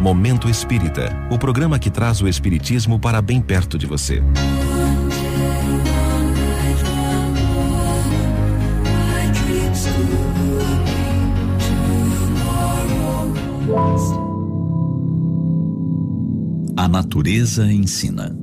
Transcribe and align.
Momento 0.00 0.48
Espírita, 0.48 1.14
o 1.30 1.38
programa 1.38 1.78
que 1.78 1.90
traz 1.90 2.22
o 2.22 2.26
Espiritismo 2.26 2.98
para 2.98 3.20
bem 3.20 3.38
perto 3.38 3.76
de 3.76 3.86
você. 3.86 4.22
A 16.78 16.88
natureza 16.88 17.70
ensina. 17.70 18.34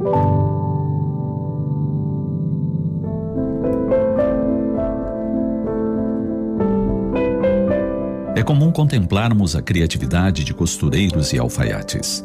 Comum 8.47 8.71
contemplarmos 8.71 9.57
a 9.57 9.61
criatividade 9.61 10.45
de 10.45 10.53
costureiros 10.53 11.33
e 11.33 11.37
alfaiates. 11.37 12.23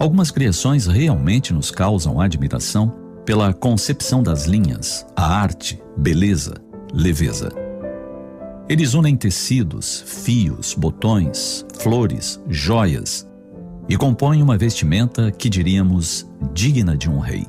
Algumas 0.00 0.32
criações 0.32 0.88
realmente 0.88 1.54
nos 1.54 1.70
causam 1.70 2.20
admiração 2.20 2.92
pela 3.24 3.54
concepção 3.54 4.20
das 4.20 4.46
linhas, 4.46 5.06
a 5.14 5.24
arte, 5.24 5.80
beleza, 5.96 6.54
leveza. 6.92 7.52
Eles 8.68 8.94
unem 8.94 9.16
tecidos, 9.16 10.02
fios, 10.04 10.74
botões, 10.74 11.64
flores, 11.78 12.42
joias 12.48 13.28
e 13.88 13.96
compõem 13.96 14.42
uma 14.42 14.58
vestimenta 14.58 15.30
que 15.30 15.48
diríamos 15.48 16.28
digna 16.52 16.96
de 16.96 17.08
um 17.08 17.20
rei. 17.20 17.46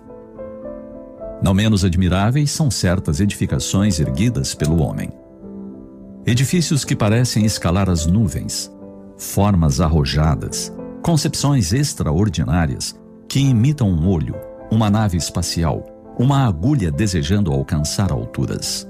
Não 1.42 1.56
menos 1.56 1.84
admiráveis 1.84 2.52
são 2.52 2.70
certas 2.70 3.20
edificações 3.20 4.00
erguidas 4.00 4.54
pelo 4.54 4.80
homem. 4.80 5.10
Edifícios 6.30 6.84
que 6.84 6.94
parecem 6.94 7.46
escalar 7.46 7.90
as 7.90 8.06
nuvens, 8.06 8.70
formas 9.18 9.80
arrojadas, 9.80 10.74
concepções 11.02 11.72
extraordinárias 11.72 13.00
que 13.30 13.40
imitam 13.40 13.90
um 13.90 14.10
olho, 14.10 14.36
uma 14.70 14.90
nave 14.90 15.16
espacial, 15.16 15.86
uma 16.20 16.46
agulha 16.46 16.92
desejando 16.92 17.50
alcançar 17.54 18.12
alturas. 18.12 18.86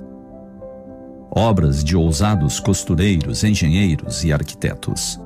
Obras 1.30 1.84
de 1.84 1.96
ousados 1.96 2.60
costureiros, 2.60 3.44
engenheiros 3.44 4.24
e 4.24 4.34
arquitetos. 4.34 5.22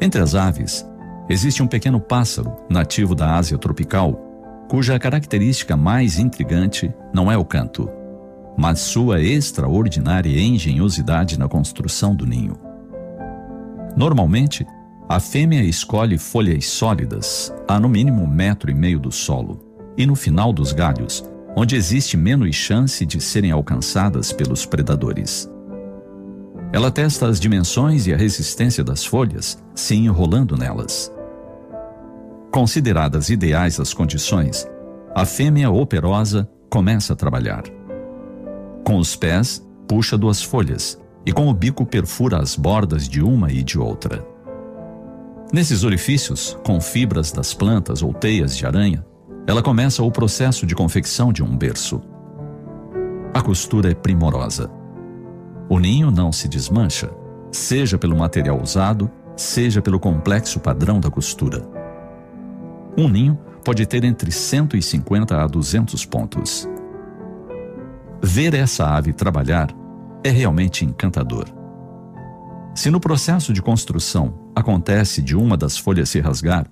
Entre 0.00 0.22
as 0.22 0.34
aves, 0.34 0.82
existe 1.28 1.62
um 1.62 1.66
pequeno 1.66 2.00
pássaro 2.00 2.56
nativo 2.70 3.14
da 3.14 3.34
Ásia 3.34 3.58
tropical, 3.58 4.14
cuja 4.66 4.98
característica 4.98 5.76
mais 5.76 6.18
intrigante 6.18 6.90
não 7.12 7.30
é 7.30 7.36
o 7.36 7.44
canto, 7.44 7.86
mas 8.56 8.80
sua 8.80 9.20
extraordinária 9.20 10.40
engenhosidade 10.40 11.38
na 11.38 11.48
construção 11.48 12.14
do 12.14 12.26
ninho. 12.26 12.56
Normalmente, 13.96 14.66
a 15.08 15.20
fêmea 15.20 15.62
escolhe 15.62 16.18
folhas 16.18 16.66
sólidas, 16.66 17.54
a 17.68 17.78
no 17.78 17.88
mínimo 17.88 18.22
um 18.22 18.26
metro 18.26 18.70
e 18.70 18.74
meio 18.74 18.98
do 18.98 19.12
solo, 19.12 19.60
e 19.96 20.06
no 20.06 20.14
final 20.14 20.52
dos 20.52 20.72
galhos, 20.72 21.24
onde 21.56 21.76
existe 21.76 22.16
menos 22.16 22.54
chance 22.54 23.06
de 23.06 23.20
serem 23.20 23.50
alcançadas 23.50 24.32
pelos 24.32 24.66
predadores. 24.66 25.48
Ela 26.72 26.90
testa 26.90 27.28
as 27.28 27.38
dimensões 27.38 28.06
e 28.06 28.12
a 28.12 28.16
resistência 28.16 28.82
das 28.82 29.04
folhas, 29.04 29.62
se 29.74 29.94
enrolando 29.94 30.56
nelas. 30.56 31.10
Consideradas 32.50 33.30
ideais 33.30 33.78
as 33.78 33.94
condições, 33.94 34.66
a 35.14 35.24
fêmea 35.24 35.70
operosa 35.70 36.48
começa 36.68 37.12
a 37.12 37.16
trabalhar. 37.16 37.62
Com 38.86 38.98
os 38.98 39.16
pés, 39.16 39.66
puxa 39.88 40.16
duas 40.16 40.40
folhas 40.40 40.96
e 41.26 41.32
com 41.32 41.48
o 41.48 41.52
bico 41.52 41.84
perfura 41.84 42.40
as 42.40 42.54
bordas 42.54 43.08
de 43.08 43.20
uma 43.20 43.50
e 43.50 43.60
de 43.60 43.80
outra. 43.80 44.24
Nesses 45.52 45.82
orifícios, 45.82 46.56
com 46.64 46.80
fibras 46.80 47.32
das 47.32 47.52
plantas 47.52 48.00
ou 48.00 48.14
teias 48.14 48.56
de 48.56 48.64
aranha, 48.64 49.04
ela 49.44 49.60
começa 49.60 50.04
o 50.04 50.10
processo 50.12 50.64
de 50.64 50.76
confecção 50.76 51.32
de 51.32 51.42
um 51.42 51.58
berço. 51.58 52.00
A 53.34 53.42
costura 53.42 53.90
é 53.90 53.94
primorosa. 53.94 54.70
O 55.68 55.80
ninho 55.80 56.12
não 56.12 56.30
se 56.30 56.46
desmancha, 56.46 57.10
seja 57.50 57.98
pelo 57.98 58.16
material 58.16 58.62
usado, 58.62 59.10
seja 59.36 59.82
pelo 59.82 59.98
complexo 59.98 60.60
padrão 60.60 61.00
da 61.00 61.10
costura. 61.10 61.68
Um 62.96 63.08
ninho 63.08 63.36
pode 63.64 63.84
ter 63.84 64.04
entre 64.04 64.30
150 64.30 65.42
a 65.42 65.44
200 65.48 66.06
pontos. 66.06 66.68
Ver 68.22 68.54
essa 68.54 68.86
ave 68.88 69.12
trabalhar 69.12 69.68
é 70.24 70.30
realmente 70.30 70.84
encantador. 70.84 71.46
Se 72.74 72.90
no 72.90 73.00
processo 73.00 73.52
de 73.52 73.62
construção 73.62 74.50
acontece 74.54 75.22
de 75.22 75.36
uma 75.36 75.56
das 75.56 75.78
folhas 75.78 76.10
se 76.10 76.20
rasgar, 76.20 76.66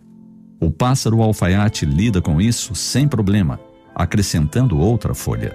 o 0.60 0.71
pássaro 0.71 1.22
alfaiate 1.22 1.84
lida 1.84 2.21
com 2.21 2.41
isso 2.41 2.75
sem 2.75 3.06
problema, 3.06 3.60
acrescentando 3.94 4.78
outra 4.78 5.15
folha. 5.15 5.55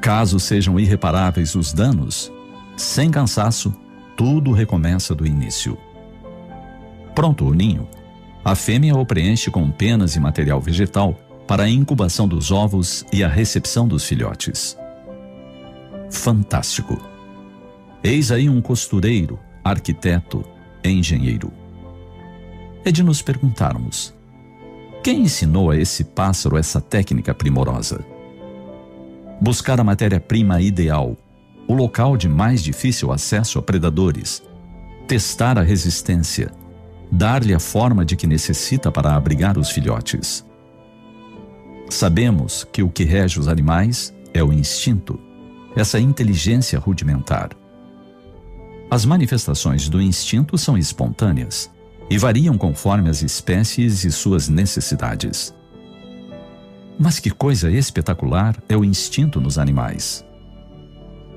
Caso 0.00 0.40
sejam 0.40 0.80
irreparáveis 0.80 1.54
os 1.54 1.72
danos, 1.72 2.32
sem 2.76 3.10
cansaço, 3.10 3.72
tudo 4.16 4.52
recomeça 4.52 5.14
do 5.14 5.26
início. 5.26 5.78
Pronto 7.14 7.46
o 7.46 7.54
ninho. 7.54 7.86
A 8.44 8.54
fêmea 8.54 8.96
o 8.96 9.06
preenche 9.06 9.50
com 9.50 9.70
penas 9.70 10.16
e 10.16 10.20
material 10.20 10.60
vegetal 10.60 11.16
para 11.46 11.64
a 11.64 11.68
incubação 11.68 12.26
dos 12.28 12.50
ovos 12.50 13.04
e 13.12 13.22
a 13.22 13.28
recepção 13.28 13.86
dos 13.86 14.04
filhotes. 14.04 14.76
Fantástico! 16.10 17.00
Eis 18.02 18.32
aí 18.32 18.48
um 18.48 18.60
costureiro, 18.60 19.38
arquiteto, 19.64 20.44
engenheiro. 20.84 21.52
É 22.84 22.90
de 22.90 23.02
nos 23.02 23.22
perguntarmos: 23.22 24.12
quem 25.02 25.22
ensinou 25.22 25.70
a 25.70 25.76
esse 25.76 26.04
pássaro 26.04 26.56
essa 26.56 26.80
técnica 26.80 27.34
primorosa? 27.34 28.04
Buscar 29.40 29.80
a 29.80 29.84
matéria-prima 29.84 30.60
ideal, 30.60 31.16
o 31.66 31.74
local 31.74 32.16
de 32.16 32.28
mais 32.28 32.62
difícil 32.62 33.10
acesso 33.10 33.58
a 33.58 33.62
predadores, 33.62 34.42
testar 35.06 35.58
a 35.58 35.62
resistência, 35.62 36.50
dar-lhe 37.10 37.54
a 37.54 37.58
forma 37.58 38.04
de 38.04 38.16
que 38.16 38.26
necessita 38.26 38.90
para 38.90 39.14
abrigar 39.14 39.58
os 39.58 39.70
filhotes. 39.70 40.44
Sabemos 41.92 42.66
que 42.72 42.82
o 42.82 42.88
que 42.88 43.04
rege 43.04 43.38
os 43.38 43.48
animais 43.48 44.14
é 44.32 44.42
o 44.42 44.50
instinto, 44.50 45.20
essa 45.76 46.00
inteligência 46.00 46.78
rudimentar. 46.78 47.50
As 48.90 49.04
manifestações 49.04 49.90
do 49.90 50.00
instinto 50.00 50.56
são 50.56 50.78
espontâneas 50.78 51.70
e 52.08 52.16
variam 52.16 52.56
conforme 52.56 53.10
as 53.10 53.20
espécies 53.20 54.04
e 54.04 54.10
suas 54.10 54.48
necessidades. 54.48 55.54
Mas 56.98 57.20
que 57.20 57.30
coisa 57.30 57.70
espetacular 57.70 58.56
é 58.70 58.76
o 58.76 58.86
instinto 58.86 59.38
nos 59.38 59.58
animais. 59.58 60.24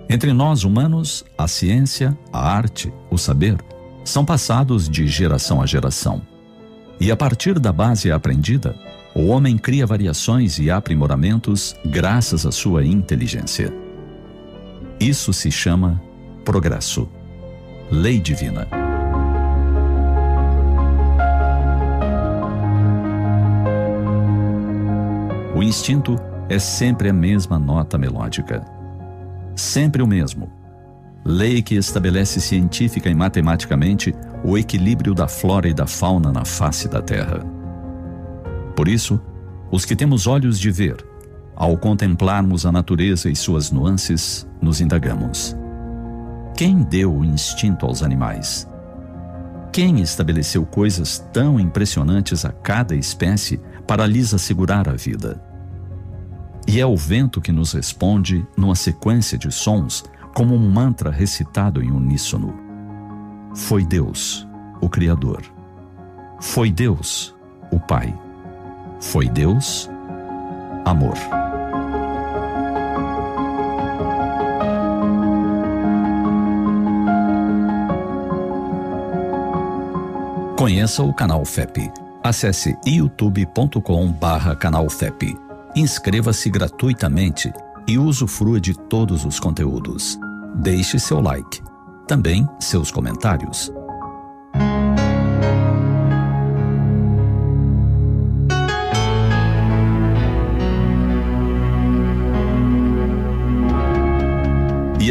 Entre 0.10 0.32
nós 0.32 0.64
humanos, 0.64 1.26
a 1.38 1.50
ciência, 1.50 2.18
a 2.32 2.50
arte, 2.50 2.94
o 3.12 3.18
saber 3.18 3.58
são 4.06 4.24
passados 4.24 4.88
de 4.88 5.06
geração 5.06 5.62
a 5.62 5.66
geração. 5.66 6.22
E 6.98 7.12
a 7.12 7.18
partir 7.18 7.60
da 7.60 7.74
base 7.74 8.10
aprendida, 8.10 8.74
o 9.16 9.28
homem 9.28 9.58
cria 9.58 9.88
variações 9.88 10.60
e 10.60 10.70
aprimoramentos 10.70 11.74
graças 11.86 12.46
à 12.46 12.52
sua 12.52 12.86
inteligência. 12.86 13.74
Isso 15.00 15.32
se 15.32 15.50
chama 15.50 16.02
progresso. 16.44 17.10
Lei 17.90 18.20
divina. 18.20 18.68
O 25.56 25.64
instinto 25.64 26.18
é 26.50 26.60
sempre 26.60 27.08
a 27.08 27.14
mesma 27.14 27.58
nota 27.58 27.98
melódica. 27.98 28.66
Sempre 29.56 30.02
o 30.02 30.08
mesmo. 30.08 30.52
Lei 31.24 31.62
que 31.62 31.76
estabelece 31.76 32.42
científica 32.42 33.10
e 33.10 33.16
matematicamente 33.16 34.14
o 34.44 34.58
equilíbrio 34.58 35.14
da 35.14 35.30
flora 35.30 35.70
e 35.70 35.74
da 35.74 35.88
fauna 35.88 36.34
na 36.34 36.44
face 36.44 36.90
da 36.90 37.02
Terra. 37.02 37.65
Por 38.76 38.88
isso, 38.88 39.20
os 39.72 39.86
que 39.86 39.96
temos 39.96 40.28
olhos 40.28 40.60
de 40.60 40.70
ver, 40.70 41.06
ao 41.56 41.78
contemplarmos 41.78 42.66
a 42.66 42.72
natureza 42.72 43.30
e 43.30 43.36
suas 43.36 43.72
nuances, 43.72 44.48
nos 44.62 44.82
indagamos: 44.82 45.56
quem 46.56 46.84
deu 46.84 47.14
o 47.14 47.26
instinto 47.26 47.86
aos 47.86 48.04
animais? 48.04 48.70
Quem 49.72 50.00
estabeleceu 50.00 50.66
coisas 50.66 51.20
tão 51.34 51.60
impressionantes 51.60 52.46
a 52.46 52.52
cada 52.52 52.96
espécie 52.96 53.60
para 53.86 54.08
lhes 54.08 54.34
assegurar 54.34 54.88
a 54.88 54.94
vida? 54.94 55.42
E 56.68 56.80
é 56.80 56.86
o 56.86 56.96
vento 56.96 57.42
que 57.42 57.52
nos 57.52 57.74
responde 57.74 58.46
numa 58.58 58.76
sequência 58.76 59.38
de 59.38 59.52
sons, 59.52 60.04
como 60.34 60.56
um 60.56 60.72
mantra 60.72 61.12
recitado 61.12 61.84
em 61.84 61.92
uníssono. 61.92 62.54
Foi 63.54 63.86
Deus, 63.86 64.48
o 64.82 64.90
Criador. 64.90 65.44
Foi 66.42 66.72
Deus, 66.72 67.36
o 67.72 67.80
Pai. 67.80 68.18
Foi 69.00 69.28
Deus, 69.30 69.90
amor. 70.86 71.16
Conheça 80.58 81.04
o 81.04 81.14
canal 81.14 81.46
FEP. 81.46 81.92
Acesse 82.24 82.76
youtube.com 82.88 84.12
barra 84.12 84.56
canal 84.56 84.90
FEP. 84.90 85.38
Inscreva-se 85.76 86.50
gratuitamente 86.50 87.54
e 87.88 88.00
usufrua 88.00 88.60
de 88.60 88.74
todos 88.74 89.26
os 89.26 89.40
conteúdos. 89.40 90.18
Deixe 90.56 90.98
seu 90.98 91.20
like. 91.20 91.62
Também 92.08 92.48
seus 92.60 92.90
comentários. 92.90 93.72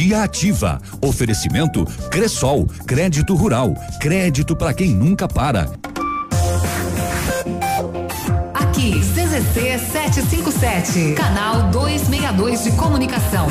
Bom 0.09 0.15
Dia 0.15 0.23
Ativa. 0.23 0.81
Oferecimento 1.03 1.85
Cressol, 2.11 2.67
crédito 2.87 3.35
rural, 3.35 3.75
crédito 4.01 4.57
para 4.57 4.73
quem 4.73 4.95
nunca 4.95 5.29
para. 5.29 5.71
Aqui, 8.55 9.01
CZC 9.01 9.79
757, 9.79 11.13
canal 11.13 11.65
262 11.71 12.65
de 12.65 12.73
comunicação. 12.73 13.49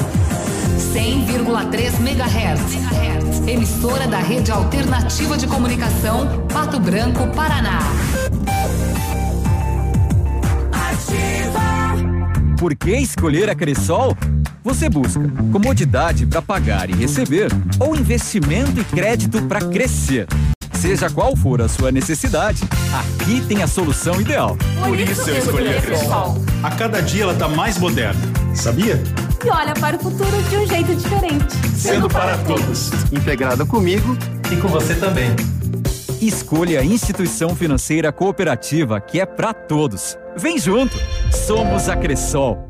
100,3 0.95 1.99
MHz. 1.99 3.47
Emissora 3.47 4.07
da 4.07 4.17
Rede 4.17 4.51
Alternativa 4.51 5.37
de 5.37 5.45
Comunicação, 5.45 6.47
Pato 6.51 6.79
Branco, 6.79 7.27
Paraná. 7.35 7.81
Ativa. 10.73 12.57
Por 12.57 12.75
que 12.75 12.97
escolher 12.97 13.47
a 13.47 13.53
Cressol? 13.53 14.17
Você 14.67 14.89
busca 14.89 15.21
comodidade 15.49 16.25
para 16.25 16.41
pagar 16.41 16.89
e 16.89 16.93
receber 16.93 17.49
ou 17.79 17.95
investimento 17.95 18.81
e 18.81 18.83
crédito 18.83 19.41
para 19.43 19.61
crescer. 19.61 20.27
Seja 20.73 21.09
qual 21.09 21.37
for 21.37 21.61
a 21.61 21.69
sua 21.69 21.89
necessidade, 21.89 22.63
aqui 22.93 23.39
tem 23.47 23.63
a 23.63 23.67
solução 23.67 24.19
ideal. 24.19 24.57
Por 24.83 24.99
isso 24.99 25.29
eu 25.29 25.37
escolhi 25.37 25.69
a 25.69 25.81
Cressol. 25.81 26.43
A 26.61 26.71
cada 26.71 27.01
dia 27.01 27.23
ela 27.23 27.31
está 27.31 27.47
mais 27.47 27.77
moderna, 27.77 28.19
sabia? 28.53 29.01
E 29.45 29.49
olha 29.49 29.73
para 29.73 29.95
o 29.95 29.99
futuro 30.01 30.43
de 30.49 30.57
um 30.57 30.67
jeito 30.67 30.93
diferente. 30.95 31.55
Sendo 31.73 32.09
para 32.09 32.37
todos. 32.39 32.91
Integrado 33.09 33.65
comigo 33.65 34.17
e 34.51 34.57
com 34.57 34.67
você 34.67 34.95
também. 34.95 35.29
Escolha 36.21 36.81
a 36.81 36.83
instituição 36.83 37.55
financeira 37.55 38.11
cooperativa 38.11 38.99
que 38.99 39.17
é 39.21 39.25
para 39.25 39.53
todos. 39.53 40.17
Vem 40.35 40.59
junto! 40.59 40.97
Somos 41.31 41.87
a 41.87 41.95
Cressol. 41.95 42.67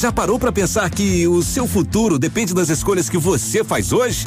Já 0.00 0.10
parou 0.10 0.38
para 0.38 0.50
pensar 0.50 0.88
que 0.88 1.28
o 1.28 1.42
seu 1.42 1.68
futuro 1.68 2.18
depende 2.18 2.54
das 2.54 2.70
escolhas 2.70 3.10
que 3.10 3.18
você 3.18 3.62
faz 3.62 3.92
hoje? 3.92 4.26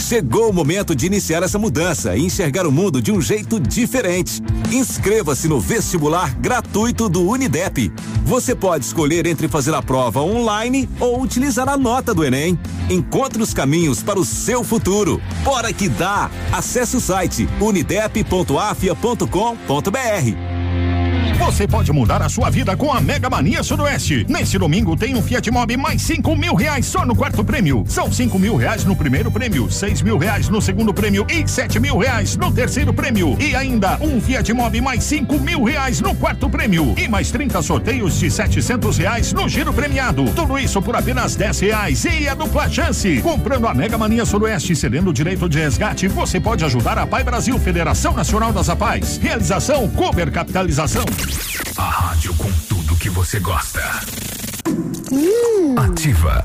Chegou 0.00 0.50
o 0.50 0.52
momento 0.52 0.96
de 0.96 1.06
iniciar 1.06 1.44
essa 1.44 1.60
mudança 1.60 2.16
e 2.16 2.24
enxergar 2.24 2.66
o 2.66 2.72
mundo 2.72 3.00
de 3.00 3.12
um 3.12 3.20
jeito 3.20 3.60
diferente. 3.60 4.42
Inscreva-se 4.72 5.46
no 5.46 5.60
vestibular 5.60 6.34
gratuito 6.34 7.08
do 7.08 7.22
Unidep. 7.22 7.92
Você 8.24 8.52
pode 8.52 8.84
escolher 8.84 9.28
entre 9.28 9.46
fazer 9.46 9.74
a 9.74 9.80
prova 9.80 10.22
online 10.22 10.88
ou 10.98 11.22
utilizar 11.22 11.68
a 11.68 11.76
nota 11.76 12.12
do 12.12 12.24
Enem. 12.24 12.58
Encontre 12.90 13.40
os 13.40 13.54
caminhos 13.54 14.02
para 14.02 14.18
o 14.18 14.24
seu 14.24 14.64
futuro. 14.64 15.22
Bora 15.44 15.72
que 15.72 15.88
dá! 15.88 16.28
Acesse 16.50 16.96
o 16.96 17.00
site 17.00 17.48
unidep.afia.com.br. 17.60 20.55
Você 21.38 21.66
pode 21.66 21.92
mudar 21.92 22.22
a 22.22 22.28
sua 22.28 22.50
vida 22.50 22.76
com 22.76 22.92
a 22.92 23.00
Mega 23.00 23.28
Mania 23.28 23.62
Sudoeste. 23.62 24.26
Neste 24.28 24.58
domingo 24.58 24.96
tem 24.96 25.14
um 25.14 25.22
Fiat 25.22 25.50
Mobi 25.50 25.76
mais 25.76 26.02
cinco 26.02 26.34
mil 26.34 26.54
reais 26.54 26.86
só 26.86 27.04
no 27.04 27.14
quarto 27.14 27.44
prêmio. 27.44 27.84
São 27.86 28.10
cinco 28.10 28.38
mil 28.38 28.56
reais 28.56 28.84
no 28.84 28.96
primeiro 28.96 29.30
prêmio, 29.30 29.70
seis 29.70 30.02
mil 30.02 30.18
reais 30.18 30.48
no 30.48 30.60
segundo 30.60 30.92
prêmio 30.92 31.26
e 31.30 31.46
sete 31.46 31.78
mil 31.78 31.98
reais 31.98 32.36
no 32.36 32.50
terceiro 32.50 32.92
prêmio. 32.92 33.36
E 33.38 33.54
ainda 33.54 33.98
um 34.00 34.20
Fiat 34.20 34.52
Mobi 34.52 34.80
mais 34.80 35.04
cinco 35.04 35.38
mil 35.38 35.62
reais 35.62 36.00
no 36.00 36.14
quarto 36.14 36.48
prêmio. 36.48 36.94
E 36.96 37.06
mais 37.06 37.30
30 37.30 37.60
sorteios 37.62 38.18
de 38.18 38.30
setecentos 38.30 38.96
reais 38.96 39.32
no 39.32 39.48
giro 39.48 39.72
premiado. 39.72 40.24
Tudo 40.34 40.58
isso 40.58 40.80
por 40.80 40.96
apenas 40.96 41.36
dez 41.36 41.60
reais. 41.60 42.04
E 42.04 42.28
a 42.28 42.34
dupla 42.34 42.68
chance. 42.68 43.20
Comprando 43.20 43.68
a 43.68 43.74
Mega 43.74 43.98
Mania 43.98 44.24
Sudoeste 44.24 44.72
e 44.72 44.76
cedendo 44.76 45.10
o 45.10 45.12
direito 45.12 45.48
de 45.48 45.58
resgate, 45.58 46.08
você 46.08 46.40
pode 46.40 46.64
ajudar 46.64 46.98
a 46.98 47.06
Pai 47.06 47.22
Brasil, 47.22 47.58
Federação 47.58 48.14
Nacional 48.14 48.52
das 48.52 48.68
Apais. 48.68 49.18
Realização 49.22 49.88
Cober 49.88 50.30
Capitalização. 50.30 51.04
A 51.76 51.82
rádio 51.82 52.34
com 52.34 52.50
tudo 52.68 52.96
que 52.96 53.10
você 53.10 53.40
gosta. 53.40 53.82
Hum. 55.10 55.74
Ativa. 55.78 56.44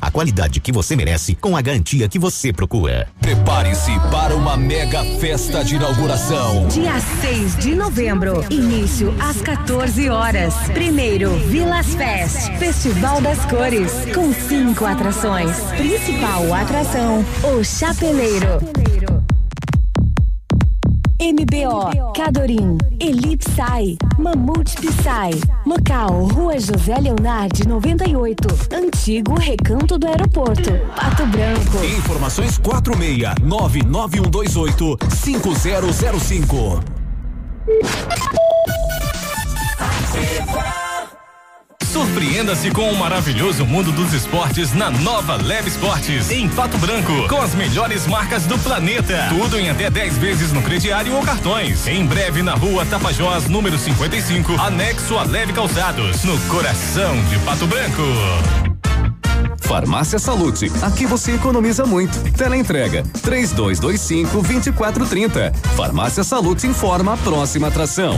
a 0.00 0.10
qualidade 0.10 0.60
que 0.60 0.72
você 0.72 0.94
merece 0.94 1.34
com 1.34 1.56
a 1.56 1.62
garantia 1.62 2.08
que 2.08 2.18
você 2.18 2.52
procura. 2.52 3.08
Prepare-se 3.20 3.92
para 4.10 4.34
uma 4.34 4.56
mega 4.56 5.02
festa 5.18 5.64
de 5.64 5.76
inauguração. 5.76 6.68
Dia 6.68 7.00
6 7.20 7.56
de 7.56 7.74
novembro, 7.74 8.44
início 8.50 9.14
às 9.20 9.40
14 9.40 10.08
horas. 10.08 10.54
Primeiro, 10.72 11.34
Vilas 11.48 11.94
Fest, 11.94 12.50
Festival 12.58 13.20
das 13.20 13.44
Cores, 13.46 13.92
com 14.14 14.32
cinco 14.32 14.84
atrações. 14.84 15.56
Principal 15.76 16.52
atração, 16.54 17.24
o 17.42 17.64
Chapeleiro. 17.64 18.60
MBO, 21.20 22.12
Cadorim, 22.14 22.78
Elipsai, 22.98 23.98
Mamute 24.18 24.74
Psy. 24.76 25.38
Local, 25.66 26.24
Rua 26.32 26.58
José 26.58 26.98
Leonardo 26.98 27.68
98. 27.68 28.48
Antigo 28.74 29.34
Recanto 29.38 29.98
do 29.98 30.06
Aeroporto, 30.06 30.70
Pato 30.96 31.26
Branco. 31.26 31.84
Informações 31.84 32.56
46 32.56 33.34
99128 33.42 34.96
5005. 35.14 36.80
Surpreenda-se 41.92 42.70
com 42.70 42.88
o 42.88 42.96
maravilhoso 42.96 43.66
mundo 43.66 43.90
dos 43.90 44.12
esportes 44.12 44.72
na 44.72 44.90
nova 44.90 45.34
Leve 45.34 45.70
Esportes, 45.70 46.30
em 46.30 46.48
Pato 46.48 46.78
Branco, 46.78 47.26
com 47.28 47.42
as 47.42 47.52
melhores 47.52 48.06
marcas 48.06 48.46
do 48.46 48.56
planeta. 48.60 49.26
Tudo 49.28 49.58
em 49.58 49.68
até 49.68 49.90
10 49.90 50.16
vezes 50.18 50.52
no 50.52 50.62
crediário 50.62 51.12
ou 51.16 51.22
cartões. 51.22 51.88
Em 51.88 52.06
breve 52.06 52.44
na 52.44 52.54
rua 52.54 52.86
Tapajós, 52.86 53.48
número 53.48 53.76
55, 53.76 54.52
anexo 54.60 55.18
a 55.18 55.24
Leve 55.24 55.52
Calçados, 55.52 56.22
no 56.22 56.38
coração 56.42 57.20
de 57.24 57.36
Pato 57.40 57.66
Branco. 57.66 58.02
Farmácia 59.58 60.20
Salute, 60.20 60.70
aqui 60.82 61.06
você 61.06 61.32
economiza 61.32 61.84
muito. 61.84 62.16
Teleentrega, 62.34 63.02
três 63.20 63.50
dois, 63.50 63.80
dois 63.80 64.00
cinco, 64.00 64.40
vinte 64.40 64.68
e 64.68 64.72
quatro, 64.72 65.04
trinta. 65.06 65.52
Farmácia 65.76 66.22
Salute 66.22 66.68
informa 66.68 67.14
a 67.14 67.16
próxima 67.16 67.66
atração. 67.66 68.16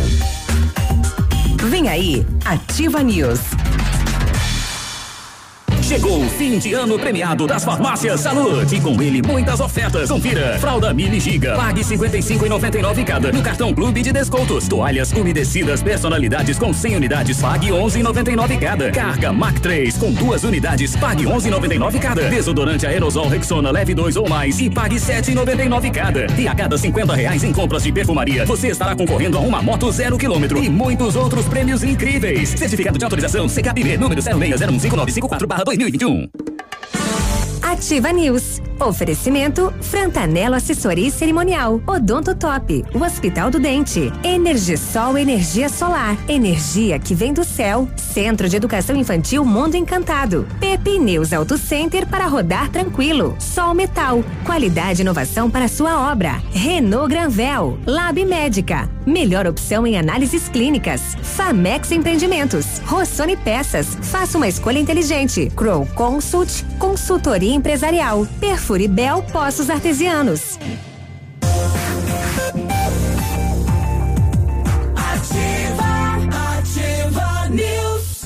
Vem 1.68 1.88
aí, 1.88 2.26
Ativa 2.44 3.02
News. 3.02 3.40
Chegou 5.92 6.24
o 6.24 6.30
fim 6.30 6.56
de 6.56 6.72
ano 6.72 6.98
premiado 6.98 7.46
das 7.46 7.66
farmácias 7.66 8.20
Saúde 8.20 8.76
e 8.76 8.80
com 8.80 9.02
ele 9.02 9.20
muitas 9.20 9.60
ofertas. 9.60 10.08
Confira. 10.08 10.58
Fralda 10.58 10.94
Mini 10.94 11.20
Giga, 11.20 11.54
pague 11.54 11.82
55,99 11.82 13.04
cada 13.04 13.30
no 13.30 13.42
cartão 13.42 13.74
Clube 13.74 14.00
de 14.00 14.10
Descontos. 14.10 14.66
Toalhas 14.66 15.12
umedecidas 15.12 15.82
personalidades 15.82 16.58
com 16.58 16.72
100 16.72 16.96
unidades, 16.96 17.38
pague 17.38 17.68
11,99 17.68 18.58
cada. 18.58 18.90
Carga 18.90 19.34
Mac 19.34 19.58
3 19.58 19.98
com 19.98 20.10
duas 20.12 20.44
unidades, 20.44 20.96
pague 20.96 21.24
11,99 21.24 22.00
cada. 22.00 22.22
Desodorante 22.30 22.86
aerosol 22.86 23.28
Rexona 23.28 23.70
leve 23.70 23.92
2 23.94 24.16
ou 24.16 24.26
mais 24.26 24.58
e 24.60 24.70
pague 24.70 24.96
7,99 24.96 25.92
cada. 25.92 26.26
E 26.40 26.48
a 26.48 26.54
cada 26.54 26.78
50 26.78 27.14
reais 27.14 27.44
em 27.44 27.52
compras 27.52 27.82
de 27.82 27.92
perfumaria, 27.92 28.46
você 28.46 28.68
estará 28.68 28.96
concorrendo 28.96 29.36
a 29.36 29.42
uma 29.42 29.60
moto 29.60 29.92
zero 29.92 30.16
quilômetro 30.16 30.64
e 30.64 30.70
muitos 30.70 31.16
outros 31.16 31.44
prêmios 31.44 31.84
incríveis. 31.84 32.48
Certificado 32.48 32.96
de 32.98 33.04
autorização 33.04 33.46
CKPB 33.46 33.98
número 33.98 34.22
do 35.82 35.88
do 35.88 35.98
do. 35.98 36.30
Ativa 37.82 38.12
News. 38.12 38.62
Oferecimento 38.78 39.72
Frantanelo 39.80 40.54
Assessoria 40.54 41.10
Cerimonial. 41.10 41.80
Odonto 41.84 42.32
Top. 42.32 42.84
O 42.94 43.04
Hospital 43.04 43.50
do 43.50 43.58
Dente. 43.58 44.12
Energisol 44.22 45.18
Energia 45.18 45.68
Solar. 45.68 46.16
Energia 46.28 47.00
que 47.00 47.12
vem 47.12 47.32
do 47.32 47.42
céu. 47.42 47.88
Centro 47.96 48.48
de 48.48 48.56
Educação 48.56 48.94
Infantil 48.94 49.44
Mundo 49.44 49.76
Encantado. 49.76 50.46
Pepe 50.60 50.96
News 50.96 51.32
Auto 51.32 51.58
Center 51.58 52.06
para 52.06 52.26
rodar 52.26 52.70
tranquilo. 52.70 53.34
Sol 53.40 53.74
Metal. 53.74 54.24
Qualidade 54.44 55.00
e 55.00 55.02
inovação 55.02 55.50
para 55.50 55.66
sua 55.66 56.12
obra. 56.12 56.40
Renault 56.52 57.08
Granvel. 57.08 57.78
Lab 57.84 58.24
Médica. 58.24 58.88
Melhor 59.04 59.44
opção 59.48 59.84
em 59.84 59.98
análises 59.98 60.48
clínicas. 60.48 61.16
Famex 61.20 61.90
Empreendimentos. 61.90 62.80
Rossoni 62.86 63.36
Peças. 63.36 63.98
Faça 64.02 64.38
uma 64.38 64.46
escolha 64.46 64.78
inteligente. 64.78 65.50
Crow 65.56 65.84
Consult. 65.96 66.64
Consultoria 66.78 67.52
empresarial. 67.52 67.71
Perfuribel 68.38 69.22
Poços 69.32 69.70
Artesianos. 69.70 70.58
Ativa, 74.94 76.58
ativa 76.58 77.48
News. 77.48 78.24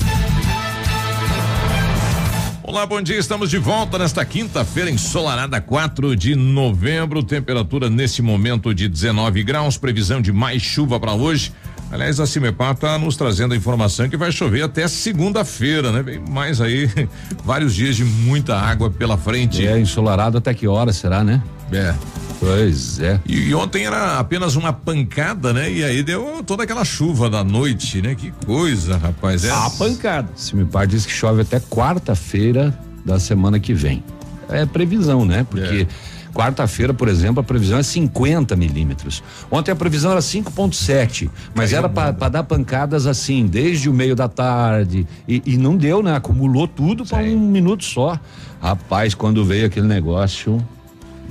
Olá, 2.61 2.85
bom 2.85 3.01
dia. 3.01 3.17
Estamos 3.17 3.49
de 3.49 3.57
volta 3.57 3.97
nesta 3.97 4.25
quinta-feira 4.25 4.91
ensolarada, 4.91 5.61
4 5.61 6.13
de 6.13 6.35
novembro. 6.35 7.23
Temperatura 7.23 7.89
nesse 7.89 8.21
momento 8.21 8.73
de 8.73 8.89
19 8.89 9.43
graus. 9.43 9.77
Previsão 9.77 10.21
de 10.21 10.33
mais 10.33 10.61
chuva 10.61 10.99
para 10.99 11.13
hoje. 11.13 11.53
Aliás, 11.91 12.19
a 12.19 12.27
Cimepar 12.27 12.73
está 12.73 12.97
nos 12.97 13.15
trazendo 13.15 13.53
a 13.53 13.57
informação 13.57 14.09
que 14.09 14.17
vai 14.17 14.31
chover 14.31 14.61
até 14.61 14.87
segunda-feira, 14.87 15.91
né? 15.91 16.03
Vem 16.03 16.19
mais 16.19 16.59
aí, 16.59 16.89
vários 17.45 17.73
dias 17.73 17.95
de 17.95 18.03
muita 18.03 18.57
água 18.57 18.89
pela 18.89 19.17
frente. 19.17 19.65
É, 19.65 19.79
ensolarado 19.79 20.37
até 20.37 20.53
que 20.53 20.67
hora 20.67 20.91
será, 20.91 21.23
né? 21.23 21.41
É. 21.71 21.93
Pois 22.39 22.99
é. 22.99 23.19
E, 23.25 23.49
e, 23.49 23.55
ontem 23.55 23.85
era 23.85 24.19
apenas 24.19 24.55
uma 24.55 24.71
pancada, 24.71 25.53
né? 25.53 25.71
E 25.71 25.83
aí 25.83 26.03
deu 26.03 26.43
toda 26.45 26.63
aquela 26.63 26.85
chuva 26.85 27.29
da 27.29 27.43
noite, 27.43 28.01
né? 28.01 28.13
Que 28.15 28.31
coisa, 28.45 28.97
rapaz. 28.97 29.43
É. 29.43 29.51
A 29.51 29.69
pancada. 29.69 30.29
Cimepar 30.35 30.85
diz 30.85 31.05
que 31.05 31.11
chove 31.11 31.41
até 31.41 31.59
quarta-feira 31.59 32.77
da 33.03 33.19
semana 33.19 33.59
que 33.59 33.73
vem. 33.73 34.03
É 34.49 34.65
previsão, 34.65 35.25
né? 35.25 35.45
Porque. 35.49 35.87
É. 35.89 36.16
Quarta-feira, 36.37 36.93
por 36.93 37.07
exemplo, 37.07 37.39
a 37.41 37.43
previsão 37.43 37.79
é 37.79 37.83
50 37.83 38.55
milímetros. 38.55 39.23
Ontem 39.49 39.71
a 39.71 39.75
previsão 39.75 40.11
era 40.11 40.19
5,7, 40.19 41.31
mas 41.55 41.71
Caiu 41.71 41.79
era 41.79 41.89
para 41.89 42.29
dar 42.29 42.43
pancadas 42.43 43.07
assim, 43.07 43.47
desde 43.47 43.89
o 43.89 43.93
meio 43.93 44.15
da 44.15 44.27
tarde. 44.27 45.07
E, 45.27 45.41
e 45.43 45.57
não 45.57 45.75
deu, 45.75 46.03
né? 46.03 46.15
Acumulou 46.15 46.67
tudo 46.67 47.03
para 47.03 47.23
um 47.23 47.39
minuto 47.39 47.83
só. 47.83 48.19
Rapaz, 48.61 49.15
quando 49.15 49.43
veio 49.43 49.65
aquele 49.65 49.87
negócio. 49.87 50.63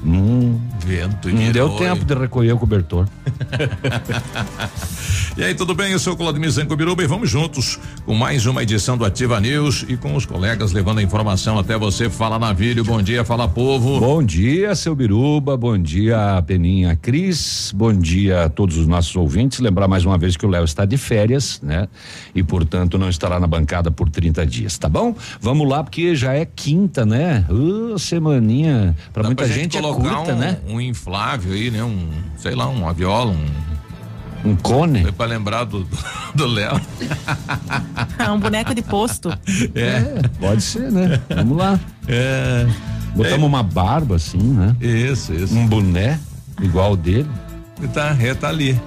Hum, 0.07 0.61
Vento 0.79 1.29
e 1.29 1.33
Não 1.33 1.51
deu 1.51 1.71
tempo 1.71 2.05
de 2.05 2.15
recolher 2.15 2.53
o 2.53 2.59
cobertor. 2.59 3.09
E 5.39 5.45
aí, 5.45 5.55
tudo 5.55 5.75
bem? 5.75 5.93
Eu 5.93 5.99
sou 5.99 6.15
o 6.15 6.17
Claudemir 6.17 6.51
Zanco 6.51 6.75
Biruba 6.75 7.03
e 7.03 7.07
vamos 7.07 7.29
juntos 7.29 7.79
com 8.07 8.15
mais 8.15 8.47
uma 8.47 8.63
edição 8.63 8.97
do 8.97 9.05
Ativa 9.05 9.39
News 9.39 9.85
e 9.87 9.95
com 9.95 10.17
os 10.17 10.25
colegas 10.25 10.73
levando 10.73 11.01
a 11.01 11.03
informação 11.03 11.59
até 11.59 11.77
você. 11.77 12.09
Fala 12.09 12.39
Navírio, 12.39 12.83
bom 12.83 13.03
dia, 13.03 13.23
fala 13.23 13.47
povo. 13.47 14.01
Bom 14.01 14.23
dia, 14.23 14.75
seu 14.75 14.95
Biruba, 14.97 15.55
bom 15.55 15.77
dia, 15.77 16.43
Peninha 16.47 16.97
Cris, 16.97 17.71
bom 17.77 17.93
dia 17.93 18.45
a 18.45 18.49
todos 18.49 18.79
os 18.79 18.87
nossos 18.87 19.15
ouvintes. 19.15 19.59
Lembrar 19.59 19.87
mais 19.87 20.07
uma 20.07 20.17
vez 20.17 20.39
que 20.39 20.47
o 20.47 20.49
Léo 20.49 20.65
está 20.65 20.87
de 20.87 20.97
férias, 20.97 21.61
né? 21.63 21.87
E 22.35 22.43
portanto 22.43 22.97
não 22.97 23.11
estará 23.11 23.39
na 23.39 23.47
bancada 23.47 23.91
por 23.91 24.09
30 24.09 24.47
dias, 24.47 24.79
tá 24.79 24.89
bom? 24.89 25.15
Vamos 25.39 25.69
lá, 25.69 25.85
porque 25.85 26.17
já 26.17 26.33
é 26.33 26.47
quinta, 26.47 27.05
né? 27.05 27.45
Uh, 27.51 27.99
semaninha. 27.99 28.97
Pra 29.13 29.23
Dá 29.23 29.29
muita 29.29 29.45
pra 29.45 29.53
gente, 29.53 29.77
é 29.77 29.83
colocar 29.83 29.96
curta, 30.01 30.35
um, 30.35 30.39
né? 30.39 30.59
Um 30.69 30.81
inflável 30.81 31.53
aí, 31.53 31.71
né? 31.71 31.83
Um, 31.83 32.11
sei 32.37 32.55
lá, 32.55 32.67
uma 32.67 32.93
viola, 32.93 33.33
um. 33.33 33.67
Um 34.45 34.55
cone? 34.55 35.03
Foi 35.03 35.13
pra 35.13 35.27
lembrar 35.27 35.65
do 35.65 35.87
do 36.35 36.47
Léo. 36.47 36.81
um 38.33 38.39
boneco 38.39 38.75
de 38.75 38.83
posto. 38.83 39.31
É. 39.75 40.23
Pode 40.39 40.63
ser, 40.63 40.93
né? 40.93 41.21
Vamos 41.35 41.57
lá. 41.57 41.81
É. 42.07 42.67
Botamos 43.15 43.47
uma 43.49 43.63
barba 43.63 44.17
assim, 44.17 44.39
né? 44.39 44.77
Isso, 44.81 45.33
isso. 45.33 45.57
Um 45.57 45.67
boné 45.67 46.21
igual 46.61 46.95
dele. 46.97 47.29
Tá, 47.93 48.17
é, 48.21 48.35
tá 48.35 48.49
ali. 48.49 48.79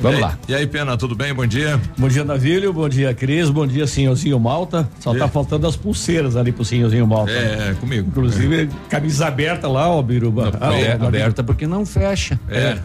Vamos 0.00 0.18
E 0.18 0.22
lá. 0.22 0.38
E 0.48 0.54
aí, 0.54 0.66
Pena, 0.66 0.96
tudo 0.96 1.14
bem? 1.16 1.34
Bom 1.34 1.46
dia. 1.46 1.80
Bom 1.96 2.08
dia, 2.08 2.24
Navílio. 2.24 2.72
Bom 2.72 2.88
dia, 2.88 3.12
Cris. 3.12 3.50
Bom 3.50 3.66
dia, 3.66 3.86
senhorzinho 3.86 4.38
Malta. 4.38 4.88
Só 5.00 5.14
É. 5.14 5.18
tá 5.18 5.28
faltando 5.28 5.66
as 5.66 5.76
pulseiras 5.76 6.36
ali 6.36 6.52
pro 6.52 6.64
senhorzinho 6.64 7.06
Malta. 7.06 7.32
É, 7.32 7.74
comigo. 7.80 8.06
Inclusive, 8.08 8.68
camisa 8.88 9.26
aberta 9.26 9.66
lá, 9.68 9.88
ó, 9.88 10.00
Biruba. 10.00 10.52
Ah, 10.60 10.74
É, 10.78 10.96
ó, 11.00 11.06
aberta 11.06 11.42
porque 11.42 11.66
não 11.66 11.84
fecha. 11.84 12.38
É. 12.48 12.58
É, 12.58 12.78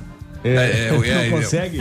É, 0.43 0.49
é, 0.87 0.91
não 0.91 1.03
é, 1.03 1.27
é. 1.27 1.29
consegue? 1.29 1.79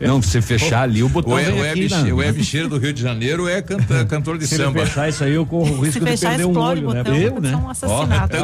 Não, 0.00 0.20
se 0.20 0.40
fechar 0.42 0.82
ali, 0.82 1.02
o 1.02 1.08
botão 1.08 1.32
O, 1.32 1.36
vem 1.36 1.60
o, 1.60 1.70
aqui, 1.70 1.88
né? 1.90 2.12
o 2.12 2.16
Web 2.16 2.44
Cheiro 2.44 2.68
do 2.68 2.78
Rio 2.78 2.92
de 2.92 3.02
Janeiro 3.02 3.48
é 3.48 3.62
canta, 3.62 4.04
cantor 4.06 4.38
de 4.38 4.46
Se 4.46 4.56
samba. 4.56 4.84
fechar 4.84 5.08
isso 5.08 5.24
aí, 5.24 5.32
eu 5.34 5.46
corro 5.46 5.76
o 5.76 5.80
risco 5.80 6.00
de 6.04 6.10
fechar, 6.10 6.30
perder 6.30 6.44
um 6.44 6.50
explode 6.50 6.80
olho, 6.80 6.90
o 6.90 6.92
né? 6.92 7.02
botão, 7.02 7.16
Eu, 7.16 7.32
pode 7.32 7.46
né? 7.46 7.56
um 7.56 7.70
assassinato. 7.70 8.36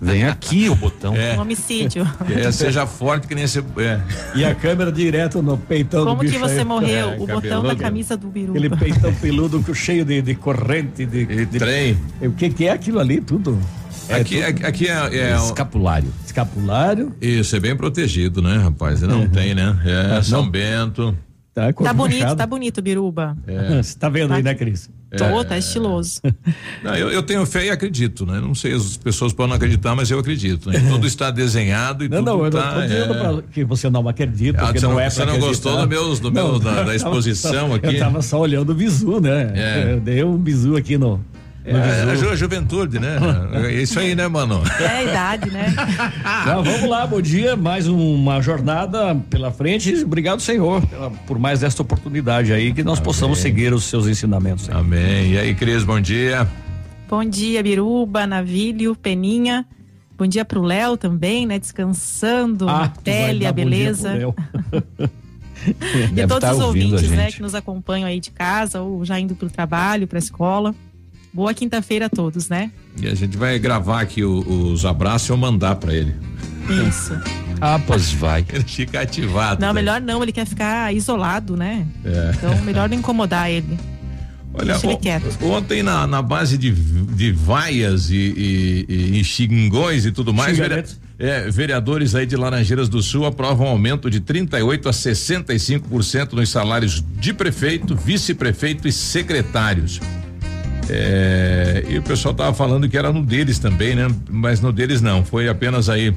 Vem 0.00 0.24
aqui 0.26 0.68
o 0.68 0.74
botão. 0.74 1.14
É. 1.16 1.36
Um 1.36 1.40
homicídio. 1.42 2.06
É, 2.34 2.50
seja 2.52 2.86
forte 2.86 3.26
que 3.26 3.34
nem 3.34 3.44
esse. 3.44 3.58
É. 3.58 4.00
E 4.34 4.44
a 4.44 4.54
câmera 4.54 4.92
direto 4.92 5.42
no 5.42 5.56
peitão 5.58 6.00
do 6.00 6.06
Como 6.10 6.20
bicho 6.20 6.34
que 6.34 6.38
você 6.38 6.60
aí. 6.60 6.64
morreu? 6.64 7.10
É, 7.10 7.14
o 7.16 7.18
botão 7.20 7.40
cabeludo. 7.40 7.68
da 7.68 7.76
camisa 7.76 8.16
do 8.16 8.28
biru. 8.28 8.52
Aquele 8.52 8.70
peitão 8.70 9.12
peludo 9.14 9.74
cheio 9.74 10.04
de, 10.04 10.22
de 10.22 10.34
corrente, 10.34 11.04
de, 11.04 11.46
de- 11.46 11.58
trem. 11.58 11.96
O 12.20 12.30
que, 12.32 12.50
que 12.50 12.66
é 12.66 12.72
aquilo 12.72 13.00
ali, 13.00 13.20
tudo? 13.20 13.58
É 14.08 14.14
Aqui, 14.20 14.42
tudo 14.42 14.66
aqui, 14.66 14.88
é, 14.88 15.16
é 15.32 15.36
Escapulário. 15.36 16.12
escapulário. 16.24 17.12
Isso, 17.20 17.56
é 17.56 17.60
bem 17.60 17.76
protegido, 17.76 18.40
né, 18.40 18.56
rapaz? 18.58 19.02
Não 19.02 19.28
tem, 19.28 19.54
né? 19.54 19.76
É, 19.84 20.16
Ah, 20.18 20.22
São 20.22 20.42
não. 20.42 20.50
Bento. 20.50 21.16
Tá, 21.54 21.72
Tá 21.72 21.92
bonito, 21.94 22.36
tá 22.36 22.46
bonito, 22.46 22.82
biruba. 22.82 23.34
É. 23.46 23.82
Você 23.82 23.96
tá 23.98 24.08
vendo 24.10 24.34
aí, 24.34 24.42
né, 24.42 24.54
Cris? 24.54 24.90
Tô, 25.16 25.42
tá 25.44 25.56
estiloso. 25.56 26.20
Não, 26.84 26.94
eu, 26.94 27.10
eu 27.10 27.22
tenho 27.22 27.46
fé 27.46 27.64
e 27.66 27.70
acredito, 27.70 28.26
né? 28.26 28.38
Não 28.40 28.54
sei, 28.54 28.74
as 28.74 28.98
pessoas 28.98 29.32
podem 29.32 29.50
não 29.50 29.56
acreditar, 29.56 29.94
mas 29.94 30.10
eu 30.10 30.18
acredito. 30.18 30.68
Né? 30.68 30.78
Tudo 30.90 31.06
está 31.06 31.30
desenhado 31.30 32.04
e 32.04 32.08
Não, 32.08 32.18
tudo 32.18 32.26
não, 32.26 32.44
eu 32.44 32.50
tá, 32.50 32.66
não 32.66 32.74
tô 32.74 32.80
dizendo 32.82 33.14
é. 33.14 33.18
pra 33.18 33.42
que 33.50 33.64
você 33.64 33.88
não 33.88 34.06
acredita, 34.08 34.60
Ah, 34.60 34.66
porque 34.66 34.80
não, 34.80 34.90
não- 34.90 35.00
é 35.00 35.08
você 35.08 35.24
não 35.24 35.38
gostou 35.38 35.78
do 35.80 35.88
meus- 35.88 36.20
do 36.20 36.30
meu- 36.30 36.58
da- 36.58 36.82
da 36.82 36.92
eu 36.92 36.96
exposição 36.96 37.52
tava- 37.70 37.76
aqui? 37.76 37.94
Eu 37.94 37.98
tava 38.00 38.20
só 38.20 38.40
olhando 38.40 38.70
o 38.70 38.74
bizu, 38.74 39.20
né? 39.20 39.52
É. 39.54 39.92
Eu 39.94 40.00
dei 40.00 40.22
um 40.24 40.36
bizu 40.36 40.76
aqui 40.76 40.98
no 40.98 41.24
É, 41.66 42.10
a 42.12 42.14
ju- 42.14 42.30
a 42.30 42.36
juventude, 42.36 43.00
né? 43.00 43.16
É 43.54 43.72
isso 43.82 43.98
aí, 43.98 44.14
né, 44.14 44.28
mano? 44.28 44.62
É 44.80 44.86
a 44.86 45.02
idade, 45.02 45.50
né? 45.50 45.74
Não, 46.46 46.62
vamos 46.62 46.88
lá, 46.88 47.04
bom 47.06 47.20
dia, 47.20 47.56
mais 47.56 47.88
uma 47.88 48.40
jornada 48.40 49.16
pela 49.28 49.50
frente. 49.50 49.92
Obrigado, 50.04 50.40
Senhor, 50.40 50.80
pela- 50.86 51.10
por 51.10 51.38
mais 51.38 51.62
esta 51.64 51.82
oportunidade 51.82 52.52
aí, 52.52 52.72
que 52.72 52.84
nós 52.84 53.00
possamos 53.00 53.38
seguir 53.38 53.72
os 53.74 53.84
seus 53.84 54.06
ensinamentos. 54.06 54.68
aí. 54.70 54.76
Amém. 54.76 55.32
E 55.32 55.38
aí, 55.38 55.54
Cris, 55.54 55.82
bom 55.82 56.00
dia. 56.00 56.46
Bom 57.08 57.24
dia, 57.24 57.62
biruba, 57.62 58.26
navilho, 58.26 58.94
peninha. 58.94 59.66
Bom 60.16 60.26
dia 60.26 60.44
pro 60.44 60.62
Léo 60.62 60.96
também, 60.96 61.46
né? 61.46 61.58
Descansando 61.58 62.68
Ah, 62.68 62.78
na 62.82 62.88
pele, 62.88 63.44
a 63.44 63.52
beleza. 63.52 64.12
E 65.66 66.06
Deve 66.12 66.28
todos 66.28 66.48
tá 66.48 66.52
os 66.54 66.60
ouvindo 66.60 66.92
a 66.92 66.96
ouvintes, 66.96 67.10
né, 67.16 67.24
gente. 67.24 67.36
que 67.36 67.42
nos 67.42 67.54
acompanham 67.54 68.06
aí 68.06 68.20
de 68.20 68.30
casa 68.30 68.82
ou 68.82 69.04
já 69.04 69.18
indo 69.18 69.34
pro 69.34 69.48
trabalho, 69.50 70.06
pra 70.06 70.18
escola. 70.18 70.72
Boa 71.36 71.52
quinta-feira 71.52 72.06
a 72.06 72.08
todos, 72.08 72.48
né? 72.48 72.70
E 72.98 73.06
a 73.06 73.14
gente 73.14 73.36
vai 73.36 73.58
gravar 73.58 74.00
aqui 74.00 74.24
o- 74.24 74.70
os 74.72 74.86
abraços 74.86 75.28
e 75.28 75.32
eu 75.32 75.36
mandar 75.36 75.74
pra 75.76 75.92
ele. 75.92 76.14
Isso. 76.88 77.12
Ah, 77.60 77.78
pois 77.86 78.10
vai. 78.12 78.42
Ele 78.50 78.64
fica 78.64 79.02
ativado. 79.02 79.60
Não, 79.60 79.68
né? 79.68 79.72
melhor 79.74 80.00
não, 80.00 80.22
ele 80.22 80.32
quer 80.32 80.46
ficar 80.46 80.94
isolado, 80.94 81.54
né? 81.54 81.86
É. 82.02 82.32
Então, 82.34 82.62
melhor 82.62 82.88
não 82.88 82.96
incomodar 82.96 83.50
ele. 83.50 83.78
Olha, 84.54 84.72
Deixa 84.72 84.86
ele 84.86 84.94
o- 84.94 84.98
quieto. 84.98 85.44
ontem 85.44 85.82
na, 85.82 86.06
na 86.06 86.22
base 86.22 86.56
de, 86.56 86.70
de 86.72 87.32
vaias 87.32 88.08
e, 88.10 88.14
e, 88.16 88.86
e, 88.88 89.20
e 89.20 89.24
xingões 89.24 90.06
e 90.06 90.12
tudo 90.12 90.32
mais, 90.32 90.56
verea- 90.56 90.78
Xingamentos. 90.86 91.00
é, 91.18 91.50
vereadores 91.50 92.14
aí 92.14 92.24
de 92.24 92.34
Laranjeiras 92.36 92.88
do 92.88 93.02
Sul 93.02 93.26
aprovam 93.26 93.66
aumento 93.68 94.08
de 94.10 94.20
38 94.20 94.88
a 94.88 94.92
65% 94.92 96.32
nos 96.32 96.48
salários 96.48 97.04
de 97.20 97.34
prefeito, 97.34 97.94
vice-prefeito 97.94 98.88
e 98.88 98.92
secretários. 98.92 100.00
É, 100.88 101.84
e 101.88 101.98
o 101.98 102.02
pessoal 102.02 102.34
tava 102.34 102.54
falando 102.54 102.88
que 102.88 102.96
era 102.96 103.12
no 103.12 103.24
deles 103.24 103.58
também, 103.58 103.94
né? 103.94 104.06
Mas 104.30 104.60
no 104.60 104.72
deles 104.72 105.00
não, 105.00 105.24
foi 105.24 105.48
apenas 105.48 105.88
aí 105.88 106.16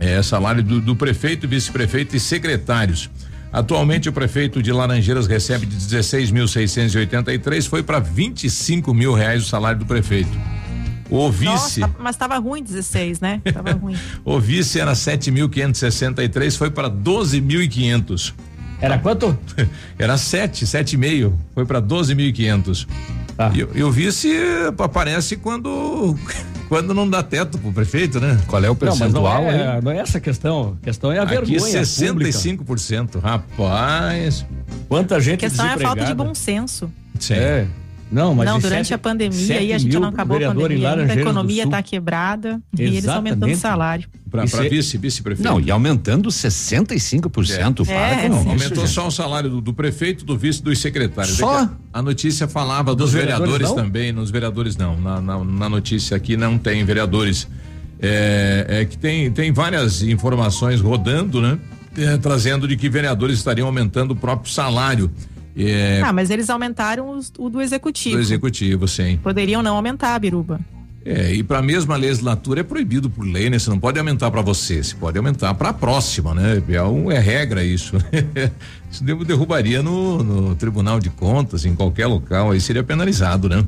é, 0.00 0.22
salário 0.22 0.62
do, 0.62 0.80
do 0.80 0.96
prefeito, 0.96 1.46
vice-prefeito 1.46 2.16
e 2.16 2.20
secretários. 2.20 3.10
Atualmente 3.52 4.08
o 4.08 4.12
prefeito 4.12 4.60
de 4.60 4.72
Laranjeiras 4.72 5.28
recebe 5.28 5.64
de 5.64 5.76
16.683, 5.76 7.68
foi 7.68 7.84
para 7.84 8.00
25 8.00 8.92
mil 8.92 9.14
reais 9.14 9.44
o 9.44 9.46
salário 9.46 9.78
do 9.78 9.86
prefeito. 9.86 10.36
O 11.08 11.30
vice, 11.30 11.80
Nossa, 11.80 11.94
mas 12.00 12.16
tava 12.16 12.36
ruim 12.38 12.62
16, 12.62 13.20
né? 13.20 13.40
Tava 13.52 13.70
ruim. 13.78 13.94
o 14.24 14.40
vice 14.40 14.80
era 14.80 14.92
7.563, 14.92 16.56
foi 16.56 16.70
para 16.70 16.90
12.500. 16.90 18.34
Era 18.80 18.98
quanto? 18.98 19.38
Era 19.96 20.18
7, 20.18 20.66
7,5, 20.66 21.32
foi 21.54 21.64
para 21.64 21.80
12.500. 21.80 22.88
Ah. 23.38 23.50
E, 23.54 23.78
e 23.78 23.82
o 23.82 23.90
vice 23.90 24.32
aparece 24.78 25.36
quando 25.36 26.16
quando 26.68 26.94
não 26.94 27.08
dá 27.08 27.22
teto 27.22 27.58
pro 27.58 27.72
prefeito, 27.72 28.20
né? 28.20 28.40
Qual 28.46 28.62
é 28.62 28.70
o 28.70 28.76
Não, 28.80 28.96
mas 28.96 28.98
não 29.12 29.22
percentual 29.22 29.42
é, 29.42 29.76
aí? 29.76 29.82
não 29.82 29.90
é 29.90 29.98
essa 29.98 30.18
a 30.18 30.20
questão. 30.20 30.76
A 30.80 30.84
questão 30.84 31.12
é 31.12 31.18
a 31.18 31.22
Aqui 31.22 31.34
vergonha. 31.34 31.82
65%, 31.82 33.20
rapaz. 33.20 34.46
Quanta 34.88 35.16
A 35.16 35.20
gente 35.20 35.40
questão 35.40 35.66
é 35.66 35.74
a 35.74 35.78
falta 35.78 36.04
de 36.04 36.14
bom 36.14 36.34
senso. 36.34 36.90
Sim. 37.18 37.34
É. 37.34 37.66
Não, 38.12 38.34
mas 38.34 38.46
não, 38.46 38.58
durante 38.60 38.86
sete- 38.88 38.94
a 38.94 38.98
pandemia 38.98 39.58
aí 39.58 39.72
a 39.72 39.78
gente 39.78 39.98
não 39.98 40.08
acabou 40.08 40.36
a 40.36 40.54
pandemia 40.54 40.90
ainda, 40.92 41.12
a 41.12 41.16
economia 41.16 41.62
Sul. 41.62 41.70
tá 41.72 41.82
quebrada 41.82 42.60
e 42.78 42.82
eles 42.82 43.08
aumentando 43.08 43.42
o 43.46 43.48
Exatamente. 43.50 43.58
salário. 43.58 44.08
Para 44.30 44.44
Isso 44.44 44.56
é- 44.60 44.68
vice, 44.68 44.98
vice-prefeito. 44.98 45.48
Não, 45.48 45.60
e 45.60 45.70
aumentando 45.70 46.30
65%. 46.30 47.84
Para 47.84 47.94
É, 47.94 48.28
com 48.28 48.34
sim. 48.34 48.40
isso, 48.40 48.48
Aumentou 48.50 48.84
gente. 48.86 48.94
só 48.94 49.06
o 49.06 49.10
salário 49.10 49.48
do, 49.50 49.60
do 49.60 49.72
prefeito, 49.74 50.24
do 50.24 50.36
vice, 50.36 50.62
dos 50.62 50.78
secretários. 50.78 51.36
Só? 51.36 51.62
É 51.64 51.68
A, 51.92 52.02
notícia 52.02 52.46
falava 52.48 52.94
dos, 52.94 53.06
Dos 53.06 53.12
vereadores, 53.12 53.52
vereadores, 53.52 53.76
não? 53.76 53.84
também, 53.84 54.12
nos 54.12 54.30
vereadores 54.30 54.76
não. 54.76 55.00
Na, 55.00 55.20
na, 55.20 55.44
na 55.44 55.68
notícia 55.68 56.16
aqui 56.16 56.36
não 56.36 56.58
tem 56.58 56.84
vereadores. 56.84 57.48
É, 58.00 58.66
é 58.80 58.84
que 58.84 58.98
tem, 58.98 59.30
tem 59.30 59.52
várias 59.52 60.02
informações 60.02 60.80
rodando, 60.80 61.40
né? 61.40 61.58
É, 61.96 62.16
trazendo 62.16 62.66
de 62.66 62.76
que 62.76 62.88
vereadores 62.88 63.38
estariam 63.38 63.66
aumentando 63.68 64.10
o 64.12 64.16
próprio 64.16 64.52
salário 64.52 65.10
é, 65.56 66.00
Ah, 66.04 66.12
mas 66.12 66.30
eles 66.30 66.48
aumentaram 66.50 67.10
os- 67.10 67.32
o 67.38 67.48
do 67.48 67.60
executivo. 67.60 68.16
do 68.16 68.22
executivo, 68.22 68.88
sim. 68.88 69.18
Poderiam 69.22 69.62
não 69.62 69.76
aumentar, 69.76 70.18
Biruba. 70.18 70.60
É, 71.06 71.34
e 71.34 71.42
para 71.42 71.58
a 71.58 71.62
mesma 71.62 71.96
legislatura 71.96 72.60
é 72.60 72.62
proibido 72.62 73.10
por 73.10 73.26
lei, 73.26 73.50
né? 73.50 73.58
Você 73.58 73.68
não 73.68 73.78
pode 73.78 73.98
aumentar 73.98 74.30
para 74.30 74.40
você, 74.40 74.82
você 74.82 74.94
pode 74.94 75.18
aumentar 75.18 75.52
para 75.52 75.68
a 75.68 75.72
próxima, 75.72 76.34
né? 76.34 76.62
É, 76.66 76.82
um, 76.82 77.12
é 77.12 77.18
regra 77.18 77.62
isso. 77.62 77.96
isso 78.90 79.04
derrubaria 79.04 79.82
no, 79.82 80.22
no 80.24 80.54
Tribunal 80.54 80.98
de 80.98 81.10
Contas, 81.10 81.66
em 81.66 81.74
qualquer 81.74 82.06
local, 82.06 82.52
aí 82.52 82.60
seria 82.60 82.82
penalizado, 82.82 83.50
né? 83.50 83.62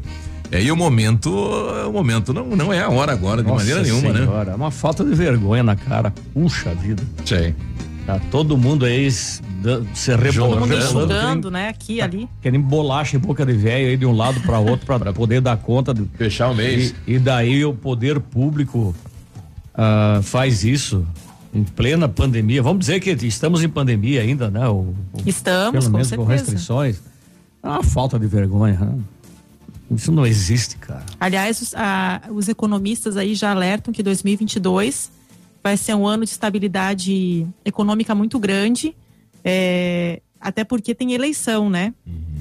É, 0.51 0.63
e 0.63 0.71
o 0.73 0.77
momento, 0.77 1.29
o 1.31 1.93
momento 1.93 2.33
não, 2.33 2.47
não 2.47 2.73
é 2.73 2.81
a 2.81 2.89
hora 2.89 3.13
agora, 3.13 3.43
de 3.43 3.49
Nossa 3.49 3.65
maneira 3.67 3.83
nenhuma, 3.83 4.13
né? 4.13 4.27
É 4.53 4.55
uma 4.55 4.71
falta 4.71 5.05
de 5.05 5.15
vergonha 5.15 5.63
na 5.63 5.77
cara. 5.77 6.15
Puxa 6.33 6.73
vida. 6.75 7.03
Sei. 7.25 7.55
Tá 8.07 8.21
todo 8.31 8.57
mundo 8.57 8.85
aí 8.85 9.11
se, 9.11 9.43
rebolando. 10.17 10.73
enxugando, 10.73 11.51
né? 11.51 11.69
Aqui, 11.69 12.01
ali. 12.01 12.29
Querendo 12.41 12.63
bolacha 12.65 13.17
em 13.17 13.19
boca 13.21 13.45
de 13.45 13.53
velho 13.53 13.89
aí 13.89 13.97
de 13.97 14.07
um 14.07 14.13
lado 14.13 14.41
para 14.43 14.61
outro 14.61 14.87
para 14.87 15.11
poder 15.13 15.41
dar 15.41 15.57
conta 15.57 15.93
do, 15.93 16.09
Fechar 16.17 16.51
o 16.51 16.55
mês. 16.55 16.95
E, 17.07 17.15
e 17.15 17.19
daí 17.19 17.65
o 17.65 17.75
poder 17.75 18.21
público 18.21 18.95
ah, 19.75 20.21
faz 20.23 20.63
isso 20.65 21.05
em 21.53 21.65
plena 21.65 22.09
pandemia. 22.09 22.63
Vamos 22.63 22.81
dizer 22.81 23.01
que 23.01 23.11
estamos 23.27 23.65
em 23.65 23.69
pandemia 23.69 24.21
ainda, 24.23 24.49
né? 24.51 24.69
O, 24.69 24.75
o- 24.75 24.97
Estamos, 25.27 25.73
pelo 25.73 25.85
com 25.87 25.91
menos 25.91 26.09
com 26.11 26.17
certeza. 26.27 26.33
restrições. 26.33 27.01
É 27.63 27.67
uma 27.69 27.83
falta 27.83 28.19
de 28.21 28.27
vergonha. 28.29 28.79
né? 28.79 28.99
Isso 29.91 30.13
não 30.13 30.25
existe, 30.25 30.77
cara. 30.77 31.05
Aliás, 31.19 31.61
os, 31.61 31.75
a- 31.75 32.21
os 32.31 32.49
economistas 32.49 33.17
aí 33.17 33.35
já 33.35 33.51
alertam 33.51 33.93
que 33.93 34.01
2022 34.03 35.11
vai 35.67 35.77
ser 35.77 35.97
um 35.97 36.07
ano 36.07 36.25
de 36.25 36.31
estabilidade 36.31 37.45
econômica 37.65 38.15
muito 38.15 38.39
grande, 38.39 38.95
é, 39.45 40.23
até 40.41 40.63
porque 40.63 40.95
tem 40.95 41.13
eleição, 41.13 41.69
né? 41.69 41.93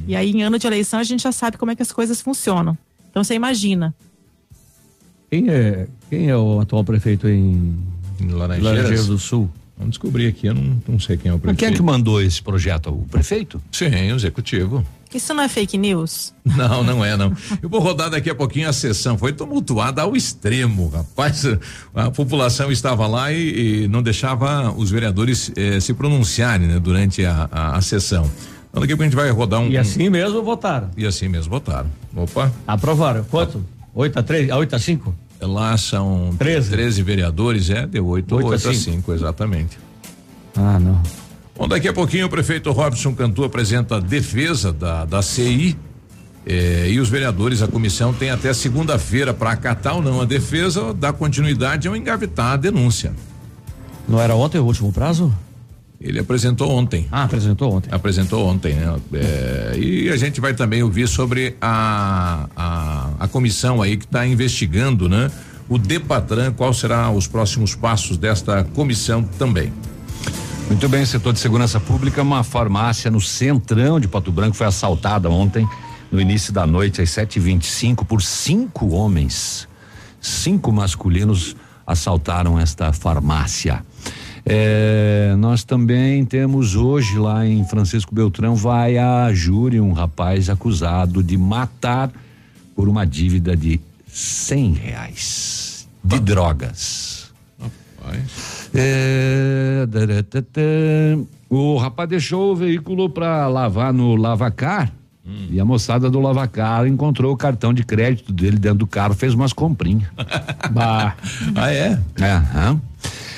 E 0.07 0.15
aí, 0.15 0.29
em 0.29 0.43
ano 0.43 0.59
de 0.59 0.67
eleição, 0.67 0.99
a 0.99 1.03
gente 1.03 1.23
já 1.23 1.31
sabe 1.31 1.57
como 1.57 1.71
é 1.71 1.75
que 1.75 1.81
as 1.81 1.91
coisas 1.91 2.21
funcionam. 2.21 2.77
Então, 3.09 3.23
você 3.23 3.33
imagina. 3.33 3.95
Quem 5.31 5.49
é, 5.49 5.87
quem 6.07 6.29
é 6.29 6.37
o 6.37 6.59
atual 6.59 6.83
prefeito 6.83 7.27
em 7.27 7.75
Em 8.21 8.27
Laranjeiras, 8.27 8.63
Laranjeiras. 8.63 9.07
do 9.07 9.17
Sul? 9.17 9.49
Vamos 9.75 9.93
descobrir 9.93 10.27
aqui, 10.27 10.45
eu 10.45 10.53
não, 10.53 10.79
não 10.87 10.99
sei 10.99 11.17
quem 11.17 11.29
é 11.31 11.33
o 11.33 11.37
Mas 11.37 11.41
prefeito. 11.41 11.59
quem 11.59 11.67
é 11.69 11.71
que 11.71 11.81
mandou 11.81 12.21
esse 12.21 12.43
projeto? 12.43 12.91
O 12.91 13.07
prefeito? 13.09 13.59
Sim, 13.71 13.87
o 14.11 14.15
executivo. 14.15 14.85
Isso 15.13 15.33
não 15.33 15.43
é 15.43 15.47
fake 15.47 15.77
news? 15.77 16.33
Não, 16.45 16.83
não 16.83 17.03
é, 17.03 17.17
não. 17.17 17.33
Eu 17.61 17.67
vou 17.67 17.79
rodar 17.79 18.09
daqui 18.09 18.29
a 18.29 18.35
pouquinho 18.35 18.69
a 18.69 18.73
sessão. 18.73 19.17
Foi 19.17 19.33
tumultuada 19.33 20.03
ao 20.03 20.15
extremo, 20.15 20.89
rapaz. 20.89 21.43
A 21.93 22.11
população 22.11 22.71
estava 22.71 23.07
lá 23.07 23.31
e, 23.31 23.83
e 23.83 23.87
não 23.87 24.03
deixava 24.03 24.71
os 24.71 24.91
vereadores 24.91 25.51
eh, 25.55 25.79
se 25.79 25.93
pronunciarem 25.93 26.67
né, 26.67 26.79
durante 26.79 27.25
a, 27.25 27.49
a, 27.51 27.77
a 27.77 27.81
sessão. 27.81 28.29
Então, 28.69 28.81
daqui 28.81 28.93
a 28.93 28.95
pouco 28.95 29.03
a 29.03 29.05
gente 29.05 29.15
vai 29.15 29.29
rodar 29.31 29.61
um. 29.61 29.69
E 29.69 29.77
assim 29.77 30.09
mesmo 30.09 30.43
votaram. 30.43 30.91
E 30.95 31.05
assim 31.05 31.27
mesmo 31.27 31.49
votaram. 31.49 31.89
Opa. 32.15 32.51
Aprovaram. 32.67 33.23
Quanto? 33.23 33.65
8 33.95 34.19
a 34.19 34.23
3, 34.23 34.49
a 34.51 34.57
8 34.57 34.75
a 34.75 34.79
5? 34.79 35.15
Lá 35.41 35.77
são 35.77 36.35
13. 36.37 36.69
13 36.71 37.01
vereadores, 37.01 37.69
é, 37.69 37.87
deu 37.87 38.05
8, 38.05 38.35
Oito 38.35 38.45
a 38.47 38.49
8 38.51 38.55
a 38.69 38.73
cinco. 38.73 38.95
5, 38.97 39.13
exatamente. 39.13 39.79
Ah, 40.55 40.79
não. 40.79 41.01
Bom, 41.57 41.67
daqui 41.69 41.87
a 41.87 41.93
pouquinho 41.93 42.25
o 42.25 42.29
prefeito 42.29 42.71
Robson 42.71 43.15
Cantu 43.15 43.43
apresenta 43.43 43.95
a 43.95 43.99
defesa 43.99 44.73
da, 44.73 45.05
da 45.05 45.21
CI. 45.21 45.77
eh, 46.45 46.89
e 46.91 46.99
os 46.99 47.09
vereadores, 47.09 47.61
a 47.61 47.67
comissão 47.67 48.13
tem 48.13 48.29
até 48.29 48.53
segunda-feira 48.53 49.33
para 49.33 49.51
acatar 49.51 49.95
ou 49.95 50.01
não 50.01 50.21
a 50.21 50.25
defesa, 50.25 50.93
dar 50.93 51.13
continuidade 51.13 51.87
ou 51.87 51.95
engavetar 51.95 52.53
a 52.53 52.57
denúncia. 52.57 53.13
Não 54.07 54.21
era 54.21 54.35
ontem 54.35 54.59
o 54.59 54.65
último 54.65 54.91
prazo? 54.91 55.33
Ele 55.99 56.19
apresentou 56.19 56.69
ontem. 56.71 57.07
Ah, 57.11 57.23
apresentou 57.23 57.73
ontem. 57.73 57.89
Apresentou 57.91 58.45
ontem, 58.45 58.73
né? 58.75 58.95
É, 59.13 59.77
e 59.77 60.09
a 60.09 60.17
gente 60.17 60.41
vai 60.41 60.53
também 60.53 60.83
ouvir 60.83 61.07
sobre 61.07 61.55
a, 61.61 62.47
a, 62.55 63.09
a 63.21 63.27
comissão 63.27 63.81
aí 63.81 63.97
que 63.97 64.05
está 64.05 64.27
investigando, 64.27 65.09
né? 65.09 65.31
O 65.67 65.79
Depatran, 65.79 66.51
qual 66.51 66.73
será 66.73 67.09
os 67.09 67.27
próximos 67.27 67.73
passos 67.73 68.17
desta 68.17 68.63
comissão 68.75 69.23
também. 69.23 69.71
Muito 70.67 70.89
bem, 70.89 71.05
setor 71.05 71.31
de 71.31 71.39
segurança 71.39 71.79
pública, 71.79 72.21
uma 72.23 72.43
farmácia 72.43 73.11
no 73.11 73.21
centrão 73.21 73.99
de 73.99 74.07
Pato 74.07 74.31
Branco 74.31 74.55
foi 74.55 74.65
assaltada 74.65 75.29
ontem, 75.29 75.67
no 76.11 76.19
início 76.19 76.51
da 76.51 76.65
noite, 76.65 77.01
às 77.01 77.09
7h25, 77.09 78.03
por 78.03 78.21
cinco 78.21 78.89
homens. 78.89 79.67
Cinco 80.19 80.71
masculinos 80.71 81.55
assaltaram 81.85 82.59
esta 82.59 82.91
farmácia. 82.91 83.83
É, 84.43 85.35
nós 85.37 85.63
também 85.63 86.25
temos 86.25 86.75
hoje 86.75 87.17
lá 87.17 87.45
em 87.45 87.63
Francisco 87.67 88.13
Beltrão, 88.13 88.55
vai 88.55 88.97
a 88.97 89.31
júri 89.33 89.79
um 89.79 89.93
rapaz 89.93 90.49
acusado 90.49 91.21
de 91.21 91.37
matar 91.37 92.11
por 92.75 92.89
uma 92.89 93.05
dívida 93.05 93.55
de 93.55 93.79
cem 94.07 94.73
reais 94.73 95.87
de 96.03 96.19
drogas. 96.19 97.33
É, 98.75 99.87
o 101.49 101.77
rapaz 101.77 102.09
deixou 102.09 102.51
o 102.51 102.55
veículo 102.55 103.09
para 103.09 103.47
lavar 103.47 103.93
no 103.93 104.15
lavacar 104.15 104.91
e 105.49 105.59
a 105.59 105.65
moçada 105.65 106.09
do 106.09 106.19
lavacar 106.19 106.85
encontrou 106.85 107.33
o 107.33 107.37
cartão 107.37 107.73
de 107.73 107.83
crédito 107.83 108.31
dele 108.31 108.57
dentro 108.57 108.79
do 108.79 108.87
carro, 108.87 109.15
fez 109.15 109.33
umas 109.33 109.51
comprinhas. 109.51 110.07
bah. 110.71 111.15
Ah, 111.55 111.71
é? 111.71 111.99
É, 112.21 112.31
aham. 112.31 112.79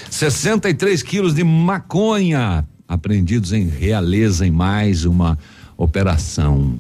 63 0.10 1.02
quilos 1.02 1.34
de 1.34 1.44
maconha 1.44 2.66
apreendidos 2.88 3.54
em 3.54 3.68
Realeza 3.68 4.46
em 4.46 4.52
mais 4.52 5.06
uma 5.06 5.38
operação. 5.78 6.76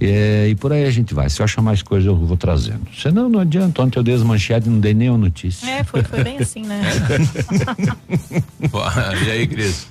É, 0.00 0.48
e 0.48 0.54
por 0.54 0.72
aí 0.72 0.84
a 0.84 0.90
gente 0.90 1.12
vai. 1.12 1.28
Se 1.28 1.42
eu 1.42 1.44
achar 1.44 1.60
mais 1.60 1.82
coisa, 1.82 2.08
eu 2.08 2.16
vou 2.16 2.36
trazendo. 2.36 2.86
Senão, 2.96 3.28
não 3.28 3.40
adianta. 3.40 3.82
Ontem 3.82 3.98
eu 3.98 4.02
dei 4.02 4.14
as 4.14 4.22
manchetes 4.22 4.66
e 4.66 4.70
não 4.70 4.80
dei 4.80 4.94
nenhuma 4.94 5.18
notícia. 5.18 5.68
É, 5.68 5.84
foi, 5.84 6.02
foi 6.02 6.24
bem 6.24 6.38
assim, 6.38 6.62
né? 6.62 6.80
e 9.26 9.30
aí, 9.30 9.46
Cris? 9.46 9.88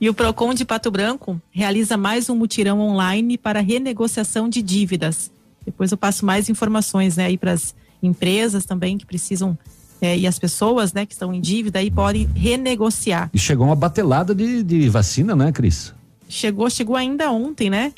E 0.00 0.08
o 0.08 0.14
Procon 0.14 0.54
de 0.54 0.64
Pato 0.64 0.90
Branco 0.90 1.40
realiza 1.50 1.96
mais 1.96 2.28
um 2.28 2.36
mutirão 2.36 2.80
online 2.80 3.38
para 3.38 3.60
renegociação 3.60 4.48
de 4.48 4.60
dívidas. 4.60 5.30
Depois 5.64 5.92
eu 5.92 5.98
passo 5.98 6.24
mais 6.24 6.48
informações, 6.48 7.16
né, 7.16 7.26
aí 7.26 7.36
para 7.36 7.52
as 7.52 7.74
empresas 8.02 8.64
também 8.64 8.96
que 8.96 9.04
precisam 9.04 9.58
é, 10.00 10.16
e 10.16 10.26
as 10.26 10.38
pessoas, 10.38 10.92
né, 10.92 11.04
que 11.04 11.12
estão 11.12 11.34
em 11.34 11.40
dívida 11.40 11.80
aí 11.80 11.90
podem 11.90 12.28
renegociar. 12.34 13.28
E 13.34 13.38
chegou 13.38 13.66
uma 13.66 13.74
batelada 13.74 14.34
de, 14.34 14.62
de 14.62 14.88
vacina, 14.88 15.34
né, 15.34 15.50
Cris? 15.50 15.92
Chegou, 16.28 16.70
chegou 16.70 16.94
ainda 16.94 17.30
ontem, 17.32 17.68
né? 17.68 17.92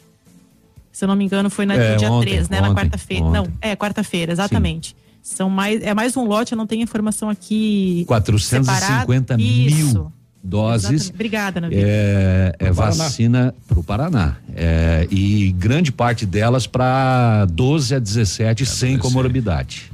Se 0.93 1.05
eu 1.05 1.09
não 1.09 1.17
me 1.17 1.25
engano, 1.25 1.49
foi 1.51 1.67
na, 1.67 1.75
É, 1.75 1.93
no 1.93 1.97
dia 1.99 2.11
ontem, 2.11 2.31
3, 2.31 2.49
né? 2.49 2.61
na 2.61 2.69
ontem, 2.71 2.77
quarta-feira. 2.81 3.25
ontem. 3.25 3.39
Não, 3.39 3.49
é 3.61 3.77
quarta-feira, 3.77 4.33
exatamente. 4.33 4.97
São 5.23 5.49
mais, 5.51 5.83
é 5.83 5.93
mais 5.95 6.17
um 6.17 6.25
lote, 6.25 6.53
eu 6.53 6.59
não 6.59 6.67
tenho 6.67 6.83
informação 6.83 7.29
aqui. 7.29 8.05
450 8.09 8.81
separada. 8.81 9.37
mil. 9.37 9.67
Isso. 9.69 10.13
doses. 10.43 10.85
Exatamente. 10.87 11.15
Obrigada, 11.15 11.61
Navi. 11.61 11.75
É, 11.77 12.55
é 12.59 12.67
Pro 12.67 12.75
Paraná. 12.77 13.05
vacina 13.05 13.55
para 13.69 13.79
o 13.79 13.85
Paraná. 13.85 14.37
É, 14.57 15.07
e 15.11 15.53
grande 15.53 15.93
parte 15.93 16.25
delas 16.25 16.67
para 16.67 17.45
12 17.45 17.95
a 17.95 17.99
17 17.99 18.65
sem 18.65 18.97
comorbidade. 18.99 19.91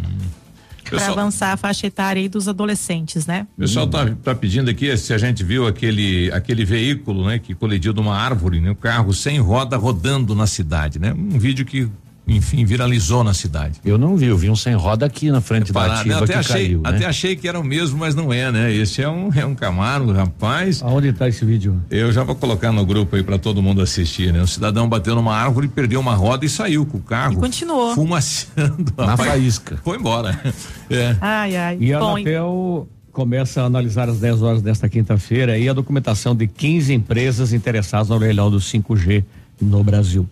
Para 0.90 1.08
avançar 1.08 1.52
a 1.52 1.56
faixa 1.56 1.86
etária 1.86 2.20
aí 2.20 2.28
dos 2.28 2.48
adolescentes, 2.48 3.26
né? 3.26 3.46
O 3.56 3.60
pessoal 3.60 3.86
tá, 3.86 4.06
tá 4.22 4.34
pedindo 4.34 4.70
aqui 4.70 4.96
se 4.96 5.12
a 5.12 5.18
gente 5.18 5.42
viu 5.42 5.66
aquele 5.66 6.30
aquele 6.32 6.64
veículo, 6.64 7.26
né, 7.26 7.38
que 7.38 7.54
colidiu 7.54 7.92
numa 7.92 8.16
árvore, 8.16 8.60
né, 8.60 8.70
o 8.70 8.76
carro 8.76 9.12
sem 9.12 9.38
roda 9.38 9.76
rodando 9.76 10.34
na 10.34 10.46
cidade, 10.46 10.98
né? 10.98 11.12
Um 11.12 11.38
vídeo 11.38 11.64
que, 11.64 11.88
enfim, 12.26 12.64
viralizou 12.64 13.22
na 13.22 13.32
cidade. 13.32 13.80
Eu 13.84 13.96
não 13.96 14.16
vi, 14.16 14.26
eu 14.26 14.36
vi 14.36 14.50
um 14.50 14.56
sem 14.56 14.74
roda 14.74 15.06
aqui 15.06 15.30
na 15.30 15.40
frente 15.40 15.72
da 15.72 15.80
Parado, 15.80 16.08
né? 16.08 16.14
ativa 16.14 16.24
até 16.24 16.32
que 16.32 16.38
achei, 16.38 16.66
caiu, 16.66 16.80
né? 16.82 16.90
até 16.90 17.06
achei 17.06 17.36
que 17.36 17.48
era 17.48 17.58
o 17.58 17.64
mesmo, 17.64 17.98
mas 17.98 18.14
não 18.14 18.32
é, 18.32 18.50
né? 18.50 18.72
Esse 18.74 19.00
é 19.00 19.08
um 19.08 19.30
é 19.32 19.46
um 19.46 19.54
Camaro, 19.54 20.12
rapaz. 20.12 20.82
Aonde 20.82 21.12
tá 21.12 21.28
esse 21.28 21.44
vídeo? 21.44 21.80
Eu 21.88 22.10
já 22.10 22.24
vou 22.24 22.34
colocar 22.34 22.72
no 22.72 22.84
grupo 22.84 23.14
aí 23.14 23.22
para 23.22 23.38
todo 23.38 23.62
mundo 23.62 23.80
assistir, 23.80 24.32
né? 24.32 24.42
O 24.42 24.46
cidadão 24.46 24.88
bateu 24.88 25.14
numa 25.14 25.36
árvore, 25.36 25.68
perdeu 25.68 26.00
uma 26.00 26.14
roda 26.14 26.44
e 26.44 26.48
saiu 26.48 26.84
com 26.84 26.98
o 26.98 27.02
carro. 27.02 27.34
E 27.34 27.36
continuou. 27.36 27.94
Fumaciando. 27.94 28.92
Na 28.96 29.06
rapaz. 29.06 29.30
faísca. 29.30 29.78
Foi 29.82 29.96
embora. 29.96 30.38
É. 30.88 31.16
Ai, 31.20 31.56
ai. 31.56 31.78
E 31.80 31.92
a 31.92 31.98
Bom, 31.98 32.14
Anatel 32.14 32.88
começa 33.12 33.62
a 33.62 33.64
analisar 33.64 34.08
às 34.08 34.20
10 34.20 34.42
horas 34.42 34.62
desta 34.62 34.88
quinta-feira 34.88 35.54
aí 35.54 35.68
a 35.68 35.72
documentação 35.72 36.34
de 36.34 36.46
15 36.46 36.92
empresas 36.94 37.52
interessadas 37.52 38.08
no 38.08 38.18
leilão 38.18 38.50
do 38.50 38.58
5G 38.58 39.24
no 39.60 39.82
Brasil. 39.82 40.28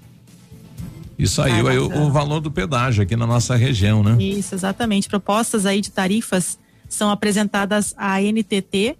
E 1.18 1.26
saiu 1.26 1.68
aí 1.68 1.78
o, 1.78 2.06
o 2.06 2.10
valor 2.10 2.40
do 2.40 2.50
pedágio 2.50 3.02
aqui 3.02 3.16
na 3.16 3.26
nossa 3.26 3.54
região, 3.56 4.02
né? 4.02 4.16
Isso, 4.22 4.54
exatamente. 4.54 5.08
Propostas 5.08 5.66
aí 5.66 5.80
de 5.80 5.90
tarifas 5.90 6.58
são 6.88 7.10
apresentadas 7.10 7.94
à 7.96 8.20
NTT 8.20 8.96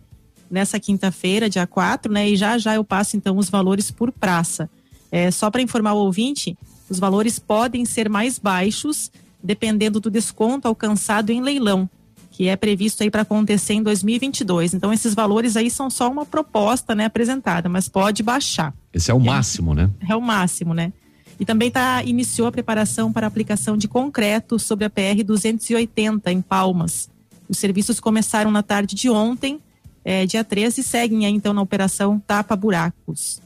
nessa 0.50 0.78
quinta-feira, 0.78 1.50
dia 1.50 1.66
4, 1.66 2.12
né? 2.12 2.28
E 2.28 2.36
já 2.36 2.56
já 2.58 2.74
eu 2.74 2.84
passo 2.84 3.16
então 3.16 3.36
os 3.36 3.50
valores 3.50 3.90
por 3.90 4.12
praça. 4.12 4.70
É, 5.10 5.30
só 5.30 5.50
para 5.50 5.62
informar 5.62 5.94
o 5.94 5.98
ouvinte, 5.98 6.56
os 6.88 6.98
valores 6.98 7.38
podem 7.38 7.84
ser 7.84 8.08
mais 8.08 8.38
baixos 8.38 9.10
dependendo 9.42 10.00
do 10.00 10.10
desconto 10.10 10.66
alcançado 10.66 11.30
em 11.30 11.42
leilão, 11.42 11.88
que 12.30 12.48
é 12.48 12.56
previsto 12.56 13.02
aí 13.02 13.10
para 13.10 13.22
acontecer 13.22 13.74
em 13.74 13.82
2022. 13.82 14.72
Então 14.74 14.92
esses 14.92 15.14
valores 15.14 15.56
aí 15.56 15.70
são 15.70 15.90
só 15.90 16.10
uma 16.10 16.24
proposta, 16.24 16.94
né, 16.94 17.04
apresentada, 17.04 17.68
mas 17.68 17.88
pode 17.88 18.22
baixar. 18.22 18.72
Esse 18.92 19.10
é 19.10 19.14
o 19.14 19.20
máximo, 19.20 19.74
né? 19.74 19.90
É 20.08 20.16
o 20.16 20.20
máximo, 20.20 20.72
né? 20.72 20.92
E 21.38 21.44
também 21.44 21.70
tá, 21.70 22.02
iniciou 22.04 22.48
a 22.48 22.52
preparação 22.52 23.12
para 23.12 23.26
a 23.26 23.28
aplicação 23.28 23.76
de 23.76 23.88
concreto 23.88 24.58
sobre 24.58 24.84
a 24.84 24.90
PR 24.90 25.24
280 25.24 26.32
em 26.32 26.40
Palmas. 26.40 27.08
Os 27.48 27.58
serviços 27.58 28.00
começaram 28.00 28.50
na 28.50 28.62
tarde 28.62 28.94
de 28.94 29.10
ontem, 29.10 29.60
eh, 30.04 30.26
dia 30.26 30.44
13, 30.44 30.80
e 30.80 30.84
seguem 30.84 31.26
aí, 31.26 31.32
então 31.32 31.52
na 31.52 31.60
operação 31.60 32.18
Tapa 32.18 32.56
Buracos. 32.56 33.42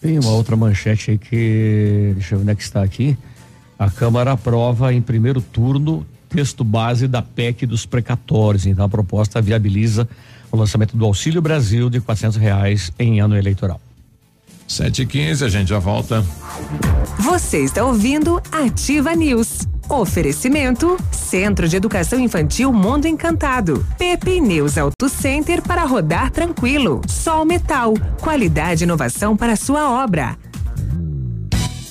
Tem 0.00 0.18
uma 0.18 0.30
outra 0.30 0.56
manchete 0.56 1.12
aí 1.12 1.18
que. 1.18 2.12
Deixa 2.14 2.34
eu 2.34 2.38
ver 2.38 2.42
onde 2.42 2.52
é 2.52 2.54
que 2.54 2.62
está 2.62 2.82
aqui. 2.82 3.16
A 3.78 3.90
Câmara 3.90 4.32
aprova 4.32 4.92
em 4.92 5.02
primeiro 5.02 5.40
turno 5.40 6.06
texto 6.28 6.62
base 6.62 7.08
da 7.08 7.22
PEC 7.22 7.66
dos 7.66 7.86
precatórios. 7.86 8.66
Então 8.66 8.84
a 8.84 8.88
proposta 8.88 9.40
viabiliza 9.40 10.08
o 10.52 10.56
lançamento 10.56 10.96
do 10.96 11.04
Auxílio 11.04 11.42
Brasil 11.42 11.90
de 11.90 12.00
quatrocentos 12.00 12.36
reais 12.36 12.92
em 12.98 13.20
ano 13.20 13.36
eleitoral. 13.36 13.80
Sete 14.68 15.00
e 15.00 15.06
quinze, 15.06 15.42
a 15.42 15.48
gente 15.48 15.68
já 15.68 15.78
volta. 15.78 16.22
Você 17.18 17.58
está 17.64 17.82
ouvindo 17.84 18.40
Ativa 18.52 19.14
News. 19.14 19.66
Oferecimento 19.88 20.98
Centro 21.10 21.66
de 21.66 21.74
Educação 21.74 22.20
Infantil 22.20 22.70
Mundo 22.70 23.06
Encantado. 23.06 23.84
Pepe 23.96 24.38
News 24.38 24.76
Auto 24.76 25.08
Center 25.08 25.62
para 25.62 25.84
rodar 25.84 26.30
tranquilo. 26.30 27.00
Sol 27.08 27.46
Metal. 27.46 27.94
Qualidade 28.20 28.82
e 28.82 28.84
inovação 28.84 29.34
para 29.34 29.56
sua 29.56 30.04
obra. 30.04 30.36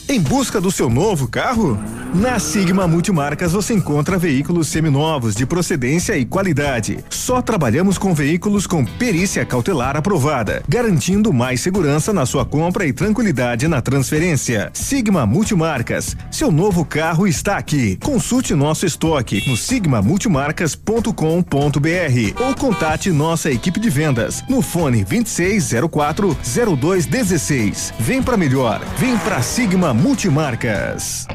Em 0.07 0.21
busca 0.21 0.61
do 0.61 0.69
seu 0.69 0.87
novo 0.87 1.27
carro? 1.27 1.79
Na 2.13 2.39
Sigma 2.39 2.87
Multimarcas 2.87 3.51
você 3.51 3.73
encontra 3.73 4.17
veículos 4.17 4.69
seminovos 4.69 5.35
de 5.35 5.45
procedência 5.45 6.17
e 6.17 6.25
qualidade. 6.25 7.03
Só 7.09 7.41
trabalhamos 7.41 7.97
com 7.97 8.13
veículos 8.13 8.65
com 8.65 8.85
perícia 8.85 9.45
cautelar 9.45 9.97
aprovada, 9.97 10.63
garantindo 10.67 11.33
mais 11.33 11.59
segurança 11.59 12.13
na 12.13 12.25
sua 12.25 12.45
compra 12.45 12.85
e 12.85 12.93
tranquilidade 12.93 13.67
na 13.67 13.81
transferência. 13.81 14.69
Sigma 14.73 15.25
Multimarcas, 15.25 16.15
seu 16.31 16.49
novo 16.49 16.85
carro 16.85 17.27
está 17.27 17.57
aqui. 17.57 17.97
Consulte 17.97 18.55
nosso 18.55 18.85
estoque 18.85 19.43
no 19.47 19.57
sigmamultimarcas.com.br 19.57 22.41
ou 22.41 22.55
contate 22.55 23.11
nossa 23.11 23.51
equipe 23.51 23.79
de 23.79 23.89
vendas 23.89 24.43
no 24.49 24.61
fone 24.61 25.03
2604 25.03 26.37
0216. 26.77 27.93
Vem 27.99 28.23
para 28.23 28.37
melhor, 28.37 28.79
vem 28.97 29.17
para 29.17 29.41
Sigma 29.41 29.93
Multimarcas. 29.93 31.27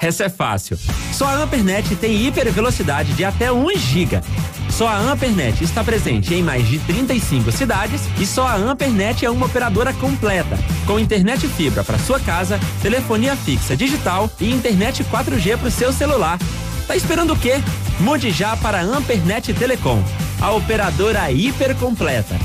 Essa 0.00 0.24
é 0.24 0.28
fácil. 0.28 0.78
Só 1.12 1.26
a 1.26 1.34
Ampernet 1.34 1.96
tem 1.96 2.26
hiper 2.26 2.50
velocidade 2.52 3.12
de 3.14 3.24
até 3.24 3.50
1 3.50 3.76
giga. 3.76 4.22
Só 4.68 4.88
a 4.88 4.98
Ampernet 4.98 5.64
está 5.64 5.82
presente 5.82 6.34
em 6.34 6.42
mais 6.42 6.68
de 6.68 6.78
35 6.80 7.50
cidades 7.50 8.02
e 8.18 8.26
só 8.26 8.46
a 8.46 8.56
Ampernet 8.56 9.24
é 9.24 9.30
uma 9.30 9.46
operadora 9.46 9.92
completa, 9.94 10.58
com 10.86 10.98
internet 10.98 11.48
fibra 11.48 11.82
para 11.82 11.98
sua 11.98 12.20
casa, 12.20 12.60
telefonia 12.82 13.34
fixa 13.36 13.76
digital 13.76 14.30
e 14.40 14.50
internet 14.50 15.02
4G 15.04 15.56
para 15.56 15.68
o 15.68 15.70
seu 15.70 15.92
celular. 15.92 16.38
Tá 16.86 16.94
esperando 16.94 17.32
o 17.32 17.38
quê? 17.38 17.54
Mude 18.00 18.30
já 18.30 18.56
para 18.56 18.80
a 18.80 18.82
Ampernet 18.82 19.54
Telecom, 19.54 20.02
a 20.40 20.50
operadora 20.52 21.30
hiper 21.30 21.74
completa. 21.76 22.36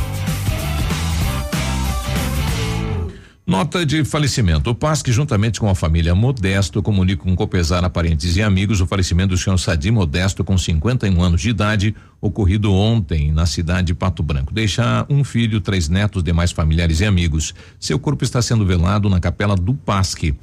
Nota 3.52 3.86
de 3.86 4.06
falecimento. 4.06 4.70
O 4.70 4.74
PASC, 4.74 5.12
juntamente 5.12 5.60
com 5.60 5.68
a 5.68 5.76
família 5.76 6.16
Modesto, 6.16 6.82
comunica 6.82 7.26
com 7.26 7.36
Copesar 7.36 7.84
a 7.84 7.90
parentes 7.90 8.38
e 8.38 8.42
amigos 8.42 8.80
o 8.80 8.88
falecimento 8.88 9.32
do 9.32 9.38
senhor 9.38 9.58
Sadi 9.58 9.92
Modesto, 9.92 10.42
com 10.42 10.58
51 10.58 11.22
anos 11.22 11.42
de 11.42 11.50
idade, 11.50 11.94
ocorrido 12.22 12.72
ontem 12.72 13.30
na 13.30 13.46
cidade 13.46 13.88
de 13.88 13.94
Pato 13.94 14.24
Branco. 14.24 14.54
Deixa 14.54 15.06
um 15.10 15.22
filho, 15.22 15.60
três 15.60 15.90
netos, 15.90 16.24
demais 16.24 16.54
familiares 16.54 17.02
e 17.02 17.06
amigos. 17.06 17.54
Seu 17.78 18.00
corpo 18.00 18.24
está 18.24 18.42
sendo 18.42 18.66
velado 18.66 19.10
na 19.10 19.20
capela 19.20 19.58
do 19.58 19.74
PASC. 19.74 20.34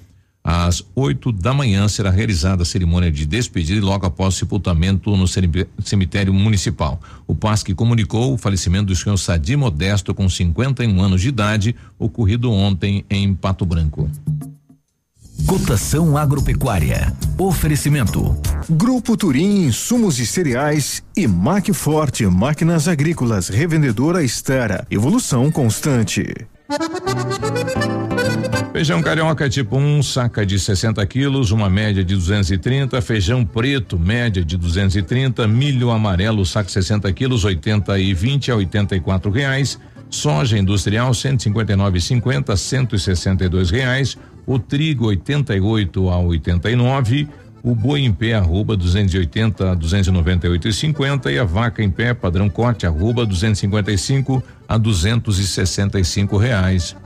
Às 0.51 0.83
8 0.95 1.31
da 1.31 1.53
manhã 1.53 1.87
será 1.89 2.09
realizada 2.09 2.63
a 2.63 2.65
cerimônia 2.65 3.13
de 3.13 3.27
despedida 3.27 3.77
e 3.77 3.83
logo 3.83 4.07
após 4.07 4.35
o 4.35 4.39
sepultamento 4.39 5.15
no 5.15 5.27
cemitério 5.85 6.33
municipal. 6.33 6.99
O 7.27 7.35
PASC 7.35 7.75
comunicou 7.75 8.33
o 8.33 8.39
falecimento 8.39 8.87
do 8.87 8.97
senhor 8.97 9.19
Sadi 9.19 9.59
Modesto, 9.59 10.15
com 10.15 10.27
51 10.27 11.03
anos 11.03 11.21
de 11.21 11.29
idade, 11.29 11.77
ocorrido 11.99 12.51
ontem 12.51 13.05
em 13.11 13.35
Pato 13.35 13.67
Branco. 13.67 14.11
Cotação 15.47 16.17
agropecuária. 16.17 17.13
Oferecimento. 17.37 18.35
Grupo 18.71 19.19
Turim, 19.19 19.67
insumos 19.67 20.19
e 20.19 20.25
cereais 20.25 21.03
e 21.15 21.29
Macforte, 21.29 22.25
máquinas 22.25 22.89
agrícolas, 22.89 23.51
revendedora 23.51 24.25
Estera. 24.25 24.87
Evolução 24.91 25.51
constante. 25.51 26.25
Feijão 28.75 29.01
carioca 29.01 29.49
tipo 29.49 29.79
1, 29.79 29.81
um, 29.81 30.03
saca 30.03 30.45
de 30.45 30.59
60 30.59 31.05
quilos, 31.07 31.51
uma 31.51 31.71
média 31.71 32.05
de 32.05 32.15
230. 32.15 33.01
Feijão 33.01 33.43
preto, 33.43 33.99
média 33.99 34.45
de 34.45 34.55
230. 34.59 35.49
Milho 35.49 35.91
amarelo, 35.91 36.45
saco 36.45 36.71
60 36.71 37.11
quilos, 37.15 37.43
80 37.43 37.99
e 37.99 38.13
20 38.13 38.51
a 38.51 38.57
84 38.57 39.31
reais. 39.31 39.81
Soja 40.11 40.59
industrial 40.59 41.13
159,50 41.13 42.55
162 42.55 43.71
reais. 43.71 44.19
O 44.47 44.59
trigo 44.59 45.07
88 45.07 46.11
a 46.11 46.19
89. 46.19 47.29
O 47.62 47.75
boi 47.75 48.01
em 48.01 48.12
pé 48.12 48.35
arroba 48.35 48.77
280 48.77 49.73
a 49.73 49.77
298,50 49.77 51.33
e 51.33 51.38
a 51.38 51.44
vaca 51.44 51.83
em 51.83 51.90
pé 51.90 52.14
padrão 52.14 52.49
corte 52.49 52.87
arroba 52.87 53.27
255 53.27 54.42
a 54.68 54.79
265 54.79 56.37
reais. 56.37 56.97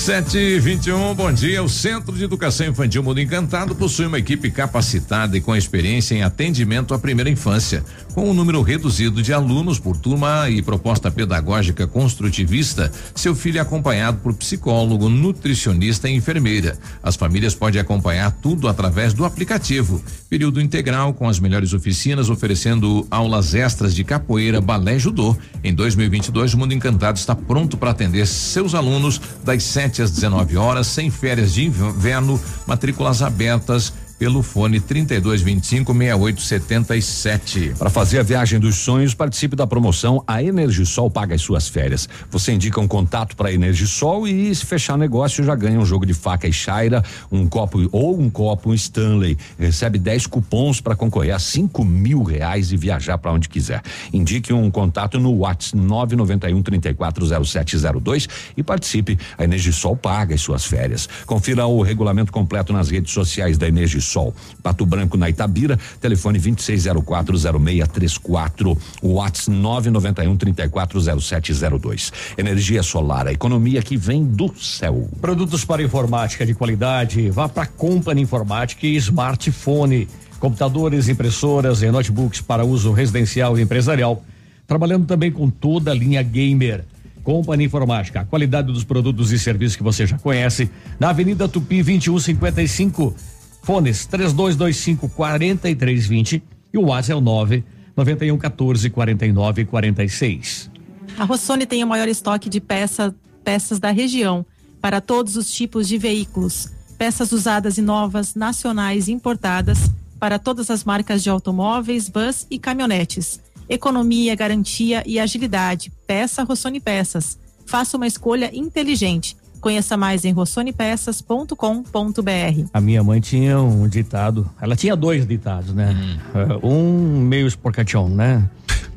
Sete 0.00 0.38
e 0.38 0.58
vinte 0.58 0.86
e 0.86 0.92
um, 0.92 1.14
bom 1.14 1.30
dia. 1.30 1.62
O 1.62 1.68
Centro 1.68 2.16
de 2.16 2.24
Educação 2.24 2.66
Infantil 2.66 3.02
Mundo 3.02 3.20
Encantado 3.20 3.74
possui 3.74 4.06
uma 4.06 4.18
equipe 4.18 4.50
capacitada 4.50 5.36
e 5.36 5.42
com 5.42 5.54
experiência 5.54 6.14
em 6.14 6.22
atendimento 6.22 6.94
à 6.94 6.98
primeira 6.98 7.28
infância. 7.28 7.84
Com 8.14 8.30
um 8.30 8.34
número 8.34 8.62
reduzido 8.62 9.22
de 9.22 9.30
alunos 9.30 9.78
por 9.78 9.98
turma 9.98 10.48
e 10.48 10.62
proposta 10.62 11.10
pedagógica 11.10 11.86
construtivista, 11.86 12.90
seu 13.14 13.34
filho 13.34 13.58
é 13.58 13.60
acompanhado 13.60 14.16
por 14.22 14.32
psicólogo, 14.32 15.10
nutricionista 15.10 16.08
e 16.08 16.14
enfermeira. 16.14 16.78
As 17.02 17.14
famílias 17.14 17.54
podem 17.54 17.78
acompanhar 17.78 18.30
tudo 18.30 18.68
através 18.68 19.12
do 19.12 19.26
aplicativo. 19.26 20.02
Período 20.30 20.62
integral 20.62 21.12
com 21.12 21.28
as 21.28 21.38
melhores 21.38 21.74
oficinas, 21.74 22.30
oferecendo 22.30 23.06
aulas 23.10 23.54
extras 23.54 23.94
de 23.94 24.02
capoeira, 24.02 24.62
balé 24.62 24.98
judô. 24.98 25.36
Em 25.62 25.74
2022, 25.74 26.54
o 26.54 26.58
Mundo 26.58 26.72
Encantado 26.72 27.18
está 27.18 27.36
pronto 27.36 27.76
para 27.76 27.90
atender 27.90 28.26
seus 28.26 28.74
alunos 28.74 29.20
das 29.44 29.62
7 29.90 30.02
às 30.02 30.10
19 30.12 30.56
horas, 30.56 30.86
sem 30.86 31.10
férias 31.10 31.52
de 31.52 31.66
inverno, 31.66 32.40
matrículas 32.66 33.22
abertas 33.22 33.92
pelo 34.20 34.42
fone 34.42 34.78
3225 34.78 35.94
6877. 35.94 37.72
Para 37.78 37.88
fazer 37.88 38.18
a 38.18 38.22
viagem 38.22 38.60
dos 38.60 38.74
sonhos, 38.76 39.14
participe 39.14 39.56
da 39.56 39.66
promoção 39.66 40.22
A 40.26 40.42
Energisol 40.42 41.10
paga 41.10 41.34
as 41.34 41.40
suas 41.40 41.68
férias. 41.68 42.06
Você 42.30 42.52
indica 42.52 42.78
um 42.78 42.86
contato 42.86 43.34
para 43.34 43.48
a 43.48 43.52
Energisol 43.52 44.28
e 44.28 44.54
se 44.54 44.66
fechar 44.66 44.98
negócio 44.98 45.42
já 45.42 45.54
ganha 45.54 45.80
um 45.80 45.86
jogo 45.86 46.04
de 46.04 46.12
faca 46.12 46.46
e 46.46 46.52
chaira, 46.52 47.02
um 47.32 47.48
copo 47.48 47.88
ou 47.90 48.20
um 48.20 48.28
copo 48.28 48.74
Stanley. 48.74 49.38
Recebe 49.58 49.98
10 49.98 50.26
cupons 50.26 50.82
para 50.82 50.94
concorrer 50.94 51.34
a 51.34 51.38
5 51.38 51.82
mil 51.82 52.22
reais 52.22 52.72
e 52.72 52.76
viajar 52.76 53.16
para 53.16 53.32
onde 53.32 53.48
quiser. 53.48 53.80
Indique 54.12 54.52
um 54.52 54.70
contato 54.70 55.18
no 55.18 55.32
WhatsApp 55.38 55.76
991 55.76 56.62
340702 56.62 58.28
e 58.54 58.62
participe. 58.62 59.18
A 59.38 59.44
Energisol 59.44 59.96
paga 59.96 60.34
as 60.34 60.42
suas 60.42 60.66
férias. 60.66 61.08
Confira 61.24 61.64
o 61.64 61.80
regulamento 61.80 62.30
completo 62.30 62.70
nas 62.70 62.90
redes 62.90 63.14
sociais 63.14 63.56
da 63.56 63.66
Energisol 63.66 64.09
Sol. 64.10 64.34
Pato 64.62 64.84
Branco 64.84 65.16
na 65.16 65.30
Itabira, 65.30 65.78
telefone 66.00 66.38
26040634, 66.40 68.76
WhatsApp 69.02 69.50
991 69.50 70.36
340702. 70.36 72.12
Energia 72.36 72.82
solar, 72.82 73.28
a 73.28 73.32
economia 73.32 73.80
que 73.82 73.96
vem 73.96 74.24
do 74.24 74.52
céu. 74.56 75.08
Produtos 75.20 75.64
para 75.64 75.80
informática 75.82 76.44
de 76.44 76.54
qualidade, 76.54 77.30
vá 77.30 77.48
para 77.48 77.66
Company 77.66 78.22
Informática 78.22 78.84
e 78.86 78.96
Smartphone. 78.96 80.08
Computadores, 80.38 81.08
impressoras 81.08 81.82
e 81.82 81.90
notebooks 81.90 82.40
para 82.40 82.64
uso 82.64 82.92
residencial 82.92 83.58
e 83.58 83.62
empresarial. 83.62 84.24
Trabalhando 84.66 85.06
também 85.06 85.30
com 85.30 85.50
toda 85.50 85.90
a 85.90 85.94
linha 85.94 86.22
gamer. 86.22 86.84
Company 87.22 87.64
Informática, 87.64 88.20
a 88.20 88.24
qualidade 88.24 88.72
dos 88.72 88.82
produtos 88.82 89.30
e 89.30 89.38
serviços 89.38 89.76
que 89.76 89.82
você 89.82 90.06
já 90.06 90.18
conhece, 90.18 90.70
na 90.98 91.10
Avenida 91.10 91.46
Tupi 91.46 91.82
2155. 91.82 93.14
Fones 93.62 94.06
3225 94.06 95.08
4320 95.08 96.42
e 96.72 96.78
o 96.78 96.86
WhatsApp 96.86 97.12
é 97.12 97.16
o 97.16 97.20
9 97.20 97.64
91 97.96 98.38
14 98.38 98.90
49 98.90 99.64
46. 99.66 100.70
A 101.18 101.24
Rossoni 101.24 101.66
tem 101.66 101.84
o 101.84 101.86
maior 101.86 102.08
estoque 102.08 102.48
de 102.48 102.60
peça, 102.60 103.14
peças 103.44 103.78
da 103.78 103.90
região 103.90 104.46
para 104.80 105.00
todos 105.00 105.36
os 105.36 105.52
tipos 105.52 105.86
de 105.88 105.98
veículos. 105.98 106.68
peças 106.96 107.32
usadas 107.32 107.78
e 107.78 107.82
novas, 107.82 108.34
nacionais 108.34 109.08
e 109.08 109.12
importadas 109.12 109.90
para 110.18 110.38
todas 110.38 110.70
as 110.70 110.84
marcas 110.84 111.22
de 111.22 111.30
automóveis, 111.30 112.10
vans 112.10 112.46
e 112.50 112.58
caminhonetes. 112.58 113.40
Economia, 113.68 114.34
garantia 114.34 115.02
e 115.06 115.18
agilidade. 115.18 115.90
Peça 116.06 116.42
Rossoni 116.42 116.78
Peças. 116.78 117.38
Faça 117.64 117.96
uma 117.96 118.06
escolha 118.06 118.50
inteligente. 118.54 119.36
Conheça 119.60 119.96
mais 119.96 120.24
em 120.24 120.32
rossonepeças.com.br. 120.32 122.64
A 122.72 122.80
minha 122.80 123.02
mãe 123.04 123.20
tinha 123.20 123.60
um 123.60 123.86
ditado, 123.88 124.48
ela 124.60 124.74
tinha 124.74 124.96
dois 124.96 125.26
ditados, 125.26 125.74
né? 125.74 125.94
Eh, 126.34 126.66
Um 126.66 127.20
meio 127.20 127.46
esporcachão, 127.46 128.08
né? 128.08 128.48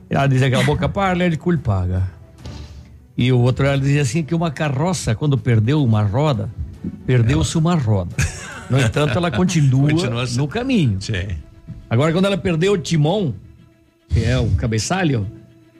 Ela 0.09 0.27
dizia 0.27 0.49
que 0.49 0.55
a 0.55 0.63
boca 0.63 0.87
parla, 0.87 1.23
ele 1.25 1.35
cul 1.37 1.57
paga. 1.57 2.03
E 3.17 3.31
o 3.31 3.39
outro, 3.39 3.65
ela 3.65 3.77
dizia 3.77 4.01
assim 4.01 4.23
que 4.23 4.33
uma 4.33 4.49
carroça, 4.51 5.13
quando 5.13 5.37
perdeu 5.37 5.83
uma 5.83 6.01
roda, 6.03 6.49
perdeu-se 7.05 7.57
uma 7.57 7.75
roda. 7.75 8.15
No 8.69 8.79
entanto, 8.79 9.17
ela 9.17 9.29
continua 9.29 9.89
Continua 9.89 10.23
assim. 10.23 10.37
no 10.37 10.47
caminho. 10.47 10.97
Agora, 11.89 12.13
quando 12.13 12.25
ela 12.25 12.37
perdeu 12.37 12.73
o 12.73 12.77
timão, 12.77 13.35
que 14.07 14.23
é 14.23 14.37
o 14.39 14.49
cabeçalho, 14.51 15.27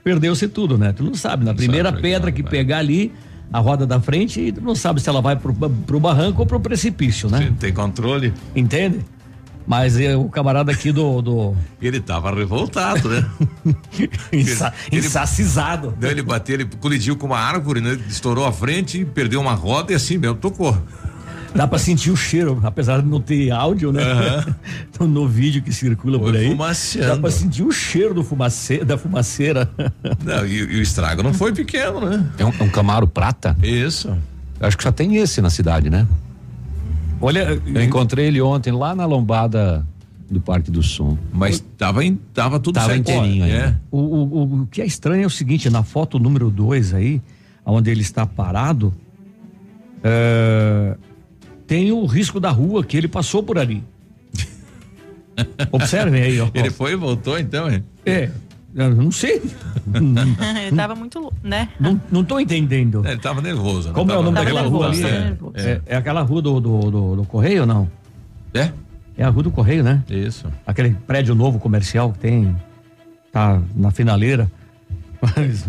perdeu-se 0.03 0.47
tudo, 0.47 0.77
né? 0.77 0.91
Tu 0.91 1.03
não 1.03 1.15
sabe. 1.15 1.45
Na 1.45 1.53
primeira 1.53 1.89
sabe, 1.89 2.01
pedra 2.01 2.31
que 2.31 2.43
pegar 2.43 2.79
ali, 2.79 3.11
a 3.53 3.59
roda 3.59 3.85
da 3.85 4.01
frente, 4.01 4.51
tu 4.51 4.61
não 4.61 4.73
sabe 4.73 4.99
se 4.99 5.07
ela 5.07 5.21
vai 5.21 5.35
pro, 5.35 5.53
pro 5.53 5.99
barranco 5.99 6.41
ou 6.41 6.45
pro 6.47 6.59
precipício, 6.59 7.29
né? 7.29 7.53
Tem 7.59 7.71
controle. 7.71 8.33
Entende? 8.55 9.01
Mas 9.65 9.97
é, 9.97 10.17
o 10.17 10.27
camarada 10.27 10.71
aqui 10.71 10.91
do. 10.91 11.21
do... 11.21 11.55
Ele 11.81 11.99
tava 11.99 12.33
revoltado, 12.33 13.07
né? 13.09 13.25
Insa, 14.33 14.73
Ele- 14.91 15.05
insacizado. 15.05 15.93
Daí 15.99 16.11
ele 16.11 16.21
bateu, 16.23 16.55
ele 16.55 16.65
colidiu 16.81 17.15
com 17.15 17.27
uma 17.27 17.37
árvore, 17.39 17.79
né? 17.79 17.97
Estourou 18.09 18.45
a 18.45 18.51
frente, 18.51 19.05
perdeu 19.05 19.39
uma 19.39 19.53
roda 19.53 19.93
e 19.93 19.95
assim 19.95 20.17
mesmo 20.17 20.35
tocou. 20.35 20.77
Dá 21.55 21.67
pra 21.67 21.77
sentir 21.77 22.09
o 22.11 22.15
cheiro, 22.17 22.59
apesar 22.63 23.01
de 23.01 23.07
não 23.07 23.21
ter 23.21 23.51
áudio, 23.51 23.91
né? 23.91 24.01
Então, 24.89 25.07
no 25.07 25.27
vídeo 25.27 25.61
que 25.61 25.71
circula 25.73 26.19
por 26.19 26.35
aí. 26.35 26.47
fumaceando. 26.49 27.15
Dá 27.15 27.17
pra 27.21 27.31
sentir 27.31 27.63
o 27.63 27.71
cheiro 27.71 28.13
do 28.13 28.23
fumace, 28.23 28.83
da 28.85 28.97
fumaceira. 28.97 29.69
Não, 30.23 30.45
e, 30.45 30.57
e 30.59 30.77
o 30.77 30.81
estrago 30.81 31.21
não 31.23 31.33
foi 31.33 31.51
pequeno, 31.53 31.99
né? 32.01 32.27
É 32.37 32.45
um, 32.45 32.49
é 32.59 32.63
um 32.63 32.69
Camaro 32.69 33.07
prata? 33.07 33.55
Isso. 33.61 34.15
Acho 34.59 34.77
que 34.77 34.83
só 34.83 34.91
tem 34.91 35.15
esse 35.17 35.41
na 35.41 35.49
cidade, 35.49 35.89
né? 35.89 36.07
Olha, 37.19 37.59
eu 37.65 37.83
encontrei 37.83 38.27
ele 38.27 38.41
ontem 38.41 38.71
lá 38.71 38.93
na 38.93 39.05
lombada 39.05 39.85
do 40.29 40.39
Parque 40.41 40.69
do 40.71 40.81
Som. 40.83 41.17
Mas 41.31 41.59
tava, 41.77 42.03
em, 42.03 42.15
tava 42.33 42.59
tudo 42.59 42.75
Tava 42.75 42.93
certinho, 42.93 43.17
inteirinho 43.17 43.45
é. 43.45 43.51
ainda. 43.65 43.81
O, 43.91 43.97
o- 43.99 44.23
o- 44.43 44.61
o 44.63 44.67
que 44.67 44.81
é 44.81 44.85
estranho 44.85 45.23
é 45.23 45.27
o 45.27 45.29
seguinte, 45.29 45.69
na 45.69 45.83
foto 45.83 46.17
número 46.19 46.49
2 46.49 46.93
aí, 46.93 47.21
onde 47.65 47.89
ele 47.91 48.01
está 48.01 48.25
parado, 48.25 48.93
é, 50.03 50.95
tem 51.73 51.91
o 51.91 52.05
risco 52.05 52.39
da 52.39 52.51
rua 52.51 52.83
que 52.83 52.95
ele 52.95 53.07
passou 53.07 53.41
por 53.41 53.57
ali. 53.57 53.83
Observem 55.71 56.21
aí, 56.21 56.39
ó. 56.39 56.47
Ele 56.53 56.69
foi 56.69 56.91
e 56.91 56.95
voltou 56.95 57.39
então, 57.39 57.67
é? 57.67 57.81
É, 58.05 58.29
eu 58.75 58.95
não 58.95 59.11
sei. 59.11 59.41
Ele 60.67 60.75
tava 60.75 60.93
muito, 60.93 61.19
lou- 61.19 61.33
né? 61.41 61.69
Não, 61.79 61.99
não 62.11 62.23
tô 62.23 62.39
entendendo. 62.39 63.01
Ele 63.05 63.17
tava 63.17 63.41
nervoso. 63.41 63.87
né? 63.89 63.93
Como 63.95 64.11
é 64.11 64.13
o 64.13 64.17
Tava- 64.17 64.23
nome 64.23 64.35
Tava 64.37 64.45
daquela 64.51 64.69
rua 64.69 64.87
ali? 64.89 64.97
nervoso, 65.01 65.15
É, 65.15 65.23
nervoso. 65.25 65.53
é- 65.57 65.81
é 65.87 65.95
aquela 65.95 66.21
rua 66.21 66.41
do, 66.43 66.59
do, 66.59 66.91
do, 66.91 67.15
do 67.15 67.23
Correio 67.25 67.61
ou 67.61 67.67
não? 67.67 67.89
É? 68.53 68.71
É 69.17 69.23
a 69.23 69.29
rua 69.29 69.41
do 69.41 69.49
Correio, 69.51 69.83
né? 69.83 70.03
Isso. 70.09 70.45
Aquele 70.67 70.91
prédio 71.07 71.33
novo 71.33 71.57
comercial 71.59 72.11
que 72.11 72.19
tem. 72.19 72.55
Tá 73.31 73.59
na 73.75 73.89
finaleira. 73.89 74.47
Mas, 75.19 75.67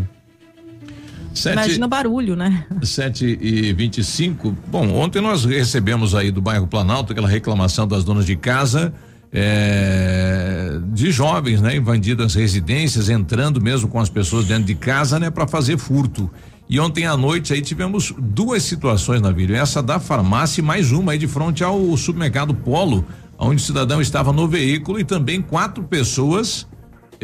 Sete, 1.35 1.53
Imagina 1.55 1.87
o 1.87 1.89
barulho, 1.89 2.37
né? 2.37 2.65
7 2.81 3.39
e 3.41 3.73
25 3.73 4.57
Bom, 4.69 4.89
ontem 4.95 5.21
nós 5.21 5.45
recebemos 5.45 6.15
aí 6.15 6.31
do 6.31 6.41
bairro 6.41 6.67
Planalto 6.67 7.13
aquela 7.13 7.29
reclamação 7.29 7.89
das 7.89 8.05
donas 8.05 8.25
de 8.25 8.37
casa 8.37 8.95
é, 9.37 10.79
de 10.93 11.11
jovens, 11.11 11.61
né, 11.61 11.75
invadindo 11.75 12.23
as 12.23 12.35
residências, 12.35 13.09
entrando 13.09 13.61
mesmo 13.61 13.89
com 13.89 13.99
as 13.99 14.09
pessoas 14.09 14.45
dentro 14.47 14.65
de 14.65 14.77
casa, 14.77 15.19
né, 15.19 15.29
para 15.29 15.45
fazer 15.49 15.77
furto. 15.77 16.31
E 16.71 16.79
ontem 16.79 17.05
à 17.05 17.17
noite 17.17 17.53
aí 17.53 17.61
tivemos 17.61 18.15
duas 18.17 18.63
situações 18.63 19.21
na 19.21 19.33
vida, 19.33 19.57
essa 19.57 19.83
da 19.83 19.99
farmácia 19.99 20.61
e 20.61 20.65
mais 20.65 20.93
uma 20.93 21.13
aí 21.13 21.19
de 21.19 21.27
frente 21.27 21.65
ao 21.65 21.97
supermercado 21.97 22.55
Polo, 22.55 23.05
onde 23.37 23.57
o 23.57 23.65
cidadão 23.65 24.01
estava 24.01 24.33
no 24.33 24.47
veículo 24.47 25.01
e 25.01 25.05
também 25.05 25.43
quatro 25.43 25.83
pessoas 25.83 26.67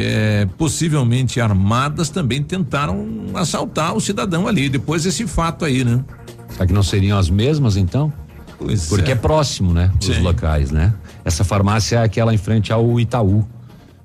é, 0.03 0.49
possivelmente 0.59 1.41
armadas 1.41 2.09
também 2.09 2.43
tentaram 2.43 3.07
assaltar 3.35 3.95
o 3.95 4.01
cidadão 4.01 4.47
ali, 4.47 4.69
depois 4.69 5.05
desse 5.05 5.27
fato 5.27 5.65
aí, 5.65 5.85
né? 5.85 6.05
Será 6.49 6.67
que 6.67 6.73
não 6.73 6.83
seriam 6.83 7.19
as 7.19 7.31
mesmas 7.31 7.77
então? 7.77 8.13
Pois 8.59 8.89
Porque 8.89 9.13
é, 9.13 9.15
próximo, 9.15 9.73
né? 9.73 9.91
Os 9.99 10.07
Sim. 10.07 10.21
locais, 10.21 10.71
né? 10.71 10.93
Essa 11.25 11.45
farmácia 11.45 11.97
é 11.97 12.03
aquela 12.03 12.35
em 12.35 12.39
frente 12.39 12.73
ao 12.73 13.01
Itaú. 13.01 13.47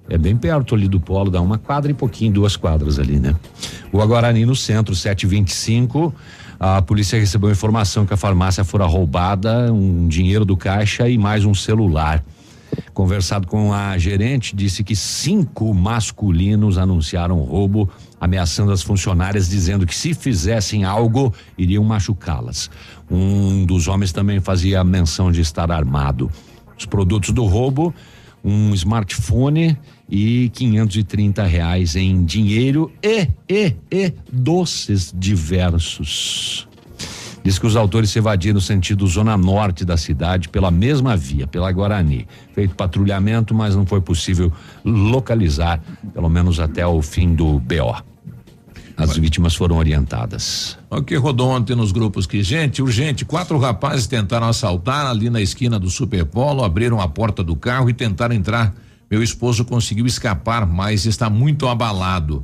É 0.08 0.18
bem 0.18 0.38
perto 0.38 0.76
ali 0.76 0.88
do 0.88 1.00
polo, 1.00 1.32
dá 1.32 1.42
uma 1.42 1.58
quadra 1.58 1.92
e 1.92 1.94
pouquinho, 1.94 2.32
duas 2.32 2.56
quadras 2.56 3.00
ali, 3.00 3.20
né? 3.20 3.36
O 3.92 4.02
Aguarani 4.02 4.46
no 4.46 4.56
centro, 4.56 4.96
725. 4.96 6.14
A 6.60 6.82
polícia 6.82 7.20
recebeu 7.20 7.50
informação 7.52 8.06
que 8.06 8.14
a 8.14 8.18
farmácia 8.18 8.64
fora 8.64 8.86
roubada, 8.86 9.74
um 9.74 10.08
dinheiro 10.08 10.46
do 10.46 10.56
caixa 10.56 11.10
e 11.10 11.18
mais 11.18 11.44
um 11.44 11.54
celular. 11.54 12.24
Conversado 12.96 13.46
com 13.46 13.74
a 13.74 13.98
gerente, 13.98 14.56
disse 14.56 14.82
que 14.82 14.96
cinco 14.96 15.74
masculinos 15.74 16.78
anunciaram 16.78 17.40
roubo, 17.42 17.90
ameaçando 18.22 18.72
as 18.72 18.82
funcionárias, 18.82 19.50
dizendo 19.50 19.86
que 19.86 19.94
se 19.94 20.14
fizessem 20.14 20.86
algo, 20.86 21.34
iriam 21.58 21.84
machucá-las. 21.84 22.72
Um 23.12 23.66
dos 23.66 23.90
homens 23.90 24.14
também 24.14 24.40
fazia 24.40 24.82
menção 24.82 25.30
de 25.30 25.42
estar 25.42 25.70
armado. 25.74 26.32
Os 26.80 26.86
produtos 26.86 27.32
do 27.32 27.44
roubo, 27.44 27.94
um 28.42 28.74
smartphone 28.74 29.78
e 30.10 30.50
530 30.54 31.44
reais 31.44 31.98
em 31.98 32.24
dinheiro 32.24 32.90
e, 33.04 33.28
e, 33.50 33.76
e 33.92 34.14
doces 34.32 35.14
diversos. 35.14 36.66
Diz 37.46 37.60
que 37.60 37.68
os 37.68 37.76
autores 37.76 38.10
se 38.10 38.18
evadiram 38.18 38.56
no 38.56 38.62
sentido 38.62 39.06
zona 39.06 39.38
norte 39.38 39.86
da 39.86 39.96
cidade 39.98 40.50
pela 40.50 40.72
mesma 40.72 41.16
via, 41.16 41.46
pela 41.46 41.72
Guarani. 41.72 42.28
Feito 42.56 42.74
patrulhamento, 42.74 43.54
mas 43.54 43.76
não 43.76 43.86
foi 43.86 44.02
possível 44.02 44.52
localizar, 44.84 45.80
pelo 46.12 46.28
menos 46.28 46.60
até 46.60 46.88
o 46.88 47.00
fim 47.04 47.36
do 47.36 47.60
BO. 47.60 48.04
As 48.98 49.16
vítimas 49.16 49.54
foram 49.54 49.78
orientadas. 49.78 50.76
O 50.90 51.04
que 51.04 51.16
rodou 51.18 51.50
ontem 51.52 51.76
nos 51.76 51.92
grupos 51.92 52.26
que, 52.26 52.42
gente, 52.42 52.82
urgente, 52.82 53.24
quatro 53.24 53.60
rapazes 53.60 54.08
tentaram 54.08 54.48
assaltar 54.48 55.06
ali 55.06 55.30
na 55.30 55.40
esquina 55.40 55.78
do 55.78 55.92
Superpolo, 55.92 56.64
abriram 56.64 57.00
a 57.00 57.08
porta 57.08 57.44
do 57.44 57.56
carro 57.56 57.92
e 57.92 57.94
tentaram 57.94 58.34
entrar. 58.34 58.74
Meu 59.12 59.22
esposo 59.22 59.64
conseguiu 59.64 60.08
escapar, 60.08 60.66
mas 60.66 61.06
está 61.06 61.30
muito 61.30 61.68
abalado. 61.68 62.44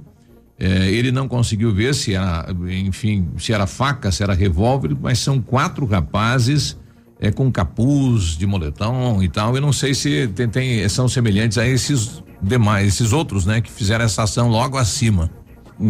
Eh, 0.63 0.91
ele 0.91 1.12
não 1.12 1.28
conseguiu 1.28 1.74
ver 1.74 1.95
se 1.95 2.13
era, 2.13 2.45
enfim, 2.69 3.28
se 3.39 3.52
era 3.52 3.65
faca, 3.65 4.12
se 4.12 4.21
era 4.21 4.32
revólver, 4.36 4.95
mas 5.02 5.17
são 5.17 5.41
quatro 5.41 5.88
rapazes 5.88 6.78
eh, 7.19 7.32
com 7.32 7.52
capuz 7.52 8.38
de 8.38 8.45
moletom 8.45 9.24
e 9.24 9.28
tal. 9.28 9.56
Eu 9.56 9.62
não 9.62 9.74
sei 9.74 9.95
se 9.95 10.28
tem, 10.28 10.47
tem- 10.47 10.88
são 10.88 11.08
semelhantes 11.08 11.58
a 11.58 11.67
esses 11.67 12.24
demais, 12.39 12.88
esses 12.89 13.12
outros, 13.12 13.43
né, 13.43 13.60
que 13.60 13.71
fizeram 13.71 14.06
essa 14.06 14.21
ação 14.21 14.50
logo 14.50 14.78
acima. 14.78 15.32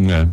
É. 0.09 0.25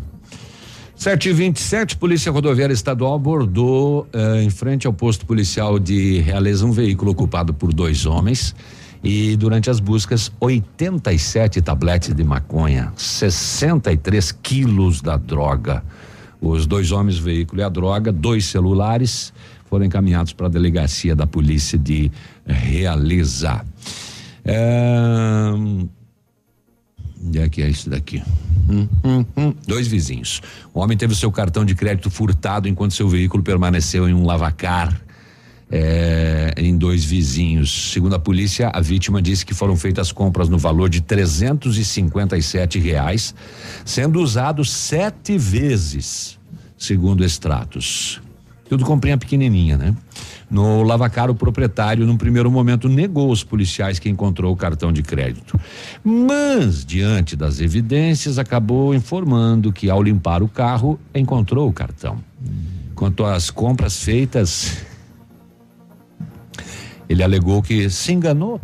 7 0.94 1.29
e 1.31 1.33
27 1.33 1.96
Polícia 1.96 2.31
Rodoviária 2.31 2.72
Estadual 2.74 3.14
abordou 3.14 4.07
eh, 4.12 4.42
em 4.44 4.51
frente 4.51 4.87
ao 4.87 4.92
posto 4.92 5.27
policial 5.27 5.81
de 5.81 6.20
Realeza 6.20 6.64
um 6.64 6.70
veículo 6.70 7.11
ocupado 7.11 7.53
por 7.53 7.72
dois 7.72 8.07
homens. 8.07 8.55
E 9.02 9.37
durante 9.37 9.70
as 9.70 9.80
buscas, 9.80 10.32
87 10.40 11.61
tabletes 11.62 12.14
de 12.14 12.24
maconha, 12.24 12.92
63 12.96 14.32
quilos 14.32 15.00
da 15.00 15.16
droga. 15.16 15.84
Os 16.40 16.66
dois 16.66 16.92
homens, 16.92 17.18
veículo 17.18 17.61
e 17.61 17.64
a 17.64 17.68
droga, 17.68 18.12
dois 18.12 18.46
celulares, 18.46 19.32
foram 19.66 19.84
encaminhados 19.84 20.32
para 20.32 20.46
a 20.46 20.50
delegacia 20.50 21.14
da 21.14 21.26
polícia 21.26 21.78
de 21.78 22.11
Realeza. 22.46 23.64
É, 24.44 25.52
Onde 27.24 27.40
é 27.40 27.48
que 27.48 27.62
é 27.62 27.68
isso 27.68 27.90
daqui? 27.90 28.22
Hum, 28.68 28.88
hum, 29.04 29.24
hum. 29.37 29.54
Dois 29.66 29.88
vizinhos. 29.88 30.40
O 30.72 30.80
homem 30.80 30.96
teve 30.96 31.14
seu 31.14 31.30
cartão 31.32 31.64
de 31.64 31.74
crédito 31.74 32.11
furtado 32.11 32.68
enquanto 32.68 32.94
seu 32.94 33.08
veículo 33.08 33.42
permaneceu 33.42 34.08
em 34.08 34.14
um 34.14 34.24
lavacar. 34.24 34.98
É, 35.70 36.54
em 36.57 36.76
dois 36.76 37.04
vizinhos. 37.04 37.92
Segundo 37.92 38.14
a 38.14 38.18
polícia, 38.18 38.70
a 38.72 38.81
vítima 38.81 39.20
disse 39.20 39.44
que 39.44 39.54
foram 39.54 39.76
feitas 39.76 40.12
compras 40.12 40.48
no 40.48 40.59
valor 40.59 40.88
de 40.88 41.00
357 41.00 42.78
reais, 42.78 43.35
sendo 43.85 44.20
usado 44.20 44.64
sete 44.64 45.37
vezes, 45.37 46.38
segundo 46.76 47.24
extratos. 47.24 48.20
Tudo 48.68 48.84
comprinha 48.84 49.16
pequenininha, 49.16 49.78
né? 49.78 49.95
No 50.51 50.82
lavacar, 50.82 51.30
o 51.30 51.34
proprietário, 51.34 52.07
num 52.07 52.16
primeiro 52.16 52.51
momento, 52.51 52.88
negou 52.88 53.30
aos 53.30 53.42
policiais 53.42 53.99
que 53.99 54.09
encontrou 54.09 54.53
o 54.53 54.57
cartão 54.57 54.92
de 54.92 55.03
crédito. 55.03 55.59
Mas, 56.05 56.84
diante 56.84 57.34
das 57.34 57.61
evidências, 57.61 58.38
acabou 58.38 58.95
informando 58.95 59.72
que, 59.72 59.88
ao 59.88 60.03
limpar 60.03 60.42
o 60.42 60.49
carro, 60.49 60.99
encontrou 61.14 61.68
o 61.68 61.72
cartão. 61.72 62.18
Quanto 62.95 63.24
às 63.24 63.51
compras 63.51 64.03
feitas, 64.03 64.76
Ele 67.09 67.22
alegou 67.22 67.62
que 67.62 67.88
se 67.90 68.12
enganou. 68.12 68.61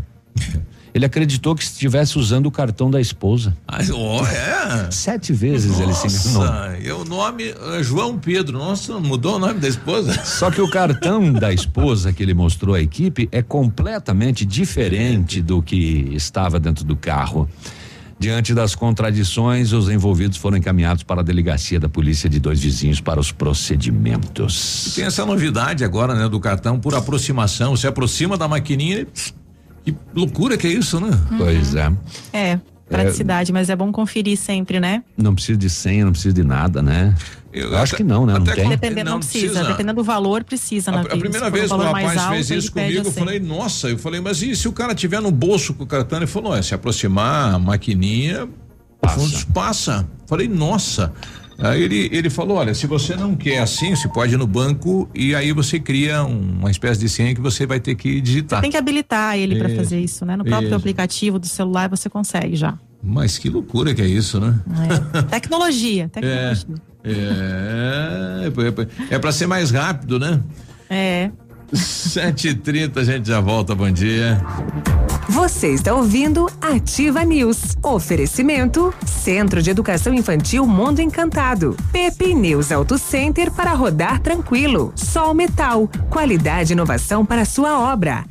Ele 0.94 1.04
acreditou 1.04 1.56
que 1.56 1.64
estivesse 1.64 2.16
usando 2.16 2.46
o 2.46 2.52
cartão 2.52 2.88
da 2.88 3.00
esposa. 3.00 3.56
Ah, 3.66 3.78
oh, 3.92 4.24
é? 4.24 4.90
Sete 4.92 5.32
vezes 5.32 5.80
ele 5.80 5.92
se 5.92 6.06
enganou. 6.06 6.44
Nossa, 6.44 6.78
e 6.78 6.92
o 6.92 7.04
nome 7.04 7.52
é 7.76 7.82
João 7.82 8.16
Pedro. 8.16 8.58
Nossa, 8.58 9.00
mudou 9.00 9.34
o 9.34 9.38
nome 9.40 9.58
da 9.58 9.66
esposa? 9.66 10.24
Só 10.24 10.52
que 10.52 10.60
o 10.60 10.70
cartão 10.70 11.32
da 11.34 11.52
esposa 11.52 12.12
que 12.12 12.22
ele 12.22 12.32
mostrou 12.32 12.76
à 12.76 12.80
equipe 12.80 13.28
é 13.32 13.42
completamente 13.42 14.44
diferente 14.44 15.42
do 15.42 15.60
que 15.60 16.12
estava 16.14 16.60
dentro 16.60 16.84
do 16.84 16.94
carro. 16.94 17.48
Diante 18.18 18.54
das 18.54 18.74
contradições, 18.74 19.72
os 19.72 19.88
envolvidos 19.88 20.38
foram 20.38 20.56
encaminhados 20.56 21.02
para 21.02 21.20
a 21.20 21.24
delegacia 21.24 21.78
da 21.80 21.88
polícia 21.88 22.28
de 22.30 22.38
dois 22.38 22.60
vizinhos 22.60 23.00
para 23.00 23.18
os 23.20 23.32
procedimentos. 23.32 24.92
Tem 24.94 25.04
essa 25.04 25.24
novidade 25.26 25.84
agora, 25.84 26.14
né, 26.14 26.28
do 26.28 26.38
cartão 26.40 26.78
por 26.78 26.94
aproximação. 26.94 27.76
Se 27.76 27.86
aproxima 27.86 28.36
da 28.36 28.48
maquininha. 28.48 29.00
e- 29.00 29.06
Que 29.84 29.94
loucura 30.14 30.56
que 30.56 30.66
é 30.66 30.70
isso, 30.72 30.98
né? 30.98 31.10
Pois 31.36 31.74
é. 31.74 31.92
É, 32.32 32.58
praticidade, 32.88 33.52
mas 33.52 33.68
é 33.68 33.76
bom 33.76 33.92
conferir 33.92 34.38
sempre, 34.38 34.80
né? 34.80 35.02
Não 35.14 35.34
precisa 35.34 35.58
de 35.58 35.68
senha, 35.68 36.06
não 36.06 36.12
precisa 36.12 36.32
de 36.32 36.42
nada, 36.42 36.80
né? 36.80 37.14
Eu, 37.54 37.76
acho 37.78 37.94
que 37.96 38.02
não, 38.02 38.26
né? 38.26 38.32
Não 38.34 38.44
tem. 38.44 38.68
Dependendo, 38.68 39.10
não, 39.10 39.18
precisa. 39.20 39.62
Dependendo 39.64 39.94
do 39.94 40.04
valor, 40.04 40.42
precisa 40.42 40.90
A, 40.90 40.94
na 40.94 41.00
a 41.00 41.02
vida. 41.04 41.16
primeira 41.18 41.48
vez 41.50 41.64
um 41.66 41.68
que 41.68 41.74
o 41.74 41.78
valor 41.78 41.92
mais 41.92 42.06
rapaz 42.08 42.20
alto, 42.22 42.34
fez 42.34 42.50
isso 42.50 42.72
comigo, 42.72 42.92
eu 42.92 43.00
a 43.00 43.04
senha. 43.04 43.14
falei, 43.14 43.38
nossa, 43.40 43.88
eu 43.90 43.98
falei, 43.98 44.20
mas 44.20 44.42
e 44.42 44.56
se 44.56 44.66
o 44.66 44.72
cara 44.72 44.94
tiver 44.94 45.20
no 45.20 45.30
bolso 45.30 45.72
com 45.74 45.84
o 45.84 45.86
cartão? 45.86 46.18
Ele 46.18 46.26
falou, 46.26 46.56
é, 46.56 46.60
se 46.62 46.74
aproximar, 46.74 47.54
a 47.54 47.58
maquininha, 47.58 48.48
passa. 49.00 49.46
passa. 49.54 50.08
Falei, 50.26 50.48
nossa. 50.48 51.12
Aí 51.56 51.80
ele, 51.84 52.08
ele 52.12 52.28
falou, 52.28 52.56
olha, 52.56 52.74
se 52.74 52.84
você 52.88 53.14
não 53.14 53.36
quer 53.36 53.58
assim, 53.60 53.94
você 53.94 54.08
pode 54.08 54.34
ir 54.34 54.36
no 54.36 54.46
banco 54.46 55.08
e 55.14 55.36
aí 55.36 55.52
você 55.52 55.78
cria 55.78 56.24
um- 56.24 56.56
uma 56.58 56.70
espécie 56.72 56.98
de 56.98 57.08
senha 57.08 57.32
que 57.32 57.40
você 57.40 57.64
vai 57.64 57.78
ter 57.78 57.94
que 57.94 58.20
digitar. 58.20 58.60
Tem 58.60 58.72
que 58.72 58.76
habilitar 58.76 59.38
ele 59.38 59.54
para 59.56 59.68
Isso, 59.68 59.76
fazer 59.76 60.00
isso, 60.00 60.26
né? 60.26 60.36
No 60.36 60.44
próprio 60.44 60.66
isso. 60.66 60.74
aplicativo 60.76 61.38
do 61.38 61.46
celular 61.46 61.88
você 61.88 62.10
consegue 62.10 62.56
já. 62.56 62.76
Mas 63.04 63.36
que 63.36 63.50
loucura 63.50 63.92
que 63.94 64.00
é 64.00 64.06
isso, 64.06 64.40
né? 64.40 64.58
Tecnologia, 65.28 66.04
É, 66.16 66.54
tecnologia. 66.54 66.76
é, 67.04 68.50
é, 69.10 69.14
é 69.14 69.18
para 69.18 69.30
ser 69.30 69.46
mais 69.46 69.70
rápido, 69.70 70.18
né? 70.18 70.40
É. 70.88 71.30
7h30, 71.72 72.96
a 72.98 73.04
gente 73.04 73.28
já 73.28 73.40
volta, 73.40 73.74
bom 73.74 73.90
dia. 73.90 74.40
Você 75.28 75.68
está 75.68 75.94
ouvindo 75.94 76.46
Ativa 76.60 77.24
News. 77.24 77.76
Oferecimento 77.82 78.94
Centro 79.06 79.60
de 79.62 79.70
Educação 79.70 80.14
Infantil 80.14 80.66
Mundo 80.66 81.00
Encantado. 81.00 81.76
Pepe 81.90 82.34
News 82.34 82.70
Auto 82.70 82.96
Center 82.98 83.50
para 83.50 83.72
rodar 83.74 84.20
tranquilo. 84.20 84.92
Sol 84.94 85.34
Metal. 85.34 85.88
Qualidade 86.10 86.72
e 86.72 86.74
inovação 86.74 87.24
para 87.24 87.44
sua 87.44 87.92
obra. 87.92 88.24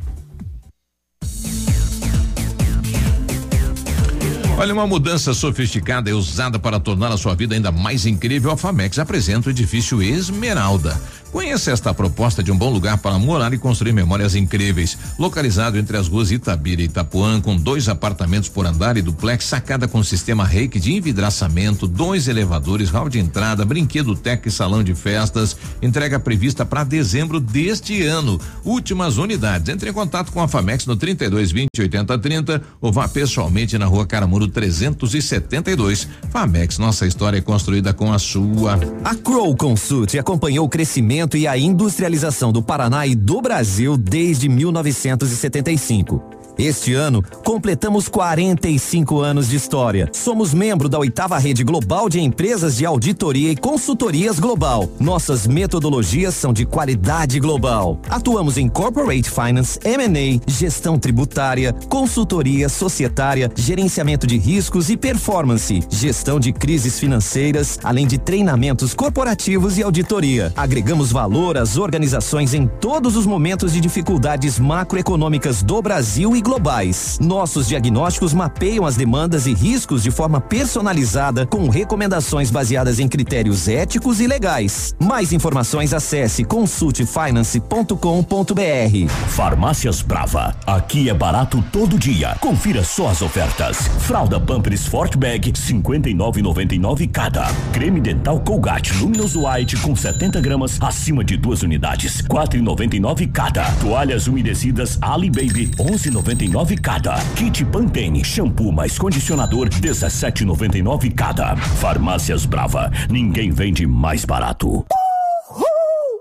Olha, 4.56 4.72
uma 4.72 4.86
mudança 4.86 5.34
sofisticada 5.34 6.10
e 6.10 6.14
usada 6.14 6.60
para 6.60 6.80
tornar 6.80 7.12
a 7.12 7.18
sua 7.18 7.34
vida 7.34 7.56
ainda 7.56 7.72
mais 7.72 8.06
incrível. 8.06 8.52
A 8.52 8.58
Famex 8.58 9.00
apresenta 9.00 9.50
o 9.50 9.52
edifício 9.52 10.02
Esmeralda. 10.02 11.02
Conheça 11.34 11.72
esta 11.72 11.92
proposta 11.96 12.44
de 12.44 12.52
um 12.52 12.56
bom 12.56 12.70
lugar 12.70 13.00
para 13.00 13.18
morar 13.18 13.52
e 13.56 13.58
construir 13.58 13.92
memórias 13.92 14.36
incríveis. 14.36 14.96
Localizado 15.18 15.80
entre 15.80 15.98
as 15.98 16.08
ruas 16.08 16.30
Itabira 16.30 16.84
e 16.84 16.86
Itapuã, 16.86 17.42
com 17.42 17.58
dois 17.58 17.90
apartamentos 17.90 18.50
por 18.50 18.68
andar 18.68 18.98
e 18.98 19.02
duplex, 19.02 19.46
sacada 19.46 19.88
com 19.88 20.04
sistema 20.04 20.46
reiki 20.46 20.80
de 20.80 20.94
envidraçamento, 20.94 21.88
dois 21.88 22.28
elevadores, 22.28 22.92
hall 22.92 23.10
de 23.10 23.18
entrada, 23.18 23.66
brinquedo 23.66 24.16
tec 24.16 24.46
e 24.46 24.52
salão 24.52 24.84
de 24.84 24.94
festas. 24.94 25.58
Entrega 25.82 26.20
prevista 26.20 26.68
para 26.68 26.84
dezembro 26.84 27.40
deste 27.40 28.04
ano. 28.04 28.40
Últimas 28.64 29.18
unidades. 29.18 29.70
Entre 29.70 29.90
em 29.90 29.94
contato 29.94 30.32
com 30.32 30.40
a 30.40 30.48
Famex 30.48 30.86
no 30.86 30.96
32 30.96 31.52
20 31.52 31.70
80 31.80 32.20
30 32.20 32.62
ou 32.80 32.92
vá 32.92 33.08
pessoalmente 33.08 33.76
na 33.80 33.88
rua 33.88 34.06
Caramuru 34.06 34.48
372. 34.48 36.08
Famex, 36.30 36.78
nossa 36.78 37.08
história 37.08 37.40
é 37.40 37.42
construída 37.42 37.92
com 37.92 38.14
a 38.14 38.20
sua. 38.20 38.80
A 39.04 39.16
Crow 39.16 39.56
Consult 39.56 40.16
acompanhou 40.20 40.68
o 40.68 40.70
crescimento 40.70 41.23
e 41.38 41.48
a 41.48 41.58
industrialização 41.58 42.52
do 42.52 42.62
Paraná 42.62 43.06
e 43.08 43.16
do 43.16 43.42
Brasil 43.42 43.98
desde 43.98 44.50
1975. 44.50 46.33
Este 46.58 46.94
ano, 46.94 47.24
completamos 47.44 48.08
45 48.08 49.20
anos 49.22 49.50
de 49.50 49.56
história. 49.56 50.08
Somos 50.14 50.54
membro 50.54 50.88
da 50.88 51.00
oitava 51.00 51.38
rede 51.40 51.64
global 51.64 52.08
de 52.08 52.20
empresas 52.20 52.78
de 52.78 52.86
auditoria 52.86 53.52
e 53.52 53.56
consultorias 53.56 54.38
global. 54.38 54.88
Nossas 55.00 55.48
metodologias 55.48 56.36
são 56.36 56.54
de 56.54 56.64
qualidade 56.64 57.40
global. 57.40 57.98
Atuamos 58.08 58.56
em 58.58 58.70
corporate 58.70 59.32
finance, 59.32 59.80
M&A, 59.84 60.40
gestão 60.48 61.00
tributária, 61.00 61.74
consultoria 61.90 62.70
societária, 62.70 63.52
gerenciamento 63.56 64.28
de 64.28 64.38
riscos 64.38 64.92
e 64.92 64.96
performance, 64.96 65.82
gestão 65.90 66.40
de 66.40 66.54
crises 66.54 67.00
financeiras, 67.00 67.80
além 67.84 68.06
de 68.06 68.20
treinamentos 68.20 68.94
corporativos 68.94 69.80
e 69.80 69.84
auditoria. 69.84 70.54
Agregamos 70.56 71.12
valor 71.12 71.58
às 71.58 71.78
organizações 71.78 72.54
em 72.54 72.68
todos 72.68 73.16
os 73.16 73.26
momentos 73.26 73.74
de 73.74 73.82
dificuldades 73.82 74.60
macroeconômicas 74.60 75.64
do 75.64 75.82
Brasil 75.82 76.36
e 76.36 76.43
globais. 76.44 77.18
Nossos 77.22 77.68
diagnósticos 77.68 78.34
mapeiam 78.34 78.86
as 78.86 78.96
demandas 78.96 79.48
e 79.48 79.54
riscos 79.54 80.04
de 80.04 80.12
forma 80.12 80.42
personalizada, 80.42 81.48
com 81.48 81.70
recomendações 81.70 82.52
baseadas 82.52 83.00
em 83.00 83.08
critérios 83.08 83.68
éticos 83.68 84.20
e 84.20 84.28
legais. 84.28 84.94
Mais 85.00 85.32
informações 85.32 85.94
acesse 85.94 86.44
consultfinance.com.br. 86.44 89.10
Farmácias 89.30 90.02
Brava. 90.02 90.54
Aqui 90.68 91.10
é 91.10 91.14
barato 91.14 91.64
todo 91.72 91.98
dia. 91.98 92.36
Confira 92.42 92.84
só 92.84 93.08
as 93.08 93.22
ofertas. 93.22 93.78
Fralda 94.00 94.40
Pampers 94.40 94.82
Sport 94.82 95.16
Bag 95.16 95.54
59,99 95.54 97.10
cada. 97.10 97.46
Creme 97.72 98.02
dental 98.02 98.42
Colgate 98.42 98.94
Luminous 98.98 99.36
White 99.36 99.78
com 99.78 99.96
70 99.96 100.42
gramas 100.42 100.78
acima 100.82 101.24
de 101.24 101.38
duas 101.38 101.64
unidades 101.64 102.22
4,99 102.24 103.32
cada. 103.32 103.64
Toalhas 103.80 104.28
umedecidas 104.28 104.98
Ali 105.02 105.30
Baby 105.30 105.72
11,99 105.78 106.33
cada. 106.82 107.16
Kit 107.36 107.64
Pantene 107.66 108.24
shampoo 108.24 108.72
mais 108.72 108.98
condicionador 108.98 109.70
17,99 109.70 111.14
cada. 111.14 111.56
Farmácias 111.56 112.46
Brava. 112.46 112.92
Ninguém 113.10 113.52
vende 113.52 113.86
mais 113.86 114.26
barato. 114.26 114.86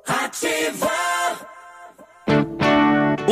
Ativa! 0.07 1.02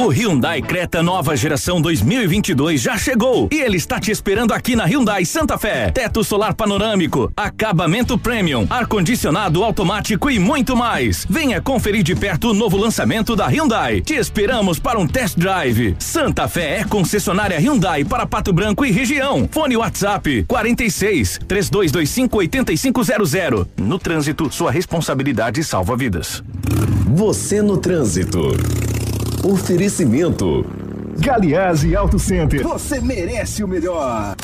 O 0.00 0.08
Hyundai 0.08 0.62
Creta 0.62 1.02
nova 1.02 1.36
geração 1.36 1.78
2022 1.78 2.80
já 2.80 2.96
chegou 2.96 3.50
e 3.52 3.60
ele 3.60 3.76
está 3.76 4.00
te 4.00 4.10
esperando 4.10 4.54
aqui 4.54 4.74
na 4.74 4.86
Hyundai 4.86 5.26
Santa 5.26 5.58
Fé. 5.58 5.90
Teto 5.90 6.24
solar 6.24 6.54
panorâmico, 6.54 7.30
acabamento 7.36 8.16
premium, 8.16 8.66
ar-condicionado 8.70 9.62
automático 9.62 10.30
e 10.30 10.38
muito 10.38 10.74
mais. 10.74 11.26
Venha 11.28 11.60
conferir 11.60 12.02
de 12.02 12.16
perto 12.16 12.48
o 12.48 12.54
novo 12.54 12.78
lançamento 12.78 13.36
da 13.36 13.46
Hyundai. 13.46 14.00
Te 14.00 14.14
esperamos 14.14 14.78
para 14.78 14.98
um 14.98 15.06
test 15.06 15.36
drive. 15.36 15.94
Santa 15.98 16.48
Fé 16.48 16.78
é 16.78 16.84
concessionária 16.84 17.60
Hyundai 17.60 18.02
para 18.02 18.24
Pato 18.24 18.54
Branco 18.54 18.86
e 18.86 18.90
região. 18.90 19.46
Fone 19.52 19.76
WhatsApp 19.76 20.46
46 20.48 21.40
3225 21.46 22.38
8500. 22.38 23.66
No 23.76 23.98
trânsito, 23.98 24.50
sua 24.50 24.70
responsabilidade 24.70 25.62
salva 25.62 25.94
vidas. 25.94 26.42
Você 27.06 27.60
no 27.60 27.76
trânsito. 27.76 28.56
Oferecimento. 29.42 30.66
Galiase 31.18 31.96
Auto 31.96 32.18
Center. 32.18 32.62
Você 32.62 33.00
merece 33.00 33.64
o 33.64 33.68
melhor. 33.68 34.36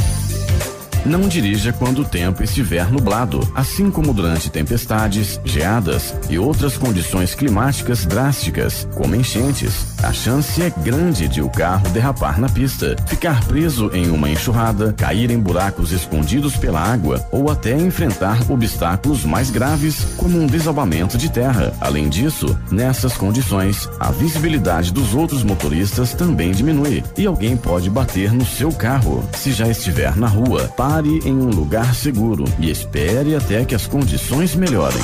Não 1.07 1.29
dirija 1.29 1.73
quando 1.73 2.01
o 2.01 2.05
tempo 2.05 2.43
estiver 2.43 2.91
nublado, 2.91 3.41
assim 3.55 3.93
como 3.93 4.13
durante 4.13 4.51
tempestades, 4.51 5.41
geadas 5.45 6.13
e 6.29 6.37
outras 6.37 6.77
condições 6.77 7.33
climáticas 7.33 8.05
drásticas, 8.05 8.89
como 8.93 9.15
enchentes. 9.15 9.95
A 10.03 10.13
chance 10.13 10.61
é 10.61 10.69
grande 10.69 11.29
de 11.29 11.41
o 11.41 11.49
carro 11.49 11.89
derrapar 11.91 12.41
na 12.41 12.49
pista, 12.49 12.97
ficar 13.07 13.45
preso 13.45 13.89
em 13.95 14.11
uma 14.11 14.29
enxurrada, 14.29 14.93
cair 14.95 15.31
em 15.31 15.39
buracos 15.39 15.93
escondidos 15.93 16.57
pela 16.57 16.81
água 16.81 17.25
ou 17.31 17.53
até 17.53 17.79
enfrentar 17.79 18.41
obstáculos 18.51 19.25
mais 19.25 19.49
graves, 19.49 20.09
como 20.17 20.41
um 20.41 20.47
desabamento 20.47 21.17
de 21.17 21.31
terra. 21.31 21.73
Além 21.81 22.09
disso, 22.09 22.59
nessas 22.69 23.17
condições, 23.17 23.89
a 24.01 24.11
visibilidade 24.11 24.93
dos 24.93 25.15
outros 25.15 25.45
motoristas 25.45 26.15
também 26.15 26.51
diminui 26.51 27.05
e 27.17 27.27
alguém 27.27 27.57
pode 27.57 27.89
bater 27.89 28.33
no 28.33 28.45
seu 28.45 28.73
carro. 28.73 29.25
Se 29.37 29.53
já 29.53 29.69
estiver 29.69 30.17
na 30.17 30.27
rua, 30.27 30.69
pare 30.97 31.21
em 31.27 31.35
um 31.35 31.51
lugar 31.51 31.95
seguro 31.95 32.45
e 32.59 32.71
espere 32.71 33.35
até 33.35 33.67
que 33.67 33.75
as 33.75 33.87
condições 33.87 34.55
melhorem. 34.55 35.03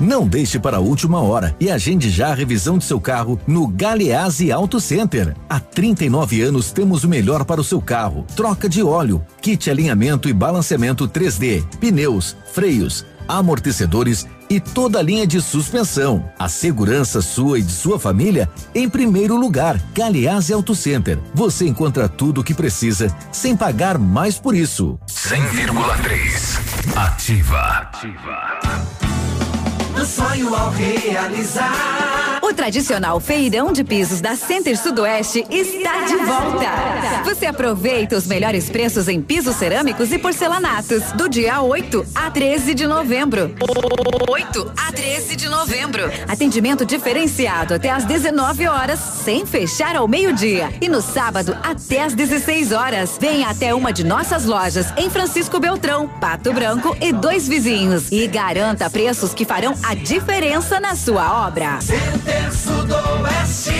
Não 0.00 0.26
deixe 0.26 0.58
para 0.58 0.78
a 0.78 0.80
última 0.80 1.20
hora 1.20 1.54
e 1.60 1.70
agende 1.70 2.08
já 2.08 2.28
a 2.28 2.34
revisão 2.34 2.78
de 2.78 2.84
seu 2.84 2.98
carro 2.98 3.38
no 3.46 3.66
Galeazzi 3.66 4.50
Auto 4.50 4.80
Center. 4.80 5.36
Há 5.46 5.60
39 5.60 6.40
anos 6.40 6.72
temos 6.72 7.04
o 7.04 7.08
melhor 7.08 7.44
para 7.44 7.60
o 7.60 7.64
seu 7.64 7.82
carro: 7.82 8.24
troca 8.34 8.66
de 8.66 8.82
óleo, 8.82 9.22
kit 9.42 9.70
alinhamento 9.70 10.26
e 10.26 10.32
balanceamento 10.32 11.06
3D, 11.06 11.62
pneus, 11.78 12.34
freios, 12.50 13.04
amortecedores 13.28 14.26
e 14.52 14.60
toda 14.60 14.98
a 14.98 15.02
linha 15.02 15.26
de 15.26 15.40
suspensão. 15.40 16.30
A 16.38 16.46
segurança 16.46 17.22
sua 17.22 17.58
e 17.58 17.62
de 17.62 17.72
sua 17.72 17.98
família 17.98 18.50
em 18.74 18.86
primeiro 18.86 19.34
lugar. 19.34 19.80
Galeazzi 19.94 20.52
Auto 20.52 20.74
Center. 20.74 21.18
Você 21.34 21.66
encontra 21.66 22.06
tudo 22.06 22.42
o 22.42 22.44
que 22.44 22.52
precisa 22.52 23.14
sem 23.32 23.56
pagar 23.56 23.96
mais 23.96 24.38
por 24.38 24.54
isso. 24.54 24.98
100,3. 25.08 26.96
Ativa. 26.96 27.60
Ativa. 27.60 28.60
Do 29.94 30.04
sonho 30.04 30.54
ao 30.54 30.70
realizar. 30.70 32.21
O 32.52 32.54
tradicional 32.54 33.18
feirão 33.18 33.72
de 33.72 33.82
pisos 33.82 34.20
da 34.20 34.36
Center 34.36 34.78
Sudoeste 34.78 35.42
está 35.48 36.02
de 36.04 36.16
volta. 36.16 37.24
Você 37.24 37.46
aproveita 37.46 38.14
os 38.14 38.26
melhores 38.26 38.68
preços 38.68 39.08
em 39.08 39.22
pisos 39.22 39.56
cerâmicos 39.56 40.12
e 40.12 40.18
porcelanatos 40.18 41.12
do 41.12 41.30
dia 41.30 41.62
8 41.62 42.04
a 42.14 42.30
13 42.30 42.74
de 42.74 42.86
novembro. 42.86 43.54
8 44.28 44.72
a 44.76 44.92
13 44.92 45.34
de 45.34 45.48
novembro. 45.48 46.02
Atendimento 46.28 46.84
diferenciado 46.84 47.72
até 47.72 47.88
às 47.88 48.04
19 48.04 48.68
horas, 48.68 49.00
sem 49.00 49.46
fechar 49.46 49.96
ao 49.96 50.06
meio-dia. 50.06 50.74
E 50.78 50.90
no 50.90 51.00
sábado 51.00 51.56
até 51.62 52.02
às 52.02 52.12
16 52.12 52.70
horas. 52.70 53.16
Venha 53.18 53.48
até 53.48 53.74
uma 53.74 53.94
de 53.94 54.04
nossas 54.04 54.44
lojas 54.44 54.92
em 54.98 55.08
Francisco 55.08 55.58
Beltrão, 55.58 56.06
Pato 56.06 56.52
Branco 56.52 56.94
e 57.00 57.14
dois 57.14 57.48
vizinhos. 57.48 58.12
E 58.12 58.26
garanta 58.26 58.90
preços 58.90 59.32
que 59.32 59.46
farão 59.46 59.74
a 59.82 59.94
diferença 59.94 60.78
na 60.78 60.94
sua 60.94 61.46
obra. 61.46 61.80
Center 61.80 62.41
Sudoeste. 62.50 63.72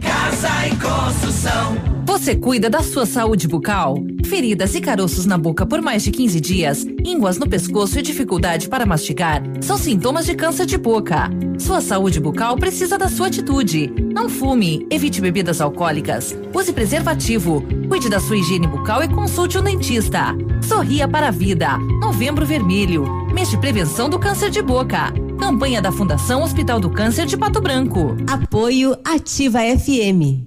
Casa 0.00 0.66
e 0.66 0.76
construção. 0.76 1.76
Você 2.06 2.34
cuida 2.34 2.68
da 2.68 2.82
sua 2.82 3.06
saúde 3.06 3.46
bucal? 3.46 3.96
Feridas 4.24 4.74
e 4.74 4.80
caroços 4.80 5.26
na 5.26 5.38
boca 5.38 5.64
por 5.64 5.80
mais 5.80 6.02
de 6.02 6.10
15 6.10 6.40
dias, 6.40 6.86
ínguas 7.04 7.38
no 7.38 7.48
pescoço 7.48 7.98
e 7.98 8.02
dificuldade 8.02 8.68
para 8.68 8.84
mastigar 8.84 9.42
são 9.60 9.76
sintomas 9.76 10.26
de 10.26 10.34
câncer 10.34 10.66
de 10.66 10.76
boca. 10.76 11.30
Sua 11.58 11.80
saúde 11.80 12.20
bucal 12.20 12.56
precisa 12.56 12.98
da 12.98 13.08
sua 13.08 13.28
atitude. 13.28 13.92
Não 14.12 14.28
fume, 14.28 14.86
evite 14.90 15.20
bebidas 15.20 15.60
alcoólicas, 15.60 16.36
use 16.54 16.72
preservativo, 16.72 17.64
cuide 17.88 18.08
da 18.08 18.20
sua 18.20 18.36
higiene 18.36 18.66
bucal 18.66 19.02
e 19.02 19.08
consulte 19.08 19.58
um 19.58 19.62
dentista. 19.62 20.34
Sorria 20.62 21.06
para 21.08 21.28
a 21.28 21.30
vida. 21.30 21.78
Novembro 22.00 22.44
Vermelho, 22.44 23.04
mês 23.32 23.50
de 23.50 23.58
prevenção 23.58 24.08
do 24.08 24.18
câncer 24.18 24.50
de 24.50 24.62
boca. 24.62 25.12
Campanha 25.40 25.80
da 25.82 25.90
Fundação 25.90 26.42
Hospital 26.42 26.78
do 26.78 26.90
Câncer 26.90 27.26
de 27.26 27.36
Pato 27.36 27.60
Branco. 27.60 28.16
Apoio 28.30 28.96
Ativa 29.04 29.58
FM. 29.60 30.46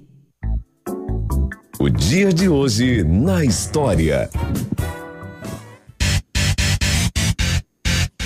O 1.78 1.90
dia 1.90 2.32
de 2.32 2.48
hoje 2.48 3.02
na 3.04 3.44
história. 3.44 4.30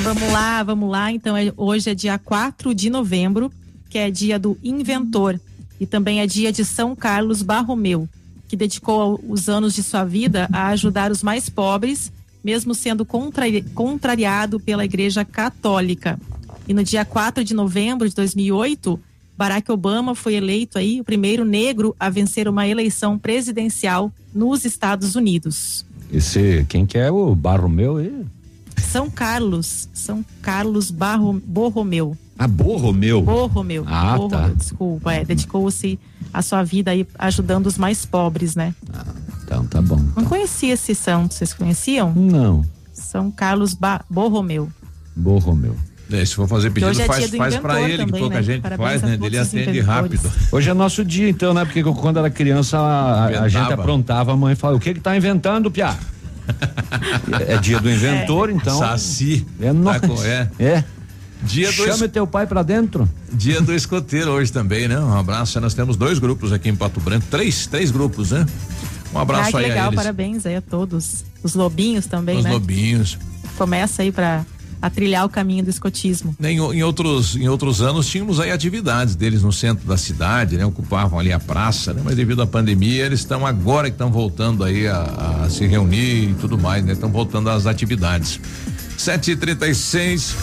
Vamos 0.00 0.32
lá, 0.32 0.62
vamos 0.62 0.90
lá. 0.90 1.10
Então, 1.10 1.36
é- 1.36 1.52
hoje 1.56 1.90
é 1.90 1.94
dia 1.94 2.18
4 2.18 2.74
de 2.74 2.88
novembro, 2.90 3.50
que 3.90 3.98
é 3.98 4.10
dia 4.10 4.38
do 4.38 4.56
inventor. 4.62 5.40
E 5.80 5.86
também 5.86 6.20
é 6.20 6.26
dia 6.26 6.52
de 6.52 6.64
São 6.64 6.94
Carlos 6.94 7.42
Barromeu, 7.42 8.08
que 8.46 8.56
dedicou 8.56 9.20
os 9.28 9.48
anos 9.48 9.74
de 9.74 9.82
sua 9.82 10.04
vida 10.04 10.48
a 10.52 10.68
ajudar 10.68 11.10
os 11.10 11.22
mais 11.22 11.48
pobres, 11.48 12.12
mesmo 12.44 12.74
sendo 12.74 13.04
contrari- 13.04 13.62
contrariado 13.74 14.60
pela 14.60 14.84
Igreja 14.84 15.24
Católica. 15.24 16.18
E 16.68 16.74
no 16.74 16.84
dia 16.84 17.02
4 17.02 17.42
de 17.42 17.54
novembro 17.54 18.06
de 18.06 18.14
2008, 18.14 19.00
Barack 19.38 19.72
Obama 19.72 20.14
foi 20.14 20.34
eleito 20.34 20.76
aí 20.78 21.00
o 21.00 21.04
primeiro 21.04 21.44
negro 21.44 21.96
a 21.98 22.10
vencer 22.10 22.46
uma 22.46 22.68
eleição 22.68 23.18
presidencial 23.18 24.12
nos 24.34 24.66
Estados 24.66 25.16
Unidos. 25.16 25.86
Esse, 26.12 26.66
quem 26.68 26.84
que 26.84 26.98
é 26.98 27.10
o 27.10 27.34
Barromeu 27.34 27.96
aí? 27.96 28.26
São 28.76 29.08
Carlos, 29.08 29.88
São 29.94 30.24
Carlos 30.42 30.90
Barro, 30.90 31.40
Borromeu. 31.46 32.16
Ah, 32.38 32.46
Borromeu. 32.46 33.22
Borromeu. 33.22 33.84
Ah, 33.86 34.16
Borromeu, 34.16 34.28
tá. 34.28 34.48
Desculpa, 34.48 35.12
é, 35.12 35.24
dedicou-se 35.24 35.98
a 36.32 36.42
sua 36.42 36.62
vida 36.62 36.90
aí 36.90 37.06
ajudando 37.18 37.66
os 37.66 37.78
mais 37.78 38.04
pobres, 38.04 38.54
né? 38.54 38.74
Então 39.42 39.66
tá 39.66 39.80
bom. 39.80 40.00
Não 40.14 40.24
conhecia 40.24 40.74
esse 40.74 40.94
santo, 40.94 41.32
vocês 41.32 41.54
conheciam? 41.54 42.12
Não. 42.14 42.64
São 42.92 43.30
Carlos 43.30 43.72
ba 43.72 44.04
Borromeu. 44.10 44.68
Borromeu. 45.16 45.74
É, 46.10 46.24
se 46.24 46.34
for 46.34 46.48
fazer 46.48 46.70
pedido, 46.70 46.90
hoje 46.90 47.02
é 47.02 47.06
faz, 47.06 47.30
faz 47.30 47.56
pra 47.56 47.82
ele, 47.82 47.98
que 47.98 48.06
também, 48.06 48.20
pouca 48.20 48.36
né? 48.36 48.42
gente 48.42 48.62
Parabéns 48.62 48.88
faz, 48.88 49.04
a 49.04 49.06
né? 49.06 49.18
Ele 49.20 49.38
os 49.38 49.48
atende 49.48 49.80
rápido. 49.80 50.32
Hoje 50.50 50.70
é 50.70 50.74
nosso 50.74 51.04
dia, 51.04 51.28
então, 51.28 51.52
né? 51.52 51.64
Porque 51.64 51.82
quando 51.82 52.18
era 52.18 52.30
criança, 52.30 52.78
a, 52.78 53.26
a 53.42 53.48
gente 53.48 53.72
aprontava, 53.72 54.32
a 54.32 54.36
mãe 54.36 54.54
falava, 54.54 54.78
o 54.78 54.80
que 54.80 54.94
que 54.94 55.00
tá 55.00 55.14
inventando, 55.16 55.70
Piá? 55.70 55.96
é 57.46 57.58
dia 57.58 57.78
do 57.78 57.90
inventor, 57.90 58.50
então. 58.50 58.78
Saci. 58.78 59.46
É 59.60 59.72
nóis. 59.72 60.00
Tá 60.00 60.08
é. 60.26 60.48
É. 60.58 60.84
Dia 61.42 61.68
do 61.68 61.84
Chame 61.84 62.08
teu 62.08 62.26
pai 62.26 62.46
pra 62.46 62.62
dentro. 62.62 63.08
Dia 63.32 63.60
do 63.60 63.72
escoteiro 63.72 64.30
hoje 64.32 64.50
também, 64.50 64.88
né? 64.88 64.98
Um 64.98 65.16
abraço. 65.16 65.60
Nós 65.60 65.74
temos 65.74 65.96
dois 65.96 66.18
grupos 66.18 66.52
aqui 66.52 66.68
em 66.68 66.74
Pato 66.74 67.00
Branco. 67.00 67.26
Três, 67.30 67.66
três 67.66 67.90
grupos, 67.90 68.32
né? 68.32 68.44
Um 69.14 69.18
abraço 69.18 69.48
ah, 69.48 69.50
que 69.52 69.56
aí 69.58 69.64
a 69.64 69.68
legal, 69.68 69.86
eles. 69.88 69.96
parabéns 69.96 70.46
aí 70.46 70.56
a 70.56 70.60
todos. 70.60 71.24
Os 71.42 71.54
lobinhos 71.54 72.06
também, 72.06 72.38
Os 72.38 72.44
né? 72.44 72.50
lobinhos. 72.50 73.18
Começa 73.56 74.02
aí 74.02 74.10
pra 74.10 74.44
a 74.80 74.90
trilhar 74.90 75.24
o 75.24 75.28
caminho 75.28 75.64
do 75.64 75.70
escotismo. 75.70 76.36
Em, 76.40 76.56
em 76.56 76.82
outros, 76.82 77.36
em 77.36 77.48
outros 77.48 77.80
anos 77.80 78.06
tínhamos 78.08 78.40
aí 78.40 78.50
atividades 78.50 79.14
deles 79.14 79.42
no 79.42 79.52
centro 79.52 79.86
da 79.86 79.96
cidade, 79.96 80.56
né? 80.56 80.64
Ocupavam 80.64 81.18
ali 81.18 81.32
a 81.32 81.40
praça, 81.40 81.92
né? 81.92 82.02
Mas 82.04 82.16
devido 82.16 82.42
à 82.42 82.46
pandemia, 82.46 83.06
eles 83.06 83.20
estão 83.20 83.46
agora 83.46 83.88
que 83.88 83.94
estão 83.94 84.10
voltando 84.10 84.64
aí 84.64 84.86
a, 84.86 85.44
a 85.44 85.50
se 85.50 85.66
reunir 85.66 86.30
e 86.30 86.34
tudo 86.40 86.58
mais, 86.58 86.84
né? 86.84 86.92
Estão 86.92 87.10
voltando 87.10 87.50
às 87.50 87.66
atividades. 87.66 88.40
7h36. 88.98 90.34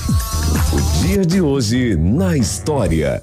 O 0.71 1.03
dia 1.05 1.25
de 1.25 1.41
hoje 1.41 1.95
na 1.95 2.37
história. 2.37 3.21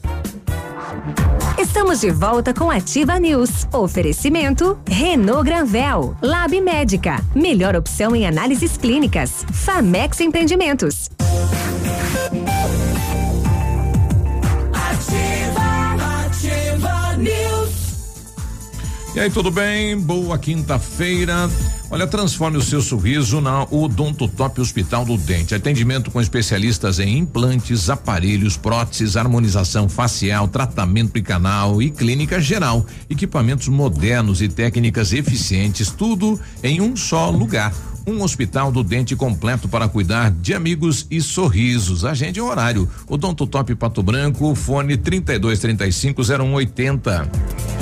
Estamos 1.73 2.03
de 2.03 2.11
volta 2.11 2.53
com 2.53 2.70
Ativa 2.70 3.18
News. 3.18 3.66
Oferecimento 3.73 4.79
Renault 4.87 5.43
Granvel, 5.43 6.14
Lab 6.20 6.61
Médica, 6.61 7.16
melhor 7.35 7.75
opção 7.75 8.14
em 8.14 8.27
análises 8.27 8.77
clínicas. 8.77 9.47
Famex 9.51 10.20
Empreendimentos. 10.20 11.09
E 19.15 19.21
aí, 19.21 19.31
tudo 19.31 19.51
bem? 19.51 19.99
Boa 19.99 20.39
quinta-feira. 20.39 21.51
Olha, 21.91 22.07
transforme 22.07 22.57
o 22.57 22.63
seu 22.63 22.81
sorriso 22.81 23.43
na 23.43 23.65
Odonto 23.65 24.27
Top 24.27 24.59
Hospital 24.59 25.05
do 25.05 25.19
Dente. 25.19 25.55
Atendimento 25.55 26.11
com 26.11 26.19
especialistas 26.19 26.99
em 26.99 27.19
implantes, 27.19 27.91
aparelhos, 27.91 28.57
próteses, 28.57 29.15
harmonização 29.15 29.87
facial, 29.87 30.49
tratamento 30.49 31.19
e 31.19 31.23
canal 31.23 31.83
e 31.83 31.91
clínica 31.91 32.41
geral. 32.41 32.87
Equipamentos 33.11 33.69
modernos 33.69 34.41
e 34.41 34.49
técnicas 34.49 35.13
eficientes, 35.13 35.91
tudo 35.91 36.41
em 36.63 36.81
um 36.81 36.97
só 36.97 37.29
lugar. 37.29 37.75
Um 38.07 38.23
hospital 38.23 38.73
do 38.73 38.83
dente 38.83 39.15
completo 39.15 39.69
para 39.69 39.89
cuidar 39.89 40.31
de 40.31 40.55
amigos 40.55 41.07
e 41.11 41.21
sorrisos. 41.21 42.07
Agende 42.07 42.41
o 42.41 42.47
horário. 42.47 42.89
Odonto 43.07 43.47
Top 43.47 43.75
Pato 43.75 44.03
Branco, 44.03 44.55
fone 44.55 44.97
3235 44.97 46.23
0180. 46.25 47.82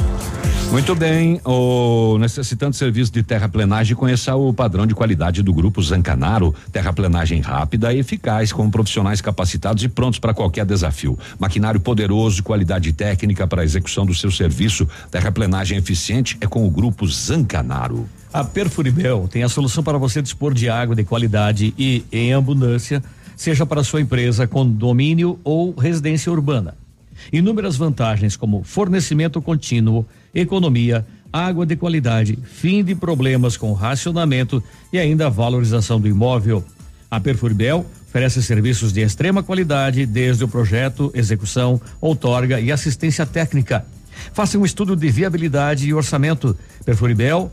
Muito 0.71 0.95
bem, 0.95 1.41
o 1.45 2.17
necessitando 2.19 2.71
de 2.71 2.77
serviço 2.77 3.13
de 3.13 3.25
terraplenagem, 3.25 3.97
conheça 3.97 4.37
o 4.37 4.55
padrão 4.55 4.87
de 4.87 4.95
qualidade 4.95 5.43
do 5.43 5.53
grupo 5.53 5.83
Zancanaro, 5.83 6.55
terraplenagem 6.71 7.41
rápida 7.41 7.93
e 7.93 7.99
eficaz, 7.99 8.53
com 8.53 8.71
profissionais 8.71 9.21
capacitados 9.21 9.83
e 9.83 9.89
prontos 9.89 10.21
para 10.21 10.33
qualquer 10.33 10.65
desafio. 10.65 11.19
Maquinário 11.41 11.81
poderoso 11.81 12.45
qualidade 12.45 12.93
técnica 12.93 13.49
para 13.49 13.63
a 13.63 13.65
execução 13.65 14.07
do 14.07 14.15
seu 14.15 14.31
serviço, 14.31 14.89
terraplenagem 15.11 15.77
eficiente 15.77 16.39
é 16.41 16.47
com 16.47 16.65
o 16.65 16.71
grupo 16.71 17.05
Zancanaro. 17.05 18.09
A 18.33 18.45
Perfuribel 18.45 19.27
tem 19.29 19.43
a 19.43 19.49
solução 19.49 19.83
para 19.83 19.99
você 19.99 20.23
dispor 20.23 20.55
de 20.55 20.69
água 20.69 20.95
de 20.95 21.03
qualidade 21.03 21.75
e 21.77 22.05
em 22.13 22.33
abundância, 22.33 23.03
seja 23.37 23.67
para 23.67 23.83
sua 23.83 24.01
empresa, 24.01 24.47
condomínio 24.47 25.37
ou 25.43 25.75
residência 25.75 26.31
urbana. 26.31 26.77
Inúmeras 27.33 27.77
vantagens 27.77 28.37
como 28.37 28.63
fornecimento 28.63 29.43
contínuo, 29.43 30.07
economia, 30.35 31.07
água 31.33 31.65
de 31.65 31.77
qualidade, 31.77 32.39
fim 32.43 32.83
de 32.83 32.95
problemas 32.95 33.57
com 33.57 33.73
racionamento 33.73 34.63
e 34.93 34.99
ainda 34.99 35.31
valorização 35.31 36.01
do 36.01 36.09
imóvel. 36.09 36.65
A 37.11 37.21
Perfuribel 37.21 37.87
oferece 38.09 38.43
serviços 38.43 38.93
de 38.93 39.01
extrema 39.01 39.43
qualidade 39.43 40.05
desde 40.07 40.45
o 40.45 40.49
projeto, 40.49 41.11
execução, 41.15 41.81
outorga 42.01 42.61
e 42.61 42.73
assistência 42.73 43.25
técnica. 43.25 43.85
Faça 44.33 44.59
um 44.59 44.65
estudo 44.65 44.97
de 44.97 45.11
viabilidade 45.11 45.89
e 45.89 45.95
orçamento. 45.95 46.57
Perfuribel 46.85 47.51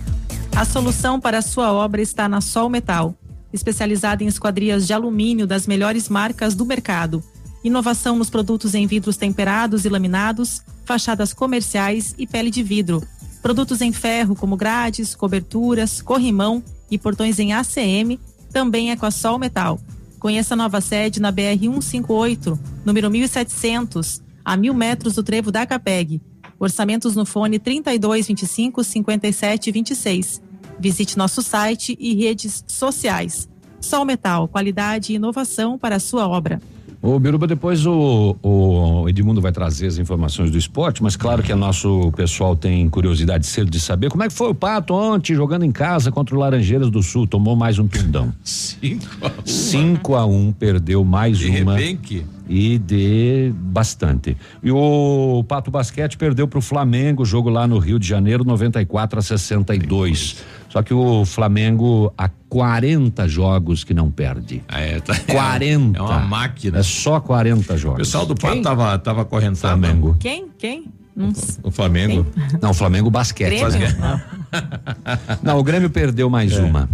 A 0.54 0.66
solução 0.66 1.18
para 1.18 1.38
a 1.38 1.42
sua 1.42 1.72
obra 1.72 2.02
está 2.02 2.28
na 2.28 2.40
Sol 2.40 2.68
Metal, 2.68 3.14
especializada 3.52 4.22
em 4.22 4.26
esquadrias 4.26 4.86
de 4.86 4.92
alumínio 4.92 5.46
das 5.46 5.66
melhores 5.66 6.08
marcas 6.08 6.54
do 6.54 6.66
mercado. 6.66 7.22
inovação 7.64 8.16
nos 8.16 8.28
produtos 8.28 8.74
em 8.74 8.86
vidros 8.86 9.16
temperados 9.16 9.84
e 9.84 9.88
laminados, 9.88 10.62
fachadas 10.84 11.32
comerciais 11.32 12.12
e 12.18 12.26
pele 12.26 12.50
de 12.50 12.62
vidro. 12.62 13.02
Produtos 13.40 13.80
em 13.80 13.92
ferro 13.92 14.34
como 14.34 14.56
grades, 14.56 15.14
coberturas, 15.14 16.02
corrimão 16.02 16.62
e 16.90 16.98
portões 16.98 17.38
em 17.38 17.52
ACM, 17.52 18.18
também 18.52 18.90
é 18.90 18.96
com 18.96 19.06
a 19.06 19.10
Sol 19.10 19.38
Metal. 19.38 19.80
Conheça 20.18 20.54
a 20.54 20.56
nova 20.56 20.80
sede 20.80 21.20
na 21.20 21.30
BR 21.30 21.58
158, 21.58 22.58
número 22.84 23.10
1700, 23.10 24.20
a 24.44 24.56
mil 24.56 24.74
metros 24.74 25.14
do 25.14 25.22
trevo 25.22 25.50
da 25.50 25.64
Capeg. 25.64 26.20
Orçamentos 26.62 27.16
no 27.16 27.26
fone 27.26 27.58
3225 27.58 28.84
5726. 28.84 30.40
Visite 30.78 31.18
nosso 31.18 31.42
site 31.42 31.96
e 31.98 32.14
redes 32.14 32.64
sociais. 32.68 33.48
Sol 33.80 34.04
Metal, 34.04 34.46
qualidade 34.46 35.12
e 35.12 35.16
inovação 35.16 35.76
para 35.76 35.96
a 35.96 35.98
sua 35.98 36.28
obra. 36.28 36.60
Ô, 37.02 37.18
Biruba, 37.18 37.48
depois 37.48 37.84
o, 37.84 38.36
o 38.40 39.08
Edmundo 39.08 39.40
vai 39.40 39.50
trazer 39.50 39.88
as 39.88 39.98
informações 39.98 40.52
do 40.52 40.56
esporte, 40.56 41.02
mas 41.02 41.16
claro 41.16 41.42
que 41.42 41.52
o 41.52 41.56
nosso 41.56 42.12
pessoal 42.12 42.54
tem 42.54 42.88
curiosidade 42.88 43.44
cedo 43.44 43.68
de 43.68 43.80
saber 43.80 44.08
como 44.08 44.22
é 44.22 44.28
que 44.28 44.32
foi 44.32 44.50
o 44.50 44.54
Pato 44.54 44.94
ontem 44.94 45.34
jogando 45.34 45.64
em 45.64 45.72
casa 45.72 46.12
contra 46.12 46.32
o 46.36 46.38
Laranjeiras 46.38 46.90
do 46.90 47.02
Sul, 47.02 47.26
tomou 47.26 47.56
mais 47.56 47.76
um 47.80 47.88
tundão. 47.88 48.32
5 48.44 49.04
a 49.20 49.26
1. 49.26 49.46
5 49.46 50.14
a 50.14 50.26
1 50.26 50.52
perdeu 50.52 51.04
mais 51.04 51.38
De 51.38 51.48
uma. 51.48 51.76
rebenque. 51.76 52.24
E 52.48 52.78
de 52.78 53.52
bastante. 53.56 54.36
E 54.62 54.70
o 54.70 55.44
Pato 55.46 55.70
Basquete 55.70 56.16
perdeu 56.16 56.46
para 56.48 56.58
o 56.58 56.62
Flamengo, 56.62 57.24
jogo 57.24 57.48
lá 57.48 57.66
no 57.66 57.78
Rio 57.78 57.98
de 57.98 58.06
Janeiro, 58.06 58.44
94 58.44 59.18
a 59.18 59.22
62. 59.22 60.36
Só 60.68 60.82
que 60.82 60.94
o 60.94 61.24
Flamengo 61.24 62.12
há 62.16 62.28
40 62.48 63.28
jogos 63.28 63.84
que 63.84 63.92
não 63.94 64.10
perde. 64.10 64.62
É, 64.68 65.00
tá, 65.00 65.14
40. 65.30 65.98
É 65.98 66.02
uma 66.02 66.18
máquina. 66.20 66.78
É 66.78 66.82
só 66.82 67.20
40 67.20 67.74
O 67.74 67.76
jogos. 67.78 67.98
pessoal 67.98 68.26
do 68.26 68.34
Pato 68.34 68.62
tava, 68.62 68.98
tava 68.98 69.24
correndo 69.24 69.56
Flamengo. 69.56 70.16
Quem? 70.18 70.48
Quem? 70.58 70.86
Não 71.14 71.32
O 71.62 71.70
Flamengo. 71.70 72.26
Não, 72.60 72.70
o 72.70 72.74
Flamengo 72.74 73.10
basquete. 73.10 73.50
Grêmio? 73.50 73.88
Não, 75.42 75.58
o 75.58 75.62
Grêmio 75.62 75.90
perdeu 75.90 76.28
mais 76.30 76.56
uma. 76.58 76.88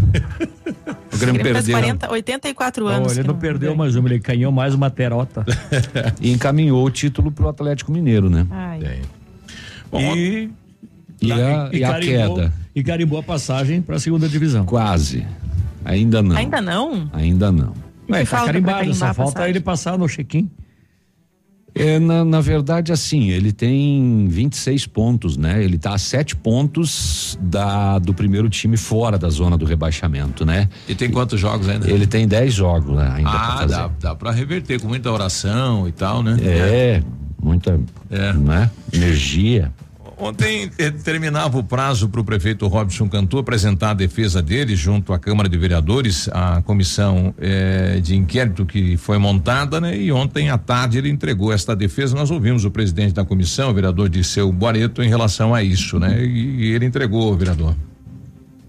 O 1.12 1.14
O 1.14 1.18
Grêmio 1.18 1.40
Grêmio 1.40 1.54
perdeu 1.62 1.72
40, 1.74 2.10
84 2.12 2.86
anos. 2.86 3.12
ele 3.12 3.22
que 3.22 3.28
não 3.28 3.36
perdeu 3.36 3.74
mais 3.74 3.96
uma, 3.96 4.08
ele 4.08 4.18
ganhou 4.20 4.52
mais 4.52 4.72
uma 4.74 4.88
terota. 4.88 5.44
e 6.20 6.30
encaminhou 6.32 6.84
o 6.84 6.90
título 6.90 7.32
pro 7.32 7.48
Atlético 7.48 7.90
Mineiro, 7.90 8.30
né? 8.30 8.46
Ai. 8.50 9.00
E, 9.94 10.50
E 11.20 11.32
a, 11.32 11.70
e 11.72 11.82
a 11.84 11.90
carimbou- 11.92 12.36
queda? 12.36 12.52
E 12.74 12.82
carimbou 12.84 13.18
a 13.18 13.22
passagem 13.22 13.82
para 13.82 13.96
a 13.96 13.98
segunda 13.98 14.28
divisão. 14.28 14.64
Quase. 14.64 15.26
Ainda 15.84 16.22
não. 16.22 16.36
Ainda 16.36 16.60
não? 16.60 17.10
Ainda 17.12 17.50
não. 17.50 17.74
Ué, 18.08 18.24
tá 18.24 18.44
carimbado, 18.44 18.94
só 18.94 19.06
a 19.06 19.14
falta 19.14 19.48
ele 19.48 19.60
passar 19.60 19.98
no 19.98 20.06
check-in. 20.08 20.48
É, 21.78 21.98
na, 21.98 22.24
na 22.24 22.40
verdade, 22.40 22.92
assim, 22.92 23.30
ele 23.30 23.52
tem 23.52 24.26
26 24.28 24.86
pontos, 24.86 25.36
né? 25.36 25.62
Ele 25.62 25.78
tá 25.78 25.94
a 25.94 25.98
sete 25.98 26.34
pontos 26.36 27.38
da, 27.40 27.98
do 27.98 28.12
primeiro 28.12 28.48
time 28.48 28.76
fora 28.76 29.16
da 29.18 29.28
zona 29.30 29.56
do 29.56 29.64
rebaixamento, 29.64 30.44
né? 30.44 30.68
E 30.88 30.94
tem 30.94 31.10
quantos 31.10 31.38
jogos 31.38 31.68
ainda? 31.68 31.90
Ele 31.90 32.06
tem 32.06 32.26
10 32.26 32.52
jogos 32.54 32.96
né, 32.96 33.10
ainda 33.14 33.30
pra 33.30 33.40
Ah, 33.40 33.56
fazer. 33.58 33.74
dá, 33.74 33.90
dá 34.00 34.14
pra 34.14 34.30
reverter 34.30 34.80
com 34.80 34.88
muita 34.88 35.10
oração 35.10 35.86
e 35.88 35.92
tal, 35.92 36.22
né? 36.22 36.36
É, 36.42 37.02
muita 37.40 37.78
É. 38.10 38.32
né? 38.32 38.70
energia. 38.92 39.72
Ontem 40.20 40.68
eh, 40.76 40.90
terminava 40.90 41.58
o 41.58 41.62
prazo 41.62 42.08
para 42.08 42.20
o 42.20 42.24
prefeito 42.24 42.66
Robson 42.66 43.08
Cantu 43.08 43.38
apresentar 43.38 43.90
a 43.90 43.94
defesa 43.94 44.42
dele 44.42 44.74
junto 44.74 45.12
à 45.12 45.18
Câmara 45.18 45.48
de 45.48 45.56
Vereadores, 45.56 46.28
a 46.32 46.60
comissão 46.62 47.32
eh, 47.38 48.00
de 48.02 48.16
inquérito 48.16 48.66
que 48.66 48.96
foi 48.96 49.16
montada, 49.16 49.80
né? 49.80 49.96
E 49.96 50.10
ontem 50.10 50.50
à 50.50 50.58
tarde 50.58 50.98
ele 50.98 51.08
entregou 51.08 51.52
esta 51.52 51.76
defesa. 51.76 52.16
Nós 52.16 52.32
ouvimos 52.32 52.64
o 52.64 52.70
presidente 52.70 53.12
da 53.12 53.24
comissão, 53.24 53.70
o 53.70 53.74
vereador 53.74 54.08
Disseu 54.08 54.50
Boareto, 54.50 55.04
em 55.04 55.08
relação 55.08 55.54
a 55.54 55.62
isso, 55.62 56.00
né? 56.00 56.20
E, 56.20 56.64
e 56.64 56.72
ele 56.72 56.84
entregou, 56.84 57.36
vereador. 57.36 57.76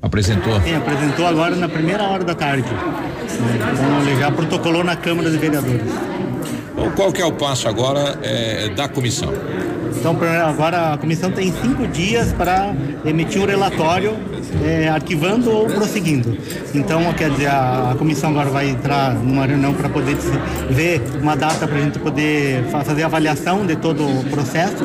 Apresentou. 0.04 0.62
Sim, 0.62 0.76
apresentou 0.76 1.26
agora 1.26 1.56
na 1.56 1.68
primeira 1.68 2.04
hora 2.04 2.24
da 2.24 2.36
tarde. 2.36 2.70
Então 2.70 4.02
ele 4.08 4.20
já 4.20 4.32
protocolou 4.32 4.84
na 4.84 4.96
Câmara 4.96 5.32
de 5.32 5.38
Vereadores. 5.38 5.82
Qual 6.96 7.12
que 7.12 7.22
é 7.22 7.26
o 7.26 7.34
passo 7.34 7.68
agora 7.68 8.20
eh, 8.22 8.70
da 8.70 8.88
comissão? 8.88 9.34
Então 9.98 10.16
agora 10.48 10.94
a 10.94 10.98
comissão 10.98 11.32
tem 11.32 11.52
cinco 11.52 11.88
dias 11.88 12.32
para 12.34 12.74
emitir 13.06 13.42
um 13.42 13.46
relatório 13.46 14.16
eh, 14.64 14.88
arquivando 14.90 15.52
ou 15.52 15.66
prosseguindo. 15.68 16.38
Então 16.74 17.02
quer 17.14 17.30
dizer 17.32 17.48
a, 17.48 17.92
a 17.92 17.96
comissão 17.96 18.30
agora 18.32 18.50
vai 18.50 18.70
entrar 18.70 19.14
numa 19.16 19.46
reunião 19.46 19.74
para 19.74 19.90
poder 19.90 20.16
ver 20.70 21.02
uma 21.22 21.36
data 21.36 21.68
para 21.68 21.78
a 21.78 21.82
gente 21.82 22.00
poder 22.00 22.64
fa- 22.72 22.84
fazer 22.84 23.04
a 23.04 23.06
avaliação 23.06 23.66
de 23.66 23.76
todo 23.76 24.04
o 24.06 24.24
processo, 24.26 24.84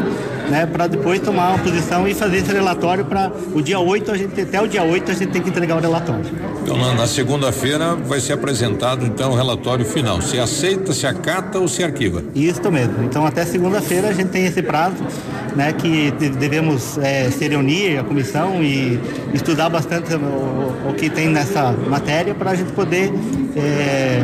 né? 0.51 0.67
Para 0.67 0.87
depois 0.87 1.21
tomar 1.21 1.51
uma 1.51 1.59
posição 1.59 2.07
e 2.09 2.15
fazer 2.15 2.39
esse 2.39 2.53
relatório 2.53 3.05
para 3.05 3.31
o 3.55 3.61
dia 3.63 3.79
8 3.79 4.11
a 4.13 4.17
gente 4.17 4.41
até 4.41 4.61
o 4.61 4.67
dia 4.67 4.83
8 4.83 5.11
a 5.11 5.15
gente 5.15 5.31
tem 5.33 5.43
que 5.43 5.49
entregar 5.49 5.77
o 5.77 5.81
relatório. 5.81 6.25
Então, 6.63 6.77
na, 6.79 6.95
na 6.95 7.07
segunda-feira 7.07 7.95
vai 7.95 8.21
ser 8.21 8.33
apresentado 8.35 9.05
então 9.05 9.33
o 9.33 9.35
relatório 9.37 9.85
final. 9.85 10.21
Se 10.23 10.39
aceita, 10.39 10.93
se 10.93 11.07
acata 11.07 11.59
ou 11.59 11.69
se 11.69 11.83
arquiva. 11.85 12.23
Isso 12.35 12.71
mesmo. 12.71 13.03
Então 13.05 13.27
até 13.27 13.45
segunda-feira 13.45 14.09
a 14.09 14.13
gente 14.13 14.29
tem 14.29 14.47
esse 14.47 14.63
prazo, 14.63 14.97
né, 15.55 15.73
que 15.73 16.11
de- 16.13 16.31
devemos 16.31 16.97
eh, 16.99 17.31
se 17.31 17.47
reunir 17.49 17.99
a 17.99 18.05
comissão 18.05 18.63
e 18.63 18.99
estudar 19.33 19.54
bastante 19.69 20.15
o, 20.15 20.91
o 20.91 20.95
que 20.95 21.09
tem 21.09 21.29
nessa 21.29 21.73
matéria 21.73 22.35
para 22.35 22.51
a 22.51 22.55
gente 22.55 22.73
poder 22.73 23.13
eh, 23.57 24.23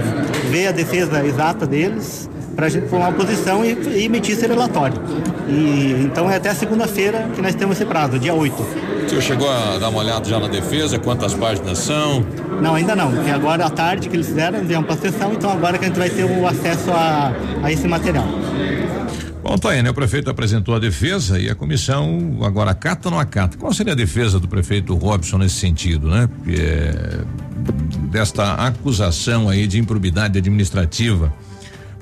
ver 0.51 0.69
a 0.69 0.73
defesa 0.73 1.25
exata 1.25 1.67
deles, 1.67 2.29
para 2.55 2.67
a 2.67 2.69
gente 2.69 2.89
formar 2.89 3.09
uma 3.09 3.17
posição 3.17 3.65
e, 3.65 3.73
e 3.73 4.05
emitir 4.05 4.37
esse 4.37 4.47
relatório. 4.47 5.01
E 5.49 6.03
então 6.05 6.31
é 6.31 6.37
até 6.37 6.53
segunda-feira 6.53 7.29
que 7.35 7.41
nós 7.41 7.55
temos 7.55 7.77
esse 7.77 7.87
prazo, 7.87 8.19
dia 8.19 8.35
8. 8.35 8.55
O 8.55 9.09
senhor 9.09 9.23
chegou 9.23 9.51
a 9.51 9.79
dar 9.79 9.89
uma 9.89 10.01
olhada 10.01 10.29
já 10.29 10.39
na 10.39 10.49
defesa, 10.49 10.99
quantas 10.99 11.35
páginas 11.35 11.79
são? 11.79 12.25
Não, 12.61 12.75
ainda 12.75 12.95
não, 12.95 13.11
porque 13.11 13.31
agora 13.31 13.65
à 13.65 13.71
tarde 13.71 14.09
que 14.09 14.17
eles 14.17 14.27
fizeram, 14.27 14.59
eles 14.59 14.69
vieram 14.69 14.85
para 14.85 14.95
a 14.95 14.99
sessão, 14.99 15.33
então 15.33 15.51
agora 15.51 15.79
que 15.79 15.85
a 15.85 15.89
gente 15.89 15.99
vai 15.99 16.11
ter 16.11 16.25
o 16.25 16.47
acesso 16.47 16.91
a, 16.93 17.33
a 17.63 17.73
esse 17.73 17.89
material. 17.89 18.27
Bom, 19.43 19.57
aí, 19.69 19.83
né? 19.83 19.91
O 19.91 19.95
prefeito 19.95 20.29
apresentou 20.31 20.75
a 20.75 20.79
defesa 20.79 21.39
e 21.39 21.49
a 21.49 21.55
comissão 21.55 22.39
agora 22.43 22.71
acata 22.73 23.09
ou 23.09 23.13
não 23.13 23.19
acata. 23.19 23.57
Qual 23.57 23.73
seria 23.73 23.95
a 23.95 23.97
defesa 23.97 24.39
do 24.39 24.47
prefeito 24.47 24.95
Robson 24.95 25.39
nesse 25.39 25.57
sentido, 25.57 26.09
né? 26.09 26.29
É, 26.49 27.21
desta 28.11 28.55
acusação 28.55 29.49
aí 29.49 29.67
de 29.67 29.79
improbidade 29.79 30.39
administrativa. 30.39 31.33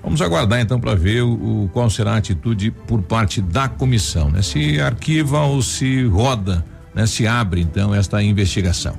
Vamos 0.03 0.21
aguardar 0.21 0.61
então 0.61 0.81
para 0.81 0.95
ver 0.95 1.23
o, 1.23 1.65
o- 1.65 1.71
qual 1.73 1.89
será 1.91 2.15
a 2.15 2.17
atitude 2.17 2.71
por 2.71 3.03
parte 3.03 3.41
da 3.41 3.69
comissão, 3.69 4.31
né? 4.31 4.43
Se 4.43 4.81
arquiva 4.81 5.41
ou 5.43 5.63
se 5.63 6.05
roda, 6.07 6.65
né? 6.95 7.07
Se 7.07 7.27
abre 7.27 7.61
então 7.61 7.95
esta 7.95 8.21
investigação. 8.23 8.97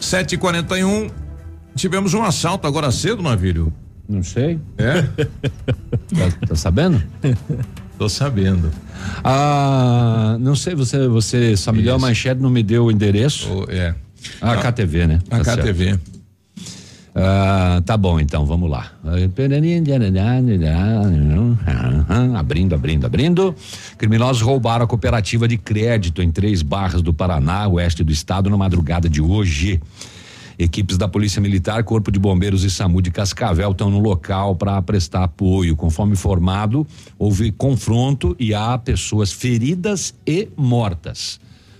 7h41, 0.00 1.10
tivemos 1.74 2.14
um 2.14 2.22
assalto 2.22 2.66
agora 2.68 2.90
cedo, 2.92 3.20
Navírio. 3.22 3.72
Não 4.08 4.22
sei. 4.22 4.58
É? 4.78 5.02
Tá, 6.08 6.46
tá 6.48 6.56
sabendo? 6.56 7.02
Tô 7.98 8.08
sabendo. 8.08 8.70
Ah, 9.22 10.36
não 10.40 10.56
sei, 10.56 10.74
você, 10.74 11.06
você 11.06 11.54
só 11.56 11.70
me 11.70 11.82
deu 11.82 11.94
a 11.94 11.98
manchete, 11.98 12.40
não 12.40 12.48
me 12.48 12.62
deu 12.62 12.86
o 12.86 12.90
endereço. 12.90 13.66
é. 13.68 13.94
A 14.40 14.56
KTV, 14.56 15.06
né? 15.06 15.18
A 15.30 15.38
Tá 15.38 15.44
certo. 15.44 15.60
KTV. 15.60 15.98
Ah, 17.14 17.82
tá 17.84 17.96
bom, 17.96 18.18
então, 18.20 18.46
vamos 18.46 18.70
lá. 18.70 18.92
Abrindo, 22.36 22.74
abrindo, 22.74 23.04
abrindo. 23.06 23.54
Criminosos 23.96 24.40
roubaram 24.42 24.84
a 24.84 24.88
cooperativa 24.88 25.48
de 25.48 25.58
crédito 25.58 26.22
em 26.22 26.30
Três 26.30 26.62
Barras 26.62 27.02
do 27.02 27.12
Paraná, 27.12 27.66
oeste 27.68 28.04
do 28.04 28.12
estado, 28.12 28.48
na 28.48 28.56
madrugada 28.56 29.08
de 29.08 29.20
hoje. 29.20 29.80
Equipes 30.58 30.98
da 30.98 31.06
Polícia 31.06 31.40
Militar, 31.40 31.84
Corpo 31.84 32.10
de 32.10 32.18
Bombeiros 32.18 32.64
e 32.64 32.70
SAMU 32.70 33.00
de 33.00 33.12
Cascavel 33.12 33.70
estão 33.70 33.90
no 33.90 34.00
local 34.00 34.56
para 34.56 34.82
prestar 34.82 35.22
apoio. 35.22 35.76
Conforme 35.76 36.14
informado, 36.14 36.84
houve 37.16 37.52
confronto 37.52 38.34
e 38.40 38.52
há 38.52 38.76
pessoas 38.76 39.30
feridas 39.32 40.14
e 40.26 40.48
mortas. 40.56 41.38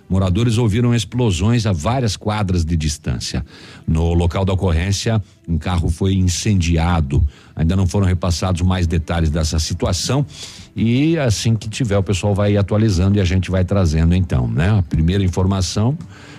Moradores 0.08 0.56
ouviram 0.56 0.94
explosões 0.94 1.66
a 1.66 1.72
várias 1.72 2.16
quadras 2.16 2.64
de 2.64 2.76
distância. 2.76 3.44
No 3.86 4.14
local 4.14 4.42
da 4.42 4.54
ocorrência, 4.54 5.22
um 5.46 5.58
carro 5.58 5.90
foi 5.90 6.14
incendiado. 6.14 7.22
Ainda 7.54 7.76
não 7.76 7.86
foram 7.86 8.06
repassados 8.06 8.62
mais 8.62 8.86
detalhes 8.86 9.28
dessa 9.28 9.58
situação. 9.58 10.24
E 10.74 11.18
assim 11.18 11.54
que 11.54 11.68
tiver, 11.68 11.98
o 11.98 12.02
pessoal 12.02 12.34
vai 12.34 12.56
atualizando 12.56 13.18
e 13.18 13.20
a 13.20 13.24
gente 13.24 13.50
vai 13.50 13.64
trazendo 13.64 14.14
então, 14.14 14.48
né? 14.48 14.78
A 14.78 14.82
primeira 14.82 15.22
informação, 15.22 15.98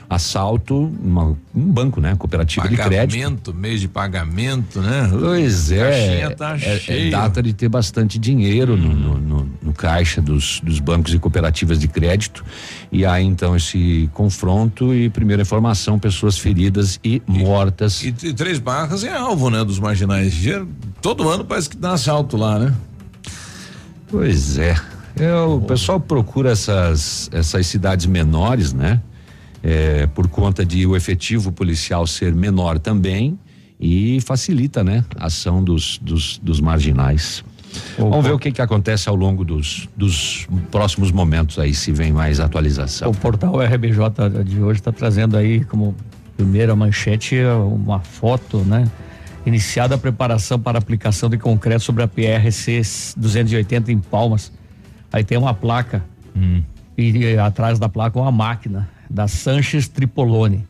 assalto, 0.10 0.92
uma- 1.04 1.38
um 1.54 1.72
banco, 1.72 2.02
né? 2.02 2.16
Cooperativa 2.18 2.68
de 2.68 2.76
crédito. 2.76 3.20
Pagamento, 3.20 3.54
mês 3.54 3.80
de 3.80 3.88
pagamento, 3.88 4.82
né? 4.82 5.08
Pois 5.12 5.72
é, 5.72 5.80
Caixinha 5.92 6.36
tá 6.36 6.58
é, 6.60 7.08
é 7.08 7.10
data 7.12 7.44
de 7.44 7.54
ter 7.54 7.70
bastante 7.70 8.18
dinheiro 8.18 8.76
no, 8.76 8.92
no, 8.94 9.18
no- 9.20 9.50
no 9.62 9.74
caixa 9.74 10.20
dos, 10.20 10.62
dos 10.62 10.80
bancos 10.80 11.14
e 11.14 11.20
cooperativas 11.20 11.78
de 11.80 11.88
crédito. 11.88 12.44
E 12.92 13.06
aí 13.06 13.24
então 13.24 13.56
esse 13.56 14.10
confronto 14.14 14.94
e 14.96 15.10
primeira 15.10 15.44
informação, 15.44 16.00
pessoas 16.00 16.38
feridas 16.40 17.00
e 17.04 17.22
mortas. 17.28 18.04
E, 18.04 18.12
t- 18.12 18.34
Três 18.34 18.58
Barras 18.58 19.04
é 19.04 19.14
alvo, 19.16 19.50
né, 19.52 19.64
dos 19.64 19.78
marginais. 19.80 20.34
Todo 21.02 21.30
ano 21.30 21.46
parece 21.46 21.70
que 21.70 21.78
dá 21.78 21.92
assalto 21.94 22.36
lá, 22.36 22.58
né? 22.58 22.74
Pois 24.08 24.58
é. 24.58 24.76
É, 25.16 25.34
o 25.36 25.60
pessoal 25.62 26.00
procura 26.00 26.52
essas, 26.52 27.30
essas 27.34 27.68
cidades 27.68 28.06
menores, 28.06 28.74
né? 28.74 29.02
É, 29.62 30.08
por 30.08 30.28
conta 30.30 30.66
de 30.66 30.86
o 30.88 30.96
efetivo 30.96 31.52
policial 31.52 32.08
ser 32.08 32.34
menor 32.34 32.80
também 32.80 33.38
e 33.80 34.20
facilita, 34.22 34.84
né? 34.84 35.04
A 35.18 35.28
ação 35.28 35.64
dos, 35.64 35.98
dos, 36.00 36.38
dos 36.38 36.60
marginais. 36.60 37.44
Vamos 37.98 38.26
ver 38.26 38.34
o 38.34 38.40
que 38.40 38.52
que 38.52 38.62
acontece 38.62 39.08
ao 39.10 39.16
longo 39.16 39.46
dos, 39.46 39.88
dos 39.96 40.48
próximos 40.72 41.12
momentos 41.12 41.60
aí, 41.60 41.74
se 41.74 41.92
vem 41.92 42.12
mais 42.12 42.40
atualização. 42.40 43.12
O 43.12 43.16
portal 43.16 43.60
RBJ 43.62 44.44
de 44.44 44.60
hoje 44.62 44.80
está 44.80 44.92
trazendo 44.92 45.38
aí 45.38 45.64
como 45.66 45.96
primeira 46.36 46.76
manchete 46.76 47.38
uma 47.72 48.00
foto, 48.00 48.60
né? 48.60 48.90
Iniciada 49.46 49.96
a 49.96 49.98
preparação 49.98 50.60
para 50.60 50.78
aplicação 50.78 51.30
de 51.30 51.38
concreto 51.38 51.84
sobre 51.84 52.04
a 52.04 52.08
PRC 52.08 52.82
280 53.16 53.92
em 53.92 54.00
Palmas. 54.00 54.52
Aí 55.12 55.24
tem 55.24 55.38
uma 55.38 55.54
placa 55.54 56.04
e, 56.98 57.12
e 57.18 57.38
atrás 57.38 57.80
da 57.80 57.88
placa 57.88 58.20
uma 58.20 58.32
máquina 58.32 58.90
da 59.10 59.28
Sanches 59.28 59.88
Tripolone. 59.88 60.68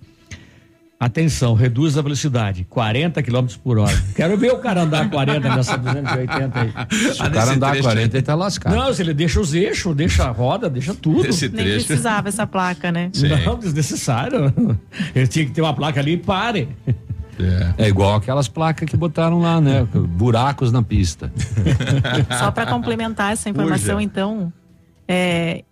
Atenção, 1.00 1.54
reduz 1.54 1.98
a 1.98 2.02
velocidade, 2.02 2.66
40 2.70 3.24
km 3.24 3.48
por 3.64 3.80
hora. 3.80 3.98
Quero 4.14 4.38
ver 4.38 4.52
o 4.52 4.58
cara 4.58 4.82
andar 4.82 5.10
40 5.10 5.56
nessa 5.56 5.78
280 5.78 6.60
aí. 6.60 6.74
Se 7.14 7.22
o 7.22 7.32
cara 7.32 7.54
andar 7.54 7.82
40, 7.82 8.18
ele 8.18 8.22
tá 8.22 8.36
lascado. 8.36 8.76
Não, 8.76 8.94
se 8.94 9.02
ele 9.02 9.14
deixa 9.14 9.40
os 9.40 9.54
eixos, 9.54 9.96
deixa 9.96 10.26
a 10.26 10.32
roda, 10.32 10.70
deixa 10.70 10.94
tudo. 10.94 11.30
Nem 11.54 11.66
precisava 11.76 12.28
essa 12.28 12.46
placa, 12.46 12.92
né? 12.92 13.10
Não, 13.46 13.58
desnecessário. 13.58 14.54
Ele 15.16 15.28
tinha 15.28 15.46
que 15.46 15.52
ter 15.52 15.62
uma 15.62 15.74
placa 15.74 16.02
ali 16.02 16.14
e 16.14 16.18
pare. 16.18 16.68
É. 17.78 17.88
igual 17.88 18.16
aquelas 18.16 18.50
placas 18.50 18.90
que 18.90 18.98
botaram 18.98 19.40
lá, 19.40 19.62
né? 19.62 19.88
Buracos 19.94 20.70
na 20.74 20.84
pista. 20.84 21.32
Só 22.38 22.52
para 22.52 22.66
complementar 22.66 23.32
essa 23.32 23.50
informação, 23.50 23.96
Puxa. 23.96 24.04
então, 24.04 24.52
é, 25.08 25.64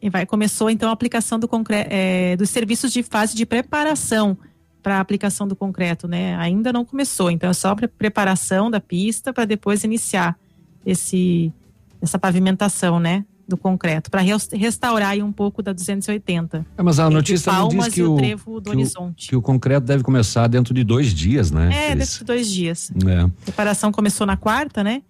e 0.00 0.10
vai, 0.10 0.26
começou 0.26 0.68
então 0.70 0.88
a 0.88 0.92
aplicação 0.92 1.38
do 1.38 1.48
é, 1.70 2.36
dos 2.36 2.50
serviços 2.50 2.92
de 2.92 3.02
fase 3.02 3.34
de 3.34 3.46
preparação 3.46 4.36
para 4.82 4.98
a 4.98 5.00
aplicação 5.00 5.48
do 5.48 5.56
concreto, 5.56 6.06
né? 6.06 6.36
Ainda 6.36 6.72
não 6.72 6.84
começou, 6.84 7.30
então 7.30 7.50
é 7.50 7.52
só 7.52 7.74
para 7.74 7.88
preparação 7.88 8.70
da 8.70 8.78
pista 8.80 9.32
para 9.32 9.44
depois 9.44 9.82
iniciar 9.84 10.36
esse 10.84 11.52
essa 12.00 12.18
pavimentação, 12.18 13.00
né? 13.00 13.24
Do 13.48 13.56
concreto, 13.56 14.10
para 14.10 14.22
restaurar 14.52 15.10
aí 15.10 15.22
um 15.22 15.30
pouco 15.30 15.62
da 15.62 15.72
280. 15.72 16.66
É, 16.76 16.82
mas 16.82 16.98
a 16.98 17.04
Entre 17.04 17.14
notícia 17.14 17.52
também 17.52 17.78
diz 17.78 17.94
que 17.94 18.00
e 18.00 18.02
o, 18.02 18.14
o, 18.14 18.16
trevo 18.16 18.60
do 18.60 18.70
que, 18.70 18.76
o, 18.76 18.80
horizonte. 18.80 19.28
que 19.28 19.36
o 19.36 19.40
concreto 19.42 19.86
deve 19.86 20.02
começar 20.02 20.48
dentro 20.48 20.74
de 20.74 20.82
dois 20.82 21.14
dias, 21.14 21.52
né? 21.52 21.70
É, 21.72 21.92
Eles- 21.92 22.08
dentro 22.08 22.18
de 22.18 22.24
dois 22.24 22.50
dias. 22.50 22.90
É. 23.06 23.20
A 23.20 23.28
preparação 23.44 23.92
começou 23.92 24.26
na 24.26 24.36
quarta, 24.36 24.82
né? 24.82 25.00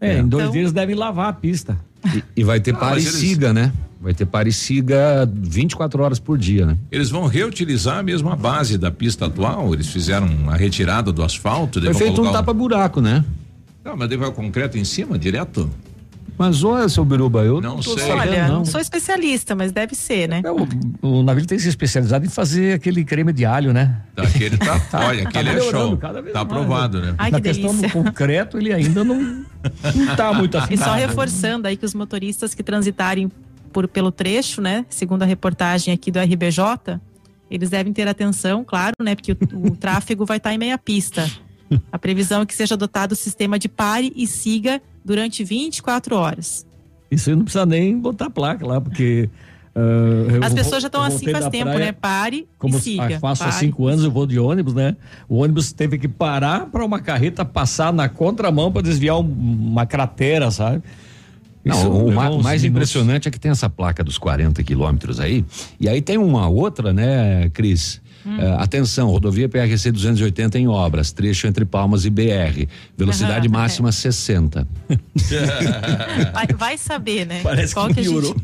É, 0.00 0.18
em 0.18 0.26
dois 0.26 0.44
Então- 0.44 0.52
dias 0.52 0.72
devem 0.72 0.94
lavar 0.94 1.28
a 1.28 1.32
pista. 1.32 1.76
E, 2.14 2.40
e 2.40 2.44
vai 2.44 2.60
ter 2.60 2.72
Não, 2.72 2.78
mas 2.80 2.90
pareciga, 3.04 3.52
né? 3.52 3.72
Vai 4.04 4.12
ter 4.12 4.26
pareciga 4.26 5.26
24 5.32 6.02
horas 6.02 6.18
por 6.18 6.36
dia, 6.36 6.66
né? 6.66 6.76
Eles 6.92 7.08
vão 7.08 7.24
reutilizar 7.26 8.04
mesmo 8.04 8.28
a 8.28 8.36
base 8.36 8.76
da 8.76 8.90
pista 8.90 9.24
atual. 9.24 9.72
Eles 9.72 9.88
fizeram 9.88 10.28
a 10.50 10.56
retirada 10.56 11.10
do 11.10 11.22
asfalto. 11.22 11.80
Foi 11.80 11.94
feito 11.94 12.20
um 12.22 12.30
tapa-buraco, 12.30 13.00
né? 13.00 13.24
Não, 13.82 13.96
mas 13.96 14.10
vai 14.14 14.28
o 14.28 14.32
concreto 14.32 14.76
em 14.76 14.84
cima, 14.84 15.18
direto? 15.18 15.70
Mas 16.36 16.62
olha, 16.64 16.88
seu 16.88 17.04
Biruba, 17.04 17.44
eu 17.44 17.60
não, 17.60 17.76
tô 17.76 17.96
sei. 17.96 18.08
sabendo, 18.08 18.20
Olha, 18.20 18.48
não. 18.48 18.54
não 18.56 18.64
sou 18.64 18.80
especialista, 18.80 19.54
mas 19.54 19.70
deve 19.72 19.94
ser, 19.94 20.28
né? 20.28 20.42
O 21.00 21.22
navio 21.22 21.46
tem 21.46 21.58
se 21.58 21.68
especializado 21.68 22.26
em 22.26 22.28
fazer 22.28 22.74
aquele 22.74 23.04
creme 23.04 23.32
de 23.32 23.44
alho, 23.46 23.72
né? 23.72 24.02
Aquele 24.16 24.58
tá, 24.58 24.80
olha, 25.06 25.28
aquele 25.28 25.48
é 25.48 25.52
melhorando 25.54 25.88
show. 25.90 25.96
cada 25.96 26.20
vez 26.20 26.32
Tá 26.32 26.44
mais, 26.44 26.52
aprovado, 26.52 27.00
né? 27.00 27.14
Ai, 27.18 27.30
Na 27.30 27.40
que 27.40 27.48
questão 27.48 27.70
delícia. 27.74 27.88
do 27.88 27.92
concreto, 28.04 28.58
ele 28.58 28.72
ainda 28.72 29.04
não, 29.04 29.44
não 29.94 30.16
tá 30.16 30.32
muito 30.34 30.56
E 30.70 30.76
só 30.76 30.90
afinado. 30.90 30.96
reforçando 30.96 31.68
aí 31.68 31.76
que 31.76 31.86
os 31.86 31.94
motoristas 31.94 32.52
que 32.52 32.64
transitarem 32.64 33.30
por, 33.74 33.88
pelo 33.88 34.10
trecho, 34.12 34.62
né? 34.62 34.86
Segundo 34.88 35.24
a 35.24 35.26
reportagem 35.26 35.92
aqui 35.92 36.10
do 36.10 36.18
RBJ, 36.20 36.98
eles 37.50 37.68
devem 37.68 37.92
ter 37.92 38.06
atenção, 38.08 38.64
claro, 38.64 38.94
né? 39.02 39.14
Porque 39.16 39.32
o, 39.32 39.36
o 39.66 39.70
tráfego 39.76 40.24
vai 40.24 40.38
estar 40.38 40.54
em 40.54 40.58
meia 40.58 40.78
pista. 40.78 41.28
A 41.90 41.98
previsão 41.98 42.42
é 42.42 42.46
que 42.46 42.54
seja 42.54 42.74
adotado 42.74 43.12
o 43.12 43.16
sistema 43.16 43.58
de 43.58 43.68
pare 43.68 44.12
e 44.14 44.26
siga 44.26 44.80
durante 45.04 45.42
24 45.42 46.14
horas. 46.16 46.64
Isso 47.10 47.28
aí 47.30 47.36
não 47.36 47.42
precisa 47.42 47.66
nem 47.66 47.98
botar 47.98 48.30
placa 48.30 48.64
lá, 48.66 48.80
porque. 48.80 49.28
eu 49.74 50.44
As 50.44 50.54
pessoas 50.54 50.82
já 50.82 50.86
estão 50.86 51.02
assim 51.02 51.30
faz 51.32 51.48
tempo, 51.48 51.64
praia, 51.64 51.78
né? 51.86 51.92
Pare 51.92 52.46
Como 52.58 52.76
e 52.76 52.80
siga. 52.80 53.18
faço 53.18 53.42
há 53.44 53.50
cinco 53.52 53.86
anos, 53.88 54.04
eu 54.04 54.10
vou 54.10 54.24
de 54.26 54.38
ônibus, 54.38 54.72
né? 54.72 54.96
O 55.28 55.36
ônibus 55.42 55.72
teve 55.72 55.98
que 55.98 56.06
parar 56.06 56.66
para 56.66 56.84
uma 56.84 57.00
carreta 57.00 57.44
passar 57.44 57.92
na 57.92 58.08
contramão 58.08 58.70
para 58.70 58.82
desviar 58.82 59.18
um- 59.18 59.22
uma 59.70 59.84
cratera, 59.84 60.50
sabe? 60.50 60.82
Não, 61.64 61.76
Isso 61.78 61.90
o 61.90 62.12
ma- 62.12 62.24
mais 62.30 62.62
minutos. 62.62 62.64
impressionante 62.64 63.26
é 63.28 63.30
que 63.30 63.38
tem 63.40 63.50
essa 63.50 63.70
placa 63.70 64.04
dos 64.04 64.18
40 64.18 64.62
quilômetros 64.62 65.18
aí. 65.18 65.44
E 65.80 65.88
aí 65.88 66.02
tem 66.02 66.18
uma 66.18 66.46
outra, 66.48 66.92
né, 66.92 67.48
Cris? 67.54 68.02
Hum. 68.26 68.38
Eh, 68.40 68.56
atenção, 68.58 69.08
rodovia 69.10 69.48
PRC 69.48 69.90
280 69.92 70.58
em 70.58 70.66
obras, 70.68 71.12
trecho 71.12 71.46
entre 71.46 71.64
Palmas 71.64 72.04
e 72.04 72.10
BR. 72.10 72.66
Velocidade 72.96 73.48
Aham, 73.48 73.58
máxima 73.58 73.92
60. 73.92 74.66
Vai, 76.32 76.46
vai 76.56 76.78
saber, 76.78 77.26
né? 77.26 77.40
Parece 77.42 77.74
que 77.74 77.80
a 77.80 77.88
gente- 77.88 78.02
piorou. 78.08 78.36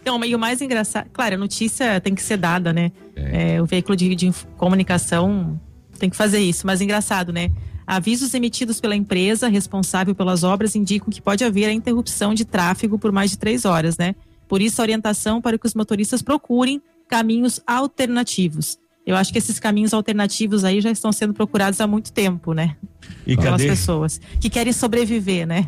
Então, 0.00 0.24
e 0.24 0.34
o 0.34 0.38
mais 0.38 0.60
engraçado, 0.60 1.06
claro, 1.12 1.34
a 1.34 1.38
notícia 1.38 2.00
tem 2.00 2.14
que 2.14 2.22
ser 2.22 2.36
dada, 2.36 2.72
né? 2.72 2.92
É, 3.16 3.60
o 3.60 3.66
veículo 3.66 3.96
de, 3.96 4.14
de 4.14 4.32
comunicação 4.56 5.60
tem 5.98 6.08
que 6.08 6.16
fazer 6.16 6.38
isso, 6.38 6.66
mas 6.66 6.80
engraçado, 6.80 7.32
né? 7.32 7.50
Avisos 7.86 8.34
emitidos 8.34 8.80
pela 8.80 8.96
empresa 8.96 9.46
responsável 9.48 10.14
pelas 10.14 10.42
obras 10.42 10.74
indicam 10.74 11.08
que 11.08 11.20
pode 11.22 11.44
haver 11.44 11.66
a 11.66 11.72
interrupção 11.72 12.34
de 12.34 12.44
tráfego 12.44 12.98
por 12.98 13.12
mais 13.12 13.30
de 13.30 13.38
três 13.38 13.64
horas, 13.64 13.96
né? 13.96 14.14
Por 14.48 14.60
isso, 14.60 14.80
a 14.80 14.84
orientação 14.84 15.40
para 15.40 15.56
que 15.56 15.66
os 15.66 15.74
motoristas 15.74 16.20
procurem 16.22 16.80
caminhos 17.08 17.60
alternativos. 17.66 18.78
Eu 19.06 19.14
acho 19.14 19.32
que 19.32 19.38
esses 19.38 19.60
caminhos 19.60 19.94
alternativos 19.94 20.64
aí 20.64 20.80
já 20.80 20.90
estão 20.90 21.12
sendo 21.12 21.32
procurados 21.32 21.80
há 21.80 21.86
muito 21.86 22.12
tempo, 22.12 22.52
né? 22.52 22.74
E 23.24 23.36
Pelas 23.36 23.52
cadê? 23.52 23.68
pessoas 23.68 24.20
que 24.40 24.50
querem 24.50 24.72
sobreviver, 24.72 25.46
né? 25.46 25.64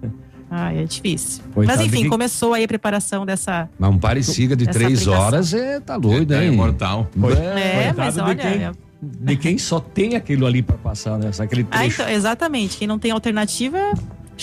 Ai, 0.50 0.78
é 0.80 0.84
difícil. 0.84 1.42
Coitado 1.54 1.78
Mas 1.78 1.86
enfim, 1.86 2.04
de- 2.04 2.08
começou 2.08 2.54
aí 2.54 2.64
a 2.64 2.68
preparação 2.68 3.24
dessa. 3.26 3.68
Mas 3.78 3.90
um 3.90 3.98
pareciga 3.98 4.54
de 4.56 4.66
três 4.66 5.00
aplicação. 5.00 5.14
horas 5.26 5.52
é, 5.54 5.80
tá 5.80 5.98
doido, 5.98 6.32
É 6.34 6.44
hein? 6.46 6.52
imortal. 6.52 7.10
É, 7.14 7.92
Coitado 7.92 7.98
mas 7.98 8.18
olha. 8.18 8.72
De 9.02 9.36
quem 9.36 9.58
só 9.58 9.80
tem 9.80 10.14
aquilo 10.14 10.46
ali 10.46 10.62
para 10.62 10.76
passar, 10.78 11.18
né? 11.18 11.32
Só 11.32 11.42
Aquele 11.42 11.66
Ah, 11.70 11.78
trecho. 11.80 12.02
então, 12.02 12.12
exatamente. 12.12 12.76
Quem 12.76 12.86
não 12.86 12.98
tem 13.00 13.10
alternativa 13.10 13.78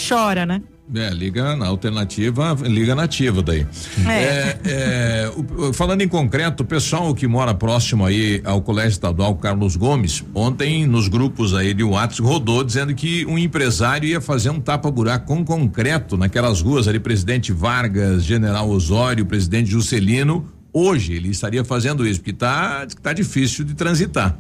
chora, 0.08 0.46
né? 0.46 0.62
É, 0.94 1.12
liga 1.12 1.56
na 1.56 1.68
alternativa, 1.68 2.58
liga 2.64 2.96
nativa 2.96 3.44
daí. 3.44 3.66
É. 4.08 4.12
É, 4.12 4.60
é, 4.66 5.32
o- 5.38 5.72
falando 5.72 6.02
em 6.02 6.08
concreto, 6.08 6.64
o 6.64 6.66
pessoal 6.66 7.14
que 7.14 7.28
mora 7.28 7.54
próximo 7.54 8.04
aí 8.04 8.42
ao 8.44 8.60
Colégio 8.60 8.90
Estadual 8.90 9.36
Carlos 9.36 9.76
Gomes, 9.76 10.26
ontem 10.34 10.88
nos 10.88 11.08
grupos 11.08 11.54
aí 11.54 11.76
de 11.76 11.84
WhatsApp 11.84 12.24
rodou 12.28 12.64
dizendo 12.64 12.96
que 12.96 13.24
um 13.28 13.38
empresário 13.38 14.10
ia 14.10 14.20
fazer 14.20 14.50
um 14.50 14.60
tapa-buraco 14.60 15.28
com 15.28 15.46
concreto 15.46 16.18
naquelas 16.18 16.60
ruas 16.60 16.88
ali, 16.88 17.00
Presidente 17.00 17.54
Vargas, 17.54 18.24
General 18.24 18.68
Osório, 18.68 19.26
Presidente 19.28 19.70
Juscelino. 19.70 20.44
Hoje 20.72 21.14
ele 21.14 21.30
estaria 21.30 21.64
fazendo 21.64 22.06
isso, 22.08 22.20
porque 22.20 22.34
tá, 22.34 22.86
que 22.88 23.02
tá 23.02 23.12
difícil 23.14 23.66
de 23.66 23.74
transitar. 23.74 24.38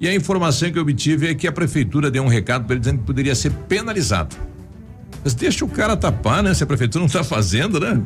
E 0.00 0.08
a 0.08 0.14
informação 0.14 0.70
que 0.70 0.78
eu 0.78 0.82
obtive 0.82 1.28
é 1.28 1.34
que 1.34 1.46
a 1.46 1.52
prefeitura 1.52 2.10
deu 2.10 2.22
um 2.24 2.28
recado 2.28 2.64
para 2.64 2.74
ele 2.74 2.80
dizendo 2.80 2.98
que 2.98 3.04
poderia 3.04 3.34
ser 3.34 3.50
penalizado. 3.68 4.34
Mas 5.22 5.34
deixa 5.34 5.64
o 5.64 5.68
cara 5.68 5.96
tapar, 5.96 6.42
né? 6.42 6.52
Se 6.54 6.64
a 6.64 6.66
prefeitura 6.66 7.04
não 7.04 7.08
tá 7.10 7.22
fazendo, 7.22 7.78
né? 7.78 8.00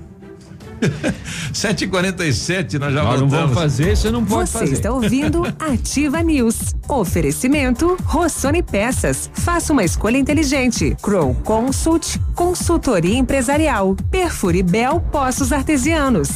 7h47, 1.54 2.78
nós 2.78 2.92
já 2.92 3.02
Nós 3.02 3.20
não 3.20 3.28
voltamos. 3.28 3.30
vamos 3.30 3.54
fazer, 3.54 3.96
você 3.96 4.10
não 4.10 4.22
pode 4.24 4.50
Você 4.50 4.58
fazer. 4.58 4.72
está 4.74 4.92
ouvindo 4.92 5.42
Ativa 5.58 6.22
News. 6.22 6.74
Oferecimento 6.88 7.96
Rossoni 8.04 8.62
Peças. 8.62 9.30
Faça 9.32 9.72
uma 9.72 9.84
escolha 9.84 10.18
inteligente. 10.18 10.94
Crow 11.02 11.34
Consult, 11.44 12.18
consultoria 12.34 13.16
empresarial. 13.16 13.96
Perfure 14.10 14.62
Bel 14.62 15.00
Poços 15.10 15.50
Artesianos. 15.50 16.28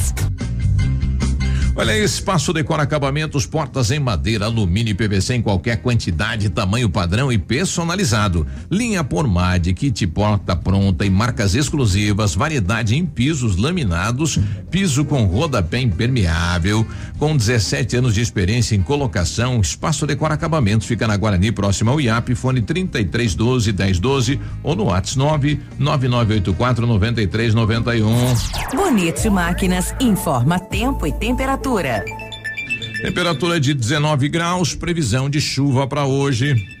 Olha 1.81 1.97
Espaço 1.97 2.53
Decora 2.53 2.83
Acabamentos, 2.83 3.47
portas 3.47 3.89
em 3.89 3.99
madeira, 3.99 4.45
alumínio 4.45 4.91
e 4.91 4.93
PVC 4.93 5.33
em 5.33 5.41
qualquer 5.41 5.77
quantidade, 5.77 6.47
tamanho 6.47 6.87
padrão 6.87 7.31
e 7.31 7.39
personalizado. 7.39 8.45
Linha 8.69 9.03
Pormade, 9.03 9.73
kit 9.73 10.05
porta 10.05 10.55
pronta 10.55 11.03
e 11.07 11.09
marcas 11.09 11.55
exclusivas, 11.55 12.35
variedade 12.35 12.95
em 12.95 13.03
pisos 13.03 13.57
laminados, 13.57 14.37
piso 14.69 15.03
com 15.03 15.25
rodapé 15.25 15.79
impermeável, 15.79 16.85
com 17.17 17.35
17 17.35 17.97
anos 17.97 18.13
de 18.13 18.21
experiência 18.21 18.75
em 18.75 18.83
colocação. 18.83 19.59
Espaço 19.59 20.05
Decora 20.05 20.35
Acabamentos 20.35 20.85
fica 20.85 21.07
na 21.07 21.17
Guarani, 21.17 21.51
próximo 21.51 21.89
ao 21.89 21.99
IAP, 21.99 22.35
fone 22.35 22.61
3312 22.61 23.73
1012 23.73 24.39
ou 24.61 24.75
no 24.75 24.83
WhatsApp 24.83 25.59
99984 25.79 26.85
9391. 26.85 28.35
Bonito 28.75 29.31
Máquinas 29.31 29.95
informa 29.99 30.59
tempo 30.59 31.07
e 31.07 31.11
temperatura. 31.71 32.03
Temperatura 33.01 33.59
de 33.59 33.73
19 33.73 34.27
graus, 34.27 34.75
previsão 34.75 35.29
de 35.29 35.39
chuva 35.39 35.87
para 35.87 36.05
hoje. 36.05 36.80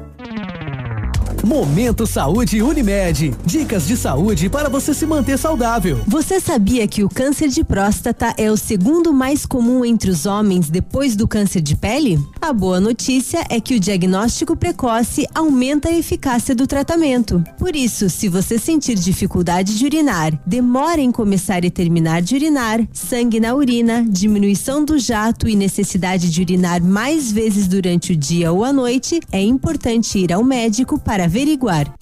Momento 1.43 2.05
Saúde 2.05 2.61
Unimed. 2.61 3.35
Dicas 3.43 3.87
de 3.87 3.97
saúde 3.97 4.47
para 4.47 4.69
você 4.69 4.93
se 4.93 5.07
manter 5.07 5.39
saudável. 5.39 5.99
Você 6.07 6.39
sabia 6.39 6.87
que 6.87 7.03
o 7.03 7.09
câncer 7.09 7.47
de 7.47 7.63
próstata 7.63 8.33
é 8.37 8.51
o 8.51 8.55
segundo 8.55 9.11
mais 9.11 9.43
comum 9.43 9.83
entre 9.83 10.11
os 10.11 10.27
homens 10.27 10.69
depois 10.69 11.15
do 11.15 11.27
câncer 11.27 11.61
de 11.61 11.75
pele? 11.75 12.19
A 12.39 12.53
boa 12.53 12.79
notícia 12.79 13.43
é 13.49 13.59
que 13.59 13.75
o 13.75 13.79
diagnóstico 13.79 14.55
precoce 14.55 15.25
aumenta 15.33 15.89
a 15.89 15.97
eficácia 15.97 16.53
do 16.53 16.67
tratamento. 16.67 17.43
Por 17.57 17.75
isso, 17.75 18.07
se 18.07 18.29
você 18.29 18.59
sentir 18.59 18.95
dificuldade 18.95 19.79
de 19.79 19.85
urinar, 19.85 20.39
demora 20.45 21.01
em 21.01 21.11
começar 21.11 21.65
e 21.65 21.71
terminar 21.71 22.21
de 22.21 22.35
urinar, 22.35 22.87
sangue 22.93 23.39
na 23.39 23.55
urina, 23.55 24.05
diminuição 24.07 24.85
do 24.85 24.99
jato 24.99 25.49
e 25.49 25.55
necessidade 25.55 26.29
de 26.29 26.41
urinar 26.41 26.83
mais 26.83 27.31
vezes 27.31 27.67
durante 27.67 28.13
o 28.13 28.15
dia 28.15 28.51
ou 28.51 28.63
a 28.63 28.71
noite, 28.71 29.19
é 29.31 29.41
importante 29.41 30.19
ir 30.19 30.31
ao 30.31 30.43
médico 30.43 30.99
para 30.99 31.30
averiguar. 31.31 31.95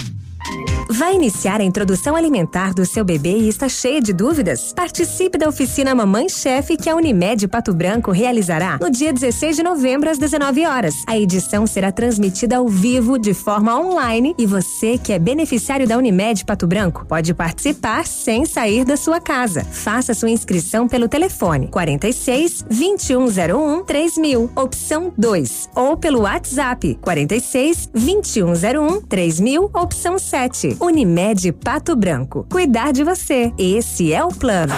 Vai 0.91 1.13
iniciar 1.13 1.61
a 1.61 1.63
introdução 1.63 2.15
alimentar 2.15 2.73
do 2.73 2.83
seu 2.83 3.05
bebê 3.05 3.37
e 3.37 3.47
está 3.47 3.69
cheia 3.69 4.01
de 4.01 4.11
dúvidas? 4.11 4.73
Participe 4.73 5.37
da 5.37 5.47
oficina 5.47 5.93
Mamãe 5.93 6.27
Chefe 6.27 6.75
que 6.75 6.89
a 6.89 6.95
Unimed 6.95 7.47
Pato 7.47 7.73
Branco 7.73 8.11
realizará 8.11 8.79
no 8.81 8.89
dia 8.89 9.13
16 9.13 9.55
de 9.55 9.63
novembro 9.63 10.09
às 10.09 10.17
19 10.17 10.65
horas. 10.65 10.95
A 11.05 11.15
edição 11.15 11.67
será 11.67 11.91
transmitida 11.91 12.57
ao 12.57 12.67
vivo 12.67 13.19
de 13.19 13.35
forma 13.35 13.79
online 13.79 14.33
e 14.35 14.47
você 14.47 14.97
que 14.97 15.13
é 15.13 15.19
beneficiário 15.19 15.87
da 15.87 15.95
Unimed 15.95 16.43
Pato 16.43 16.65
Branco 16.65 17.05
pode 17.05 17.35
participar 17.35 18.07
sem 18.07 18.43
sair 18.45 18.83
da 18.83 18.97
sua 18.97 19.21
casa. 19.21 19.63
Faça 19.63 20.15
sua 20.15 20.31
inscrição 20.31 20.87
pelo 20.87 21.07
telefone 21.07 21.67
46 21.67 22.63
2101 22.63 23.83
3000, 23.83 24.51
opção 24.55 25.13
2, 25.15 25.69
ou 25.75 25.95
pelo 25.95 26.21
WhatsApp 26.21 26.97
46 26.99 27.91
2101 27.93 29.01
3000, 29.01 29.69
opção 29.71 30.17
7. 30.17 30.38
Unimed 30.79 31.51
Pato 31.51 31.95
Branco. 31.97 32.47
Cuidar 32.49 32.93
de 32.93 33.03
você. 33.03 33.51
Esse 33.57 34.13
é 34.13 34.23
o 34.23 34.29
plano. 34.29 34.73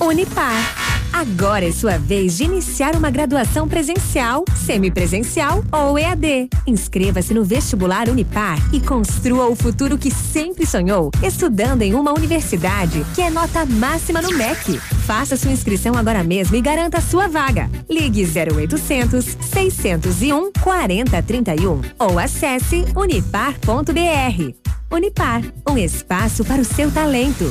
Unipar. 0.00 0.95
Agora 1.16 1.64
é 1.64 1.72
sua 1.72 1.96
vez 1.96 2.36
de 2.36 2.44
iniciar 2.44 2.94
uma 2.94 3.08
graduação 3.08 3.66
presencial, 3.66 4.44
semipresencial 4.54 5.64
ou 5.72 5.98
EAD. 5.98 6.50
Inscreva-se 6.66 7.32
no 7.32 7.42
vestibular 7.42 8.10
Unipar 8.10 8.58
e 8.70 8.78
construa 8.78 9.46
o 9.46 9.56
futuro 9.56 9.96
que 9.96 10.10
sempre 10.10 10.66
sonhou, 10.66 11.10
estudando 11.22 11.80
em 11.80 11.94
uma 11.94 12.12
universidade 12.12 13.02
que 13.14 13.22
é 13.22 13.30
nota 13.30 13.64
máxima 13.64 14.20
no 14.20 14.30
MEC. 14.36 14.78
Faça 15.06 15.38
sua 15.38 15.52
inscrição 15.52 15.94
agora 15.94 16.22
mesmo 16.22 16.54
e 16.54 16.60
garanta 16.60 17.00
sua 17.00 17.28
vaga. 17.28 17.70
Ligue 17.88 18.22
0800 18.22 19.24
601 19.40 20.52
4031 20.60 21.80
ou 21.98 22.18
acesse 22.18 22.84
unipar.br. 22.94 24.54
Unipar, 24.90 25.42
um 25.66 25.78
espaço 25.78 26.44
para 26.44 26.60
o 26.60 26.64
seu 26.64 26.90
talento. 26.90 27.50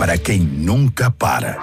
para 0.00 0.16
quem 0.16 0.40
nunca 0.40 1.10
para. 1.10 1.58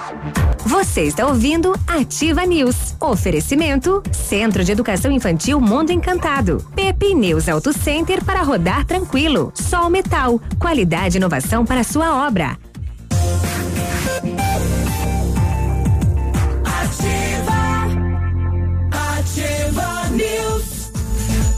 Você 0.63 1.01
está 1.01 1.25
ouvindo 1.25 1.73
Ativa 1.87 2.45
News. 2.45 2.95
Oferecimento 2.99 4.03
Centro 4.11 4.63
de 4.63 4.71
Educação 4.71 5.11
Infantil 5.11 5.59
Mundo 5.59 5.91
Encantado. 5.91 6.63
Pepe 6.75 7.15
News 7.15 7.49
Auto 7.49 7.73
Center 7.73 8.23
para 8.23 8.43
rodar 8.43 8.85
tranquilo. 8.85 9.51
Sol 9.55 9.89
Metal. 9.89 10.39
Qualidade 10.59 11.15
e 11.15 11.17
inovação 11.17 11.65
para 11.65 11.83
sua 11.83 12.27
obra. 12.27 12.55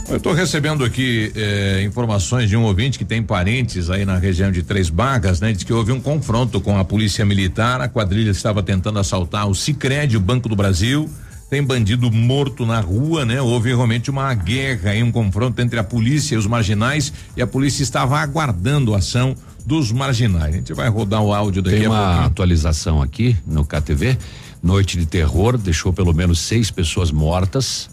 Eu 0.10 0.18
estou 0.18 0.34
recebendo 0.34 0.84
aqui 0.84 1.32
eh, 1.36 1.84
informações 1.86 2.50
de 2.50 2.58
um 2.58 2.64
ouvinte 2.64 2.98
que 2.98 3.06
tem 3.06 3.22
parentes 3.22 3.92
aí 3.92 4.06
na 4.06 4.18
região 4.18 4.52
de 4.52 4.64
Três 4.64 4.90
Barras, 4.90 5.40
né? 5.40 5.54
Diz 5.54 5.64
que 5.64 5.72
houve 5.72 5.92
um 5.92 6.02
confronto 6.02 6.60
com 6.60 6.80
a 6.80 6.84
polícia 6.84 7.24
militar, 7.24 7.80
a 7.80 7.88
quadrilha 7.88 8.32
estava 8.32 8.64
tentando 8.64 8.98
assaltar 8.98 9.48
o 9.48 9.54
Sicredi, 9.54 10.18
o 10.18 10.20
Banco 10.20 10.50
do 10.50 10.56
Brasil. 10.56 11.08
Tem 11.48 11.62
bandido 11.62 12.12
morto 12.12 12.66
na 12.66 12.80
rua, 12.80 13.24
né? 13.24 13.40
Houve 13.40 13.70
realmente 13.70 14.10
uma 14.10 14.34
guerra 14.34 14.96
e 14.96 15.04
um 15.04 15.12
confronto 15.12 15.62
entre 15.62 15.78
a 15.80 15.84
polícia 15.84 16.34
e 16.34 16.38
os 16.40 16.48
marginais 16.48 17.14
e 17.38 17.42
a 17.42 17.48
polícia 17.48 17.84
estava 17.84 18.18
aguardando 18.20 18.96
a 18.96 18.98
ação 18.98 19.36
dos 19.64 19.92
marginais. 19.92 20.56
A 20.56 20.58
gente 20.58 20.74
vai 20.74 20.90
rodar 20.90 21.22
o 21.22 21.32
áudio 21.34 21.62
daqui 21.62 21.78
Tem 21.78 21.88
uma 21.88 22.04
pouquinho. 22.06 22.26
atualização 22.26 23.02
aqui 23.02 23.38
no 23.46 23.64
KTV. 23.64 24.18
Noite 24.62 24.98
de 24.98 25.06
terror 25.06 25.56
deixou 25.56 25.94
pelo 25.94 26.14
menos 26.14 26.40
seis 26.40 26.72
pessoas 26.72 27.12
mortas 27.12 27.90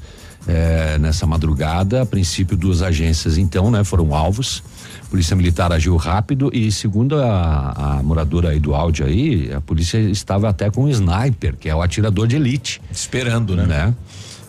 eh, 0.47 0.99
nessa 0.99 1.26
madrugada. 1.26 2.03
A 2.03 2.07
princípio, 2.07 2.57
duas 2.57 2.82
agências 2.82 3.38
então, 3.38 3.70
né, 3.70 3.84
foram 3.84 4.14
alvos. 4.14 4.62
Polícia 5.11 5.36
Militar 5.36 5.72
agiu 5.72 5.97
rápido 5.97 6.51
e 6.53 6.70
segundo 6.72 7.16
a, 7.20 7.99
a 7.99 8.03
moradora 8.03 8.51
aí 8.51 8.59
do 8.59 8.74
áudio 8.74 9.07
aí, 9.07 9.53
a 9.53 9.61
polícia 9.61 9.99
estava 9.99 10.49
até 10.49 10.70
com 10.70 10.84
um 10.84 10.88
sniper, 10.88 11.57
que 11.57 11.68
é 11.68 11.74
o 11.74 11.80
atirador 11.80 12.26
de 12.26 12.36
elite. 12.36 12.80
Esperando, 12.90 13.55
né? 13.55 13.66
né? 13.66 13.94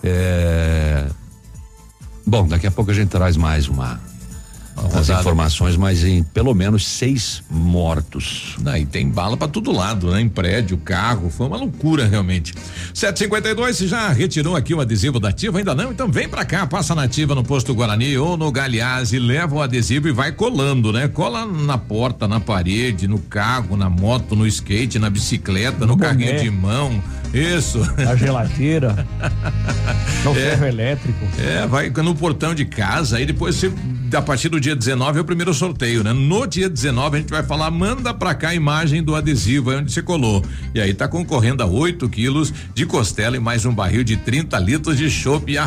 É, 0.04 1.06
Bom, 2.28 2.46
daqui 2.46 2.68
a 2.68 2.72
pouco 2.72 2.92
a 2.92 2.94
gente 2.94 3.08
traz 3.08 3.38
mais 3.38 3.70
uma 3.70 4.02
as 4.94 5.10
informações, 5.10 5.76
mas 5.76 6.04
em 6.04 6.22
pelo 6.24 6.54
menos 6.54 6.86
seis 6.86 7.42
mortos. 7.50 8.56
Daí 8.60 8.86
tem 8.86 9.10
bala 9.10 9.36
pra 9.36 9.48
todo 9.48 9.72
lado, 9.72 10.12
né? 10.12 10.22
Em 10.22 10.30
prédio, 10.30 10.78
carro, 10.78 11.30
foi 11.30 11.48
uma 11.48 11.58
loucura 11.58 12.06
realmente. 12.08 12.54
752, 12.94 13.78
você 13.78 13.88
já 13.88 14.10
retirou 14.10 14.56
aqui 14.56 14.74
o 14.74 14.80
adesivo 14.82 15.20
da 15.20 15.30
Ativa? 15.30 15.58
Ainda 15.58 15.74
não? 15.74 15.92
Então 15.92 16.10
vem 16.12 16.28
pra 16.30 16.46
cá, 16.46 16.66
passa 16.68 16.94
na 16.94 17.04
Ativa 17.04 17.34
no 17.34 17.44
posto 17.44 17.74
Guarani 17.74 18.18
ou 18.18 18.38
no 18.38 18.52
Galeazzi, 18.52 19.20
leva 19.20 19.56
o 19.56 19.62
adesivo 19.62 20.08
e 20.08 20.12
vai 20.12 20.32
colando, 20.32 20.92
né? 20.94 21.08
Cola 21.08 21.46
na 21.46 21.78
porta, 21.78 22.28
na 22.28 22.40
parede, 22.40 23.08
no 23.08 23.20
carro, 23.20 23.76
na 23.76 23.90
moto, 23.90 24.36
no 24.36 24.46
skate, 24.48 25.00
na 25.00 25.10
bicicleta, 25.10 25.80
no, 25.86 25.88
No 25.94 25.98
carrinho 25.98 26.32
boné. 26.34 26.44
de 26.44 26.52
mão. 26.52 27.04
Isso. 27.34 27.80
Na 27.98 28.16
geladeira, 28.16 29.06
no 30.24 30.32
É. 30.32 30.34
ferro 30.36 30.66
elétrico. 30.66 31.26
É, 31.40 31.68
vai 31.68 31.90
no 31.90 32.16
portão 32.16 32.54
de 32.56 32.66
casa, 32.66 33.18
aí 33.18 33.26
depois 33.26 33.56
você, 33.56 33.72
a 34.16 34.22
partir 34.22 34.50
do 34.50 34.60
dia 34.60 34.76
19 34.76 35.20
é 35.20 35.22
o 35.22 35.26
primeiro 35.26 35.54
sorteio, 35.54 36.04
né? 36.04 36.14
No 36.14 36.48
dia 36.48 36.70
19 36.70 37.18
a 37.18 37.20
gente 37.20 37.30
vai 37.30 37.44
falar, 37.44 37.70
manda 37.70 38.14
pra 38.14 38.34
cá 38.34 38.50
a 38.50 38.56
imagem 38.56 39.04
do 39.04 39.16
adesivo 39.16 39.72
aí 39.72 39.78
onde 39.78 39.92
você 39.92 40.02
colou. 40.02 40.44
E 40.74 40.80
aí 40.82 40.94
tá 40.94 41.08
concorrendo 41.08 41.62
a 41.64 41.66
8 41.66 42.08
quilos 42.10 42.54
de 42.74 42.86
costela 42.86 43.36
e 43.36 43.40
mais 43.40 43.66
um 43.66 43.74
barril 43.74 44.04
de 44.04 44.18
30 44.18 44.58
litros 44.60 44.98
de 44.98 45.10
chopp 45.10 45.52
e 45.52 45.58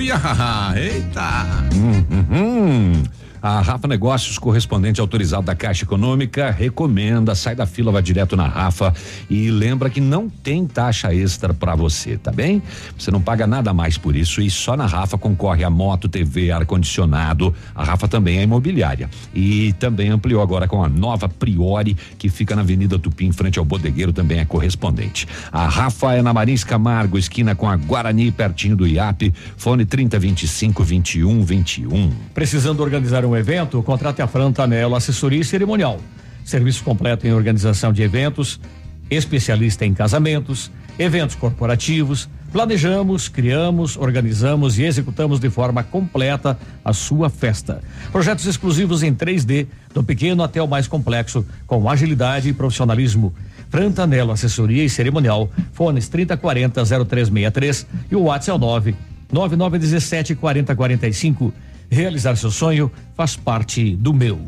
e 0.00 0.10
ahaha. 0.10 0.78
Eita! 0.78 1.46
Hum, 1.74 2.04
hum, 2.10 2.24
hum. 2.30 3.02
A 3.42 3.60
Rafa 3.62 3.88
Negócios, 3.88 4.36
correspondente 4.38 5.00
autorizado 5.00 5.46
da 5.46 5.54
Caixa 5.54 5.84
Econômica, 5.84 6.50
recomenda, 6.50 7.34
sai 7.34 7.54
da 7.54 7.64
fila, 7.64 7.90
vai 7.90 8.02
direto 8.02 8.36
na 8.36 8.46
Rafa 8.46 8.92
e 9.30 9.50
lembra 9.50 9.88
que 9.88 10.00
não 10.00 10.28
tem 10.28 10.66
taxa 10.66 11.14
extra 11.14 11.54
para 11.54 11.74
você, 11.74 12.18
tá 12.18 12.30
bem? 12.30 12.62
Você 12.98 13.10
não 13.10 13.20
paga 13.20 13.46
nada 13.46 13.72
mais 13.72 13.96
por 13.96 14.14
isso 14.14 14.42
e 14.42 14.50
só 14.50 14.76
na 14.76 14.84
Rafa 14.84 15.16
concorre 15.16 15.64
a 15.64 15.70
moto, 15.70 16.06
TV, 16.06 16.50
ar 16.50 16.66
condicionado. 16.66 17.54
A 17.74 17.82
Rafa 17.82 18.06
também 18.06 18.38
é 18.38 18.42
imobiliária 18.42 19.08
e 19.34 19.72
também 19.74 20.10
ampliou 20.10 20.42
agora 20.42 20.68
com 20.68 20.84
a 20.84 20.88
nova 20.88 21.26
Priori 21.26 21.96
que 22.18 22.28
fica 22.28 22.54
na 22.54 22.60
Avenida 22.60 22.98
Tupi, 22.98 23.24
em 23.24 23.32
frente 23.32 23.58
ao 23.58 23.64
Bodegueiro, 23.64 24.12
também 24.12 24.38
é 24.40 24.44
correspondente. 24.44 25.26
A 25.50 25.66
Rafa 25.66 26.12
é 26.12 26.20
na 26.20 26.34
Marins 26.34 26.62
Camargo, 26.62 27.16
esquina 27.16 27.54
com 27.54 27.68
a 27.68 27.76
Guarani, 27.76 28.30
pertinho 28.30 28.76
do 28.76 28.86
IAP, 28.86 29.32
fone 29.56 29.86
3025 29.86 30.84
21 30.84 31.42
21. 31.42 32.10
Precisando 32.34 32.80
organizar 32.80 33.24
um 33.24 33.29
evento? 33.36 33.82
Contrate 33.82 34.22
a 34.22 34.26
Frantanelo 34.26 34.94
Assessoria 34.94 35.42
Cerimonial. 35.44 36.00
Serviço 36.44 36.82
completo 36.82 37.26
em 37.26 37.32
organização 37.32 37.92
de 37.92 38.02
eventos, 38.02 38.60
especialista 39.10 39.84
em 39.84 39.92
casamentos, 39.92 40.70
eventos 40.98 41.34
corporativos. 41.34 42.28
Planejamos, 42.52 43.28
criamos, 43.28 43.96
organizamos 43.96 44.78
e 44.78 44.82
executamos 44.82 45.38
de 45.38 45.48
forma 45.48 45.84
completa 45.84 46.58
a 46.84 46.92
sua 46.92 47.30
festa. 47.30 47.80
Projetos 48.10 48.44
exclusivos 48.46 49.02
em 49.02 49.14
3D, 49.14 49.68
do 49.94 50.02
pequeno 50.02 50.42
até 50.42 50.60
o 50.60 50.66
mais 50.66 50.88
complexo, 50.88 51.46
com 51.66 51.88
agilidade 51.88 52.48
e 52.48 52.52
profissionalismo. 52.52 53.32
Frantanelo 53.68 54.32
Assessoria 54.32 54.84
e 54.84 54.90
Cerimonial, 54.90 55.48
fones 55.72 56.08
3040 56.08 56.84
0363 56.84 57.86
e 58.10 58.16
o 58.16 58.22
WhatsApp 58.22 58.50
é 58.50 58.54
o 58.54 58.58
9 58.58 58.96
9917 59.32 60.34
4045. 60.34 61.54
Realizar 61.90 62.36
seu 62.36 62.52
sonho 62.52 62.90
faz 63.16 63.34
parte 63.34 63.96
do 63.96 64.14
meu. 64.14 64.40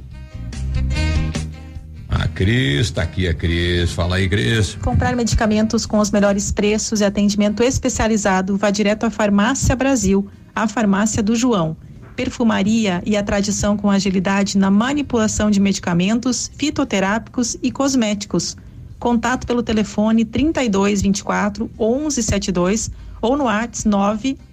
A 2.08 2.28
Cris, 2.28 2.92
tá 2.92 3.02
aqui 3.02 3.26
a 3.26 3.34
Cris. 3.34 3.90
Fala 3.90 4.16
aí, 4.16 4.28
Cris. 4.28 4.76
Comprar 4.76 5.16
medicamentos 5.16 5.84
com 5.84 5.98
os 5.98 6.12
melhores 6.12 6.52
preços 6.52 7.00
e 7.00 7.04
atendimento 7.04 7.62
especializado, 7.62 8.56
vá 8.56 8.70
direto 8.70 9.04
à 9.04 9.10
Farmácia 9.10 9.74
Brasil, 9.74 10.28
a 10.54 10.68
farmácia 10.68 11.20
do 11.20 11.34
João. 11.34 11.76
Perfumaria 12.14 13.02
e 13.04 13.16
a 13.16 13.22
tradição 13.24 13.76
com 13.76 13.90
agilidade 13.90 14.56
na 14.56 14.70
manipulação 14.70 15.50
de 15.50 15.58
medicamentos, 15.58 16.48
fitoterápicos 16.56 17.56
e 17.60 17.72
cosméticos. 17.72 18.56
Contato 19.00 19.48
pelo 19.48 19.64
telefone 19.64 20.24
3224 20.24 21.68
1172 21.76 22.90
ou 23.22 23.36
no 23.36 23.44
WhatsApp 23.44 23.88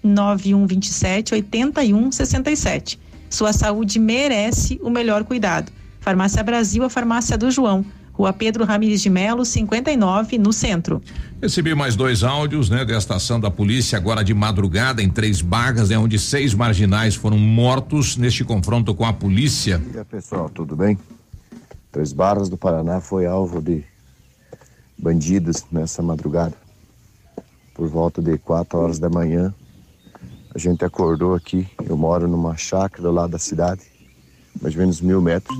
99127 0.04 1.34
8167. 1.34 3.00
Sua 3.30 3.52
saúde 3.52 4.00
merece 4.00 4.80
o 4.82 4.90
melhor 4.90 5.24
cuidado. 5.24 5.72
Farmácia 6.00 6.44
Brasil, 6.44 6.84
a 6.84 6.90
farmácia 6.90 7.38
do 7.38 7.52
João. 7.52 7.84
Rua 8.14 8.34
Pedro 8.34 8.66
Ramires 8.66 9.02
de 9.02 9.10
Melo, 9.10 9.46
59, 9.46 10.38
no 10.38 10.52
centro. 10.52 11.02
Recebi 11.42 11.74
mais 11.74 11.96
dois 11.96 12.22
áudios, 12.22 12.70
né, 12.70 12.84
desta 12.84 13.16
ação 13.16 13.40
da 13.40 13.50
polícia 13.50 13.98
agora 13.98 14.26
de 14.26 14.34
madrugada 14.34 15.02
em 15.02 15.10
Três 15.10 15.42
Barras, 15.42 15.88
né, 15.88 15.98
onde 15.98 16.20
seis 16.20 16.54
marginais 16.54 17.16
foram 17.16 17.38
mortos 17.38 18.18
neste 18.18 18.44
confronto 18.44 18.94
com 18.94 19.06
a 19.06 19.14
polícia. 19.14 19.78
Bom 19.78 19.92
dia, 19.92 20.04
pessoal, 20.04 20.50
tudo 20.50 20.76
bem? 20.76 20.98
Três 21.94 22.12
Barras 22.12 22.50
do 22.50 22.58
Paraná 22.58 23.00
foi 23.00 23.26
alvo 23.26 23.62
de 23.62 23.86
bandidos 24.98 25.66
nessa 25.72 26.04
madrugada. 26.04 26.69
Por 27.80 27.88
volta 27.88 28.22
de 28.22 28.38
quatro 28.38 28.78
horas 28.78 29.00
da 29.00 29.10
manhã, 29.10 29.56
a 30.54 30.60
gente 30.60 30.84
acordou 30.84 31.34
aqui. 31.34 31.66
Eu 31.88 31.96
moro 31.96 32.28
numa 32.28 32.58
chácara 32.58 33.10
lá 33.10 33.26
da 33.26 33.40
cidade, 33.40 33.84
mais 34.62 34.76
ou 34.76 34.82
menos 34.82 35.00
mil 35.00 35.22
metros 35.22 35.58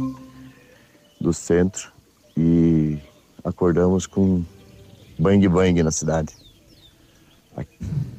do 1.22 1.32
centro, 1.32 1.94
e 2.36 3.00
acordamos 3.42 4.06
com 4.06 4.44
bang 5.18 5.48
bang 5.48 5.82
na 5.82 5.92
cidade. 5.92 6.36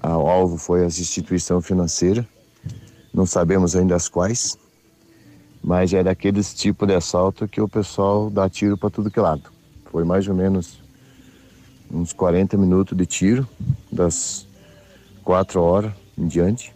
O 0.02 0.08
alvo 0.08 0.56
foi 0.56 0.86
as 0.86 0.98
instituições 0.98 1.66
financeiras, 1.66 2.24
não 3.12 3.26
sabemos 3.26 3.76
ainda 3.76 3.96
as 3.96 4.08
quais, 4.08 4.56
mas 5.62 5.92
é 5.92 6.02
daqueles 6.02 6.54
tipos 6.54 6.88
de 6.88 6.94
assalto 6.94 7.46
que 7.46 7.60
o 7.60 7.68
pessoal 7.68 8.30
dá 8.30 8.48
tiro 8.48 8.78
para 8.78 8.88
tudo 8.88 9.10
que 9.10 9.18
é 9.18 9.22
lado. 9.22 9.52
Foi 9.90 10.04
mais 10.04 10.26
ou 10.26 10.34
menos 10.34 10.79
uns 11.92 12.12
40 12.12 12.56
minutos 12.56 12.96
de 12.96 13.06
tiro, 13.06 13.48
das 13.90 14.46
quatro 15.24 15.60
horas 15.62 15.92
em 16.16 16.26
diante. 16.26 16.74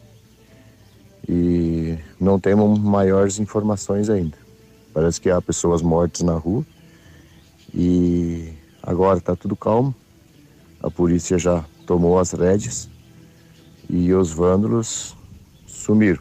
E 1.29 1.97
não 2.21 2.39
temos 2.39 2.79
maiores 2.79 3.39
informações 3.39 4.11
ainda. 4.11 4.37
Parece 4.93 5.21
que 5.21 5.31
há 5.31 5.41
pessoas 5.41 5.81
mortas 5.83 6.21
na 6.23 6.35
rua. 6.35 6.65
E 7.75 8.53
agora 8.83 9.19
está 9.19 9.35
tudo 9.35 9.57
calmo. 9.57 9.95
A 10.83 10.91
polícia 10.91 11.39
já 11.39 11.65
tomou 11.87 12.19
as 12.19 12.33
rédeas 12.33 12.89
e 13.89 14.13
os 14.13 14.33
vândalos 14.33 15.17
sumiram. 15.67 16.21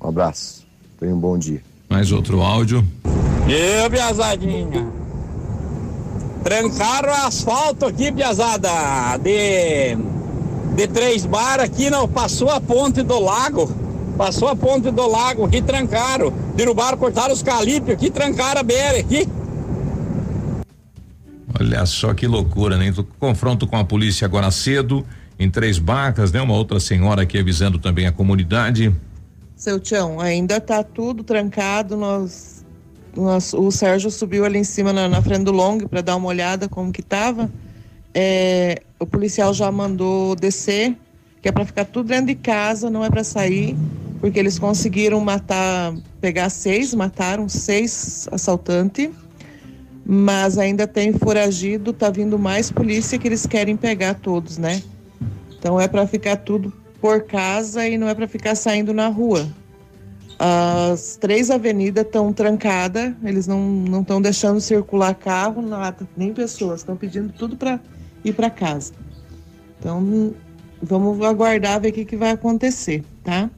Um 0.00 0.08
abraço. 0.08 0.66
Tenha 0.98 1.14
um 1.14 1.20
bom 1.20 1.38
dia. 1.38 1.62
Mais 1.88 2.10
outro 2.10 2.40
áudio. 2.40 2.84
E 3.48 3.88
Piazadinha. 3.90 5.05
Trancaram 6.46 7.08
o 7.08 7.26
asfalto 7.26 7.86
aqui, 7.86 8.12
Piazada. 8.12 8.68
De, 9.20 9.96
de 10.76 10.86
três 10.86 11.26
bar 11.26 11.58
aqui, 11.58 11.90
não. 11.90 12.06
Passou 12.06 12.48
a 12.50 12.60
ponte 12.60 13.02
do 13.02 13.18
lago. 13.18 13.68
Passou 14.16 14.46
a 14.46 14.54
ponte 14.54 14.92
do 14.92 15.08
lago 15.08 15.44
aqui, 15.44 15.60
trancaram. 15.60 16.32
Derrubaram, 16.54 16.96
cortaram 16.98 17.34
os 17.34 17.42
calípios 17.42 17.96
aqui, 17.96 18.12
trancaram 18.12 18.60
a 18.60 18.62
BR 18.62 19.00
aqui. 19.00 19.28
Olha 21.58 21.84
só 21.84 22.14
que 22.14 22.28
loucura, 22.28 22.76
né? 22.76 22.94
Confronto 23.18 23.66
com 23.66 23.76
a 23.76 23.84
polícia 23.84 24.24
agora 24.24 24.48
cedo, 24.52 25.04
em 25.36 25.50
Três 25.50 25.80
Barcas, 25.80 26.30
né? 26.30 26.40
Uma 26.40 26.54
outra 26.54 26.78
senhora 26.78 27.22
aqui 27.22 27.40
avisando 27.40 27.76
também 27.76 28.06
a 28.06 28.12
comunidade. 28.12 28.94
Seu 29.56 29.80
Tião, 29.80 30.20
ainda 30.20 30.60
tá 30.60 30.84
tudo 30.84 31.24
trancado. 31.24 31.96
Nós, 31.96 32.55
o 33.16 33.70
Sérgio 33.70 34.10
subiu 34.10 34.44
ali 34.44 34.58
em 34.58 34.64
cima 34.64 34.92
na, 34.92 35.08
na 35.08 35.22
frente 35.22 35.44
do 35.44 35.52
long 35.52 35.78
para 35.78 36.02
dar 36.02 36.16
uma 36.16 36.28
olhada 36.28 36.68
como 36.68 36.92
que 36.92 37.02
tava. 37.02 37.50
É, 38.14 38.82
o 38.98 39.06
policial 39.06 39.52
já 39.52 39.70
mandou 39.70 40.36
descer, 40.36 40.96
que 41.40 41.48
é 41.48 41.52
para 41.52 41.64
ficar 41.64 41.84
tudo 41.86 42.08
dentro 42.08 42.26
de 42.26 42.34
casa, 42.34 42.90
não 42.90 43.04
é 43.04 43.10
para 43.10 43.24
sair, 43.24 43.76
porque 44.20 44.38
eles 44.38 44.58
conseguiram 44.58 45.20
matar, 45.20 45.94
pegar 46.20 46.48
seis, 46.50 46.94
mataram 46.94 47.48
seis 47.48 48.28
assaltantes, 48.30 49.10
mas 50.04 50.58
ainda 50.58 50.86
tem 50.86 51.12
foragido, 51.12 51.92
tá 51.92 52.10
vindo 52.10 52.38
mais 52.38 52.70
polícia 52.70 53.18
que 53.18 53.26
eles 53.26 53.46
querem 53.46 53.76
pegar 53.76 54.14
todos, 54.14 54.56
né? 54.56 54.82
Então 55.58 55.80
é 55.80 55.88
para 55.88 56.06
ficar 56.06 56.36
tudo 56.36 56.72
por 57.00 57.22
casa 57.22 57.86
e 57.86 57.98
não 57.98 58.08
é 58.08 58.14
para 58.14 58.28
ficar 58.28 58.54
saindo 58.54 58.94
na 58.94 59.08
rua. 59.08 59.46
As 60.38 61.16
três 61.16 61.50
avenidas 61.50 62.04
estão 62.04 62.32
trancadas, 62.32 63.14
eles 63.24 63.46
não 63.46 64.00
estão 64.00 64.20
deixando 64.20 64.60
circular 64.60 65.14
carro, 65.14 65.62
nada, 65.62 66.06
nem 66.16 66.32
pessoas, 66.32 66.80
estão 66.80 66.94
pedindo 66.96 67.32
tudo 67.32 67.56
para 67.56 67.80
ir 68.22 68.34
para 68.34 68.50
casa. 68.50 68.92
Então 69.78 70.34
vamos 70.82 71.24
aguardar 71.24 71.80
ver 71.80 71.88
o 71.88 71.92
que, 71.92 72.04
que 72.04 72.16
vai 72.16 72.32
acontecer, 72.32 73.02
tá? 73.24 73.50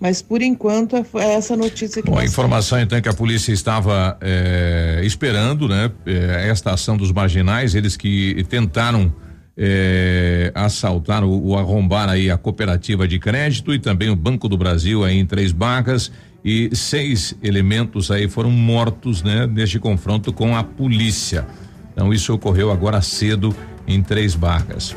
Mas 0.00 0.22
por 0.22 0.40
enquanto 0.40 0.96
é 0.96 1.04
é 1.16 1.34
essa 1.34 1.56
notícia 1.56 2.00
que 2.00 2.08
Bom, 2.08 2.18
a 2.18 2.24
informação 2.24 2.78
então 2.78 2.96
é 2.96 3.02
que 3.02 3.08
a 3.08 3.14
polícia 3.14 3.52
estava 3.52 4.16
eh, 4.20 5.00
esperando, 5.02 5.68
né? 5.68 5.90
eh, 6.06 6.48
esta 6.48 6.72
ação 6.72 6.96
dos 6.96 7.10
marginais, 7.10 7.74
eles 7.74 7.96
que 7.96 8.46
tentaram 8.48 9.12
eh, 9.58 10.52
assaltar 10.54 11.24
ou, 11.24 11.46
ou 11.46 11.58
arrombar 11.58 12.08
aí 12.08 12.30
a 12.30 12.38
cooperativa 12.38 13.08
de 13.08 13.18
crédito 13.18 13.74
e 13.74 13.78
também 13.80 14.08
o 14.08 14.14
Banco 14.14 14.48
do 14.48 14.56
Brasil 14.56 15.04
aí 15.04 15.18
em 15.18 15.26
Três 15.26 15.50
Barras 15.50 16.12
e 16.44 16.70
seis 16.76 17.34
elementos 17.42 18.10
aí 18.12 18.28
foram 18.28 18.50
mortos, 18.50 19.22
né? 19.22 19.48
Neste 19.48 19.80
confronto 19.80 20.32
com 20.32 20.56
a 20.56 20.62
polícia. 20.62 21.44
Então 21.92 22.14
isso 22.14 22.32
ocorreu 22.32 22.70
agora 22.70 23.02
cedo 23.02 23.54
em 23.86 24.00
Três 24.00 24.36
Barras. 24.36 24.94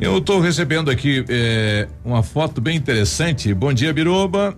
Eu 0.00 0.18
estou 0.18 0.40
recebendo 0.40 0.90
aqui 0.90 1.24
eh, 1.28 1.88
uma 2.04 2.22
foto 2.24 2.60
bem 2.60 2.76
interessante. 2.76 3.54
Bom 3.54 3.72
dia, 3.72 3.92
Biroba. 3.92 4.56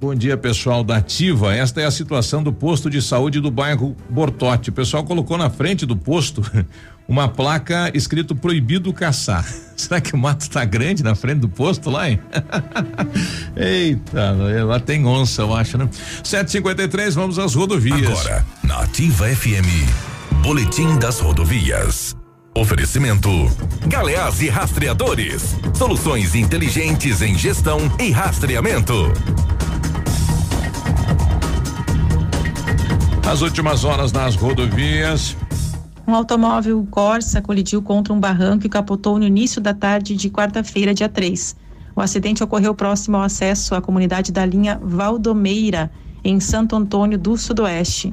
Bom 0.00 0.14
dia, 0.14 0.36
pessoal 0.36 0.82
da 0.82 0.96
Ativa. 0.96 1.54
Esta 1.54 1.80
é 1.80 1.84
a 1.84 1.90
situação 1.90 2.42
do 2.42 2.52
posto 2.52 2.90
de 2.90 3.00
saúde 3.00 3.40
do 3.40 3.50
bairro 3.50 3.96
Bortote. 4.10 4.70
O 4.70 4.72
pessoal 4.72 5.04
colocou 5.04 5.38
na 5.38 5.48
frente 5.48 5.86
do 5.86 5.96
posto 5.96 6.42
uma 7.12 7.28
placa 7.28 7.90
escrito 7.92 8.34
proibido 8.34 8.90
caçar. 8.90 9.44
Será 9.76 10.00
que 10.00 10.14
o 10.14 10.18
mato 10.18 10.40
está 10.40 10.64
grande 10.64 11.02
na 11.02 11.14
frente 11.14 11.40
do 11.40 11.48
posto 11.48 11.90
lá, 11.90 12.08
hein? 12.08 12.18
Eita, 13.54 14.34
lá 14.64 14.80
tem 14.80 15.04
onça, 15.04 15.42
eu 15.42 15.54
acho, 15.54 15.76
né? 15.76 15.88
753, 16.24 17.14
vamos 17.14 17.38
às 17.38 17.54
rodovias. 17.54 18.06
Agora, 18.06 18.46
na 18.64 18.80
Ativa 18.80 19.28
FM, 19.28 20.40
Boletim 20.42 20.98
das 20.98 21.20
Rodovias. 21.20 22.16
Oferecimento: 22.54 23.28
Galeás 23.86 24.40
e 24.40 24.48
Rastreadores. 24.48 25.54
Soluções 25.74 26.34
inteligentes 26.34 27.20
em 27.20 27.36
gestão 27.36 27.78
e 28.00 28.10
rastreamento. 28.10 29.12
As 33.30 33.42
últimas 33.42 33.84
horas 33.84 34.12
nas 34.12 34.34
rodovias. 34.34 35.36
Um 36.06 36.14
automóvel 36.16 36.84
Corsa 36.90 37.40
colidiu 37.40 37.80
contra 37.80 38.12
um 38.12 38.18
barranco 38.18 38.66
e 38.66 38.68
capotou 38.68 39.18
no 39.18 39.24
início 39.24 39.60
da 39.60 39.72
tarde 39.72 40.16
de 40.16 40.28
quarta-feira, 40.28 40.92
dia 40.92 41.08
3. 41.08 41.54
O 41.94 42.00
acidente 42.00 42.42
ocorreu 42.42 42.74
próximo 42.74 43.16
ao 43.18 43.22
acesso 43.22 43.74
à 43.74 43.80
comunidade 43.80 44.32
da 44.32 44.44
linha 44.44 44.80
Valdomeira, 44.82 45.92
em 46.24 46.40
Santo 46.40 46.74
Antônio 46.74 47.16
do 47.16 47.36
Sudoeste, 47.36 48.12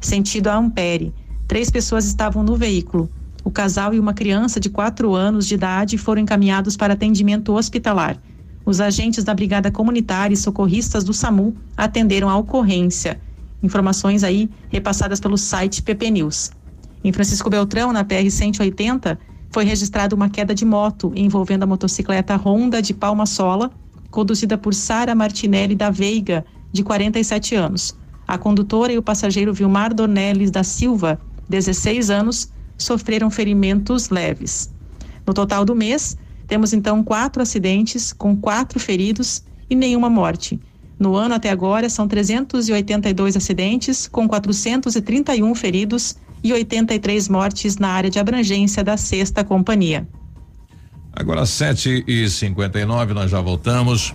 sentido 0.00 0.48
a 0.48 0.56
Ampere. 0.56 1.14
Três 1.46 1.70
pessoas 1.70 2.06
estavam 2.06 2.42
no 2.42 2.56
veículo. 2.56 3.10
O 3.44 3.50
casal 3.50 3.92
e 3.92 4.00
uma 4.00 4.14
criança 4.14 4.58
de 4.58 4.70
quatro 4.70 5.14
anos 5.14 5.46
de 5.46 5.54
idade 5.54 5.98
foram 5.98 6.22
encaminhados 6.22 6.76
para 6.76 6.94
atendimento 6.94 7.54
hospitalar. 7.54 8.18
Os 8.64 8.80
agentes 8.80 9.24
da 9.24 9.34
Brigada 9.34 9.70
Comunitária 9.70 10.34
e 10.34 10.36
socorristas 10.36 11.04
do 11.04 11.12
SAMU 11.12 11.54
atenderam 11.76 12.28
a 12.28 12.36
ocorrência. 12.36 13.20
Informações 13.62 14.24
aí 14.24 14.48
repassadas 14.70 15.20
pelo 15.20 15.36
site 15.36 15.82
PP 15.82 16.10
News. 16.10 16.57
Em 17.02 17.12
Francisco 17.12 17.48
Beltrão, 17.48 17.92
na 17.92 18.04
PR 18.04 18.30
180, 18.30 19.18
foi 19.50 19.64
registrada 19.64 20.14
uma 20.14 20.28
queda 20.28 20.54
de 20.54 20.64
moto 20.64 21.12
envolvendo 21.14 21.62
a 21.62 21.66
motocicleta 21.66 22.36
Honda 22.36 22.82
de 22.82 22.92
Palma 22.92 23.26
Sola, 23.26 23.70
conduzida 24.10 24.58
por 24.58 24.74
Sara 24.74 25.14
Martinelli 25.14 25.74
da 25.74 25.90
Veiga, 25.90 26.44
de 26.72 26.82
47 26.82 27.54
anos. 27.54 27.96
A 28.26 28.36
condutora 28.36 28.92
e 28.92 28.98
o 28.98 29.02
passageiro 29.02 29.54
Vilmar 29.54 29.94
Dornelles 29.94 30.50
da 30.50 30.62
Silva, 30.62 31.18
16 31.48 32.10
anos, 32.10 32.52
sofreram 32.76 33.30
ferimentos 33.30 34.10
leves. 34.10 34.70
No 35.26 35.32
total 35.32 35.64
do 35.64 35.74
mês, 35.74 36.16
temos 36.46 36.72
então 36.72 37.02
quatro 37.02 37.42
acidentes 37.42 38.12
com 38.12 38.36
quatro 38.36 38.78
feridos 38.78 39.42
e 39.68 39.74
nenhuma 39.74 40.10
morte. 40.10 40.60
No 40.98 41.14
ano 41.14 41.34
até 41.34 41.50
agora, 41.50 41.88
são 41.88 42.08
382 42.08 43.36
acidentes 43.36 44.08
com 44.08 44.26
431 44.28 45.54
feridos 45.54 46.16
e 46.42 46.52
83 46.52 47.28
mortes 47.28 47.76
na 47.76 47.88
área 47.88 48.10
de 48.10 48.18
abrangência 48.18 48.82
da 48.84 48.96
sexta 48.96 49.44
companhia. 49.44 50.06
Agora 51.12 51.44
7 51.44 52.04
e 52.06 52.28
59 52.28 53.12
nós 53.12 53.30
já 53.30 53.40
voltamos. 53.40 54.14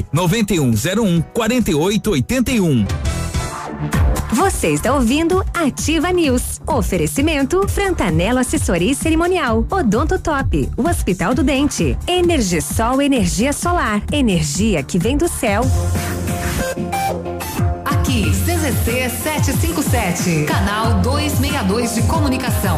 9101 0.11 1.21
4881. 1.33 2.85
Você 4.33 4.69
está 4.69 4.93
ouvindo 4.93 5.45
Ativa 5.53 6.11
News. 6.11 6.61
Oferecimento 6.65 7.67
Frantanelo 7.67 8.39
Assessoria 8.39 8.95
Cerimonial. 8.95 9.65
Odonto 9.69 10.17
Top. 10.17 10.69
O 10.77 10.87
Hospital 10.87 11.35
do 11.35 11.43
Dente. 11.43 11.97
Energisol 12.07 13.01
Energia 13.01 13.51
Solar. 13.51 14.01
Energia 14.11 14.81
que 14.83 14.97
vem 14.97 15.17
do 15.17 15.27
céu. 15.27 15.63
Aqui, 17.83 18.31
CZC 18.31 19.09
757. 19.09 20.45
Canal 20.45 21.01
262 21.01 21.95
de 21.95 22.01
comunicação. 22.03 22.77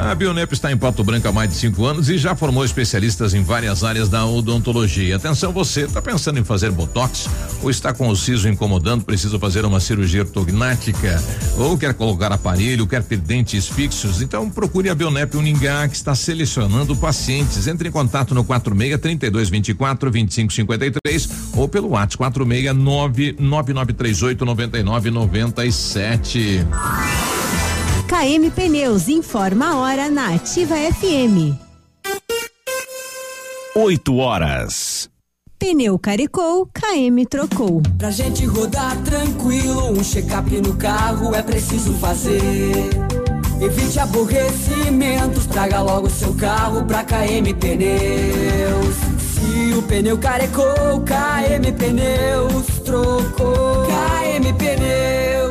A 0.00 0.14
Bionep 0.14 0.50
está 0.54 0.72
em 0.72 0.78
Pato 0.78 1.04
Branco 1.04 1.28
há 1.28 1.32
mais 1.32 1.50
de 1.50 1.56
cinco 1.56 1.84
anos 1.84 2.08
e 2.08 2.16
já 2.16 2.34
formou 2.34 2.64
especialistas 2.64 3.34
em 3.34 3.42
várias 3.42 3.84
áreas 3.84 4.08
da 4.08 4.24
odontologia. 4.24 5.16
Atenção, 5.16 5.52
você 5.52 5.82
está 5.82 6.00
pensando 6.00 6.38
em 6.38 6.44
fazer 6.44 6.70
botox 6.70 7.28
ou 7.62 7.70
está 7.70 7.92
com 7.92 8.08
o 8.08 8.16
siso 8.16 8.48
incomodando, 8.48 9.04
precisa 9.04 9.38
fazer 9.38 9.62
uma 9.66 9.78
cirurgia 9.78 10.22
ortognática 10.22 11.22
ou 11.58 11.76
quer 11.76 11.92
colocar 11.92 12.32
aparelho, 12.32 12.86
quer 12.86 13.02
ter 13.02 13.18
dentes 13.18 13.68
fixos? 13.68 14.22
Então 14.22 14.48
procure 14.48 14.88
a 14.88 14.94
Bionep 14.94 15.36
Uningá 15.36 15.86
que 15.86 15.96
está 15.96 16.14
selecionando 16.14 16.96
pacientes. 16.96 17.66
Entre 17.66 17.90
em 17.90 17.92
contato 17.92 18.34
no 18.34 18.42
46 18.42 18.98
32 18.98 19.50
24 19.50 20.10
25 20.10 20.52
53 20.52 21.28
ou 21.54 21.68
pelo 21.68 21.90
WhatsApp 21.90 22.16
469 22.16 23.36
9938 23.38 24.44
99 24.46 25.10
97. 25.10 26.66
KM 28.10 28.50
Pneus 28.50 29.08
informa 29.08 29.68
a 29.68 29.76
hora 29.76 30.10
na 30.10 30.34
Ativa 30.34 30.74
FM. 30.74 31.54
8 33.72 34.16
horas. 34.16 35.08
Pneu 35.56 35.96
carecou, 35.96 36.66
KM 36.66 37.24
trocou. 37.26 37.80
Pra 37.96 38.10
gente 38.10 38.44
rodar 38.46 39.00
tranquilo, 39.04 39.92
um 39.92 40.02
check-up 40.02 40.50
no 40.60 40.74
carro 40.74 41.36
é 41.36 41.40
preciso 41.40 41.92
fazer. 41.98 42.90
Evite 43.62 44.00
aborrecimentos, 44.00 45.46
traga 45.46 45.80
logo 45.80 46.10
seu 46.10 46.34
carro 46.34 46.84
pra 46.84 47.04
KM 47.04 47.54
Pneus. 47.60 48.96
Se 49.20 49.72
o 49.78 49.82
pneu 49.82 50.18
carecou, 50.18 51.00
KM 51.04 51.72
Pneus 51.78 52.80
trocou. 52.84 53.86
KM 53.86 54.52
Pneus. 54.58 55.49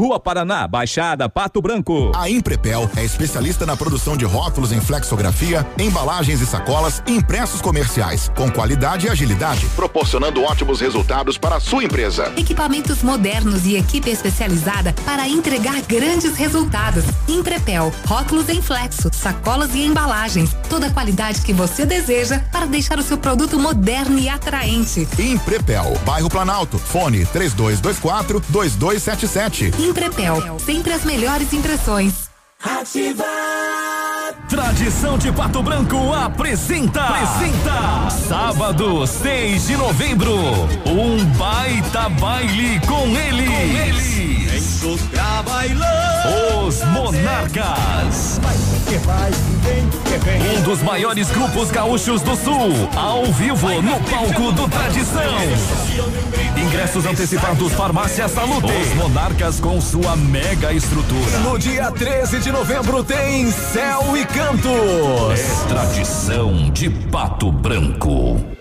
Rua 0.00 0.18
Paraná, 0.18 0.66
Baixada, 0.66 1.28
Pato 1.28 1.60
Branco. 1.60 2.10
A 2.16 2.30
Imprepel 2.30 2.90
é 2.96 3.04
especialista 3.04 3.66
na 3.66 3.76
produção 3.76 4.16
de 4.16 4.24
rótulos 4.24 4.72
em 4.72 4.80
flexografia, 4.80 5.66
embalagens 5.78 6.40
e 6.40 6.46
sacolas 6.46 7.02
e 7.06 7.12
impressos 7.12 7.60
comerciais, 7.60 8.32
com 8.34 8.50
qualidade 8.50 9.06
e 9.06 9.10
agilidade, 9.10 9.66
proporcionando 9.76 10.42
ótimos 10.42 10.80
resultados 10.80 11.36
para 11.36 11.56
a 11.56 11.60
sua 11.60 11.84
empresa. 11.84 12.32
Equipamentos 12.38 13.02
modernos 13.02 13.66
e 13.66 13.76
equipe 13.76 14.08
especializada 14.08 14.94
para 15.04 15.28
entregar 15.28 15.82
grandes 15.82 16.34
resultados. 16.34 17.04
Imprepel, 17.28 17.92
rótulos 18.06 18.48
em 18.48 18.62
flexo, 18.62 19.10
sacolas 19.12 19.74
e 19.74 19.84
embalagens. 19.84 20.56
Toda 20.70 20.86
a 20.86 20.90
qualidade 20.90 21.42
que 21.42 21.52
você 21.52 21.84
deseja 21.84 22.40
para 22.50 22.64
deixar 22.64 22.98
o 22.98 23.02
seu 23.02 23.18
produto 23.18 23.58
moderno 23.58 24.18
e 24.18 24.30
atraente. 24.30 25.06
Imprepel, 25.18 25.92
bairro 26.06 26.30
Planalto, 26.30 26.78
fone 26.78 27.26
3224 27.26 28.42
2277. 28.48 29.89
Imprepel, 29.90 30.56
sempre 30.60 30.92
as 30.92 31.04
melhores 31.04 31.52
impressões. 31.52 32.30
Ativa! 32.62 33.24
Tradição 34.48 35.18
de 35.18 35.32
Pato 35.32 35.60
Branco 35.64 36.12
apresenta. 36.12 37.02
Apresenta. 37.02 38.08
Sábado, 38.08 39.04
6 39.04 39.66
de 39.66 39.76
novembro. 39.76 40.32
Um 40.86 41.24
baita 41.36 42.08
baile 42.08 42.78
com 42.86 43.08
eles. 43.08 43.48
Com 43.48 43.76
eles. 43.76 44.82
Os 46.56 46.84
Monarcas. 46.84 48.38
Um 50.58 50.62
dos 50.62 50.82
maiores 50.82 51.30
grupos 51.30 51.70
gaúchos 51.70 52.22
do 52.22 52.36
Sul. 52.36 52.88
Ao 52.96 53.24
vivo 53.26 53.80
no 53.82 54.00
palco 54.00 54.52
do 54.52 54.68
Tradição. 54.68 55.22
Ingressos 56.56 57.06
antecipados 57.06 57.72
Farmácia 57.72 58.28
Salute. 58.28 58.66
Os 58.66 58.94
Monarcas 58.94 59.60
com 59.60 59.80
sua 59.80 60.16
mega 60.16 60.72
estrutura. 60.72 61.38
No 61.38 61.58
dia 61.58 61.90
13 61.90 62.40
de 62.40 62.52
novembro 62.52 63.02
tem 63.04 63.50
Céu 63.50 64.16
e 64.16 64.24
Cantos. 64.26 65.38
É 65.38 65.68
tradição 65.68 66.70
de 66.70 66.90
Pato 66.90 67.50
Branco. 67.52 68.59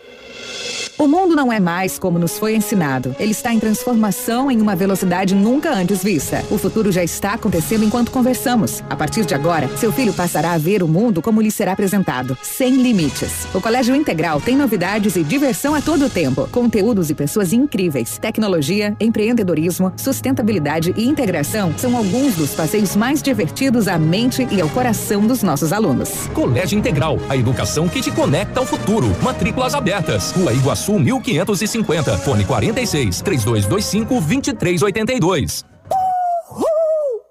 O 1.00 1.08
mundo 1.08 1.34
não 1.34 1.50
é 1.50 1.62
mais 1.62 1.98
como 1.98 2.20
nos 2.20 2.38
foi 2.38 2.58
ensinado. 2.58 3.16
Ele 3.18 3.32
está 3.32 3.54
em 3.54 3.60
transformação 3.60 4.52
em 4.52 4.60
uma 4.60 4.76
velocidade 4.76 5.34
nunca 5.34 5.72
antes 5.72 6.04
vista. 6.04 6.44
O 6.52 6.58
futuro 6.58 6.92
já 6.92 7.02
está 7.02 7.36
acontecendo 7.36 7.86
enquanto 7.86 8.12
conversamos. 8.12 8.84
A 8.90 8.98
partir 8.98 9.24
de 9.24 9.34
agora, 9.34 9.70
seu 9.78 9.94
filho 9.94 10.14
passará 10.14 10.52
a 10.52 10.58
ver 10.58 10.84
o 10.84 10.90
mundo 10.90 11.22
como 11.22 11.42
lhe 11.42 11.52
será 11.52 11.72
apresentado, 11.72 12.38
sem 12.44 12.74
limites. 12.82 13.48
O 13.54 13.62
Colégio 13.62 13.96
Integral 13.96 14.42
tem 14.42 14.58
novidades 14.58 15.16
e 15.16 15.24
diversão 15.24 15.74
a 15.74 15.82
todo 15.82 16.10
tempo. 16.10 16.50
Conteúdos 16.52 17.10
e 17.10 17.16
pessoas 17.16 17.54
incríveis. 17.54 18.18
Tecnologia, 18.18 18.94
empreendedorismo, 19.00 19.94
sustentabilidade 19.96 20.94
e 20.98 21.08
integração 21.08 21.74
são 21.78 21.96
alguns 21.96 22.36
dos 22.36 22.54
passeios 22.54 22.98
mais 22.98 23.24
divertidos 23.24 23.88
à 23.88 23.98
mente 23.98 24.46
e 24.52 24.60
ao 24.60 24.68
coração 24.68 25.26
dos 25.26 25.44
nossos 25.44 25.72
alunos. 25.72 26.28
Colégio 26.34 26.78
Integral, 26.78 27.18
a 27.30 27.38
educação 27.38 27.88
que 27.88 28.02
te 28.02 28.12
conecta 28.12 28.60
ao 28.60 28.66
futuro. 28.66 29.08
Matrículas 29.24 29.74
abertas. 29.74 30.32
Rua 30.32 30.52
Iguaçu 30.52 30.89
1550. 30.98 32.18
Fone 32.18 32.46
46 32.46 33.22
3225 33.22 34.26
2382. 34.26 35.66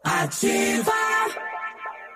Ativa! 0.02 0.98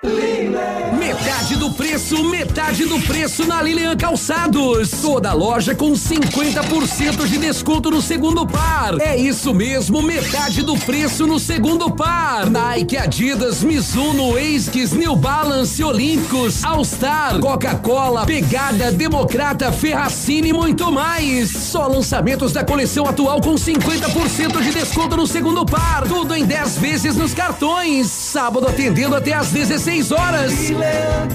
Metade 0.04 1.54
do 1.54 1.70
preço, 1.70 2.24
metade 2.24 2.84
do 2.86 3.00
preço 3.02 3.46
na 3.46 3.62
Lilian 3.62 3.96
Calçados. 3.96 4.90
Toda 4.90 5.32
loja 5.32 5.76
com 5.76 5.92
50% 5.92 7.24
de 7.28 7.38
desconto 7.38 7.88
no 7.88 8.02
segundo 8.02 8.44
par. 8.44 9.00
É 9.00 9.16
isso 9.16 9.54
mesmo, 9.54 10.02
metade 10.02 10.62
do 10.62 10.76
preço 10.76 11.24
no 11.24 11.38
segundo 11.38 11.88
par. 11.92 12.50
Nike, 12.50 12.96
Adidas, 12.96 13.62
Mizuno, 13.62 14.36
Esquis, 14.36 14.92
New 14.92 15.14
Balance, 15.14 15.84
Olímpicos, 15.84 16.64
All 16.64 16.84
Star, 16.84 17.38
Coca-Cola, 17.38 18.26
Pegada, 18.26 18.90
Democrata, 18.90 19.70
Ferracini 19.70 20.48
e 20.48 20.52
muito 20.52 20.90
mais. 20.90 21.50
Só 21.50 21.86
lançamentos 21.86 22.52
da 22.52 22.64
coleção 22.64 23.06
atual 23.06 23.40
com 23.40 23.54
50% 23.54 24.60
de 24.62 24.72
desconto 24.72 25.16
no 25.16 25.28
segundo 25.28 25.64
par. 25.64 26.08
Tudo 26.08 26.34
em 26.34 26.44
10 26.44 26.78
vezes 26.78 27.14
nos 27.14 27.32
cartões. 27.32 28.08
Sábado 28.08 28.66
atendendo 28.66 29.14
até 29.14 29.32
às 29.32 29.50
16 29.52 29.91
horas. 30.10 30.52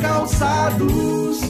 Calçados. 0.01 1.41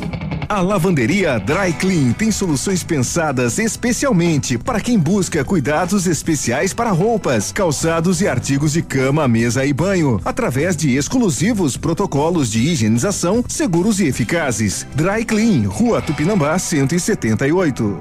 A 0.49 0.61
lavanderia 0.61 1.39
Dry 1.39 1.73
Clean 1.73 2.13
tem 2.13 2.31
soluções 2.31 2.81
pensadas 2.81 3.59
especialmente 3.59 4.57
para 4.57 4.79
quem 4.79 4.97
busca 4.97 5.43
cuidados 5.43 6.07
especiais 6.07 6.73
para 6.73 6.89
roupas, 6.91 7.51
calçados 7.51 8.21
e 8.21 8.27
artigos 8.27 8.71
de 8.71 8.81
cama, 8.81 9.27
mesa 9.27 9.65
e 9.65 9.73
banho, 9.73 10.21
através 10.23 10.75
de 10.75 10.95
exclusivos 10.95 11.75
protocolos 11.75 12.49
de 12.49 12.59
higienização 12.59 13.43
seguros 13.47 13.99
e 13.99 14.07
eficazes. 14.07 14.87
Dry 14.95 15.25
Clean, 15.25 15.67
Rua 15.67 16.01
Tupinambá 16.01 16.57
178. 16.57 17.97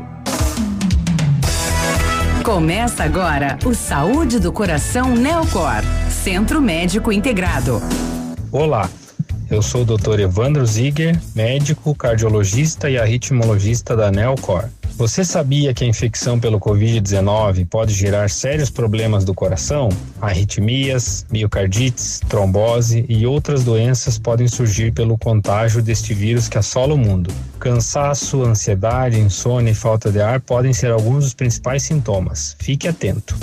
Começa 2.44 3.02
agora 3.02 3.58
o 3.64 3.74
Saúde 3.74 4.38
do 4.38 4.52
Coração 4.52 5.16
Neocor, 5.16 5.82
Centro 6.08 6.62
Médico 6.62 7.10
Integrado. 7.10 7.82
Olá, 8.58 8.88
eu 9.50 9.60
sou 9.60 9.82
o 9.82 9.84
Dr. 9.84 10.18
Evandro 10.18 10.64
Ziger, 10.64 11.20
médico, 11.34 11.94
cardiologista 11.94 12.88
e 12.88 12.96
arritmologista 12.96 13.94
da 13.94 14.10
Neocor. 14.10 14.64
Você 14.96 15.26
sabia 15.26 15.74
que 15.74 15.84
a 15.84 15.86
infecção 15.86 16.40
pelo 16.40 16.58
Covid-19 16.58 17.68
pode 17.68 17.92
gerar 17.92 18.30
sérios 18.30 18.70
problemas 18.70 19.26
do 19.26 19.34
coração? 19.34 19.90
Arritmias, 20.22 21.26
miocardites, 21.30 22.22
trombose 22.30 23.04
e 23.10 23.26
outras 23.26 23.62
doenças 23.62 24.18
podem 24.18 24.48
surgir 24.48 24.90
pelo 24.90 25.18
contágio 25.18 25.82
deste 25.82 26.14
vírus 26.14 26.48
que 26.48 26.56
assola 26.56 26.94
o 26.94 26.98
mundo. 26.98 27.30
Cansaço, 27.60 28.42
ansiedade, 28.42 29.20
insônia 29.20 29.72
e 29.72 29.74
falta 29.74 30.10
de 30.10 30.22
ar 30.22 30.40
podem 30.40 30.72
ser 30.72 30.90
alguns 30.92 31.24
dos 31.24 31.34
principais 31.34 31.82
sintomas. 31.82 32.56
Fique 32.58 32.88
atento. 32.88 33.36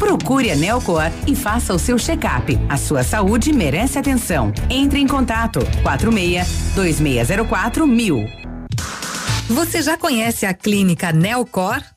Procure 0.00 0.50
a 0.50 0.56
Neocor 0.56 1.12
e 1.26 1.36
faça 1.36 1.74
o 1.74 1.78
seu 1.78 1.98
check-up. 1.98 2.58
A 2.70 2.78
sua 2.78 3.02
saúde 3.02 3.52
merece 3.52 3.98
atenção. 3.98 4.50
Entre 4.70 4.98
em 4.98 5.06
contato 5.06 5.60
46 5.82 6.72
2604 6.74 7.86
mil. 7.86 8.24
Você 9.46 9.82
já 9.82 9.98
conhece 9.98 10.46
a 10.46 10.54
clínica 10.54 11.12
Neocor? 11.12 11.82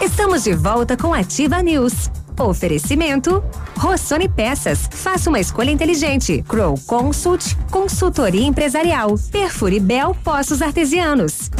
Estamos 0.00 0.44
de 0.44 0.54
volta 0.54 0.96
com 0.96 1.12
Ativa 1.12 1.62
News. 1.62 2.10
Oferecimento 2.38 3.44
Rossoni 3.76 4.28
Peças. 4.28 4.88
Faça 4.90 5.28
uma 5.28 5.40
escolha 5.40 5.70
inteligente. 5.70 6.44
Crow 6.48 6.78
Consult, 6.86 7.56
consultoria 7.70 8.46
empresarial. 8.46 9.14
Perfure 9.30 9.78
Bel 9.78 10.16
Poços 10.24 10.62
Artesianos. 10.62 11.50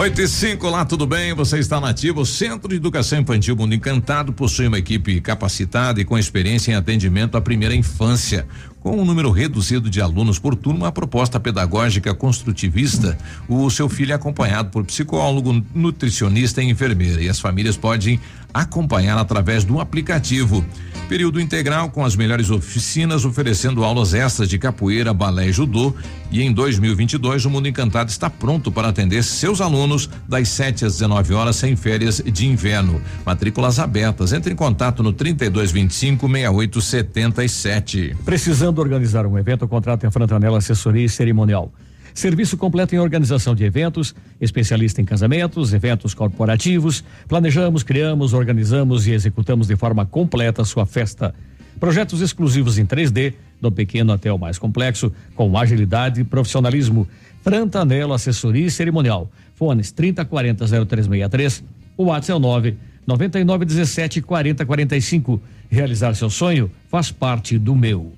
8 0.00 0.18
e 0.22 0.26
5, 0.26 0.66
olá, 0.66 0.82
tudo 0.82 1.06
bem? 1.06 1.34
Você 1.34 1.58
está 1.58 1.78
na 1.78 1.90
Ativa. 1.90 2.22
O 2.22 2.24
Centro 2.24 2.70
de 2.70 2.76
Educação 2.76 3.20
Infantil 3.20 3.54
Mundo 3.54 3.74
Encantado 3.74 4.32
possui 4.32 4.66
uma 4.66 4.78
equipe 4.78 5.20
capacitada 5.20 6.00
e 6.00 6.06
com 6.06 6.16
experiência 6.16 6.72
em 6.72 6.74
atendimento 6.74 7.36
à 7.36 7.40
primeira 7.42 7.74
infância. 7.74 8.46
Com 8.80 8.98
um 8.98 9.04
número 9.04 9.30
reduzido 9.30 9.90
de 9.90 10.00
alunos 10.00 10.38
por 10.38 10.56
turma, 10.56 10.88
a 10.88 10.92
proposta 10.92 11.38
pedagógica 11.38 12.14
construtivista, 12.14 13.18
o 13.46 13.68
seu 13.68 13.90
filho 13.90 14.12
é 14.12 14.14
acompanhado 14.14 14.70
por 14.70 14.86
psicólogo, 14.86 15.62
nutricionista 15.74 16.62
e 16.62 16.70
enfermeira. 16.70 17.20
E 17.20 17.28
as 17.28 17.38
famílias 17.38 17.76
podem 17.76 18.18
acompanhar 18.52 19.18
através 19.18 19.64
do 19.64 19.80
aplicativo. 19.80 20.64
Período 21.08 21.40
integral 21.40 21.90
com 21.90 22.04
as 22.04 22.14
melhores 22.14 22.50
oficinas 22.50 23.24
oferecendo 23.24 23.82
aulas 23.82 24.14
extras 24.14 24.48
de 24.48 24.56
capoeira, 24.58 25.12
balé 25.12 25.48
e 25.48 25.52
judô. 25.52 25.92
E 26.30 26.40
em 26.40 26.52
2022 26.52 27.46
o 27.46 27.50
Mundo 27.50 27.66
Encantado 27.66 28.10
está 28.10 28.30
pronto 28.30 28.70
para 28.70 28.90
atender 28.90 29.24
seus 29.24 29.60
alunos 29.60 30.08
das 30.28 30.48
7 30.50 30.84
às 30.84 30.92
19 30.92 31.34
horas 31.34 31.56
sem 31.56 31.74
férias 31.74 32.22
de 32.24 32.46
inverno. 32.46 33.02
Matrículas 33.26 33.80
abertas. 33.80 34.32
Entre 34.32 34.52
em 34.52 34.56
contato 34.56 35.02
no 35.02 35.12
3225 35.12 36.28
6877. 36.28 38.16
Precisando 38.24 38.78
organizar 38.78 39.26
um 39.26 39.36
evento, 39.36 39.66
contrate 39.66 40.06
a 40.06 40.12
Frantanela 40.12 40.58
Assessoria 40.58 41.04
e 41.04 41.08
Cerimonial. 41.08 41.72
Serviço 42.14 42.56
completo 42.56 42.94
em 42.94 42.98
organização 42.98 43.54
de 43.54 43.64
eventos, 43.64 44.14
especialista 44.40 45.00
em 45.00 45.04
casamentos, 45.04 45.72
eventos 45.72 46.14
corporativos. 46.14 47.04
Planejamos, 47.28 47.82
criamos, 47.82 48.32
organizamos 48.32 49.06
e 49.06 49.12
executamos 49.12 49.66
de 49.66 49.76
forma 49.76 50.04
completa 50.04 50.64
sua 50.64 50.86
festa. 50.86 51.34
Projetos 51.78 52.20
exclusivos 52.20 52.78
em 52.78 52.84
3D, 52.84 53.34
do 53.60 53.72
pequeno 53.72 54.12
até 54.12 54.32
o 54.32 54.38
mais 54.38 54.58
complexo, 54.58 55.12
com 55.34 55.56
agilidade 55.56 56.20
e 56.20 56.24
profissionalismo. 56.24 57.08
Frantanelo 57.42 58.12
Assessoria 58.12 58.66
e 58.66 58.70
Cerimonial. 58.70 59.30
Fones 59.54 59.90
3040 59.92 60.66
0363. 60.66 61.64
O 61.96 62.04
WhatsApp 62.04 62.32
é 62.32 62.34
o 62.34 62.38
9 62.38 62.76
9917 63.06 64.22
4045. 64.22 65.40
Realizar 65.70 66.14
seu 66.14 66.30
sonho 66.30 66.70
faz 66.88 67.10
parte 67.10 67.58
do 67.58 67.74
meu. 67.74 68.12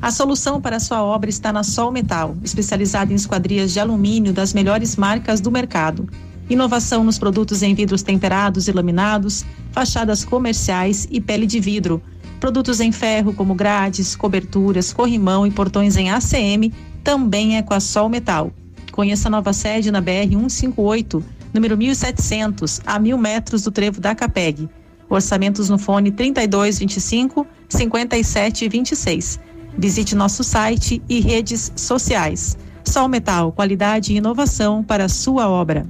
A 0.00 0.10
solução 0.10 0.60
para 0.60 0.78
sua 0.78 1.02
obra 1.02 1.30
está 1.30 1.52
na 1.52 1.62
Sol 1.62 1.90
Metal, 1.90 2.36
especializada 2.44 3.12
em 3.12 3.16
esquadrias 3.16 3.72
de 3.72 3.80
alumínio 3.80 4.32
das 4.32 4.52
melhores 4.52 4.94
marcas 4.94 5.40
do 5.40 5.50
mercado. 5.50 6.06
Inovação 6.50 7.02
nos 7.02 7.18
produtos 7.18 7.62
em 7.62 7.74
vidros 7.74 8.02
temperados 8.02 8.68
e 8.68 8.72
laminados, 8.72 9.44
fachadas 9.72 10.24
comerciais 10.24 11.08
e 11.10 11.20
pele 11.20 11.46
de 11.46 11.58
vidro. 11.58 12.00
Produtos 12.38 12.78
em 12.78 12.92
ferro 12.92 13.32
como 13.32 13.54
grades, 13.54 14.14
coberturas, 14.14 14.92
corrimão 14.92 15.46
e 15.46 15.50
portões 15.50 15.96
em 15.96 16.10
ACM 16.10 16.72
também 17.02 17.56
é 17.56 17.62
com 17.62 17.72
a 17.72 17.80
Sol 17.80 18.08
Metal. 18.08 18.52
Conheça 18.92 19.28
a 19.28 19.30
nova 19.30 19.52
sede 19.52 19.90
na 19.90 20.00
BR 20.00 20.28
158, 20.28 21.24
número 21.54 21.76
1700, 21.76 22.82
a 22.84 22.98
mil 22.98 23.16
metros 23.16 23.62
do 23.62 23.70
trevo 23.70 24.00
da 24.00 24.14
Capeg. 24.14 24.68
Orçamentos 25.08 25.70
no 25.70 25.78
fone 25.78 26.10
3225 26.10 27.46
5726. 27.68 29.40
Visite 29.78 30.14
nosso 30.14 30.42
site 30.42 31.02
e 31.08 31.20
redes 31.20 31.72
sociais. 31.76 32.56
Sol 32.84 33.08
Metal, 33.08 33.52
qualidade 33.52 34.12
e 34.12 34.16
inovação 34.16 34.82
para 34.82 35.08
sua 35.08 35.48
obra. 35.48 35.86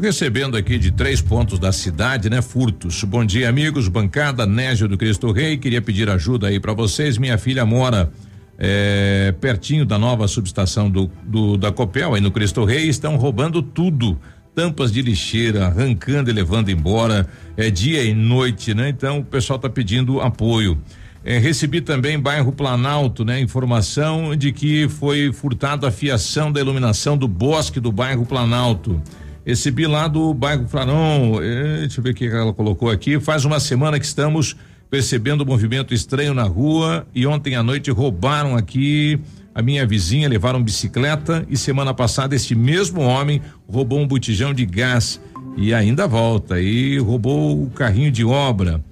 Recebendo 0.00 0.56
aqui 0.56 0.78
de 0.78 0.90
três 0.90 1.20
pontos 1.20 1.58
da 1.58 1.70
cidade, 1.70 2.30
né? 2.30 2.40
Furtos. 2.40 3.04
Bom 3.04 3.24
dia, 3.24 3.48
amigos. 3.48 3.88
Bancada 3.88 4.46
Nésio 4.46 4.88
do 4.88 4.96
Cristo 4.96 5.30
Rei. 5.30 5.58
Queria 5.58 5.82
pedir 5.82 6.08
ajuda 6.08 6.46
aí 6.46 6.58
para 6.58 6.72
vocês. 6.72 7.18
Minha 7.18 7.36
filha 7.36 7.66
mora 7.66 8.10
é, 8.58 9.34
pertinho 9.38 9.84
da 9.84 9.98
nova 9.98 10.26
subestação 10.26 10.88
do, 10.88 11.10
do, 11.24 11.58
da 11.58 11.70
Copel, 11.70 12.14
aí 12.14 12.22
no 12.22 12.30
Cristo 12.30 12.64
Rei. 12.64 12.88
Estão 12.88 13.16
roubando 13.16 13.60
tudo. 13.60 14.18
Tampas 14.54 14.90
de 14.90 15.02
lixeira, 15.02 15.66
arrancando 15.66 16.30
e 16.30 16.32
levando 16.32 16.70
embora. 16.70 17.26
É 17.54 17.68
dia 17.68 18.02
e 18.02 18.14
noite, 18.14 18.72
né? 18.72 18.88
Então 18.88 19.18
o 19.18 19.24
pessoal 19.24 19.56
está 19.56 19.68
pedindo 19.68 20.22
apoio. 20.22 20.78
É, 21.24 21.38
recebi 21.38 21.80
também 21.80 22.18
bairro 22.18 22.52
Planalto, 22.52 23.24
né? 23.24 23.40
Informação 23.40 24.34
de 24.34 24.52
que 24.52 24.88
foi 24.88 25.32
furtado 25.32 25.86
a 25.86 25.90
fiação 25.90 26.50
da 26.50 26.60
iluminação 26.60 27.16
do 27.16 27.28
bosque 27.28 27.78
do 27.78 27.92
bairro 27.92 28.26
Planalto. 28.26 29.00
Recebi 29.44 29.86
lá 29.86 30.06
do 30.06 30.32
bairro 30.32 30.68
Flanon, 30.68 31.40
é, 31.42 31.80
deixa 31.80 31.98
eu 31.98 32.04
ver 32.04 32.10
o 32.10 32.14
que 32.14 32.26
ela 32.26 32.52
colocou 32.52 32.90
aqui. 32.90 33.18
Faz 33.18 33.44
uma 33.44 33.58
semana 33.58 33.98
que 33.98 34.06
estamos 34.06 34.56
percebendo 34.88 35.44
movimento 35.44 35.92
estranho 35.92 36.32
na 36.34 36.44
rua 36.44 37.06
e 37.14 37.26
ontem 37.26 37.56
à 37.56 37.62
noite 37.62 37.90
roubaram 37.90 38.56
aqui 38.56 39.18
a 39.54 39.60
minha 39.60 39.86
vizinha, 39.86 40.28
levaram 40.28 40.62
bicicleta 40.62 41.44
e 41.48 41.56
semana 41.56 41.92
passada 41.92 42.36
este 42.36 42.54
mesmo 42.54 43.00
homem 43.00 43.42
roubou 43.68 44.00
um 44.00 44.06
botijão 44.06 44.54
de 44.54 44.64
gás 44.64 45.20
E 45.56 45.74
ainda 45.74 46.06
volta 46.06 46.60
e 46.60 46.98
roubou 46.98 47.64
o 47.64 47.70
carrinho 47.70 48.10
de 48.10 48.24
obra. 48.24 48.82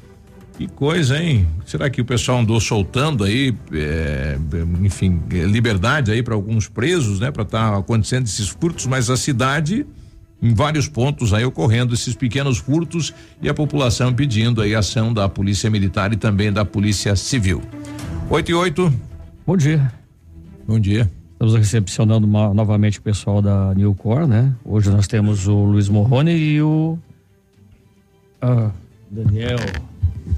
Que 0.61 0.69
coisa, 0.69 1.17
hein? 1.17 1.47
Será 1.65 1.89
que 1.89 2.03
o 2.03 2.05
pessoal 2.05 2.41
andou 2.41 2.61
soltando 2.61 3.25
aí, 3.25 3.57
é, 3.73 4.37
enfim, 4.83 5.19
liberdade 5.31 6.13
aí 6.13 6.23
para 6.23 6.35
alguns 6.35 6.69
presos, 6.69 7.19
né? 7.19 7.31
Para 7.31 7.45
estar 7.45 7.71
tá 7.71 7.79
acontecendo 7.79 8.27
esses 8.27 8.51
furtos, 8.51 8.85
mas 8.85 9.09
a 9.09 9.17
cidade 9.17 9.87
em 10.43 10.53
vários 10.53 10.87
pontos 10.87 11.33
aí 11.33 11.47
ocorrendo 11.47 11.95
esses 11.95 12.15
pequenos 12.15 12.59
furtos 12.59 13.15
e 13.41 13.49
a 13.49 13.55
população 13.55 14.13
pedindo 14.13 14.61
aí 14.61 14.75
ação 14.75 15.15
da 15.15 15.31
Polícia 15.31 15.71
Militar 15.71 16.13
e 16.13 16.19
também 16.19 16.53
da 16.53 16.63
Polícia 16.63 17.17
Civil. 17.17 17.63
8 18.29 18.51
e 18.51 18.55
8. 18.55 18.93
Bom 19.47 19.57
dia. 19.57 19.91
Bom 20.69 20.79
dia. 20.79 21.11
Estamos 21.33 21.55
recepcionando 21.55 22.27
uma, 22.27 22.53
novamente 22.53 22.99
o 22.99 23.03
pessoal 23.03 23.41
da 23.41 23.75
Newcor, 23.75 24.27
né? 24.27 24.55
Hoje 24.63 24.91
nós 24.91 25.07
temos 25.07 25.49
o 25.49 25.65
Luiz 25.65 25.89
Morrone 25.89 26.33
e 26.37 26.61
o 26.61 26.99
ah, 28.43 28.71
Daniel. 29.11 29.57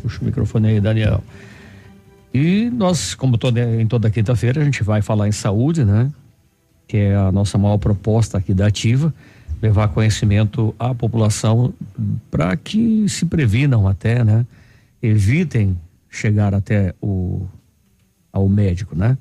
Puxa 0.01 0.21
o 0.23 0.25
microfone 0.25 0.69
aí, 0.69 0.81
Daniel. 0.81 1.23
E 2.33 2.71
nós, 2.71 3.15
como 3.15 3.37
toda, 3.37 3.61
em 3.61 3.87
toda 3.87 4.11
quinta-feira, 4.11 4.61
a 4.61 4.65
gente 4.65 4.83
vai 4.83 5.03
falar 5.03 5.29
em 5.29 5.33
saúde, 5.33 5.85
né? 5.85 6.11
Que 6.89 6.97
é 6.97 7.17
a 7.17 7.31
nossa 7.31 7.59
maior 7.59 7.79
proposta 7.79 8.39
aqui 8.39 8.55
da 8.55 8.67
Ativa, 8.67 9.13
levar 9.61 9.89
conhecimento 9.89 10.75
à 10.79 10.95
população 10.95 11.75
para 12.31 12.57
que 12.57 13.07
se 13.09 13.27
previnam 13.27 13.87
até, 13.87 14.25
né? 14.25 14.47
Evitem 15.03 15.79
chegar 16.09 16.55
até 16.55 16.95
o 17.01 17.47
ao 18.33 18.49
médico, 18.49 18.97
né? 18.97 19.19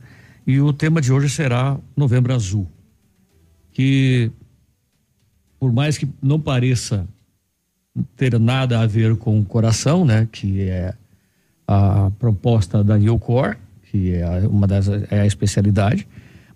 E 0.48 0.60
o 0.62 0.72
tema 0.72 1.02
de 1.02 1.12
hoje 1.12 1.30
será 1.30 1.78
Novembro 1.96 2.34
Azul, 2.34 2.66
que 3.74 4.32
por 5.60 5.72
mais 5.72 5.98
que 5.98 6.08
não 6.22 6.40
pareça 6.40 7.08
ter 8.16 8.40
nada 8.40 8.80
a 8.80 8.88
ver 8.88 9.16
com 9.18 9.40
o 9.40 9.46
coração, 9.46 10.06
né? 10.06 10.28
Que 10.32 10.62
é 10.62 10.94
a 11.68 12.12
proposta 12.20 12.84
da 12.84 12.98
Newcore, 12.98 13.58
que 13.90 14.14
é 14.14 14.48
uma 14.48 14.68
das 14.68 14.88
é 14.88 15.22
a 15.22 15.26
especialidade, 15.26 16.08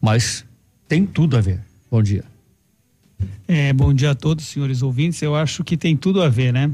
mas 0.02 0.46
tem 0.88 1.06
tudo 1.06 1.38
a 1.38 1.42
ver. 1.42 1.60
Bom 1.90 2.02
dia. 2.02 2.24
É, 3.48 3.72
bom 3.74 3.94
dia 3.94 4.12
a 4.12 4.16
todos, 4.16 4.46
senhores 4.46 4.82
ouvintes. 4.82 5.22
Eu 5.22 5.36
acho 5.36 5.64
que 5.64 5.78
tem 5.78 5.96
tudo 5.96 6.22
a 6.22 6.30
ver, 6.30 6.52
né? 6.52 6.72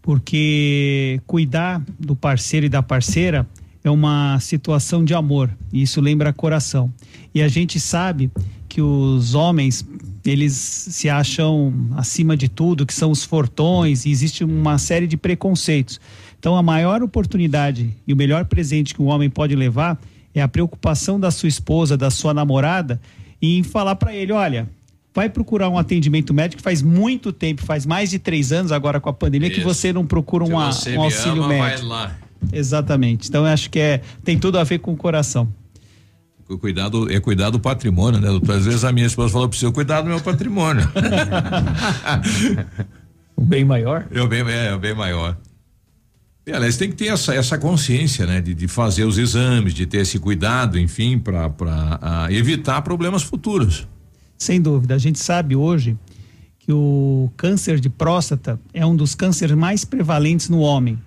Porque 0.00 1.20
cuidar 1.26 1.82
do 1.98 2.14
parceiro 2.14 2.66
e 2.66 2.68
da 2.68 2.82
parceira 2.82 3.46
é 3.84 3.90
uma 3.90 4.38
situação 4.40 5.04
de 5.04 5.14
amor, 5.14 5.50
e 5.72 5.82
isso 5.82 6.00
lembra 6.00 6.32
coração. 6.32 6.92
E 7.34 7.42
a 7.42 7.48
gente 7.48 7.80
sabe 7.80 8.30
que 8.68 8.80
os 8.80 9.34
homens, 9.34 9.84
eles 10.24 10.52
se 10.52 11.08
acham 11.08 11.72
acima 11.96 12.36
de 12.36 12.48
tudo, 12.48 12.86
que 12.86 12.94
são 12.94 13.10
os 13.10 13.24
fortões, 13.24 14.04
e 14.06 14.10
existe 14.10 14.44
uma 14.44 14.78
série 14.78 15.06
de 15.06 15.16
preconceitos. 15.16 16.00
Então, 16.38 16.56
a 16.56 16.62
maior 16.62 17.02
oportunidade 17.02 17.96
e 18.06 18.12
o 18.12 18.16
melhor 18.16 18.44
presente 18.44 18.94
que 18.94 19.02
um 19.02 19.06
homem 19.06 19.28
pode 19.28 19.54
levar 19.54 20.00
é 20.34 20.40
a 20.40 20.48
preocupação 20.48 21.18
da 21.18 21.30
sua 21.30 21.48
esposa, 21.48 21.96
da 21.96 22.10
sua 22.10 22.32
namorada, 22.32 23.00
em 23.40 23.62
falar 23.62 23.96
para 23.96 24.14
ele: 24.14 24.32
olha, 24.32 24.68
vai 25.14 25.28
procurar 25.28 25.68
um 25.68 25.78
atendimento 25.78 26.32
médico. 26.32 26.62
Faz 26.62 26.82
muito 26.82 27.32
tempo, 27.32 27.62
faz 27.62 27.84
mais 27.84 28.10
de 28.10 28.18
três 28.18 28.52
anos 28.52 28.72
agora 28.72 29.00
com 29.00 29.08
a 29.08 29.12
pandemia, 29.12 29.48
Isso. 29.48 29.58
que 29.58 29.64
você 29.64 29.92
não 29.92 30.06
procura 30.06 30.44
um, 30.44 30.52
um 30.52 30.58
auxílio 31.02 31.42
ama, 31.42 31.48
médico. 31.48 31.88
Exatamente. 32.52 33.28
Então 33.28 33.46
eu 33.46 33.52
acho 33.52 33.70
que 33.70 33.78
é 33.78 34.00
tem 34.24 34.38
tudo 34.38 34.58
a 34.58 34.64
ver 34.64 34.78
com 34.78 34.92
o 34.92 34.96
coração. 34.96 35.48
Cuidado, 36.58 37.10
é 37.12 37.20
cuidar 37.20 37.50
do 37.50 37.60
patrimônio, 37.60 38.20
né, 38.20 38.28
doutor? 38.28 38.56
Às 38.56 38.64
vezes 38.64 38.84
a 38.84 38.92
minha 38.92 39.06
esposa 39.06 39.32
falou 39.32 39.48
para 39.48 39.58
você, 39.58 39.70
cuidar 39.70 40.00
do 40.02 40.08
meu 40.08 40.20
patrimônio. 40.20 40.88
o 43.36 43.42
bem 43.42 43.64
maior? 43.64 44.06
É 44.10 44.20
o 44.20 44.28
bem, 44.28 44.40
é, 44.40 44.74
o 44.74 44.78
bem 44.78 44.94
maior. 44.94 45.36
E, 46.46 46.52
aliás, 46.52 46.76
tem 46.76 46.90
que 46.90 46.96
ter 46.96 47.06
essa, 47.06 47.34
essa 47.34 47.56
consciência, 47.56 48.26
né? 48.26 48.40
De, 48.40 48.52
de 48.52 48.66
fazer 48.66 49.04
os 49.04 49.16
exames, 49.16 49.72
de 49.72 49.86
ter 49.86 49.98
esse 49.98 50.18
cuidado, 50.18 50.78
enfim, 50.78 51.18
para 51.18 51.52
evitar 52.30 52.82
problemas 52.82 53.22
futuros. 53.22 53.86
Sem 54.36 54.60
dúvida. 54.60 54.94
A 54.96 54.98
gente 54.98 55.20
sabe 55.20 55.54
hoje 55.54 55.96
que 56.58 56.72
o 56.72 57.30
câncer 57.36 57.78
de 57.78 57.88
próstata 57.88 58.58
é 58.74 58.84
um 58.84 58.94
dos 58.94 59.14
cânceres 59.14 59.56
mais 59.56 59.84
prevalentes 59.84 60.48
no 60.48 60.58
homem. 60.58 60.98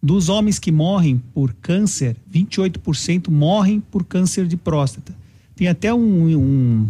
Dos 0.00 0.28
homens 0.28 0.58
que 0.58 0.70
morrem 0.70 1.20
por 1.34 1.52
câncer, 1.54 2.16
28% 2.32 3.28
morrem 3.30 3.80
por 3.80 4.04
câncer 4.04 4.46
de 4.46 4.56
próstata. 4.56 5.12
Tem 5.56 5.66
até 5.66 5.92
um, 5.92 6.36
um, 6.38 6.88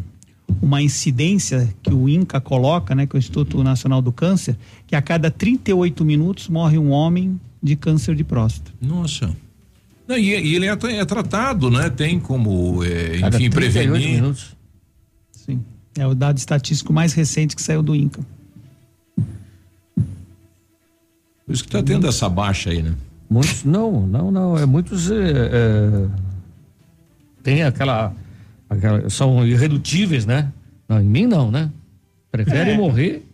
uma 0.61 0.83
incidência 0.83 1.75
que 1.83 1.93
o 1.93 2.07
INCA 2.09 2.39
coloca, 2.41 2.95
né, 2.95 3.07
que 3.07 3.17
é 3.17 3.19
o 3.19 3.19
Instituto 3.19 3.65
Nacional 3.65 4.03
do 4.03 4.13
Câncer, 4.13 4.57
que 4.87 4.95
a 4.95 5.01
cada 5.01 5.31
38 5.31 6.05
minutos 6.05 6.49
morre 6.49 6.77
um 6.77 6.91
homem 6.91 7.41
de 7.63 7.77
câncer 7.77 8.15
de 8.15 8.25
próstata. 8.25 8.71
Nossa. 8.81 9.35
Não, 10.07 10.17
e, 10.17 10.31
e, 10.31 10.55
ele 10.55 10.67
é, 10.67 10.71
é, 10.71 11.05
tratado, 11.05 11.71
né? 11.71 11.91
Tem 11.91 12.19
como, 12.19 12.83
é, 12.83 13.19
enfim, 13.19 13.51
prevenir. 13.51 14.15
Minutos. 14.15 14.57
Sim. 15.33 15.63
É 15.97 16.07
o 16.07 16.15
dado 16.15 16.39
estatístico 16.39 16.93
mais 16.93 17.13
recente 17.13 17.55
que 17.55 17.61
saiu 17.61 17.83
do 17.83 17.95
INCA. 17.95 18.25
Por 21.49 21.55
isso 21.55 21.65
que 21.65 21.71
está 21.71 21.83
tendo 21.83 22.07
essa 22.07 22.29
baixa 22.29 22.69
aí, 22.69 22.83
né? 22.83 22.95
Muitos, 23.31 23.65
não, 23.65 24.07
não, 24.07 24.31
não. 24.31 24.59
É 24.59 24.67
muitos. 24.67 25.11
É, 25.11 25.15
é, 25.15 26.09
tem 27.43 27.63
aquela, 27.63 28.15
aquela. 28.69 29.09
São 29.09 29.47
irredutíveis, 29.47 30.27
né? 30.27 30.53
Não, 30.87 31.01
em 31.01 31.07
mim 31.07 31.27
não, 31.27 31.51
né? 31.51 31.71
Preferem 32.31 32.75
é. 32.75 32.77
morrer. 32.77 33.27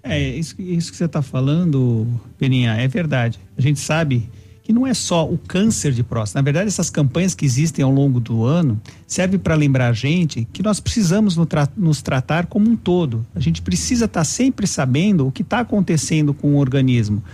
É, 0.00 0.16
isso, 0.20 0.54
isso 0.62 0.92
que 0.92 0.96
você 0.96 1.06
está 1.06 1.20
falando, 1.20 2.06
Peninha, 2.38 2.74
é 2.74 2.86
verdade. 2.86 3.40
A 3.56 3.60
gente 3.60 3.80
sabe 3.80 4.30
que 4.68 4.72
não 4.74 4.86
é 4.86 4.92
só 4.92 5.26
o 5.26 5.38
câncer 5.38 5.92
de 5.92 6.02
próstata. 6.02 6.40
Na 6.40 6.44
verdade, 6.44 6.68
essas 6.68 6.90
campanhas 6.90 7.34
que 7.34 7.46
existem 7.46 7.82
ao 7.82 7.90
longo 7.90 8.20
do 8.20 8.44
ano 8.44 8.78
servem 9.06 9.40
para 9.40 9.54
lembrar 9.54 9.88
a 9.88 9.92
gente 9.94 10.46
que 10.52 10.62
nós 10.62 10.78
precisamos 10.78 11.38
nos 11.74 12.02
tratar 12.02 12.44
como 12.44 12.68
um 12.68 12.76
todo. 12.76 13.26
A 13.34 13.40
gente 13.40 13.62
precisa 13.62 14.04
estar 14.04 14.20
tá 14.20 14.24
sempre 14.24 14.66
sabendo 14.66 15.26
o 15.26 15.32
que 15.32 15.40
está 15.40 15.60
acontecendo 15.60 16.34
com 16.34 16.48
o 16.48 16.58
organismo. 16.58 17.24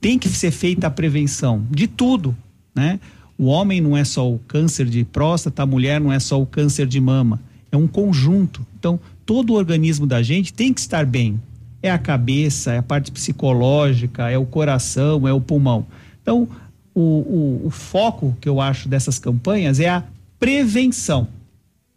Tem 0.00 0.16
que 0.16 0.28
ser 0.28 0.52
feita 0.52 0.86
a 0.86 0.90
prevenção 0.90 1.66
de 1.72 1.88
tudo, 1.88 2.36
né? 2.72 3.00
O 3.36 3.46
homem 3.46 3.80
não 3.80 3.96
é 3.96 4.04
só 4.04 4.30
o 4.30 4.38
câncer 4.46 4.86
de 4.86 5.04
próstata, 5.04 5.64
a 5.64 5.66
mulher 5.66 6.00
não 6.00 6.12
é 6.12 6.20
só 6.20 6.40
o 6.40 6.46
câncer 6.46 6.86
de 6.86 7.00
mama. 7.00 7.42
É 7.72 7.76
um 7.76 7.88
conjunto. 7.88 8.64
Então, 8.78 9.00
todo 9.26 9.50
o 9.50 9.56
organismo 9.56 10.06
da 10.06 10.22
gente 10.22 10.52
tem 10.52 10.72
que 10.72 10.78
estar 10.78 11.04
bem. 11.04 11.42
É 11.82 11.90
a 11.90 11.98
cabeça, 11.98 12.74
é 12.74 12.78
a 12.78 12.82
parte 12.82 13.10
psicológica, 13.10 14.30
é 14.30 14.38
o 14.38 14.46
coração, 14.46 15.26
é 15.26 15.32
o 15.32 15.40
pulmão. 15.40 15.84
Então, 16.22 16.48
o, 16.96 17.00
o, 17.00 17.66
o 17.66 17.70
foco 17.70 18.34
que 18.40 18.48
eu 18.48 18.58
acho 18.58 18.88
dessas 18.88 19.18
campanhas 19.18 19.78
é 19.78 19.90
a 19.90 20.02
prevenção. 20.38 21.28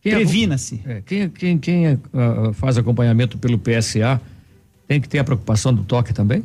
Previna-se. 0.03 0.81
É, 0.85 1.01
quem, 1.05 1.29
quem, 1.29 1.57
quem 1.57 1.93
uh, 1.93 2.53
faz 2.53 2.77
acompanhamento 2.77 3.37
pelo 3.37 3.57
PSA 3.57 4.19
tem 4.87 4.99
que 4.99 5.07
ter 5.07 5.19
a 5.19 5.23
preocupação 5.23 5.73
do 5.73 5.83
toque 5.83 6.13
também? 6.13 6.43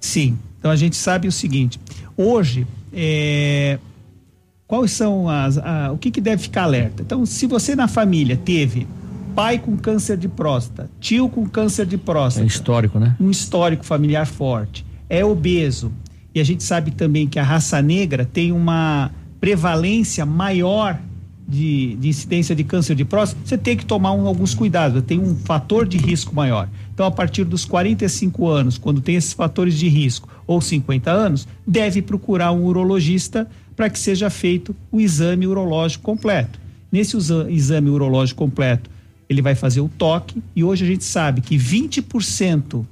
Sim. 0.00 0.36
Então 0.58 0.70
a 0.72 0.76
gente 0.76 0.96
sabe 0.96 1.28
o 1.28 1.32
seguinte: 1.32 1.78
hoje, 2.16 2.66
é, 2.92 3.78
quais 4.66 4.90
são 4.90 5.28
as. 5.28 5.56
A, 5.58 5.92
o 5.92 5.98
que, 5.98 6.10
que 6.10 6.20
deve 6.20 6.42
ficar 6.42 6.64
alerta? 6.64 7.02
Então, 7.02 7.24
se 7.24 7.46
você 7.46 7.76
na 7.76 7.86
família 7.86 8.36
teve 8.36 8.88
pai 9.36 9.58
com 9.58 9.76
câncer 9.76 10.16
de 10.16 10.28
próstata, 10.28 10.90
tio 10.98 11.28
com 11.28 11.48
câncer 11.48 11.86
de 11.86 11.96
próstata. 11.96 12.44
É 12.44 12.48
histórico, 12.48 12.98
né? 12.98 13.16
Um 13.20 13.30
histórico 13.30 13.84
familiar 13.84 14.26
forte. 14.26 14.84
É 15.08 15.24
obeso, 15.24 15.92
e 16.34 16.40
a 16.40 16.44
gente 16.44 16.62
sabe 16.62 16.90
também 16.90 17.26
que 17.26 17.38
a 17.38 17.42
raça 17.42 17.80
negra 17.82 18.24
tem 18.24 18.52
uma 18.52 19.10
prevalência 19.40 20.24
maior 20.24 20.98
de, 21.50 21.96
de 21.96 22.08
incidência 22.08 22.54
de 22.54 22.62
câncer 22.62 22.94
de 22.94 23.04
próstata, 23.04 23.42
você 23.44 23.58
tem 23.58 23.76
que 23.76 23.84
tomar 23.84 24.12
um, 24.12 24.26
alguns 24.26 24.54
cuidados, 24.54 25.02
tem 25.02 25.18
um 25.18 25.34
fator 25.34 25.86
de 25.86 25.98
risco 25.98 26.32
maior. 26.34 26.68
Então, 26.94 27.04
a 27.04 27.10
partir 27.10 27.44
dos 27.44 27.64
45 27.64 28.46
anos, 28.46 28.78
quando 28.78 29.00
tem 29.00 29.16
esses 29.16 29.32
fatores 29.32 29.76
de 29.76 29.88
risco, 29.88 30.28
ou 30.46 30.60
50 30.60 31.10
anos, 31.10 31.48
deve 31.66 32.02
procurar 32.02 32.52
um 32.52 32.64
urologista 32.64 33.48
para 33.74 33.90
que 33.90 33.98
seja 33.98 34.30
feito 34.30 34.76
o 34.92 35.00
exame 35.00 35.46
urológico 35.46 36.04
completo. 36.04 36.60
Nesse 36.92 37.16
exame 37.48 37.88
urológico 37.88 38.38
completo, 38.38 38.90
ele 39.28 39.42
vai 39.42 39.54
fazer 39.54 39.80
o 39.80 39.88
toque, 39.88 40.42
e 40.54 40.62
hoje 40.62 40.84
a 40.84 40.88
gente 40.88 41.04
sabe 41.04 41.40
que 41.40 41.56
20% 41.56 42.84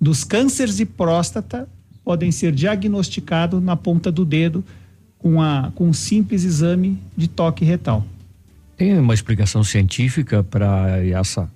dos 0.00 0.22
cânceres 0.22 0.76
de 0.76 0.84
próstata 0.84 1.68
podem 2.04 2.30
ser 2.30 2.52
diagnosticados 2.52 3.62
na 3.62 3.76
ponta 3.76 4.12
do 4.12 4.24
dedo 4.24 4.62
com, 5.18 5.40
a, 5.40 5.72
com 5.74 5.88
um 5.88 5.92
simples 5.92 6.44
exame 6.44 6.98
de 7.16 7.26
toque 7.26 7.64
retal. 7.64 8.04
Tem 8.76 8.98
uma 8.98 9.14
explicação 9.14 9.64
científica 9.64 10.42
para 10.42 11.02
essa, 11.06 11.50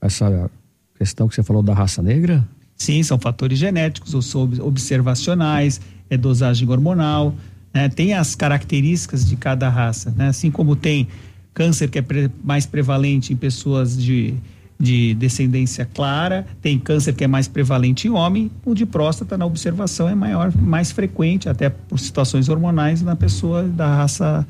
essa 0.00 0.50
questão 0.98 1.28
que 1.28 1.34
você 1.34 1.42
falou 1.42 1.62
da 1.62 1.74
raça 1.74 2.02
negra? 2.02 2.46
Sim, 2.76 3.02
são 3.02 3.18
fatores 3.18 3.58
genéticos, 3.58 4.14
ou 4.14 4.22
são 4.22 4.50
observacionais, 4.60 5.80
é 6.10 6.16
dosagem 6.16 6.68
hormonal, 6.68 7.34
né? 7.72 7.88
tem 7.88 8.14
as 8.14 8.34
características 8.34 9.24
de 9.24 9.36
cada 9.36 9.68
raça, 9.68 10.12
né? 10.16 10.28
assim 10.28 10.50
como 10.50 10.74
tem 10.74 11.06
câncer 11.54 11.88
que 11.88 11.98
é 11.98 12.02
pre 12.02 12.30
mais 12.42 12.66
prevalente 12.66 13.32
em 13.32 13.36
pessoas 13.36 13.96
de 13.96 14.34
de 14.82 15.14
descendência 15.14 15.84
clara, 15.86 16.44
tem 16.60 16.76
câncer 16.76 17.12
que 17.12 17.22
é 17.22 17.28
mais 17.28 17.46
prevalente 17.46 18.08
em 18.08 18.10
homem, 18.10 18.50
o 18.64 18.74
de 18.74 18.84
próstata 18.84 19.38
na 19.38 19.46
observação 19.46 20.08
é 20.08 20.14
maior, 20.16 20.52
mais 20.56 20.90
frequente, 20.90 21.48
até 21.48 21.70
por 21.70 22.00
situações 22.00 22.48
hormonais 22.48 23.00
na 23.00 23.14
pessoa 23.14 23.62
da 23.62 23.94
raça 23.94 24.44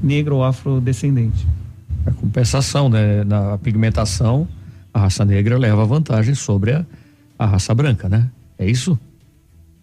negra 0.00 0.32
ou 0.32 0.44
afrodescendente. 0.44 1.44
A 2.06 2.12
compensação, 2.12 2.88
né? 2.88 3.24
Na 3.24 3.58
pigmentação, 3.58 4.46
a 4.94 5.00
raça 5.00 5.24
negra 5.24 5.58
leva 5.58 5.84
vantagem 5.84 6.36
sobre 6.36 6.74
a, 6.74 6.86
a 7.36 7.44
raça 7.44 7.74
branca, 7.74 8.08
né? 8.08 8.30
É 8.56 8.64
isso? 8.64 8.96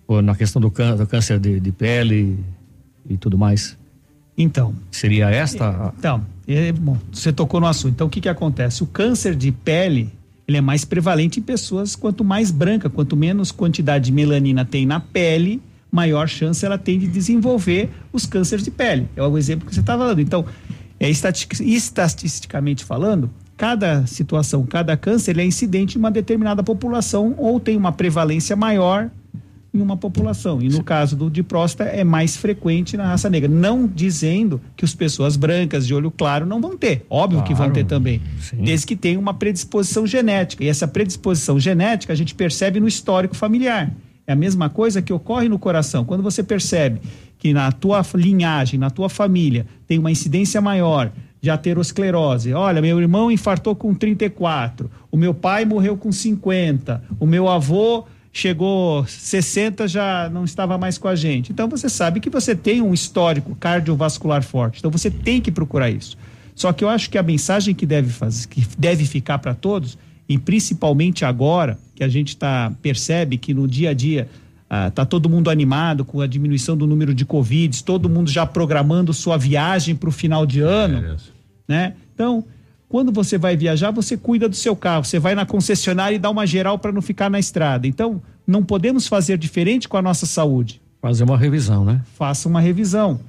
Ou 0.07 0.21
na 0.21 0.35
questão 0.35 0.61
do, 0.61 0.71
cân 0.71 0.95
do 0.95 1.05
câncer 1.05 1.37
de, 1.37 1.59
de 1.59 1.71
pele 1.73 2.39
e 3.09 3.17
tudo 3.17 3.37
mais? 3.37 3.77
Então. 4.37 4.73
Seria 4.91 5.29
esta? 5.29 5.69
a- 5.69 5.93
Então, 5.97 6.25
é, 6.47 6.71
bom, 6.71 6.97
você 7.11 7.31
tocou 7.31 7.59
no 7.61 7.67
assunto. 7.67 7.93
Então, 7.93 8.07
o 8.07 8.09
que 8.09 8.19
que 8.21 8.29
acontece? 8.29 8.83
O 8.83 8.87
câncer 8.87 9.35
de 9.35 9.51
pele, 9.51 10.09
ele 10.47 10.57
é 10.57 10.61
mais 10.61 10.83
prevalente 10.85 11.39
em 11.39 11.43
pessoas 11.43 11.95
quanto 11.95 12.23
mais 12.23 12.51
branca, 12.51 12.89
quanto 12.89 13.15
menos 13.15 13.51
quantidade 13.51 14.05
de 14.05 14.11
melanina 14.11 14.65
tem 14.65 14.85
na 14.85 14.99
pele, 14.99 15.61
maior 15.91 16.27
chance 16.27 16.65
ela 16.65 16.77
tem 16.77 16.99
de 16.99 17.07
desenvolver 17.07 17.89
os 18.11 18.25
cânceres 18.25 18.63
de 18.65 18.71
pele. 18.71 19.07
É 19.15 19.23
o 19.23 19.37
exemplo 19.37 19.65
que 19.67 19.73
você 19.73 19.79
está 19.79 19.97
falando. 19.97 20.19
Então, 20.19 20.45
é, 20.99 21.09
estati- 21.09 21.47
estatisticamente 21.63 22.83
falando, 22.83 23.29
cada 23.57 24.05
situação, 24.05 24.65
cada 24.65 24.97
câncer, 24.97 25.31
ele 25.31 25.41
é 25.41 25.45
incidente 25.45 25.95
em 25.95 25.99
uma 25.99 26.11
determinada 26.11 26.61
população 26.61 27.33
ou 27.37 27.59
tem 27.59 27.77
uma 27.77 27.91
prevalência 27.93 28.55
maior 28.55 29.09
em 29.75 29.81
uma 29.81 29.97
população. 29.97 30.61
E 30.61 30.69
no 30.69 30.83
caso 30.83 31.15
do 31.15 31.29
de 31.29 31.43
próstata 31.43 31.89
é 31.89 32.03
mais 32.03 32.37
frequente 32.37 32.95
na 32.95 33.07
raça 33.07 33.29
negra. 33.29 33.49
Não 33.49 33.87
dizendo 33.87 34.61
que 34.75 34.85
as 34.85 34.95
pessoas 34.95 35.35
brancas 35.35 35.85
de 35.85 35.93
olho 35.93 36.09
claro 36.09 36.45
não 36.45 36.61
vão 36.61 36.77
ter. 36.77 37.05
Óbvio 37.09 37.43
que 37.43 37.53
vão 37.53 37.65
Claro, 37.65 37.73
ter 37.73 37.85
também. 37.85 38.21
Desde 38.53 38.85
que 38.85 38.95
tenham 38.95 39.21
uma 39.21 39.33
predisposição 39.33 40.05
genética. 40.07 40.63
E 40.63 40.67
essa 40.67 40.87
predisposição 40.87 41.59
genética 41.59 42.13
a 42.13 42.15
gente 42.15 42.33
percebe 42.33 42.79
no 42.79 42.87
histórico 42.87 43.35
familiar. 43.35 43.91
É 44.27 44.33
a 44.33 44.35
mesma 44.35 44.69
coisa 44.69 45.01
que 45.01 45.13
ocorre 45.13 45.47
no 45.47 45.59
coração. 45.59 46.03
Quando 46.03 46.23
você 46.23 46.41
percebe 46.41 46.99
que 47.37 47.53
na 47.53 47.71
tua 47.71 48.03
linhagem, 48.15 48.79
na 48.79 48.89
tua 48.89 49.09
família, 49.09 49.67
tem 49.85 49.99
uma 49.99 50.09
incidência 50.09 50.59
maior 50.61 51.11
de 51.41 51.49
aterosclerose. 51.51 52.51
Olha, 52.53 52.81
meu 52.81 52.99
irmão 52.99 53.29
infartou 53.29 53.75
com 53.75 53.93
34, 53.93 54.89
o 55.11 55.17
meu 55.17 55.31
pai 55.31 55.63
morreu 55.63 55.95
com 55.95 56.11
50, 56.11 57.03
o 57.19 57.25
meu 57.27 57.47
avô 57.47 58.05
chegou 58.35 59.05
60 59.07 59.87
já 59.87 60.29
não 60.29 60.43
estava 60.43 60.77
mais 60.77 60.97
com 60.97 61.07
a 61.07 61.15
gente. 61.15 61.53
Então 61.53 61.69
você 61.69 61.87
sabe 61.87 62.19
que 62.19 62.29
você 62.29 62.53
tem 62.53 62.81
um 62.81 62.93
histórico 62.93 63.55
cardiovascular 63.55 64.43
forte. 64.43 64.79
Então 64.79 64.91
você 64.91 65.09
tem 65.09 65.39
que 65.39 65.49
procurar 65.49 65.89
isso. 65.89 66.17
Só 66.53 66.73
que 66.73 66.83
eu 66.83 66.89
acho 66.89 67.09
que 67.09 67.17
a 67.17 67.23
mensagem 67.23 67.73
que 67.73 67.85
deve 67.85 68.09
fazer, 68.09 68.45
que 68.49 68.61
deve 68.77 69.05
ficar 69.05 69.39
para 69.39 69.55
todos, 69.55 69.97
e 70.27 70.37
principalmente 70.37 71.23
agora 71.23 71.79
que 71.95 72.03
a 72.03 72.09
gente 72.09 72.35
tá 72.35 72.73
percebe 72.81 73.37
que 73.37 73.53
no 73.53 73.69
dia 73.69 73.91
a 73.91 73.93
dia 73.93 74.27
ah, 74.69 74.91
tá 74.91 75.05
todo 75.05 75.29
mundo 75.29 75.49
animado 75.49 76.03
com 76.03 76.19
a 76.19 76.27
diminuição 76.27 76.75
do 76.75 76.85
número 76.85 77.13
de 77.13 77.23
covid, 77.23 77.85
todo 77.85 78.09
mundo 78.09 78.29
já 78.29 78.45
programando 78.45 79.13
sua 79.13 79.37
viagem 79.37 79.95
para 79.95 80.09
o 80.09 80.11
final 80.11 80.45
de 80.45 80.59
ano, 80.59 81.15
né? 81.65 81.93
Então 82.13 82.43
quando 82.95 83.11
você 83.11 83.37
vai 83.37 83.57
viajar, 83.57 83.91
você 83.91 84.15
cuida 84.15 84.47
do 84.47 84.55
seu 84.55 84.73
carro, 84.73 85.03
você 85.03 85.19
vai 85.19 85.35
na 85.35 85.45
concessionária 85.45 86.15
e 86.15 86.17
dá 86.17 86.29
uma 86.29 86.47
geral 86.47 86.79
para 86.79 86.93
não 86.93 87.01
ficar 87.01 87.29
na 87.29 87.37
estrada. 87.37 87.85
Então, 87.85 88.21
não 88.47 88.63
podemos 88.63 89.05
fazer 89.05 89.37
diferente 89.37 89.85
com 89.89 89.97
a 89.97 90.01
nossa 90.01 90.25
saúde. 90.25 90.81
Fazer 91.01 91.25
uma 91.25 91.37
revisão, 91.37 91.83
né? 91.83 92.01
Faça 92.17 92.47
uma 92.47 92.61
revisão. 92.61 93.19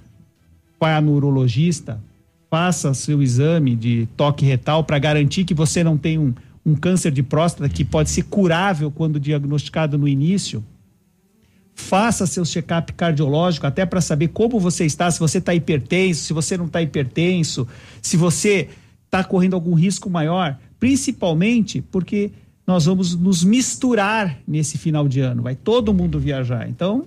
Vai 0.78 0.94
a 0.94 1.00
neurologista, 1.00 2.00
faça 2.48 2.94
seu 2.94 3.20
exame 3.20 3.74
de 3.74 4.06
toque 4.16 4.46
retal 4.46 4.84
para 4.84 5.00
garantir 5.00 5.42
que 5.42 5.52
você 5.52 5.82
não 5.82 5.98
tem 5.98 6.16
um, 6.16 6.32
um 6.64 6.76
câncer 6.76 7.10
de 7.10 7.24
próstata 7.24 7.68
que 7.68 7.84
pode 7.84 8.08
ser 8.08 8.22
curável 8.22 8.88
quando 8.88 9.18
diagnosticado 9.18 9.98
no 9.98 10.06
início. 10.06 10.62
Faça 11.74 12.24
seu 12.24 12.44
check-up 12.44 12.92
cardiológico 12.92 13.66
até 13.66 13.84
para 13.84 14.00
saber 14.00 14.28
como 14.28 14.60
você 14.60 14.86
está, 14.86 15.10
se 15.10 15.18
você 15.18 15.38
está 15.38 15.52
hipertenso, 15.52 16.22
se 16.22 16.32
você 16.32 16.56
não 16.56 16.66
está 16.66 16.80
hipertenso, 16.80 17.66
se 18.00 18.16
você 18.16 18.68
está 19.16 19.24
correndo 19.24 19.54
algum 19.54 19.74
risco 19.74 20.10
maior, 20.10 20.58
principalmente 20.78 21.80
porque 21.80 22.30
nós 22.66 22.84
vamos 22.84 23.14
nos 23.14 23.42
misturar 23.42 24.38
nesse 24.46 24.76
final 24.76 25.08
de 25.08 25.20
ano, 25.20 25.42
vai 25.42 25.54
todo 25.54 25.94
mundo 25.94 26.18
viajar. 26.18 26.68
Então, 26.68 27.04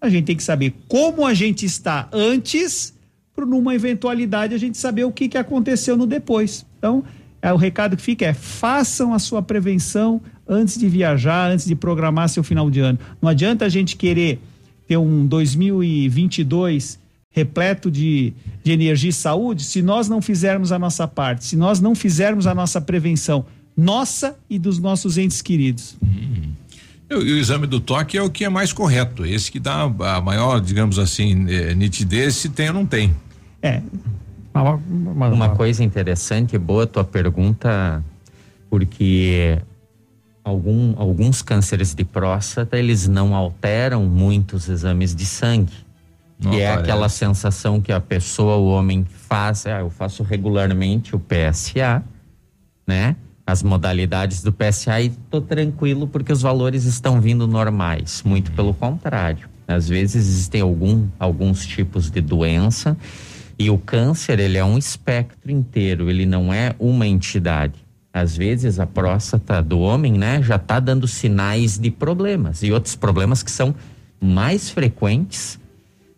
a 0.00 0.08
gente 0.08 0.24
tem 0.24 0.36
que 0.36 0.42
saber 0.42 0.74
como 0.88 1.24
a 1.24 1.34
gente 1.34 1.64
está 1.64 2.08
antes, 2.12 2.94
para 3.34 3.46
numa 3.46 3.74
eventualidade 3.74 4.54
a 4.54 4.58
gente 4.58 4.76
saber 4.76 5.04
o 5.04 5.12
que, 5.12 5.28
que 5.28 5.38
aconteceu 5.38 5.96
no 5.96 6.06
depois. 6.06 6.66
Então, 6.78 7.04
é, 7.40 7.52
o 7.52 7.56
recado 7.56 7.96
que 7.96 8.02
fica 8.02 8.26
é: 8.26 8.32
façam 8.32 9.14
a 9.14 9.18
sua 9.18 9.42
prevenção 9.42 10.20
antes 10.48 10.78
de 10.78 10.88
viajar, 10.88 11.50
antes 11.50 11.66
de 11.66 11.76
programar 11.76 12.28
seu 12.28 12.42
final 12.42 12.70
de 12.70 12.80
ano. 12.80 12.98
Não 13.20 13.28
adianta 13.28 13.64
a 13.64 13.68
gente 13.68 13.96
querer 13.96 14.40
ter 14.88 14.96
um 14.96 15.24
2022 15.26 16.98
repleto 17.32 17.90
de, 17.90 18.32
de 18.62 18.72
energia 18.72 19.10
e 19.10 19.12
saúde 19.12 19.64
se 19.64 19.82
nós 19.82 20.08
não 20.08 20.20
fizermos 20.20 20.70
a 20.70 20.78
nossa 20.78 21.08
parte, 21.08 21.44
se 21.44 21.56
nós 21.56 21.80
não 21.80 21.94
fizermos 21.94 22.46
a 22.46 22.54
nossa 22.54 22.80
prevenção, 22.80 23.44
nossa 23.76 24.36
e 24.48 24.58
dos 24.58 24.78
nossos 24.78 25.16
entes 25.18 25.40
queridos. 25.40 25.96
E 27.10 27.14
o, 27.14 27.18
o 27.18 27.38
exame 27.38 27.66
do 27.66 27.80
toque 27.80 28.16
é 28.16 28.22
o 28.22 28.30
que 28.30 28.44
é 28.44 28.48
mais 28.48 28.72
correto, 28.72 29.24
esse 29.24 29.50
que 29.50 29.58
dá 29.58 29.82
a 29.82 30.20
maior, 30.20 30.60
digamos 30.60 30.98
assim, 30.98 31.46
eh, 31.48 31.74
nitidez 31.74 32.36
se 32.36 32.50
tem 32.50 32.68
ou 32.68 32.74
não 32.74 32.86
tem. 32.86 33.14
É. 33.62 33.82
Uma 34.54 35.50
coisa 35.50 35.82
interessante, 35.82 36.58
boa 36.58 36.86
tua 36.86 37.04
pergunta, 37.04 38.04
porque 38.68 39.58
algum, 40.44 40.94
alguns 40.98 41.40
cânceres 41.40 41.94
de 41.94 42.04
próstata, 42.04 42.78
eles 42.78 43.08
não 43.08 43.34
alteram 43.34 44.04
muitos 44.04 44.68
exames 44.68 45.14
de 45.14 45.24
sangue. 45.24 45.72
Não 46.42 46.50
que 46.50 46.60
é 46.60 46.72
aquela 46.72 47.08
sensação 47.08 47.80
que 47.80 47.92
a 47.92 48.00
pessoa, 48.00 48.56
o 48.56 48.66
homem 48.66 49.04
faz, 49.04 49.66
ah, 49.66 49.80
eu 49.80 49.90
faço 49.90 50.22
regularmente 50.22 51.14
o 51.14 51.20
PSA, 51.20 52.02
né? 52.86 53.16
As 53.46 53.62
modalidades 53.62 54.42
do 54.42 54.52
PSA 54.52 55.00
e 55.00 55.10
tô 55.30 55.40
tranquilo 55.40 56.06
porque 56.06 56.32
os 56.32 56.42
valores 56.42 56.84
estão 56.84 57.20
vindo 57.20 57.46
normais. 57.46 58.22
Muito 58.24 58.50
pelo 58.52 58.74
contrário. 58.74 59.48
Às 59.66 59.88
vezes 59.88 60.16
existem 60.16 60.60
algum, 60.60 61.06
alguns 61.18 61.64
tipos 61.64 62.10
de 62.10 62.20
doença 62.20 62.96
e 63.58 63.70
o 63.70 63.78
câncer, 63.78 64.40
ele 64.40 64.58
é 64.58 64.64
um 64.64 64.76
espectro 64.76 65.50
inteiro, 65.50 66.10
ele 66.10 66.26
não 66.26 66.52
é 66.52 66.74
uma 66.78 67.06
entidade. 67.06 67.74
Às 68.12 68.36
vezes 68.36 68.78
a 68.78 68.86
próstata 68.86 69.62
do 69.62 69.78
homem, 69.80 70.12
né, 70.12 70.42
já 70.42 70.56
está 70.56 70.80
dando 70.80 71.06
sinais 71.06 71.78
de 71.78 71.90
problemas 71.90 72.62
e 72.62 72.72
outros 72.72 72.96
problemas 72.96 73.42
que 73.42 73.50
são 73.50 73.74
mais 74.20 74.68
frequentes 74.68 75.58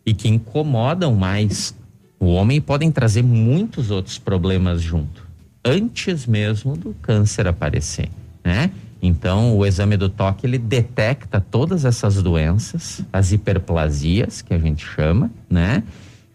e 0.05 0.13
que 0.13 0.29
incomodam 0.29 1.15
mais 1.15 1.75
o 2.19 2.27
homem 2.27 2.59
e 2.59 2.61
podem 2.61 2.91
trazer 2.91 3.23
muitos 3.23 3.91
outros 3.91 4.19
problemas 4.19 4.81
junto, 4.81 5.27
antes 5.65 6.27
mesmo 6.27 6.77
do 6.77 6.95
câncer 6.95 7.47
aparecer, 7.47 8.09
né? 8.43 8.71
Então, 9.03 9.55
o 9.59 9.67
exame 9.67 9.99
do 9.99 10.09
toque 10.09 10.47
ele 10.47 10.57
detecta 10.57 11.39
todas 11.39 11.85
essas 11.85 12.23
doenças, 12.23 13.05
as 13.13 13.33
hiperplasias 13.33 14.41
que 14.41 14.55
a 14.55 14.59
gente 14.59 14.83
chama, 14.83 15.31
né? 15.49 15.83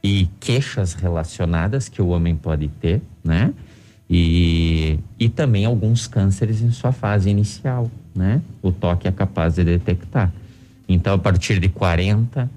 E 0.04 0.30
queixas 0.40 0.94
relacionadas 0.94 1.90
que 1.90 2.00
o 2.00 2.10
homem 2.10 2.36
pode 2.36 2.68
ter, 2.68 3.02
né? 3.24 3.52
E, 4.08 5.00
e 5.20 5.30
também 5.30 5.66
alguns 5.66 6.08
cânceres 6.08 6.62
em 6.62 6.70
sua 6.70 6.92
fase 6.92 7.30
inicial, 7.30 7.90
né? 8.14 8.40
O 8.62 8.72
toque 8.72 9.08
é 9.08 9.12
capaz 9.12 9.56
de 9.56 9.64
detectar. 9.64 10.32
Então, 10.88 11.16
a 11.16 11.18
partir 11.18 11.60
de 11.60 11.70
40 11.70 12.50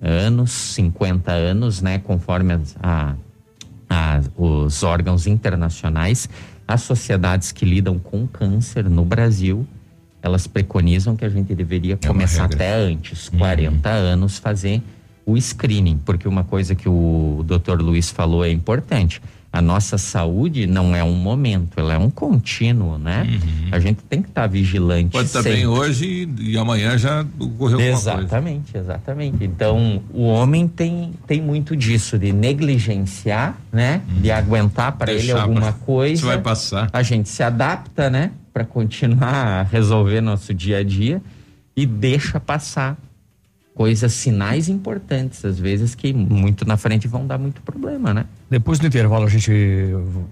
anos, 0.00 0.50
50 0.50 1.32
anos, 1.32 1.82
né? 1.82 1.98
Conforme 1.98 2.54
a, 2.82 3.14
a- 3.88 4.20
os 4.36 4.82
órgãos 4.82 5.26
internacionais, 5.26 6.28
as 6.66 6.82
sociedades 6.82 7.52
que 7.52 7.64
lidam 7.64 7.98
com 7.98 8.26
câncer 8.26 8.88
no 8.88 9.04
Brasil, 9.04 9.66
elas 10.22 10.46
preconizam 10.46 11.16
que 11.16 11.24
a 11.24 11.28
gente 11.28 11.54
deveria 11.54 11.96
começar 11.96 12.44
até 12.44 12.74
antes, 12.74 13.28
40 13.28 13.88
anos, 13.88 14.38
fazer 14.38 14.82
o 15.24 15.36
screening, 15.40 15.98
porque 16.04 16.26
uma 16.26 16.42
coisa 16.44 16.74
que 16.74 16.88
o 16.88 17.44
Dr. 17.46 17.80
Luiz 17.80 18.10
falou 18.10 18.44
é 18.44 18.50
importante. 18.50 19.20
A 19.50 19.62
nossa 19.62 19.96
saúde 19.96 20.66
não 20.66 20.94
é 20.94 21.02
um 21.02 21.14
momento, 21.14 21.80
ela 21.80 21.94
é 21.94 21.98
um 21.98 22.10
contínuo, 22.10 22.98
né? 22.98 23.26
A 23.72 23.80
gente 23.80 24.02
tem 24.04 24.20
que 24.20 24.28
estar 24.28 24.46
vigilante. 24.46 25.10
Pode 25.10 25.26
estar 25.26 25.42
bem 25.42 25.52
sempre. 25.54 25.66
hoje 25.68 26.28
e, 26.38 26.58
amanhã 26.58 26.98
já 26.98 27.24
ocorreu. 27.38 27.80
Exatamente, 27.80 28.76
exatamente. 28.76 29.42
Então, 29.42 30.02
o 30.12 30.24
homem 30.24 30.68
tem, 30.68 31.12
tem 31.26 31.40
muito 31.40 31.74
disso, 31.74 32.18
de 32.18 32.30
negligenciar, 32.32 33.58
né? 33.72 34.02
De 34.20 34.30
aguentar 34.30 34.92
para 34.92 35.12
ele 35.12 35.32
alguma 35.32 35.60
pra- 35.60 35.72
coisa. 35.72 36.12
Isso 36.14 36.26
vai 36.26 36.38
passar. 36.40 36.90
A 36.92 37.02
gente 37.02 37.28
se 37.30 37.42
adapta, 37.42 38.10
né? 38.10 38.32
Para 38.52 38.64
continuar 38.66 39.32
a 39.34 39.62
resolver 39.62 40.20
nosso 40.20 40.52
dia 40.52 40.78
a 40.78 40.84
dia 40.84 41.22
e 41.74 41.86
deixa 41.86 42.38
passar 42.38 42.98
coisas, 43.78 44.12
sinais 44.12 44.68
importantes, 44.68 45.44
às 45.44 45.56
vezes, 45.56 45.94
que 45.94 46.12
muito 46.12 46.66
na 46.66 46.76
frente 46.76 47.06
vão 47.06 47.24
dar 47.24 47.38
muito 47.38 47.62
problema, 47.62 48.12
né? 48.12 48.24
Depois 48.50 48.80
do 48.80 48.88
intervalo 48.88 49.24
a 49.24 49.28
gente 49.28 49.52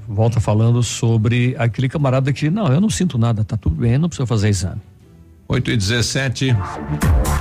volta 0.08 0.40
falando 0.40 0.82
sobre 0.82 1.54
aquele 1.56 1.88
camarada 1.88 2.32
que, 2.32 2.50
não, 2.50 2.66
eu 2.66 2.80
não 2.80 2.90
sinto 2.90 3.16
nada, 3.16 3.44
tá 3.44 3.56
tudo 3.56 3.76
bem, 3.76 3.98
não 3.98 4.08
precisa 4.08 4.26
fazer 4.26 4.48
exame. 4.48 4.80
8 5.46 5.70
e 5.70 5.76
17. 5.76 6.56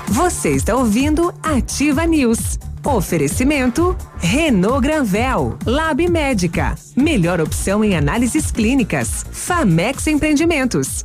Você 0.09 0.49
está 0.49 0.75
ouvindo 0.75 1.33
Ativa 1.41 2.05
News. 2.05 2.59
Oferecimento 2.83 3.97
Renault 4.19 4.81
Granvel, 4.81 5.57
Lab 5.65 6.07
Médica, 6.07 6.75
melhor 6.95 7.41
opção 7.41 7.83
em 7.83 7.95
análises 7.95 8.51
clínicas. 8.51 9.25
Famex 9.31 10.05
Empreendimentos. 10.05 11.03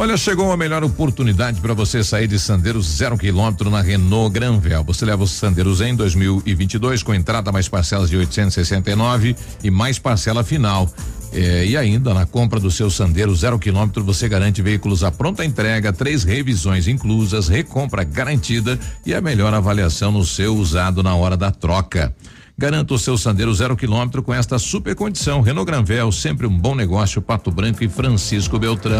Olha, 0.00 0.16
chegou 0.16 0.52
a 0.52 0.56
melhor 0.56 0.84
oportunidade 0.84 1.60
para 1.60 1.74
você 1.74 2.04
sair 2.04 2.28
de 2.28 2.38
Sandeiros 2.38 2.86
zero 2.86 3.18
quilômetro 3.18 3.68
na 3.68 3.82
Renault 3.82 4.32
Granvel. 4.32 4.84
Você 4.84 5.04
leva 5.04 5.24
os 5.24 5.32
Sandeiros 5.32 5.80
em 5.80 5.92
2022 5.92 7.02
com 7.02 7.12
entrada 7.12 7.50
mais 7.50 7.68
parcelas 7.68 8.08
de 8.08 8.16
869 8.16 9.34
e 9.64 9.70
mais 9.72 9.98
parcela 9.98 10.44
final. 10.44 10.88
É, 11.32 11.66
e 11.66 11.76
ainda 11.76 12.14
na 12.14 12.24
compra 12.24 12.60
do 12.60 12.70
seu 12.70 12.88
Sandero 12.88 13.34
zero 13.34 13.58
quilômetro 13.58 14.04
você 14.04 14.28
garante 14.28 14.62
veículos 14.62 15.02
à 15.02 15.10
pronta 15.10 15.44
entrega, 15.44 15.92
três 15.92 16.22
revisões 16.22 16.86
inclusas, 16.86 17.48
recompra 17.48 18.04
garantida 18.04 18.78
e 19.04 19.12
a 19.12 19.20
melhor 19.20 19.52
avaliação 19.52 20.12
no 20.12 20.24
seu 20.24 20.56
usado 20.56 21.02
na 21.02 21.16
hora 21.16 21.36
da 21.36 21.50
troca. 21.50 22.14
Garanta 22.60 22.92
o 22.92 22.98
seu 22.98 23.16
Sandero 23.16 23.54
zero 23.54 23.76
quilômetro 23.76 24.20
com 24.20 24.34
esta 24.34 24.58
super 24.58 24.96
condição. 24.96 25.40
Renault 25.40 25.70
Granvel, 25.70 26.10
sempre 26.10 26.44
um 26.44 26.58
bom 26.58 26.74
negócio. 26.74 27.22
Pato 27.22 27.52
Branco 27.52 27.84
e 27.84 27.88
Francisco 27.88 28.58
Beltrão. 28.58 28.98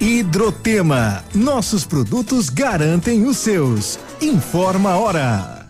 Hidrotema. 0.00 1.22
Nossos 1.32 1.84
produtos 1.86 2.48
garantem 2.48 3.24
os 3.26 3.36
seus. 3.36 3.96
Informa 4.20 4.90
a 4.90 4.98
hora. 4.98 5.66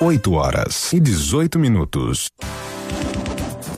8 0.00 0.32
horas 0.32 0.92
e 0.92 0.98
18 0.98 1.56
minutos. 1.56 2.28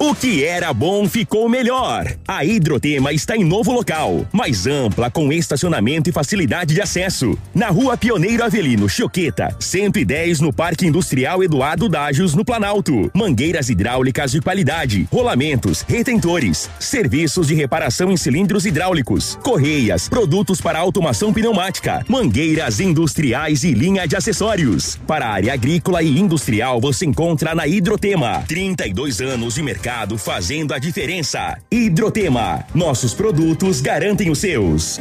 O 0.00 0.14
que 0.14 0.44
era 0.44 0.72
bom 0.72 1.08
ficou 1.08 1.48
melhor. 1.48 2.06
A 2.26 2.44
Hidrotema 2.44 3.12
está 3.12 3.36
em 3.36 3.42
novo 3.42 3.72
local, 3.72 4.24
mais 4.32 4.64
ampla, 4.64 5.10
com 5.10 5.32
estacionamento 5.32 6.08
e 6.08 6.12
facilidade 6.12 6.72
de 6.72 6.80
acesso. 6.80 7.36
Na 7.52 7.68
rua 7.68 7.96
Pioneiro 7.96 8.44
Avelino, 8.44 8.88
Choqueta, 8.88 9.56
110 9.58 10.38
no 10.38 10.52
Parque 10.52 10.86
Industrial 10.86 11.42
Eduardo 11.42 11.88
Dágios, 11.88 12.32
no 12.32 12.44
Planalto. 12.44 13.10
Mangueiras 13.12 13.70
hidráulicas 13.70 14.30
de 14.30 14.40
qualidade, 14.40 15.08
rolamentos, 15.10 15.82
retentores, 15.82 16.70
serviços 16.78 17.48
de 17.48 17.56
reparação 17.56 18.12
em 18.12 18.16
cilindros 18.16 18.66
hidráulicos, 18.66 19.36
correias, 19.42 20.08
produtos 20.08 20.60
para 20.60 20.78
automação 20.78 21.32
pneumática, 21.32 22.04
mangueiras 22.08 22.78
industriais 22.78 23.64
e 23.64 23.72
linha 23.72 24.06
de 24.06 24.14
acessórios. 24.14 24.96
Para 25.08 25.26
a 25.26 25.32
área 25.32 25.52
agrícola 25.52 26.04
e 26.04 26.20
industrial, 26.20 26.80
você 26.80 27.04
encontra 27.04 27.52
na 27.52 27.66
Hidrotema. 27.66 28.44
32 28.46 29.20
anos 29.20 29.56
de 29.56 29.62
mercado 29.64 29.87
fazendo 30.18 30.74
a 30.74 30.78
diferença. 30.78 31.56
Hidrotema, 31.70 32.62
nossos 32.74 33.14
produtos 33.14 33.80
garantem 33.80 34.30
os 34.30 34.38
seus. 34.38 35.00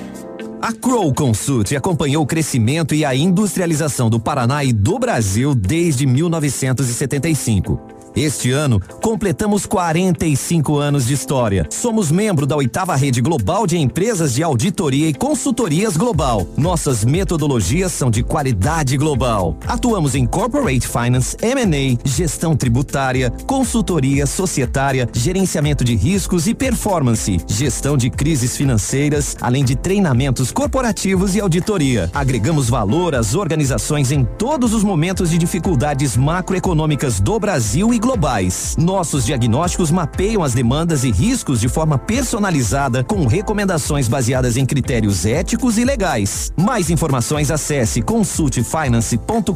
A 0.61 0.71
Crow 0.71 1.13
Consult 1.13 1.75
acompanhou 1.75 2.23
o 2.23 2.25
crescimento 2.25 2.95
e 2.95 3.03
a 3.03 3.13
industrialização 3.13 4.09
do 4.09 4.17
Paraná 4.17 4.63
e 4.63 4.71
do 4.71 4.97
Brasil 4.97 5.53
desde 5.53 6.05
1975. 6.05 7.96
Este 8.17 8.51
ano, 8.51 8.81
completamos 8.99 9.67
45 9.67 10.79
anos 10.79 11.05
de 11.05 11.13
história. 11.13 11.67
Somos 11.69 12.09
membro 12.09 12.47
da 12.47 12.55
oitava 12.55 12.95
rede 12.95 13.21
global 13.21 13.67
de 13.67 13.77
empresas 13.77 14.33
de 14.33 14.41
auditoria 14.41 15.07
e 15.07 15.13
consultorias 15.13 15.95
global. 15.95 16.47
Nossas 16.57 17.05
metodologias 17.05 17.91
são 17.91 18.09
de 18.09 18.23
qualidade 18.23 18.97
global. 18.97 19.55
Atuamos 19.67 20.15
em 20.15 20.25
corporate 20.25 20.87
finance, 20.87 21.37
M&A, 21.43 22.09
gestão 22.09 22.55
tributária, 22.55 23.29
consultoria 23.45 24.25
societária, 24.25 25.07
gerenciamento 25.13 25.83
de 25.83 25.95
riscos 25.95 26.47
e 26.47 26.55
performance, 26.55 27.37
gestão 27.45 27.95
de 27.95 28.09
crises 28.09 28.57
financeiras, 28.57 29.37
além 29.39 29.63
de 29.63 29.75
treinamentos 29.75 30.51
corporativos 30.51 31.35
e 31.35 31.39
auditoria. 31.39 32.09
Agregamos 32.15 32.67
valor 32.67 33.13
às 33.13 33.35
organizações 33.35 34.11
em 34.11 34.25
todos 34.25 34.73
os 34.73 34.83
momentos 34.83 35.29
de 35.29 35.37
dificuldades 35.37 36.17
macroeconômicas 36.17 37.19
do 37.19 37.39
Brasil 37.39 37.93
e 37.93 38.06
globais. 38.07 38.75
Nossos 38.79 39.25
diagnósticos 39.25 39.91
mapeiam 39.91 40.41
as 40.41 40.53
demandas 40.53 41.03
e 41.03 41.11
riscos 41.11 41.59
de 41.59 41.67
forma 41.67 41.97
personalizada, 41.97 43.03
com 43.03 43.27
recomendações 43.27 44.07
baseadas 44.07 44.55
em 44.55 44.65
critérios 44.65 45.25
éticos 45.25 45.77
e 45.77 45.83
legais. 45.83 46.53
Mais 46.55 46.89
informações 46.89 47.51
acesse 47.51 48.01
consultfinance.com.br. 48.01 49.51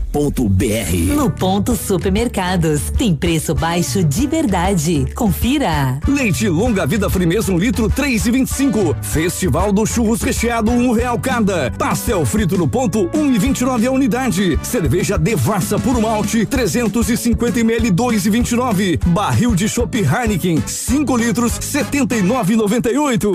No 1.14 1.30
Ponto 1.30 1.76
Supermercados. 1.76 2.90
Tem 2.90 3.14
preço 3.14 3.54
baixo 3.54 4.02
de 4.02 4.26
verdade. 4.26 5.06
Confira. 5.14 6.00
Leite 6.08 6.48
longa 6.48 6.84
vida 6.84 7.08
frimeza 7.08 7.52
um 7.52 7.56
litro 7.56 7.88
três 7.88 8.26
e 8.26 8.30
vinte 8.32 8.48
e 8.48 8.54
cinco. 8.54 8.96
Festival 9.00 9.72
do 9.72 9.86
churros 9.86 10.20
recheado 10.20 10.72
um 10.72 10.90
real 10.90 11.20
cada. 11.20 11.70
Pastel 11.70 12.26
frito 12.26 12.58
no 12.58 12.66
ponto 12.66 13.08
um 13.14 13.32
e 13.32 13.38
vinte 13.38 13.60
e 13.60 13.64
nove 13.64 13.86
a 13.86 13.92
unidade. 13.92 14.58
Cerveja 14.60 15.16
Devassa 15.16 15.78
por 15.78 16.00
malte 16.00 16.44
350 16.44 17.60
ml 17.60 17.90
dois 17.92 18.26
e 18.26 18.30
vinte 18.30 18.50
e 18.50 18.56
nove. 18.56 18.98
Barril 19.06 19.54
de 19.54 19.68
chopp 19.68 19.96
Heineken 19.98 20.60
5 20.66 21.16
litros 21.16 21.52
setenta 21.60 22.16
e 22.16 22.22
nove 22.22 22.54
e 22.54 22.56
noventa 22.56 22.90
e 22.90 22.98
oito. 22.98 23.32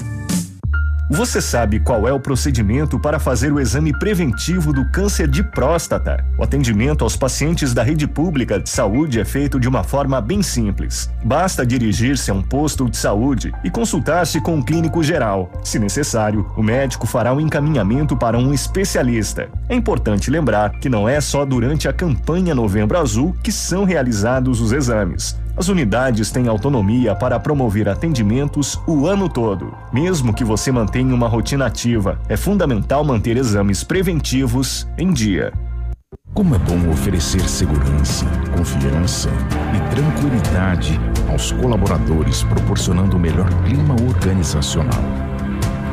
Você 1.14 1.40
sabe 1.40 1.80
qual 1.80 2.07
é 2.07 2.11
o 2.11 2.19
procedimento 2.19 2.98
para 2.98 3.19
fazer 3.19 3.53
o 3.53 3.60
exame 3.60 3.94
preventivo 3.94 4.73
do 4.73 4.84
câncer 4.90 5.27
de 5.27 5.44
próstata? 5.44 6.26
O 6.40 6.44
atendimento 6.44 7.03
aos 7.03 7.15
pacientes 7.15 7.72
da 7.72 7.84
rede 7.84 8.07
pública 8.07 8.60
de 8.60 8.68
saúde 8.68 9.19
é 9.19 9.23
feito 9.23 9.60
de 9.60 9.68
uma 9.68 9.84
forma 9.84 10.19
bem 10.19 10.41
simples. 10.41 11.11
Basta 11.23 11.64
dirigir-se 11.64 12.31
a 12.31 12.34
um 12.34 12.41
posto 12.41 12.90
de 12.90 12.98
saúde 12.98 13.53
e 13.64 13.69
consultar-se 13.69 14.41
com 14.41 14.56
um 14.56 14.64
clínico 14.64 15.03
geral. 15.03 15.52
Se 15.64 15.77
necessário, 15.77 16.52
o 16.57 16.64
médico 16.64 17.06
fará 17.06 17.31
um 17.31 17.40
encaminhamento 17.40 18.18
para 18.18 18.35
um 18.35 18.52
especialista. 18.52 19.49
É 19.69 19.76
importante 19.76 20.31
lembrar 20.31 20.80
que 20.80 20.90
não 20.90 21.07
é 21.07 21.22
só 21.22 21.45
durante 21.45 21.88
a 21.88 21.94
campanha 21.94 22.56
Novembro 22.56 22.98
Azul 22.98 23.35
que 23.44 23.52
são 23.52 23.84
realizados 23.84 24.60
os 24.60 24.72
exames. 24.72 25.43
As 25.56 25.68
unidades 25.68 26.32
têm 26.32 26.48
autonomia 26.48 27.14
para 27.14 27.40
promover 27.40 27.88
atendimentos 27.88 28.80
o 28.88 29.06
ano 29.06 29.30
todo. 29.30 29.72
Mesmo 29.94 30.34
que 30.34 30.44
você 30.44 30.72
mantenha 30.72 31.14
uma 31.14 31.28
rotina 31.28 31.68
ativa, 31.68 32.20
é 32.28 32.36
fundamental 32.36 33.04
manter 33.04 33.38
exames 33.38 33.84
preventivos 33.84 34.88
em 34.98 35.14
dia. 35.14 35.54
Como 36.34 36.56
é 36.56 36.58
bom 36.58 36.90
oferecer 36.90 37.48
segurança, 37.48 38.26
confiança 38.58 39.30
e 39.76 39.96
tranquilidade 39.96 41.00
aos 41.30 41.52
colaboradores, 41.52 42.42
proporcionando 42.42 43.16
o 43.16 43.20
melhor 43.20 43.48
clima 43.64 43.96
organizacional. 44.08 45.04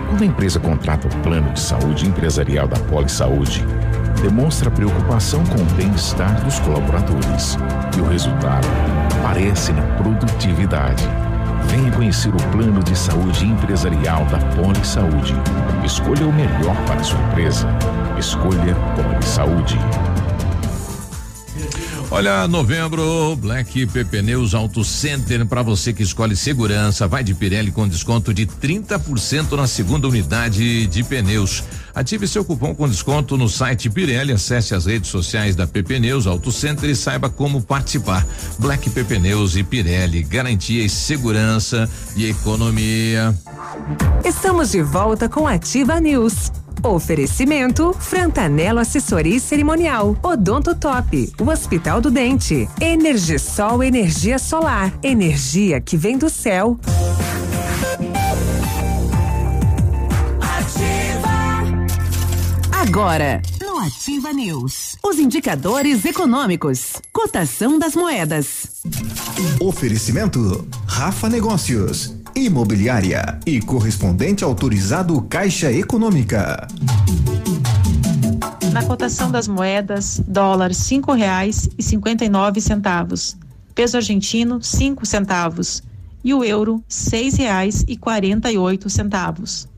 Quando 0.08 0.22
a 0.22 0.26
empresa 0.26 0.58
contrata 0.58 1.06
o 1.06 1.22
plano 1.22 1.52
de 1.52 1.60
saúde 1.60 2.08
empresarial 2.08 2.66
da 2.66 2.78
Poli 2.80 3.10
Saúde, 3.10 3.62
demonstra 4.22 4.70
preocupação 4.70 5.44
com 5.44 5.60
o 5.60 5.76
bem-estar 5.76 6.42
dos 6.42 6.58
colaboradores 6.60 7.58
e 7.96 8.00
o 8.00 8.08
resultado 8.08 8.66
aparece 9.20 9.72
na 9.72 9.82
produtividade. 9.96 11.04
Venha 11.66 11.92
conhecer 11.92 12.34
o 12.34 12.50
plano 12.50 12.82
de 12.82 12.96
saúde 12.96 13.46
empresarial 13.46 14.24
da 14.26 14.38
Poli 14.56 14.84
Saúde. 14.84 15.34
Escolha 15.84 16.26
o 16.26 16.32
melhor 16.32 16.74
para 16.86 17.00
a 17.00 17.04
sua 17.04 17.20
empresa. 17.20 17.68
Escolha 18.18 18.74
Poli 18.96 19.22
Saúde. 19.22 19.78
Olha, 22.12 22.48
novembro, 22.48 23.36
Black 23.36 23.86
PP 23.86 24.20
Neus 24.20 24.52
Auto 24.52 24.82
Center 24.82 25.46
para 25.46 25.62
você 25.62 25.92
que 25.92 26.02
escolhe 26.02 26.34
segurança. 26.34 27.06
Vai 27.06 27.22
de 27.22 27.32
Pirelli 27.34 27.70
com 27.70 27.86
desconto 27.86 28.34
de 28.34 28.46
30% 28.46 29.52
na 29.52 29.68
segunda 29.68 30.08
unidade 30.08 30.88
de 30.88 31.04
pneus. 31.04 31.62
Ative 31.94 32.26
seu 32.26 32.44
cupom 32.44 32.74
com 32.74 32.88
desconto 32.88 33.36
no 33.36 33.48
site 33.48 33.88
Pirelli, 33.88 34.32
acesse 34.32 34.74
as 34.74 34.86
redes 34.86 35.08
sociais 35.08 35.54
da 35.54 35.68
PP 35.68 36.00
Neus 36.00 36.26
Auto 36.26 36.50
Center 36.50 36.90
e 36.90 36.96
saiba 36.96 37.30
como 37.30 37.62
participar. 37.62 38.26
Black 38.58 38.90
PP 38.90 39.20
Neus 39.20 39.54
e 39.54 39.62
Pirelli, 39.62 40.24
garantia 40.24 40.84
e 40.84 40.88
segurança 40.88 41.88
e 42.16 42.26
economia. 42.26 43.32
Estamos 44.24 44.72
de 44.72 44.82
volta 44.82 45.28
com 45.28 45.46
Ativa 45.46 46.00
News. 46.00 46.50
Oferecimento 46.82 47.92
Frantanelo 47.92 48.78
Assessoria 48.78 49.38
Cerimonial, 49.38 50.16
Odonto 50.22 50.74
Top, 50.74 51.32
o 51.38 51.50
Hospital 51.50 52.00
do 52.00 52.10
Dente, 52.10 52.68
Energisol 52.80 53.82
Energia 53.82 54.38
Solar, 54.38 54.92
energia 55.02 55.80
que 55.80 55.96
vem 55.96 56.16
do 56.16 56.30
céu. 56.30 56.78
Agora, 62.72 63.42
no 63.60 63.78
Ativa 63.78 64.32
News, 64.32 64.96
os 65.04 65.18
indicadores 65.18 66.04
econômicos, 66.04 66.94
cotação 67.12 67.78
das 67.78 67.94
moedas. 67.94 68.82
Oferecimento 69.60 70.66
Rafa 70.86 71.28
Negócios, 71.28 72.14
Imobiliária 72.34 73.38
e 73.44 73.60
correspondente 73.60 74.44
autorizado 74.44 75.20
Caixa 75.22 75.70
Econômica. 75.72 76.66
Na 78.72 78.84
cotação 78.84 79.30
das 79.30 79.48
moedas, 79.48 80.22
dólar 80.26 80.74
cinco 80.74 81.12
reais 81.12 81.68
e 81.76 81.82
cinquenta 81.82 82.24
e 82.24 82.28
nove 82.28 82.60
centavos, 82.60 83.36
peso 83.74 83.96
argentino 83.96 84.62
cinco 84.62 85.04
centavos 85.04 85.82
e 86.22 86.32
o 86.32 86.44
euro 86.44 86.82
seis 86.88 87.34
reais 87.34 87.84
e 87.88 87.96
quarenta 87.96 88.50
e 88.52 88.58
oito 88.58 88.88
centavos. 88.88 89.68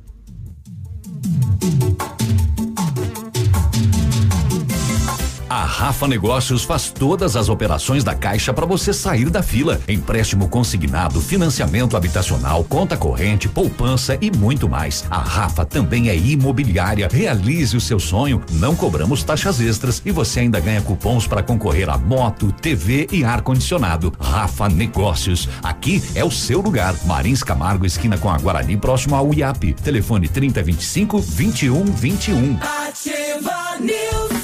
Rafa 5.73 6.07
Negócios 6.07 6.65
faz 6.65 6.91
todas 6.91 7.35
as 7.35 7.49
operações 7.49 8.05
da 8.05 8.15
Caixa 8.15 8.53
para 8.53 8.67
você 8.67 8.93
sair 8.93 9.31
da 9.31 9.43
fila. 9.43 9.81
Empréstimo 9.89 10.47
consignado, 10.47 11.19
financiamento 11.19 11.97
habitacional, 11.97 12.63
conta 12.63 12.95
corrente, 12.95 13.49
poupança 13.49 14.19
e 14.21 14.31
muito 14.31 14.69
mais. 14.69 15.05
A 15.11 15.19
Rafa 15.19 15.65
também 15.65 16.11
é 16.11 16.17
imobiliária. 16.17 17.09
Realize 17.11 17.75
o 17.75 17.81
seu 17.81 17.99
sonho. 17.99 18.43
Não 18.53 18.77
cobramos 18.77 19.25
taxas 19.25 19.61
extras 19.61 20.03
e 20.05 20.13
você 20.13 20.41
ainda 20.41 20.61
ganha 20.61 20.83
cupons 20.83 21.27
para 21.27 21.43
concorrer 21.43 21.89
a 21.89 21.97
moto, 21.97 22.53
TV 22.53 23.09
e 23.11 23.25
ar 23.25 23.41
condicionado. 23.41 24.13
Rafa 24.21 24.69
Negócios. 24.69 25.49
Aqui 25.63 26.03
é 26.15 26.23
o 26.23 26.31
seu 26.31 26.61
lugar. 26.61 26.95
Marins 27.07 27.43
Camargo, 27.43 27.87
esquina 27.87 28.19
com 28.19 28.29
a 28.29 28.37
Guarani, 28.37 28.77
próximo 28.77 29.17
ao 29.17 29.33
IAP. 29.33 29.73
Telefone 29.83 30.29
3025 30.29 31.19
2121. 31.19 32.59
Ativa 32.61 33.79
News. 33.81 34.42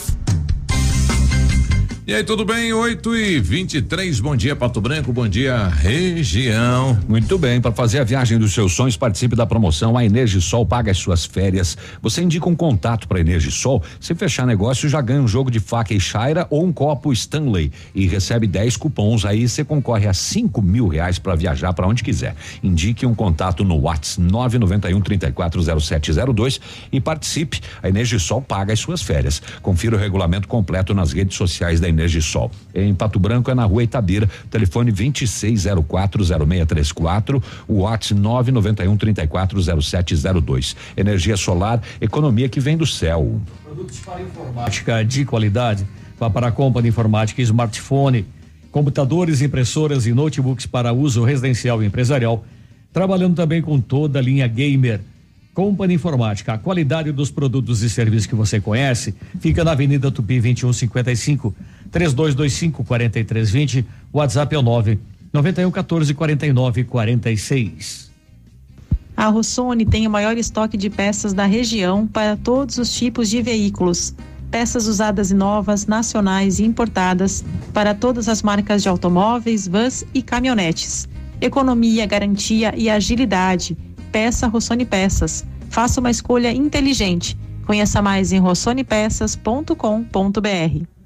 E 2.08 2.14
aí, 2.14 2.24
tudo 2.24 2.42
bem? 2.42 2.72
8 2.72 3.16
e 3.16 3.38
23 3.38 4.18
bom 4.20 4.34
dia, 4.34 4.56
Pato 4.56 4.80
Branco, 4.80 5.12
bom 5.12 5.28
dia, 5.28 5.68
região. 5.68 6.98
Muito 7.06 7.36
bem, 7.36 7.60
para 7.60 7.70
fazer 7.70 7.98
a 7.98 8.04
viagem 8.04 8.38
dos 8.38 8.54
seus 8.54 8.72
sonhos, 8.72 8.96
participe 8.96 9.36
da 9.36 9.44
promoção 9.44 9.94
A 9.94 10.06
Energisol 10.06 10.64
paga 10.64 10.90
as 10.90 10.96
suas 10.96 11.26
férias. 11.26 11.76
Você 12.00 12.22
indica 12.22 12.48
um 12.48 12.56
contato 12.56 13.06
para 13.06 13.20
Energisol, 13.20 13.82
se 14.00 14.14
fechar 14.14 14.46
negócio 14.46 14.88
já 14.88 15.02
ganha 15.02 15.20
um 15.20 15.28
jogo 15.28 15.50
de 15.50 15.60
faca 15.60 15.92
e 15.92 16.00
chaira 16.00 16.46
ou 16.48 16.64
um 16.64 16.72
copo 16.72 17.12
Stanley 17.12 17.70
e 17.94 18.06
recebe 18.06 18.46
10 18.46 18.78
cupons, 18.78 19.26
aí 19.26 19.46
você 19.46 19.62
concorre 19.62 20.06
a 20.06 20.14
5 20.14 20.62
mil 20.62 20.88
reais 20.88 21.18
para 21.18 21.34
viajar 21.34 21.74
para 21.74 21.86
onde 21.86 22.02
quiser. 22.02 22.34
Indique 22.62 23.04
um 23.04 23.14
contato 23.14 23.62
no 23.62 23.80
WhatsApp 23.80 24.22
991 24.22 25.02
340702 25.02 26.58
e 26.90 27.02
participe. 27.02 27.60
A 27.82 27.88
Energisol 27.90 28.40
paga 28.40 28.72
as 28.72 28.80
suas 28.80 29.02
férias. 29.02 29.42
Confira 29.60 29.94
o 29.94 29.98
regulamento 29.98 30.48
completo 30.48 30.94
nas 30.94 31.12
redes 31.12 31.36
sociais 31.36 31.78
da. 31.78 31.97
Em 32.74 32.94
Pato 32.94 33.18
Branco 33.18 33.50
é 33.50 33.54
na 33.54 33.64
rua 33.64 33.82
Itabira, 33.82 34.28
telefone 34.50 34.92
26040634, 34.92 37.42
o 37.66 37.80
WhatsApp 37.80 38.20
991 38.20 38.96
340702. 38.96 40.76
Energia 40.96 41.36
solar, 41.36 41.82
economia 42.00 42.48
que 42.48 42.60
vem 42.60 42.76
do 42.76 42.86
céu. 42.86 43.40
Produtos 43.64 43.98
para 44.00 44.22
informática 44.22 45.04
de 45.04 45.24
qualidade. 45.24 45.86
Vá 46.18 46.28
para 46.28 46.48
a 46.48 46.52
Company 46.52 46.88
Informática 46.88 47.40
Smartphone. 47.42 48.26
Computadores, 48.70 49.40
impressoras 49.40 50.06
e 50.06 50.12
notebooks 50.12 50.66
para 50.66 50.92
uso 50.92 51.24
residencial 51.24 51.82
e 51.82 51.86
empresarial. 51.86 52.44
Trabalhando 52.92 53.36
também 53.36 53.62
com 53.62 53.80
toda 53.80 54.18
a 54.18 54.22
linha 54.22 54.46
gamer. 54.46 55.00
Company 55.58 55.94
Informática, 55.94 56.52
a 56.52 56.58
qualidade 56.58 57.10
dos 57.10 57.32
produtos 57.32 57.82
e 57.82 57.90
serviços 57.90 58.26
que 58.26 58.34
você 58.36 58.60
conhece, 58.60 59.12
fica 59.40 59.64
na 59.64 59.72
Avenida 59.72 60.08
Tupi 60.08 60.40
2155, 60.40 61.52
3225 61.90 62.84
4320, 62.84 63.86
WhatsApp 64.12 64.54
é 64.54 64.58
o 64.58 64.62
9 64.62 64.98
91 65.32 65.70
14 65.70 66.14
49 66.14 66.84
46. 66.84 68.08
A 69.16 69.26
Rossoni 69.26 69.84
tem 69.84 70.06
o 70.06 70.10
maior 70.10 70.38
estoque 70.38 70.76
de 70.76 70.88
peças 70.88 71.32
da 71.32 71.44
região 71.44 72.06
para 72.06 72.36
todos 72.36 72.78
os 72.78 72.94
tipos 72.94 73.28
de 73.28 73.42
veículos. 73.42 74.14
Peças 74.50 74.86
usadas 74.86 75.30
e 75.30 75.34
novas, 75.34 75.86
nacionais 75.86 76.58
e 76.58 76.64
importadas 76.64 77.44
para 77.74 77.94
todas 77.94 78.28
as 78.28 78.42
marcas 78.42 78.82
de 78.82 78.88
automóveis, 78.88 79.66
vans 79.66 80.06
e 80.14 80.22
caminhonetes. 80.22 81.08
Economia, 81.40 82.06
garantia 82.06 82.72
e 82.76 82.88
agilidade. 82.88 83.76
Peça 84.10 84.46
Rossoni 84.46 84.86
Peças. 84.86 85.44
Faça 85.68 86.00
uma 86.00 86.10
escolha 86.10 86.52
inteligente. 86.52 87.36
Conheça 87.66 88.00
mais 88.00 88.32
em 88.32 88.38
rossonepeças.com.br. 88.38 90.97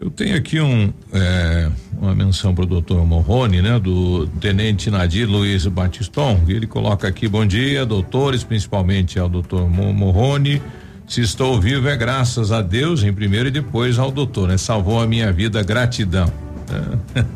Eu 0.00 0.10
tenho 0.10 0.34
aqui 0.34 0.58
um, 0.58 0.90
é, 1.12 1.70
uma 2.00 2.14
menção 2.14 2.54
para 2.54 2.64
o 2.64 2.66
doutor 2.66 3.04
Morrone, 3.04 3.60
né? 3.60 3.78
Do 3.78 4.26
tenente 4.40 4.90
Nadir 4.90 5.28
Luiz 5.28 5.66
Batiston. 5.66 6.40
Ele 6.48 6.66
coloca 6.66 7.06
aqui, 7.06 7.28
bom 7.28 7.44
dia, 7.44 7.84
doutores, 7.84 8.42
principalmente 8.42 9.18
ao 9.18 9.28
doutor 9.28 9.68
Morrone. 9.68 10.62
Se 11.06 11.20
estou 11.20 11.60
vivo 11.60 11.86
é 11.86 11.96
graças 11.98 12.50
a 12.50 12.62
Deus 12.62 13.02
em 13.04 13.12
primeiro 13.12 13.48
e 13.48 13.50
depois 13.50 13.98
ao 13.98 14.10
doutor, 14.10 14.48
né? 14.48 14.56
Salvou 14.56 14.98
a 14.98 15.06
minha 15.06 15.30
vida, 15.30 15.62
gratidão. 15.62 16.32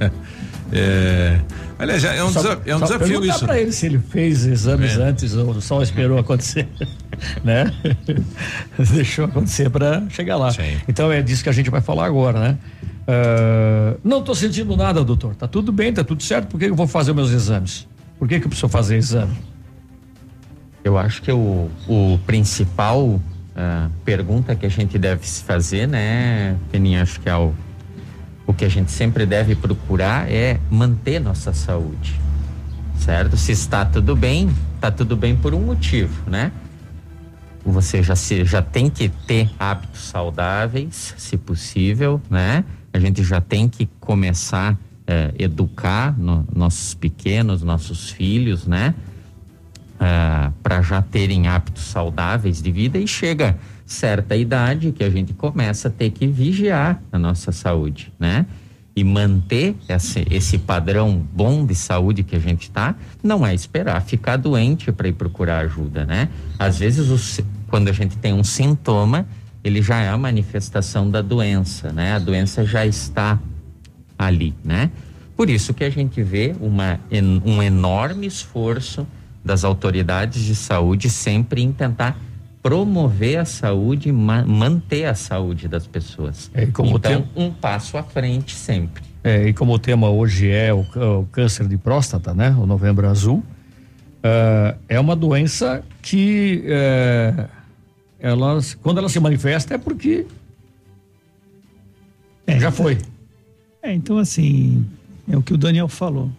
É, 0.01 0.11
aliás, 1.79 2.05
é 2.05 2.25
um, 2.25 2.31
Só- 2.33 2.43
desa- 2.43 2.61
é 2.67 2.75
um 2.77 2.79
só 2.81 2.85
desafio 2.87 3.09
perguntar 3.09 3.35
isso. 3.37 3.45
pra 3.45 3.61
ele 3.61 3.73
se 3.73 3.87
ele 3.87 3.99
fez 3.99 4.45
exames 4.47 4.97
É. 4.99 5.03
antes 5.03 5.35
ou 5.35 5.61
só 5.61 5.83
esperou 5.83 6.19
acontecer, 6.19 6.69
né? 7.45 7.73
Deixou 8.93 9.25
acontecer 9.27 9.71
para 9.71 10.03
chegar 10.09 10.37
lá. 10.37 10.51
Então 10.89 11.11
é 11.13 11.23
disso 11.23 11.43
que 11.43 11.49
a 11.49 11.53
gente 11.53 11.71
vai 11.71 11.81
falar 11.81 12.07
agora, 12.07 12.41
né? 12.41 12.59
Ah, 13.07 13.97
não 14.03 14.23
tô 14.23 14.35
sentindo 14.35 14.77
nada, 14.77 15.05
doutor. 15.05 15.35
Tá 15.35 15.47
tudo 15.47 15.71
bem, 15.73 15.93
tá 15.93 16.03
tudo 16.03 16.23
certo. 16.23 16.49
Por 16.49 16.59
que 16.59 16.67
eu 16.67 16.75
vou 16.75 16.87
fazer 16.87 17.13
meus 17.13 17.31
exames? 17.31 17.87
Por 18.19 18.27
que 18.29 18.39
que 18.41 18.47
eu 18.47 18.49
preciso 18.49 18.69
fazer 18.69 18.97
exame? 18.97 19.37
Eu 20.83 20.97
acho 20.99 21.23
que 21.23 21.33
o, 21.33 21.71
o 21.89 22.19
principal 22.27 23.21
ah, 23.57 23.89
pergunta 24.05 24.55
que 24.55 24.67
a 24.67 24.69
gente 24.69 24.99
deve 24.99 25.27
se 25.27 25.43
fazer, 25.43 25.87
né, 25.89 26.57
Peninha, 26.71 27.03
acho 27.03 27.21
que 27.21 27.29
é 27.29 27.35
o, 27.37 27.53
o 28.47 28.53
que 28.53 28.65
a 28.65 28.69
gente 28.69 28.91
sempre 28.91 29.25
deve 29.27 29.55
procurar 29.55 30.31
é 30.31 30.59
manter 30.71 31.19
nossa 31.21 31.53
saúde, 31.53 32.21
certo? 32.99 33.37
Se 33.37 33.53
está 33.53 33.85
tudo 33.85 34.15
bem, 34.15 34.51
está 34.77 34.91
tudo 34.91 35.17
bem 35.17 35.35
por 35.37 35.55
um 35.55 35.61
motivo, 35.61 36.29
né? 36.29 36.53
Você 37.65 38.03
já 38.03 38.15
se 38.15 38.45
já 38.45 38.61
tem 38.61 38.91
que 38.91 39.09
ter 39.09 39.51
hábitos 39.59 40.03
saudáveis, 40.03 41.15
se 41.17 41.37
possível, 41.39 42.21
né? 42.29 42.65
A 42.93 42.99
gente 42.99 43.25
já 43.25 43.41
tem 43.41 43.69
que 43.69 43.87
começar 43.99 44.79
a 45.07 45.33
educar 45.39 46.15
no- 46.19 46.47
nossos 46.55 46.95
pequenos, 46.95 47.63
nossos 47.63 48.11
filhos, 48.11 48.67
né? 48.67 48.95
para 50.63 50.83
já 50.83 51.01
terem 51.01 51.49
hábitos 51.49 51.85
saudáveis 51.85 52.61
de 52.61 52.71
vida 52.71 52.99
e 52.99 53.07
chega 53.09 53.57
certa 53.87 54.37
idade 54.37 54.93
que 54.93 55.05
a 55.05 55.11
gente 55.11 55.33
começa 55.35 55.89
a 55.89 55.91
ter 55.91 56.11
que 56.11 56.27
vigiar 56.27 57.03
a 57.13 57.19
nossa 57.19 57.53
saúde, 57.53 58.13
né? 58.19 58.47
E 58.97 59.03
manter 59.03 59.75
esse, 59.89 60.25
esse 60.31 60.59
padrão 60.59 61.23
bom 61.33 61.67
de 61.67 61.75
saúde 61.75 62.23
que 62.23 62.37
a 62.37 62.39
gente 62.39 62.71
tá, 62.71 62.95
não 63.23 63.45
é 63.45 63.53
esperar 63.53 64.01
ficar 64.03 64.37
doente 64.37 64.93
para 64.93 65.09
ir 65.09 65.13
procurar 65.13 65.59
ajuda, 65.59 66.05
né? 66.05 66.29
Às 66.59 66.79
vezes, 66.79 67.41
quando 67.69 67.89
a 67.89 67.93
gente 67.93 68.17
tem 68.17 68.33
um 68.33 68.45
sintoma, 68.45 69.27
ele 69.65 69.83
já 69.83 70.01
é 70.01 70.09
a 70.09 70.17
manifestação 70.17 71.11
da 71.11 71.21
doença, 71.21 71.93
né? 71.93 72.13
A 72.13 72.19
doença 72.19 72.65
já 72.65 72.87
está 72.87 73.39
ali, 74.17 74.55
né? 74.63 74.91
Por 75.37 75.51
isso 75.51 75.75
que 75.75 75.83
a 75.83 75.91
gente 75.91 76.23
vê 76.23 76.55
uma, 76.61 77.01
um 77.45 77.63
enorme 77.63 78.27
esforço 78.27 79.07
das 79.45 79.65
autoridades 79.65 80.43
de 80.43 80.55
saúde 80.55 81.11
sempre 81.11 81.63
em 81.63 81.73
tentar 81.73 82.17
promover 82.65 83.37
a 83.37 83.45
saúde 83.45 84.09
e 84.09 84.13
ma 84.13 84.43
manter 84.43 85.05
a 85.05 85.15
saúde 85.15 85.69
das 85.69 85.87
pessoas. 85.87 86.51
É, 86.55 86.65
como 86.65 86.97
então, 86.97 87.21
tem- 87.21 87.45
um 87.45 87.53
passo 87.53 87.99
à 87.99 88.03
frente 88.03 88.55
sempre. 88.55 89.03
É, 89.23 89.49
e 89.49 89.53
como 89.53 89.75
o 89.75 89.79
tema 89.79 90.09
hoje 90.09 90.49
é 90.49 90.73
o, 90.73 90.81
o 90.81 91.27
câncer 91.31 91.69
de 91.69 91.77
próstata, 91.77 92.33
né? 92.33 92.57
O 92.59 92.65
novembro 92.65 93.07
azul, 93.07 93.45
ah, 94.23 94.77
é 94.89 94.99
uma 94.99 95.15
doença 95.15 95.85
que 96.01 96.65
é, 96.65 97.49
ela, 98.19 98.59
quando 98.83 98.97
ela 98.97 99.11
se 99.11 99.21
manifesta 99.21 99.75
é 99.75 99.79
porque 99.79 100.27
já 102.59 102.71
foi. 102.71 102.97
É, 103.83 103.93
então 103.93 104.17
assim, 104.17 104.87
é 105.29 105.37
o 105.37 105.43
que 105.43 105.53
o 105.53 105.59
Daniel 105.59 105.89
falou. 105.89 106.31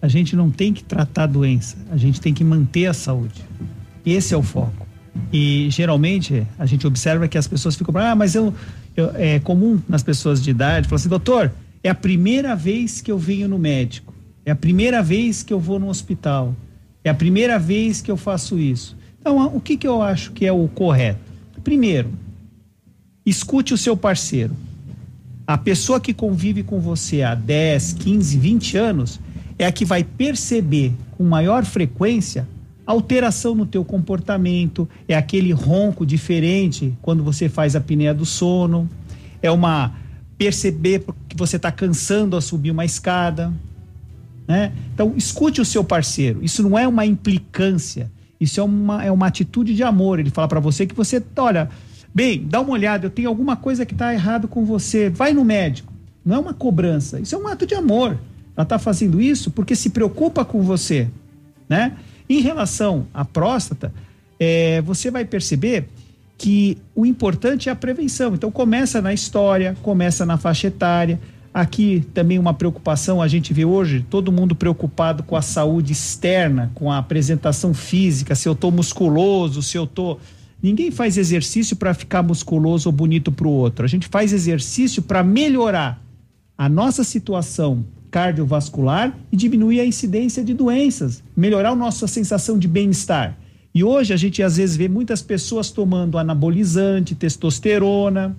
A 0.00 0.08
gente 0.08 0.34
não 0.34 0.50
tem 0.50 0.72
que 0.72 0.82
tratar 0.82 1.24
a 1.24 1.26
doença, 1.26 1.76
a 1.90 1.98
gente 1.98 2.22
tem 2.22 2.32
que 2.32 2.42
manter 2.42 2.86
a 2.86 2.94
saúde. 2.94 3.44
Esse 4.04 4.32
é 4.32 4.36
o 4.36 4.42
foco. 4.42 4.91
E 5.32 5.68
geralmente 5.70 6.46
a 6.58 6.66
gente 6.66 6.86
observa 6.86 7.28
que 7.28 7.36
as 7.38 7.46
pessoas 7.46 7.74
ficam, 7.76 7.94
ah, 7.98 8.14
mas 8.14 8.34
eu, 8.34 8.54
eu- 8.96 9.10
é 9.14 9.38
comum 9.40 9.80
nas 9.88 10.02
pessoas 10.02 10.42
de 10.42 10.50
idade, 10.50 10.88
falar 10.88 10.96
assim, 11.00 11.08
doutor, 11.08 11.52
é 11.82 11.88
a 11.90 11.94
primeira 11.94 12.54
vez 12.56 13.00
que 13.00 13.10
eu 13.12 13.18
venho 13.18 13.48
no 13.48 13.58
médico, 13.58 14.14
é 14.44 14.50
a 14.50 14.56
primeira 14.56 15.02
vez 15.02 15.42
que 15.42 15.52
eu 15.52 15.60
vou 15.60 15.78
no 15.78 15.88
hospital, 15.88 16.54
é 17.04 17.10
a 17.10 17.14
primeira 17.14 17.58
vez 17.58 18.00
que 18.00 18.10
eu 18.10 18.16
faço 18.16 18.58
isso. 18.58 18.96
Então, 19.20 19.54
o 19.54 19.60
que, 19.60 19.76
que 19.76 19.86
eu 19.86 20.02
acho 20.02 20.32
que 20.32 20.46
é 20.46 20.52
o 20.52 20.66
correto? 20.68 21.20
Primeiro, 21.62 22.10
escute 23.24 23.72
o 23.74 23.78
seu 23.78 23.96
parceiro. 23.96 24.56
A 25.46 25.58
pessoa 25.58 26.00
que 26.00 26.14
convive 26.14 26.62
com 26.62 26.80
você 26.80 27.22
há 27.22 27.34
10, 27.34 27.92
15, 27.94 28.38
20 28.38 28.76
anos 28.76 29.20
é 29.58 29.66
a 29.66 29.72
que 29.72 29.84
vai 29.84 30.02
perceber 30.02 30.92
com 31.12 31.24
maior 31.24 31.64
frequência 31.64 32.48
alteração 32.86 33.54
no 33.54 33.66
teu 33.66 33.84
comportamento, 33.84 34.88
é 35.08 35.14
aquele 35.14 35.52
ronco 35.52 36.04
diferente 36.04 36.92
quando 37.00 37.22
você 37.22 37.48
faz 37.48 37.74
a 37.74 37.78
apneia 37.78 38.12
do 38.12 38.26
sono, 38.26 38.88
é 39.40 39.50
uma 39.50 39.94
perceber 40.36 41.04
que 41.28 41.36
você 41.36 41.56
está 41.56 41.70
cansando 41.70 42.36
a 42.36 42.40
subir 42.40 42.70
uma 42.70 42.84
escada, 42.84 43.52
né? 44.46 44.72
Então, 44.92 45.14
escute 45.16 45.60
o 45.60 45.64
seu 45.64 45.84
parceiro. 45.84 46.42
Isso 46.42 46.62
não 46.62 46.76
é 46.76 46.86
uma 46.86 47.06
implicância. 47.06 48.10
Isso 48.40 48.58
é 48.58 48.62
uma, 48.62 49.04
é 49.04 49.12
uma 49.12 49.28
atitude 49.28 49.74
de 49.74 49.84
amor. 49.84 50.18
Ele 50.18 50.30
fala 50.30 50.48
para 50.48 50.58
você 50.58 50.84
que 50.84 50.94
você, 50.96 51.22
olha, 51.36 51.70
bem, 52.12 52.44
dá 52.44 52.60
uma 52.60 52.72
olhada, 52.72 53.06
eu 53.06 53.10
tenho 53.10 53.28
alguma 53.28 53.54
coisa 53.54 53.86
que 53.86 53.94
está 53.94 54.12
errado 54.12 54.48
com 54.48 54.64
você. 54.64 55.08
Vai 55.08 55.32
no 55.32 55.44
médico. 55.44 55.92
Não 56.24 56.36
é 56.36 56.38
uma 56.38 56.52
cobrança. 56.52 57.20
Isso 57.20 57.36
é 57.36 57.38
um 57.38 57.46
ato 57.46 57.64
de 57.64 57.76
amor. 57.76 58.18
Ela 58.56 58.64
está 58.64 58.78
fazendo 58.78 59.20
isso 59.20 59.50
porque 59.50 59.76
se 59.76 59.90
preocupa 59.90 60.44
com 60.44 60.60
você, 60.60 61.08
né? 61.68 61.96
Em 62.32 62.40
relação 62.40 63.06
à 63.12 63.26
próstata, 63.26 63.92
é, 64.40 64.80
você 64.80 65.10
vai 65.10 65.22
perceber 65.22 65.86
que 66.38 66.78
o 66.94 67.04
importante 67.04 67.68
é 67.68 67.72
a 67.72 67.76
prevenção. 67.76 68.32
Então 68.32 68.50
começa 68.50 69.02
na 69.02 69.12
história, 69.12 69.76
começa 69.82 70.24
na 70.24 70.38
faixa 70.38 70.68
etária. 70.68 71.20
Aqui 71.52 72.02
também 72.14 72.38
uma 72.38 72.54
preocupação, 72.54 73.20
a 73.20 73.28
gente 73.28 73.52
vê 73.52 73.66
hoje 73.66 74.06
todo 74.08 74.32
mundo 74.32 74.54
preocupado 74.54 75.22
com 75.22 75.36
a 75.36 75.42
saúde 75.42 75.92
externa, 75.92 76.72
com 76.74 76.90
a 76.90 76.96
apresentação 76.96 77.74
física, 77.74 78.34
se 78.34 78.48
eu 78.48 78.54
tô 78.54 78.70
musculoso, 78.70 79.62
se 79.62 79.76
eu 79.76 79.86
tô 79.86 80.16
Ninguém 80.62 80.90
faz 80.90 81.18
exercício 81.18 81.76
para 81.76 81.92
ficar 81.92 82.22
musculoso 82.22 82.88
ou 82.88 82.92
bonito 82.94 83.30
para 83.30 83.46
o 83.46 83.50
outro. 83.50 83.84
A 83.84 83.88
gente 83.88 84.08
faz 84.08 84.32
exercício 84.32 85.02
para 85.02 85.22
melhorar 85.22 86.02
a 86.56 86.66
nossa 86.66 87.04
situação 87.04 87.84
cardiovascular 88.12 89.16
e 89.32 89.36
diminuir 89.36 89.80
a 89.80 89.86
incidência 89.86 90.44
de 90.44 90.52
doenças, 90.52 91.24
melhorar 91.34 91.70
a 91.70 91.74
nossa 91.74 92.06
sensação 92.06 92.58
de 92.58 92.68
bem-estar. 92.68 93.38
E 93.74 93.82
hoje 93.82 94.12
a 94.12 94.16
gente 94.18 94.42
às 94.42 94.58
vezes 94.58 94.76
vê 94.76 94.86
muitas 94.86 95.22
pessoas 95.22 95.70
tomando 95.70 96.18
anabolizante, 96.18 97.14
testosterona, 97.14 98.36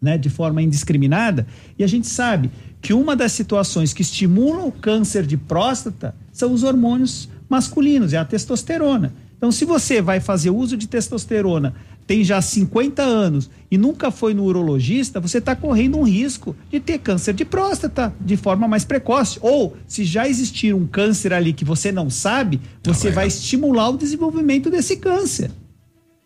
né, 0.00 0.16
de 0.16 0.30
forma 0.30 0.62
indiscriminada, 0.62 1.46
e 1.78 1.84
a 1.84 1.86
gente 1.86 2.06
sabe 2.06 2.50
que 2.80 2.94
uma 2.94 3.14
das 3.14 3.32
situações 3.32 3.92
que 3.92 4.00
estimulam 4.00 4.68
o 4.68 4.72
câncer 4.72 5.26
de 5.26 5.36
próstata 5.36 6.14
são 6.32 6.52
os 6.52 6.62
hormônios 6.62 7.28
masculinos, 7.46 8.14
é 8.14 8.16
a 8.16 8.24
testosterona. 8.24 9.12
Então, 9.36 9.52
se 9.52 9.66
você 9.66 10.00
vai 10.00 10.20
fazer 10.20 10.48
uso 10.48 10.74
de 10.78 10.88
testosterona, 10.88 11.74
tem 12.06 12.22
já 12.22 12.40
50 12.40 13.02
anos 13.02 13.50
e 13.70 13.78
nunca 13.78 14.10
foi 14.10 14.34
no 14.34 14.44
urologista, 14.44 15.20
você 15.20 15.38
está 15.38 15.56
correndo 15.56 15.98
um 15.98 16.02
risco 16.02 16.54
de 16.70 16.78
ter 16.78 16.98
câncer 16.98 17.34
de 17.34 17.44
próstata 17.44 18.14
de 18.20 18.36
forma 18.36 18.68
mais 18.68 18.84
precoce. 18.84 19.38
Ou, 19.40 19.76
se 19.88 20.04
já 20.04 20.28
existir 20.28 20.74
um 20.74 20.86
câncer 20.86 21.32
ali 21.32 21.52
que 21.52 21.64
você 21.64 21.90
não 21.90 22.10
sabe, 22.10 22.60
você 22.82 23.10
vai 23.10 23.26
estimular 23.26 23.90
o 23.90 23.96
desenvolvimento 23.96 24.70
desse 24.70 24.96
câncer 24.96 25.50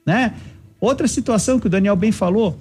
né? 0.08 0.32
Outra 0.80 1.06
situação 1.06 1.60
que 1.60 1.66
o 1.66 1.70
Daniel 1.70 1.94
bem 1.94 2.10
falou, 2.10 2.56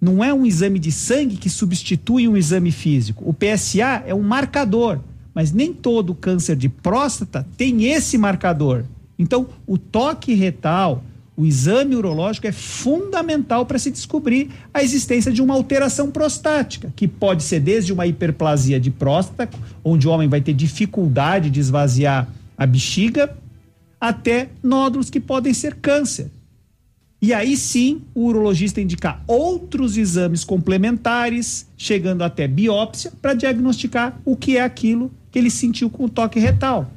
não 0.00 0.24
é 0.24 0.34
um 0.34 0.44
exame 0.44 0.76
de 0.76 0.90
sangue 0.90 1.36
que 1.36 1.48
substitui 1.48 2.26
um 2.26 2.36
exame 2.36 2.72
físico. 2.72 3.22
O 3.24 3.32
PSA 3.32 4.02
é 4.04 4.12
um 4.12 4.22
marcador, 4.22 4.98
mas 5.32 5.52
nem 5.52 5.72
todo 5.72 6.16
câncer 6.16 6.56
de 6.56 6.68
próstata 6.68 7.46
tem 7.56 7.84
esse 7.84 8.18
marcador. 8.18 8.84
Então, 9.16 9.46
o 9.66 9.78
toque 9.78 10.34
retal, 10.34 11.04
o 11.40 11.46
exame 11.46 11.96
urológico 11.96 12.46
é 12.46 12.52
fundamental 12.52 13.64
para 13.64 13.78
se 13.78 13.90
descobrir 13.90 14.50
a 14.74 14.82
existência 14.82 15.32
de 15.32 15.40
uma 15.40 15.54
alteração 15.54 16.10
prostática, 16.10 16.92
que 16.94 17.08
pode 17.08 17.42
ser 17.44 17.60
desde 17.60 17.94
uma 17.94 18.06
hiperplasia 18.06 18.78
de 18.78 18.90
próstata, 18.90 19.48
onde 19.82 20.06
o 20.06 20.10
homem 20.10 20.28
vai 20.28 20.42
ter 20.42 20.52
dificuldade 20.52 21.48
de 21.48 21.58
esvaziar 21.58 22.28
a 22.58 22.66
bexiga, 22.66 23.34
até 23.98 24.50
nódulos 24.62 25.08
que 25.08 25.18
podem 25.18 25.54
ser 25.54 25.76
câncer. 25.76 26.30
E 27.22 27.32
aí 27.32 27.56
sim, 27.56 28.02
o 28.14 28.26
urologista 28.26 28.78
indicar 28.78 29.24
outros 29.26 29.96
exames 29.96 30.44
complementares, 30.44 31.66
chegando 31.74 32.20
até 32.20 32.46
biópsia, 32.46 33.14
para 33.22 33.32
diagnosticar 33.32 34.20
o 34.26 34.36
que 34.36 34.58
é 34.58 34.62
aquilo 34.62 35.10
que 35.30 35.38
ele 35.38 35.50
sentiu 35.50 35.88
com 35.88 36.04
o 36.04 36.08
toque 36.10 36.38
retal. 36.38 36.90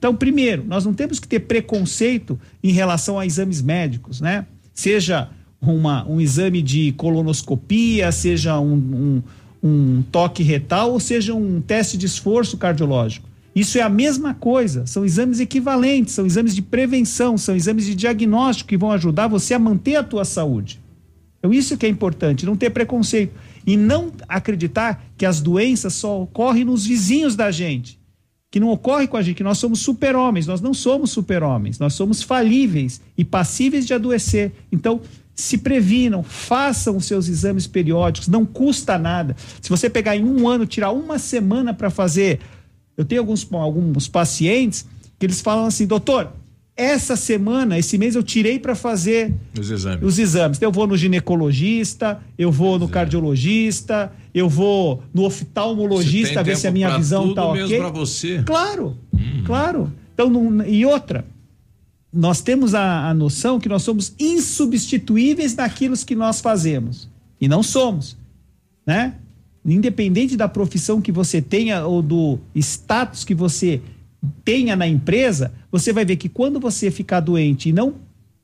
Então, 0.00 0.16
primeiro, 0.16 0.64
nós 0.66 0.86
não 0.86 0.94
temos 0.94 1.20
que 1.20 1.28
ter 1.28 1.40
preconceito 1.40 2.40
em 2.64 2.72
relação 2.72 3.18
a 3.18 3.26
exames 3.26 3.60
médicos, 3.60 4.18
né? 4.18 4.46
Seja 4.72 5.28
uma, 5.60 6.08
um 6.08 6.18
exame 6.18 6.62
de 6.62 6.92
colonoscopia, 6.92 8.10
seja 8.10 8.58
um, 8.58 8.72
um, 8.72 9.22
um 9.62 10.02
toque 10.10 10.42
retal, 10.42 10.90
ou 10.92 10.98
seja 10.98 11.34
um 11.34 11.60
teste 11.60 11.98
de 11.98 12.06
esforço 12.06 12.56
cardiológico. 12.56 13.28
Isso 13.54 13.76
é 13.76 13.82
a 13.82 13.90
mesma 13.90 14.32
coisa, 14.32 14.86
são 14.86 15.04
exames 15.04 15.38
equivalentes, 15.38 16.14
são 16.14 16.24
exames 16.24 16.54
de 16.54 16.62
prevenção, 16.62 17.36
são 17.36 17.54
exames 17.54 17.84
de 17.84 17.94
diagnóstico 17.94 18.70
que 18.70 18.78
vão 18.78 18.92
ajudar 18.92 19.28
você 19.28 19.52
a 19.52 19.58
manter 19.58 19.96
a 19.96 20.02
tua 20.02 20.24
saúde. 20.24 20.80
Então 21.38 21.52
isso 21.52 21.76
que 21.76 21.84
é 21.84 21.90
importante, 21.90 22.46
não 22.46 22.56
ter 22.56 22.70
preconceito 22.70 23.34
e 23.66 23.76
não 23.76 24.10
acreditar 24.26 25.04
que 25.18 25.26
as 25.26 25.42
doenças 25.42 25.92
só 25.92 26.22
ocorrem 26.22 26.64
nos 26.64 26.86
vizinhos 26.86 27.36
da 27.36 27.50
gente, 27.50 27.99
que 28.50 28.58
não 28.58 28.68
ocorre 28.68 29.06
com 29.06 29.16
a 29.16 29.22
gente, 29.22 29.36
que 29.36 29.44
nós 29.44 29.58
somos 29.58 29.80
super-homens, 29.80 30.46
nós 30.46 30.60
não 30.60 30.74
somos 30.74 31.10
super-homens, 31.10 31.78
nós 31.78 31.94
somos 31.94 32.22
falíveis 32.22 33.00
e 33.16 33.24
passíveis 33.24 33.86
de 33.86 33.94
adoecer. 33.94 34.52
Então, 34.72 35.00
se 35.34 35.58
previnam, 35.58 36.22
façam 36.22 36.96
os 36.96 37.04
seus 37.04 37.28
exames 37.28 37.66
periódicos, 37.66 38.28
não 38.28 38.44
custa 38.44 38.98
nada. 38.98 39.36
Se 39.60 39.70
você 39.70 39.88
pegar 39.88 40.16
em 40.16 40.24
um 40.24 40.48
ano, 40.48 40.66
tirar 40.66 40.90
uma 40.90 41.18
semana 41.18 41.72
para 41.72 41.90
fazer 41.90 42.40
eu 43.00 43.04
tenho 43.06 43.22
alguns, 43.22 43.48
alguns 43.50 44.08
pacientes 44.08 44.86
que 45.18 45.24
eles 45.24 45.40
falam 45.40 45.64
assim, 45.64 45.86
doutor, 45.86 46.32
essa 46.76 47.16
semana, 47.16 47.78
esse 47.78 47.96
mês 47.96 48.14
eu 48.14 48.22
tirei 48.22 48.58
para 48.58 48.74
fazer 48.74 49.32
Os 49.58 49.70
exames. 49.70 50.02
os 50.02 50.18
exames. 50.18 50.58
Então, 50.58 50.68
eu 50.68 50.72
vou 50.72 50.86
no 50.86 50.98
ginecologista, 50.98 52.20
eu 52.38 52.52
vou 52.52 52.78
no 52.78 52.88
cardiologista, 52.88 54.12
eu 54.34 54.48
vou 54.48 55.02
no 55.12 55.24
oftalmologista 55.24 56.42
ver 56.42 56.56
se 56.56 56.66
a 56.66 56.70
minha 56.70 56.96
visão 56.96 57.34
tá 57.34 57.52
mesmo 57.52 57.66
ok. 57.66 57.78
pra 57.78 57.88
você. 57.90 58.42
Claro, 58.44 58.96
claro. 59.44 59.92
Então, 60.14 60.28
não- 60.30 60.64
e 60.66 60.84
outra, 60.86 61.24
nós 62.12 62.40
temos 62.40 62.74
a, 62.74 63.08
a 63.08 63.14
noção 63.14 63.58
que 63.60 63.68
nós 63.68 63.82
somos 63.82 64.12
insubstituíveis 64.18 65.54
naquilo 65.54 65.96
que 65.98 66.14
nós 66.14 66.40
fazemos. 66.40 67.08
E 67.40 67.48
não 67.48 67.62
somos, 67.62 68.16
né? 68.86 69.14
Independente 69.64 70.36
da 70.36 70.48
profissão 70.48 71.00
que 71.00 71.12
você 71.12 71.40
tenha 71.42 71.84
ou 71.86 72.02
do 72.02 72.38
status 72.54 73.24
que 73.24 73.34
você 73.34 73.80
tenha 74.44 74.74
na 74.76 74.86
empresa, 74.86 75.52
você 75.70 75.92
vai 75.92 76.04
ver 76.04 76.16
que 76.16 76.28
quando 76.28 76.58
você 76.60 76.90
ficar 76.90 77.20
doente 77.20 77.68
e 77.68 77.72
não 77.72 77.94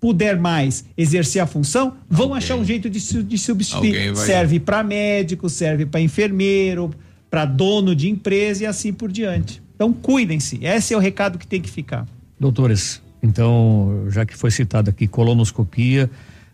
puder 0.06 0.38
mais 0.38 0.84
exercer 0.96 1.42
a 1.42 1.46
função, 1.48 1.94
vão 2.08 2.32
achar 2.32 2.54
um 2.54 2.64
jeito 2.64 2.88
de, 2.88 3.00
de 3.24 3.36
substituir. 3.36 4.12
Vai- 4.14 4.24
Serve 4.26 4.60
para 4.60 4.84
médico, 4.84 5.48
serve 5.50 5.84
para 5.84 6.00
enfermeiro, 6.00 6.92
para 7.28 7.44
dono 7.44 7.92
de 7.92 8.08
empresa 8.08 8.62
e 8.62 8.66
assim 8.66 8.92
por 8.92 9.10
diante. 9.10 9.60
Então, 9.74 9.92
cuidem-se. 9.92 10.60
Esse 10.64 10.94
é 10.94 10.96
o 10.96 11.00
recado 11.00 11.38
que 11.38 11.46
tem 11.46 11.60
que 11.60 11.68
ficar. 11.68 12.06
Doutores, 12.38 13.02
então, 13.20 14.04
já 14.10 14.24
que 14.24 14.36
foi 14.36 14.52
citado 14.52 14.90
aqui 14.90 15.08
colonoscopia, 15.08 16.08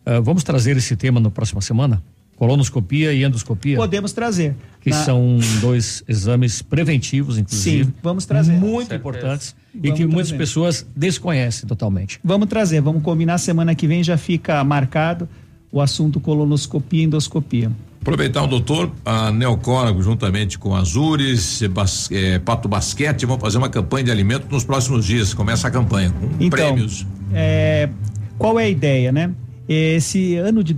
ah, 0.07 0.19
vamos 0.21 0.43
trazer 0.43 0.75
esse 0.79 0.97
tema 0.97 1.21
na 1.21 1.31
próxima 1.31 1.61
semana? 1.61 2.03
Colonoscopia 2.47 3.13
e 3.13 3.23
endoscopia? 3.23 3.77
Podemos 3.77 4.13
trazer. 4.13 4.57
Que 4.81 4.91
Na- 4.91 4.97
são 5.05 5.39
dois 5.61 6.03
exames 6.09 6.61
preventivos, 6.61 7.39
inclusive. 7.39 7.85
Sim, 7.85 7.93
vamos 8.03 8.27
trazer. 8.27 8.55
Muito 8.55 8.89
Certeza. 8.89 8.95
importantes 8.97 9.55
e 9.73 9.79
Vamos 9.79 9.97
que 9.97 10.07
muitas 10.07 10.29
trazer. 10.31 10.39
pessoas 10.39 10.87
desconhecem 10.97 11.69
totalmente. 11.69 12.19
Vamos 12.25 12.49
trazer, 12.49 12.81
vamos 12.81 13.01
combinar. 13.05 13.39
Semana 13.39 13.77
que 13.77 13.87
vem 13.87 14.03
já 14.03 14.17
fica 14.17 14.65
marcado 14.65 15.29
o 15.71 15.81
assunto 15.81 16.19
colonoscopia 16.19 17.03
e 17.03 17.05
endoscopia. 17.05 17.71
Aproveitar 18.01 18.43
o 18.43 18.49
doutor, 18.49 18.91
a 19.05 19.31
Neocórago, 19.31 20.03
juntamente 20.03 20.59
com 20.59 20.75
Azures, 20.75 21.63
bas, 21.71 22.09
eh, 22.11 22.41
Pato 22.41 22.69
Basquete, 22.69 23.25
vão 23.25 23.39
fazer 23.39 23.59
uma 23.59 23.69
campanha 23.69 24.07
de 24.07 24.11
alimento 24.11 24.49
nos 24.51 24.65
próximos 24.65 25.05
dias. 25.07 25.33
Começa 25.33 25.69
a 25.69 25.71
campanha 25.71 26.11
com 26.11 26.27
Então, 26.45 26.49
prêmios. 26.75 27.07
é, 27.33 27.89
qual 28.37 28.59
é 28.59 28.65
a 28.65 28.69
ideia, 28.69 29.13
né? 29.13 29.31
Esse 29.69 30.35
ano 30.35 30.65
de 30.65 30.75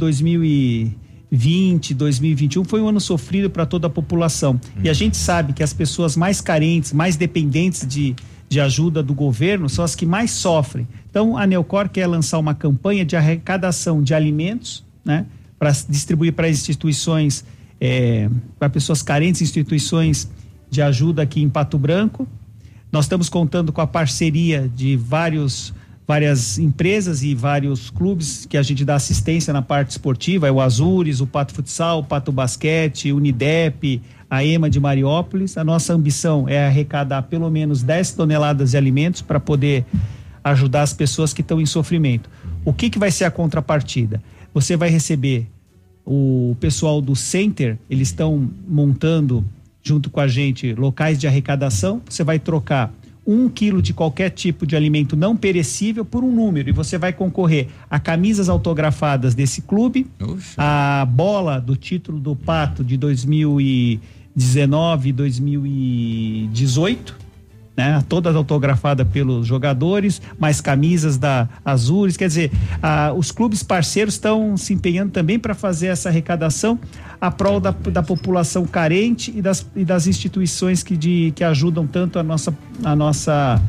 2020, 1.35 1.95
2021 1.95 2.65
foi 2.65 2.81
um 2.81 2.89
ano 2.89 3.01
sofrido 3.01 3.51
para 3.51 3.67
toda 3.67 3.87
a 3.89 3.91
população. 3.91 4.61
E 4.83 4.89
a 4.89 4.93
gente 4.93 5.17
sabe 5.17 5.53
que 5.53 5.63
as 5.63 5.73
pessoas 5.73 6.17
mais 6.17 6.41
carentes, 6.41 6.93
mais 6.93 7.17
dependentes 7.17 7.87
de, 7.87 8.15
de 8.49 8.61
ajuda 8.61 9.03
do 9.03 9.15
governo 9.15 9.69
são 9.69 9.85
as 9.85 9.95
que 9.95 10.07
mais 10.07 10.31
sofrem. 10.31 10.87
Então, 11.11 11.37
a 11.37 11.47
Neocor 11.47 11.89
quer 11.89 12.07
lançar 12.07 12.39
uma 12.39 12.55
campanha 12.55 13.05
de 13.05 13.17
arrecadação 13.17 14.03
de 14.03 14.15
alimentos, 14.15 14.85
né? 15.05 15.27
Para 15.59 15.71
distribuir 15.89 16.33
para 16.33 16.49
instituições, 16.49 17.45
é, 17.81 18.29
para 18.59 18.69
pessoas 18.69 19.03
carentes, 19.03 19.43
instituições 19.43 20.29
de 20.71 20.83
ajuda 20.83 21.23
aqui 21.23 21.43
em 21.43 21.49
Pato 21.49 21.79
Branco. 21.79 22.27
Nós 22.91 23.07
estamos 23.07 23.29
contando 23.29 23.73
com 23.73 23.81
a 23.81 23.87
parceria 23.87 24.71
de 24.75 24.97
vários, 24.97 25.75
várias 26.07 26.59
empresas 26.59 27.23
e 27.23 27.35
vários 27.35 27.91
clubes 27.91 28.47
que 28.47 28.57
a 28.57 28.63
gente 28.63 28.85
dá 28.85 28.95
assistência 28.95 29.53
na 29.53 29.63
parte 29.63 29.91
esportiva, 29.91 30.47
é 30.47 30.53
o 30.53 30.61
Azures, 30.61 31.21
o 31.21 31.27
Pato 31.27 31.55
Futsal, 31.55 32.01
o 32.01 32.05
Pato 32.05 32.31
Basquete, 32.31 33.13
o 33.13 33.17
Unidep, 33.17 34.03
a 34.29 34.45
EMA 34.45 34.69
de 34.69 34.79
Mariópolis. 34.79 35.57
A 35.57 35.65
nossa 35.65 35.95
ambição 35.95 36.49
é 36.49 36.67
arrecadar 36.67 37.23
pelo 37.23 37.51
menos 37.51 37.83
10 37.83 38.13
toneladas 38.13 38.73
de 38.73 38.77
alimentos 38.77 39.23
para 39.23 39.41
poder 39.41 39.85
ajudar 40.43 40.83
as 40.83 40.93
pessoas 40.93 41.33
que 41.33 41.41
estão 41.41 41.61
em 41.61 41.67
sofrimento. 41.67 42.29
O 42.65 42.73
que, 42.73 42.91
que 42.91 42.99
vai 42.99 43.11
ser 43.11 43.25
a 43.25 43.31
contrapartida? 43.31 44.23
Você 44.53 44.77
vai 44.77 44.91
receber 44.91 45.49
o 46.05 46.55
pessoal 46.61 47.01
do 47.01 47.17
Center, 47.17 47.79
eles 47.89 48.09
estão 48.09 48.51
montando 48.69 49.43
junto 49.83 50.11
com 50.11 50.21
a 50.21 50.29
gente 50.29 50.75
locais 50.75 51.19
de 51.19 51.27
arrecadação. 51.27 52.03
Você 52.09 52.23
vai 52.23 52.39
trocar 52.39 52.93
um 53.27 53.49
quilo 53.49 53.81
de 53.81 53.93
qualquer 53.93 54.31
tipo 54.31 54.67
de 54.67 54.75
alimento 54.77 55.17
não 55.17 55.37
perecível 55.37 56.05
por 56.05 56.23
um 56.23 56.31
número. 56.31 56.69
E 56.69 56.73
você 56.73 56.99
vai 56.99 57.13
concorrer 57.13 57.69
a 57.91 57.99
camisas 57.99 58.49
autografadas 58.49 59.35
desse 59.35 59.63
clube, 59.63 60.07
a 60.57 61.05
bola 61.11 61.61
do 61.61 61.77
título 61.77 62.21
do 62.21 62.37
Pato 62.37 62.85
de 62.85 62.97
2019 62.97 65.09
e 65.09 65.13
2018 65.13 67.24
né? 67.77 68.03
Todas 68.09 68.37
autografadas 68.37 69.07
pelos 69.09 69.47
jogadores, 69.47 70.21
mais 70.39 70.61
camisas 70.61 71.19
da 71.19 71.49
Azures, 71.65 72.17
quer 72.17 72.29
dizer, 72.29 72.53
ah, 72.83 73.13
os 73.17 73.33
clubes 73.33 73.63
parceiros 73.63 74.15
estão 74.15 74.57
se 74.57 74.73
empenhando 74.73 75.11
também 75.11 75.39
para 75.39 75.55
fazer 75.55 75.89
essa 75.89 76.09
arrecadação 76.09 76.79
a 77.21 77.31
prol 77.31 77.59
da, 77.59 77.71
da 77.71 78.03
população 78.03 78.67
carente 78.67 79.33
e 79.35 79.41
das, 79.41 79.67
e 79.75 79.85
das 79.85 80.07
instituições 80.07 80.83
que, 80.83 80.97
de, 80.97 81.33
que 81.35 81.43
ajudam 81.43 81.87
tanto 81.87 82.19
a 82.19 82.23
nossa, 82.23 82.55
a 82.85 82.95
nossa 82.95 83.61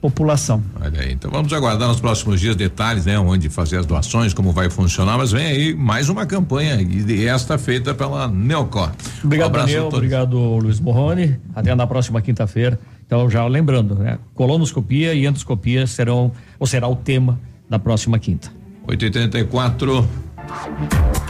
população. 0.00 0.62
Olha 0.80 1.00
aí, 1.00 1.12
então 1.12 1.30
vamos 1.30 1.52
aguardar 1.52 1.88
nos 1.88 1.98
próximos 1.98 2.38
dias 2.38 2.54
detalhes, 2.54 3.06
né? 3.06 3.18
Onde 3.18 3.48
fazer 3.48 3.78
as 3.78 3.86
doações, 3.86 4.34
como 4.34 4.52
vai 4.52 4.68
funcionar, 4.68 5.16
mas 5.16 5.32
vem 5.32 5.46
aí 5.46 5.74
mais 5.74 6.08
uma 6.08 6.26
campanha 6.26 6.80
e 6.80 7.26
esta 7.26 7.56
feita 7.56 7.94
pela 7.94 8.28
Neocor. 8.28 8.90
Obrigado, 9.24 9.46
um 9.46 9.50
abraço 9.50 9.66
Daniel. 9.66 9.80
a 9.80 9.84
todos. 9.84 9.98
Obrigado, 9.98 10.38
Luiz 10.58 10.78
Morrone. 10.78 11.36
Até 11.54 11.74
na 11.74 11.86
próxima 11.86 12.20
quinta-feira. 12.20 12.78
Então, 13.14 13.30
já 13.30 13.46
lembrando, 13.46 13.94
né? 13.94 14.18
Colonoscopia 14.34 15.14
e 15.14 15.24
endoscopia 15.24 15.86
serão, 15.86 16.32
ou 16.58 16.66
será 16.66 16.88
o 16.88 16.96
tema 16.96 17.38
da 17.70 17.78
próxima 17.78 18.18
quinta. 18.18 18.50
884. 18.88 20.08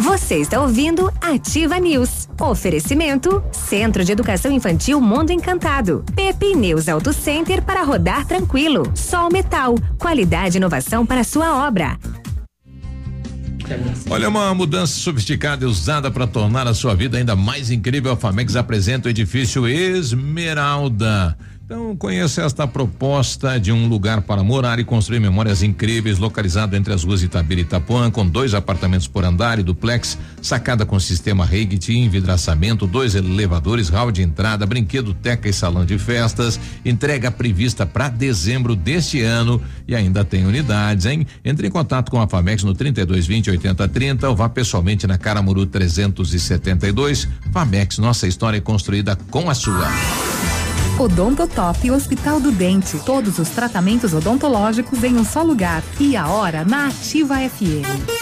Você 0.01 0.37
está 0.37 0.63
ouvindo 0.63 1.13
Ativa 1.21 1.79
News. 1.79 2.27
Oferecimento 2.41 3.45
Centro 3.53 4.03
de 4.03 4.13
Educação 4.13 4.51
Infantil 4.51 4.99
Mundo 4.99 5.31
Encantado. 5.31 6.03
Pepe 6.17 6.57
News 6.57 6.89
Auto 6.89 7.13
Center 7.13 7.63
para 7.63 7.85
rodar 7.85 8.27
tranquilo. 8.27 8.91
Sol 8.95 9.29
Metal. 9.31 9.75
Qualidade 9.99 10.57
e 10.57 10.59
inovação 10.59 11.05
para 11.05 11.23
sua 11.23 11.69
obra. 11.69 11.99
Olha, 14.11 14.29
uma 14.29 14.55
mudança 14.55 14.95
sofisticada 14.95 15.65
e 15.65 15.69
usada 15.69 16.11
para 16.11 16.27
tornar 16.27 16.67
a 16.67 16.75
sua 16.75 16.95
vida 16.95 17.19
ainda 17.19 17.37
mais 17.37 17.71
incrível. 17.71 18.13
A 18.13 18.17
Famex 18.17 18.57
apresenta 18.57 19.09
o 19.09 19.11
edifício 19.11 19.67
Esmeralda. 19.67 21.37
Então, 21.75 21.97
conheça 21.97 22.43
esta 22.43 22.69
proposta 22.69 23.59
de 23.59 23.73
um 23.73 23.89
lugar 23.89 24.23
para 24.23 24.45
morar 24.45 24.79
e 24.79 24.85
construir 24.85 25.19
memórias 25.19 25.61
incríveis, 25.61 26.21
localizado 26.21 26.77
entre 26.77 26.95
as 26.95 27.03
ruas 27.03 27.21
Itabira 27.21 27.63
e 27.63 27.65
Itapuã, 27.65 28.13
com 28.13 28.25
dois 28.25 28.55
apartamentos 28.55 29.09
por 29.09 29.25
andar 29.25 29.59
e 29.59 29.63
duplex, 29.65 30.17
sacada 30.41 30.87
com 30.87 31.01
sistema 31.01 31.45
Reigit, 31.45 31.93
envidraçamento, 31.93 32.87
dois 32.87 33.17
elevadores, 33.17 33.89
hall 33.89 34.13
de 34.13 34.23
entrada, 34.23 34.65
brinquedo, 34.65 35.13
teca 35.15 35.49
e 35.49 35.53
salão 35.53 35.85
de 35.85 35.99
festas. 35.99 36.61
Entrega 36.85 37.29
prevista 37.29 37.85
para 37.85 38.09
dezembro 38.09 38.77
deste 38.77 39.21
ano 39.23 39.61
e 39.89 39.97
ainda 39.97 40.25
tem 40.25 40.47
unidades, 40.47 41.07
hein? 41.07 41.27
Entre 41.45 41.67
em 41.67 41.71
contato 41.73 42.09
com 42.09 42.21
a 42.21 42.29
Famex 42.29 42.63
no 42.63 42.73
3220 42.73 43.51
8030 43.51 44.29
ou 44.29 44.37
vá 44.37 44.49
pessoalmente 44.49 45.09
na 45.09 45.19
Caramuru 45.19 45.67
372. 45.67 47.27
Famex, 47.53 47.99
nossa 47.99 48.29
história 48.29 48.59
é 48.59 48.61
construída 48.61 49.19
com 49.29 49.51
a 49.51 49.55
sua. 49.55 49.89
Odontotop 50.99 51.91
Hospital 51.91 52.39
do 52.39 52.53
Dente. 52.53 52.97
Todos 53.05 53.41
os 53.41 53.51
tratamentos 53.51 54.15
odontológicos 54.15 55.03
em 55.03 55.17
um 55.17 55.25
só 55.25 55.43
lugar. 55.43 55.83
E 55.99 56.17
a 56.17 56.29
hora 56.29 56.65
na 56.65 56.87
Ativa 56.87 57.37
FM. 57.37 58.15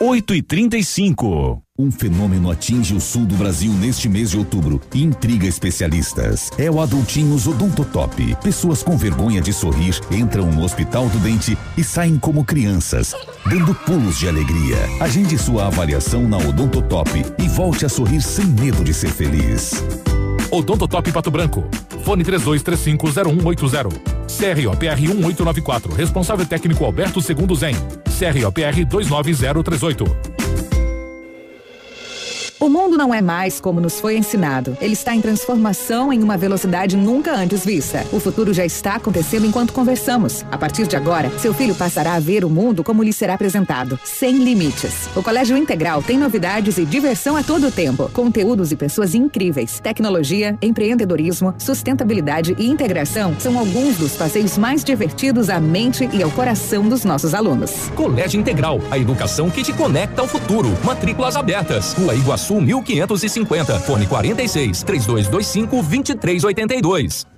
8 0.00 0.34
e 0.34 0.42
35 0.42 1.62
Um 1.78 1.90
fenômeno 1.90 2.50
atinge 2.50 2.94
o 2.94 3.00
sul 3.00 3.24
do 3.24 3.36
Brasil 3.36 3.72
neste 3.72 4.08
mês 4.08 4.30
de 4.30 4.38
outubro 4.38 4.80
e 4.92 5.02
intriga 5.02 5.46
especialistas. 5.46 6.50
É 6.58 6.68
o 6.68 6.80
Adultinhos 6.80 7.46
Odontotop. 7.46 8.36
Pessoas 8.42 8.82
com 8.82 8.96
vergonha 8.96 9.40
de 9.40 9.52
sorrir 9.52 10.00
entram 10.10 10.50
no 10.50 10.64
Hospital 10.64 11.08
do 11.08 11.18
Dente 11.18 11.56
e 11.76 11.84
saem 11.84 12.18
como 12.18 12.44
crianças, 12.44 13.14
dando 13.48 13.74
pulos 13.74 14.18
de 14.18 14.28
alegria. 14.28 14.76
Agende 15.00 15.38
sua 15.38 15.68
avaliação 15.68 16.28
na 16.28 16.36
Odontotop 16.36 17.10
e 17.38 17.48
volte 17.48 17.86
a 17.86 17.88
sorrir 17.88 18.22
sem 18.22 18.46
medo 18.46 18.82
de 18.82 18.92
ser 18.92 19.10
feliz. 19.10 19.72
Odontotop 20.50 21.12
Pato 21.12 21.30
Branco. 21.30 21.64
Fone 22.02 22.24
32350180. 22.24 23.88
CROPR 24.26 25.00
1894. 25.00 25.94
Responsável 25.94 26.46
técnico 26.46 26.84
Alberto 26.84 27.20
Segundo 27.20 27.54
Zen. 27.54 27.74
CROPR 28.04 28.84
29038. 28.86 30.27
O 32.60 32.68
mundo 32.68 32.96
não 32.96 33.14
é 33.14 33.22
mais 33.22 33.60
como 33.60 33.80
nos 33.80 34.00
foi 34.00 34.16
ensinado. 34.16 34.76
Ele 34.80 34.94
está 34.94 35.14
em 35.14 35.20
transformação 35.20 36.12
em 36.12 36.20
uma 36.20 36.36
velocidade 36.36 36.96
nunca 36.96 37.32
antes 37.32 37.64
vista. 37.64 38.04
O 38.12 38.18
futuro 38.18 38.52
já 38.52 38.64
está 38.64 38.96
acontecendo 38.96 39.46
enquanto 39.46 39.72
conversamos. 39.72 40.44
A 40.50 40.58
partir 40.58 40.88
de 40.88 40.96
agora, 40.96 41.30
seu 41.38 41.54
filho 41.54 41.72
passará 41.72 42.14
a 42.14 42.20
ver 42.20 42.44
o 42.44 42.50
mundo 42.50 42.82
como 42.82 43.04
lhe 43.04 43.12
será 43.12 43.34
apresentado, 43.34 43.96
sem 44.02 44.38
limites. 44.38 45.08
O 45.14 45.22
Colégio 45.22 45.56
Integral 45.56 46.02
tem 46.02 46.18
novidades 46.18 46.78
e 46.78 46.84
diversão 46.84 47.36
a 47.36 47.44
todo 47.44 47.70
tempo. 47.70 48.10
Conteúdos 48.12 48.72
e 48.72 48.76
pessoas 48.76 49.14
incríveis. 49.14 49.78
Tecnologia, 49.78 50.58
empreendedorismo, 50.60 51.54
sustentabilidade 51.58 52.56
e 52.58 52.66
integração 52.66 53.36
são 53.38 53.56
alguns 53.56 53.98
dos 53.98 54.16
passeios 54.16 54.58
mais 54.58 54.82
divertidos 54.82 55.48
à 55.48 55.60
mente 55.60 56.10
e 56.12 56.24
ao 56.24 56.30
coração 56.32 56.88
dos 56.88 57.04
nossos 57.04 57.34
alunos. 57.34 57.88
Colégio 57.94 58.40
Integral, 58.40 58.80
a 58.90 58.98
educação 58.98 59.48
que 59.48 59.62
te 59.62 59.72
conecta 59.72 60.22
ao 60.22 60.26
futuro. 60.26 60.76
Matrículas 60.82 61.36
abertas. 61.36 61.92
Rua 61.92 62.16
Iguaçu 62.16 62.47
1550. 62.48 63.80
Fone 63.80 64.06
46 64.06 64.84
3225 64.84 66.18
2382. 66.18 67.37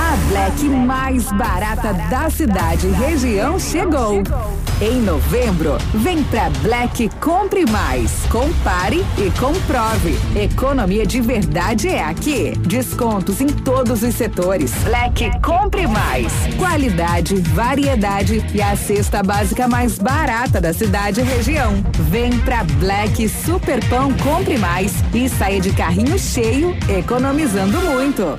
A 0.00 0.16
Black 0.30 0.64
mais 0.64 1.30
barata 1.32 1.92
da 2.08 2.30
cidade 2.30 2.86
e 2.86 2.90
região 2.90 3.58
chegou. 3.60 4.22
Em 4.80 4.98
novembro, 5.02 5.76
vem 5.92 6.24
pra 6.24 6.48
Black 6.62 7.10
Compre 7.20 7.70
Mais. 7.70 8.10
Compare 8.30 9.04
e 9.18 9.30
comprove. 9.38 10.18
Economia 10.34 11.04
de 11.04 11.20
verdade 11.20 11.88
é 11.88 12.02
aqui. 12.02 12.52
Descontos 12.60 13.42
em 13.42 13.48
todos 13.48 14.02
os 14.02 14.14
setores. 14.14 14.72
Black 14.84 15.30
Compre 15.42 15.86
Mais. 15.86 16.32
Qualidade, 16.58 17.36
variedade 17.36 18.42
e 18.54 18.62
a 18.62 18.74
cesta 18.74 19.22
básica 19.22 19.68
mais 19.68 19.98
barata 19.98 20.62
da 20.62 20.72
cidade 20.72 21.20
e 21.20 21.24
região. 21.24 21.74
Vem 22.08 22.38
pra 22.38 22.64
Black 22.64 23.28
Super 23.28 23.84
Pão 23.90 24.14
Compre 24.14 24.56
Mais 24.56 24.94
e 25.12 25.28
saia 25.28 25.60
de 25.60 25.72
carrinho 25.72 26.18
cheio, 26.18 26.74
economizando 26.88 27.78
muito. 27.82 28.38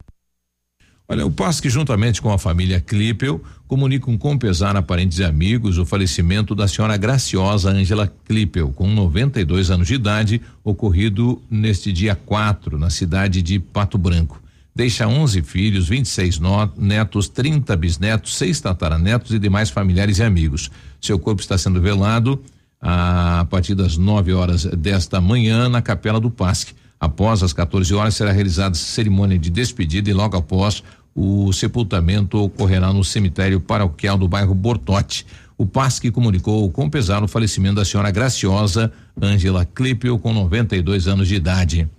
Olha, 1.07 1.25
o 1.25 1.31
PASC, 1.31 1.69
juntamente 1.69 2.21
com 2.21 2.31
a 2.31 2.39
família 2.39 2.80
Klippel, 2.80 3.43
comunicam 3.67 4.17
com 4.17 4.38
pesar 4.38 4.75
a 4.75 4.81
parentes 4.81 5.19
e 5.19 5.23
amigos 5.23 5.77
o 5.77 5.85
falecimento 5.85 6.55
da 6.55 6.67
senhora 6.67 6.95
Graciosa 6.95 7.71
Ângela 7.71 8.11
Klippel, 8.25 8.69
com 8.69 8.88
92 8.88 9.69
anos 9.69 9.88
de 9.88 9.95
idade, 9.95 10.41
ocorrido 10.63 11.41
neste 11.51 11.91
dia 11.91 12.15
4, 12.15 12.80
na 12.80 12.89
cidade 12.89 13.41
de 13.41 13.59
Pato 13.59 13.97
Branco. 13.97 14.41
Deixa 14.75 15.07
11 15.07 15.43
filhos, 15.43 15.88
26 15.88 16.39
netos, 16.77 17.27
30 17.27 17.75
bisnetos, 17.75 18.35
seis 18.35 18.59
tataranetos 18.59 19.31
e 19.31 19.38
demais 19.38 19.69
familiares 19.69 20.17
e 20.17 20.23
amigos. 20.23 20.71
Seu 20.99 21.19
corpo 21.19 21.41
está 21.41 21.57
sendo 21.57 21.80
velado 21.80 22.41
a 22.81 23.45
partir 23.49 23.75
das 23.75 23.97
9 23.97 24.34
horas 24.34 24.65
desta 24.65 25.21
manhã 25.21 25.69
na 25.69 25.81
Capela 25.81 26.19
do 26.19 26.31
Pasque. 26.31 26.73
Após 27.03 27.43
as 27.43 27.51
14 27.51 27.93
horas 27.93 28.15
será 28.15 28.31
realizada 28.31 28.75
cerimônia 28.75 29.38
de 29.38 29.49
despedida 29.49 30.09
e 30.09 30.13
logo 30.13 30.38
após 30.38 30.81
o 31.13 31.51
sepultamento 31.51 32.41
ocorrerá 32.41 32.93
no 32.93 33.03
cemitério 33.03 33.59
paroquial 33.59 34.17
do 34.17 34.25
bairro 34.25 34.55
Bortote. 34.55 35.27
O 35.57 35.65
PASC 35.65 36.09
comunicou 36.11 36.71
com 36.71 36.89
pesar 36.89 37.21
o 37.21 37.27
falecimento 37.27 37.75
da 37.75 37.84
senhora 37.84 38.09
Graciosa 38.09 38.89
Ângela 39.21 39.65
Clipel, 39.65 40.17
com 40.17 40.34
92 40.34 41.05
anos 41.05 41.27
de 41.27 41.35
idade. 41.35 41.89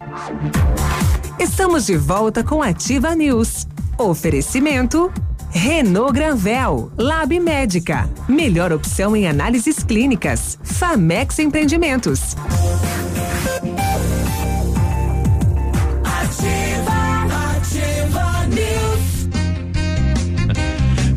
Estamos 1.39 1.85
de 1.85 1.99
volta 1.99 2.43
com 2.43 2.63
Ativa 2.63 3.15
News. 3.15 3.67
Oferecimento 3.99 5.13
Renault 5.51 6.15
Granvel, 6.15 6.91
Lab 6.97 7.39
Médica, 7.39 8.09
melhor 8.27 8.73
opção 8.73 9.15
em 9.15 9.29
análises 9.29 9.83
clínicas. 9.83 10.59
Famex 10.65 11.39
Empreendimentos. 11.41 12.35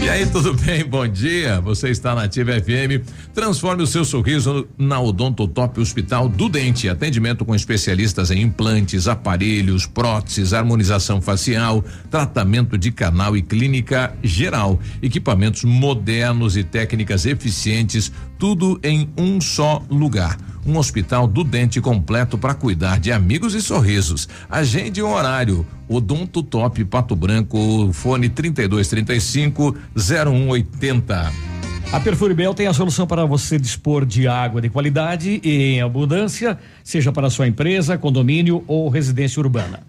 E 0.08 0.10
aí, 0.10 0.26
tudo 0.26 0.54
bem? 0.54 0.86
Bom 0.86 1.06
dia. 1.06 1.60
Você 1.60 1.90
está 1.90 2.16
na 2.16 2.24
Ativa 2.24 2.54
FM. 2.54 3.06
Transforme 3.34 3.84
o 3.84 3.86
seu 3.86 4.06
sorriso 4.06 4.66
na 4.78 5.02
Odontotop 5.02 5.82
Hospital 5.82 6.30
do 6.30 6.48
Dente. 6.48 6.88
Atendimento 6.88 7.44
com 7.44 7.54
especialistas 7.54 8.32
em 8.32 8.42
implantes, 8.42 9.06
aparelhos, 9.10 9.86
próteses, 9.86 10.54
harmonização 10.54 11.22
facial, 11.22 11.84
tratamento 12.10 12.78
de 12.78 12.90
canal 12.90 13.36
e 13.36 13.42
clínica 13.42 14.16
geral. 14.24 14.80
Equipamentos 15.02 15.66
modernos 15.66 16.56
e 16.56 16.64
técnicas 16.64 17.26
eficientes, 17.26 18.10
tudo 18.40 18.80
em 18.82 19.10
um 19.18 19.42
só 19.42 19.84
lugar 19.90 20.38
um 20.68 20.78
hospital 20.78 21.26
do 21.26 21.44
dente 21.44 21.80
completo 21.80 22.38
para 22.38 22.54
cuidar 22.54 23.00
de 23.00 23.12
amigos 23.12 23.56
e 23.56 23.62
sorrisos. 23.62 24.28
Agende 24.50 25.02
um 25.02 25.14
horário. 25.14 25.66
Odonto 25.88 26.44
Top 26.44 26.84
Pato 26.84 27.16
Branco, 27.16 27.90
fone 27.94 28.28
3235 28.28 29.76
0180. 29.96 31.32
A 31.94 32.00
Perfuribel 32.02 32.54
tem 32.54 32.68
a 32.68 32.74
solução 32.74 33.08
para 33.08 33.24
você 33.24 33.58
dispor 33.58 34.06
de 34.06 34.28
água 34.28 34.60
de 34.60 34.70
qualidade 34.70 35.40
e 35.42 35.76
em 35.76 35.82
abundância, 35.82 36.60
seja 36.84 37.14
para 37.14 37.30
sua 37.30 37.48
empresa, 37.48 37.98
condomínio 37.98 38.62
ou 38.68 38.90
residência 38.90 39.40
urbana. 39.40 39.80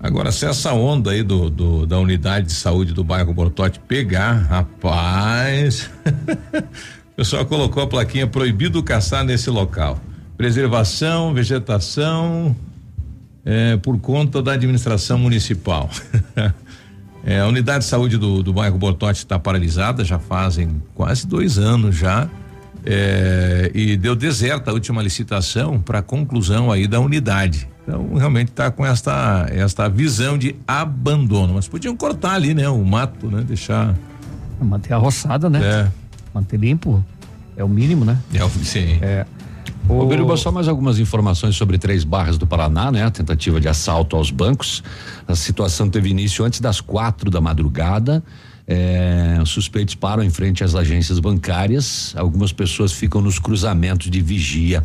Agora, 0.00 0.30
se 0.30 0.46
essa 0.46 0.72
onda 0.72 1.10
aí 1.10 1.24
do, 1.24 1.50
do 1.50 1.86
da 1.86 1.98
unidade 1.98 2.46
de 2.46 2.52
saúde 2.52 2.94
do 2.94 3.02
bairro 3.02 3.34
Bortote 3.34 3.80
pegar, 3.80 4.32
rapaz. 4.32 5.90
o 7.12 7.16
pessoal 7.16 7.44
colocou 7.44 7.82
a 7.82 7.86
plaquinha 7.86 8.26
proibido 8.26 8.80
caçar 8.82 9.24
nesse 9.24 9.50
local. 9.50 9.98
Preservação, 10.36 11.34
vegetação, 11.34 12.54
é, 13.44 13.76
por 13.78 13.98
conta 13.98 14.40
da 14.40 14.52
administração 14.52 15.18
municipal. 15.18 15.90
é, 17.26 17.40
a 17.40 17.48
unidade 17.48 17.80
de 17.80 17.90
saúde 17.90 18.16
do, 18.16 18.40
do 18.40 18.52
bairro 18.52 18.78
Bortote 18.78 19.18
está 19.18 19.36
paralisada 19.36 20.04
já 20.04 20.20
fazem 20.20 20.80
quase 20.94 21.26
dois 21.26 21.58
anos 21.58 21.96
já. 21.96 22.28
É, 22.86 23.72
e 23.74 23.96
deu 23.96 24.14
deserta 24.14 24.70
a 24.70 24.74
última 24.74 25.02
licitação 25.02 25.80
para 25.80 26.00
conclusão 26.02 26.70
aí 26.70 26.86
da 26.86 27.00
unidade. 27.00 27.68
Então, 27.88 28.12
realmente 28.16 28.50
está 28.50 28.70
com 28.70 28.84
esta, 28.84 29.46
esta 29.50 29.88
visão 29.88 30.36
de 30.36 30.54
abandono. 30.66 31.54
Mas 31.54 31.66
podiam 31.66 31.96
cortar 31.96 32.34
ali, 32.34 32.52
né? 32.52 32.68
O 32.68 32.84
mato, 32.84 33.28
né? 33.28 33.42
Deixar. 33.42 33.96
Manter 34.60 34.92
a 34.92 34.98
roçada, 34.98 35.48
né? 35.48 35.60
É. 35.64 35.90
Manter 36.34 36.58
limpo 36.58 37.02
é 37.56 37.64
o 37.64 37.68
mínimo, 37.68 38.04
né? 38.04 38.18
É 38.34 38.44
o 38.44 38.50
sim. 38.50 38.98
É. 39.00 39.24
Ô, 39.88 40.04
Biruba, 40.04 40.36
só 40.36 40.52
mais 40.52 40.68
algumas 40.68 40.98
informações 40.98 41.56
sobre 41.56 41.78
três 41.78 42.04
barras 42.04 42.36
do 42.36 42.46
Paraná, 42.46 42.92
né? 42.92 43.04
A 43.06 43.10
tentativa 43.10 43.58
de 43.58 43.68
assalto 43.68 44.16
aos 44.16 44.30
bancos. 44.30 44.82
A 45.26 45.34
situação 45.34 45.88
teve 45.88 46.10
início 46.10 46.44
antes 46.44 46.60
das 46.60 46.82
quatro 46.82 47.30
da 47.30 47.40
madrugada. 47.40 48.22
É, 48.66 49.40
suspeitos 49.46 49.94
param 49.94 50.22
em 50.22 50.28
frente 50.28 50.62
às 50.62 50.74
agências 50.74 51.18
bancárias. 51.18 52.12
Algumas 52.18 52.52
pessoas 52.52 52.92
ficam 52.92 53.22
nos 53.22 53.38
cruzamentos 53.38 54.10
de 54.10 54.20
vigia. 54.20 54.84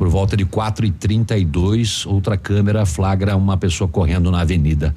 Por 0.00 0.08
volta 0.08 0.34
de 0.34 0.46
4 0.46 0.86
e 0.86 0.90
32 0.90 2.06
outra 2.06 2.34
câmera 2.34 2.86
flagra 2.86 3.36
uma 3.36 3.58
pessoa 3.58 3.86
correndo 3.86 4.30
na 4.30 4.40
avenida. 4.40 4.94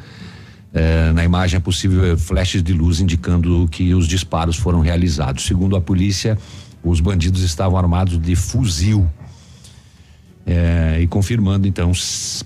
Eh, 0.74 1.12
na 1.12 1.26
imagem 1.26 1.58
é 1.58 1.60
possível 1.60 2.00
ver 2.00 2.18
flashes 2.18 2.64
de 2.64 2.72
luz 2.72 3.02
indicando 3.02 3.68
que 3.70 3.94
os 3.94 4.08
disparos 4.08 4.56
foram 4.56 4.80
realizados. 4.80 5.44
Segundo 5.44 5.76
a 5.76 5.82
polícia, 5.82 6.38
os 6.82 7.02
bandidos 7.02 7.42
estavam 7.44 7.78
armados 7.78 8.18
de 8.18 8.34
fuzil. 8.34 9.06
Eh, 10.48 11.00
e 11.02 11.08
confirmando, 11.08 11.68
então, 11.68 11.92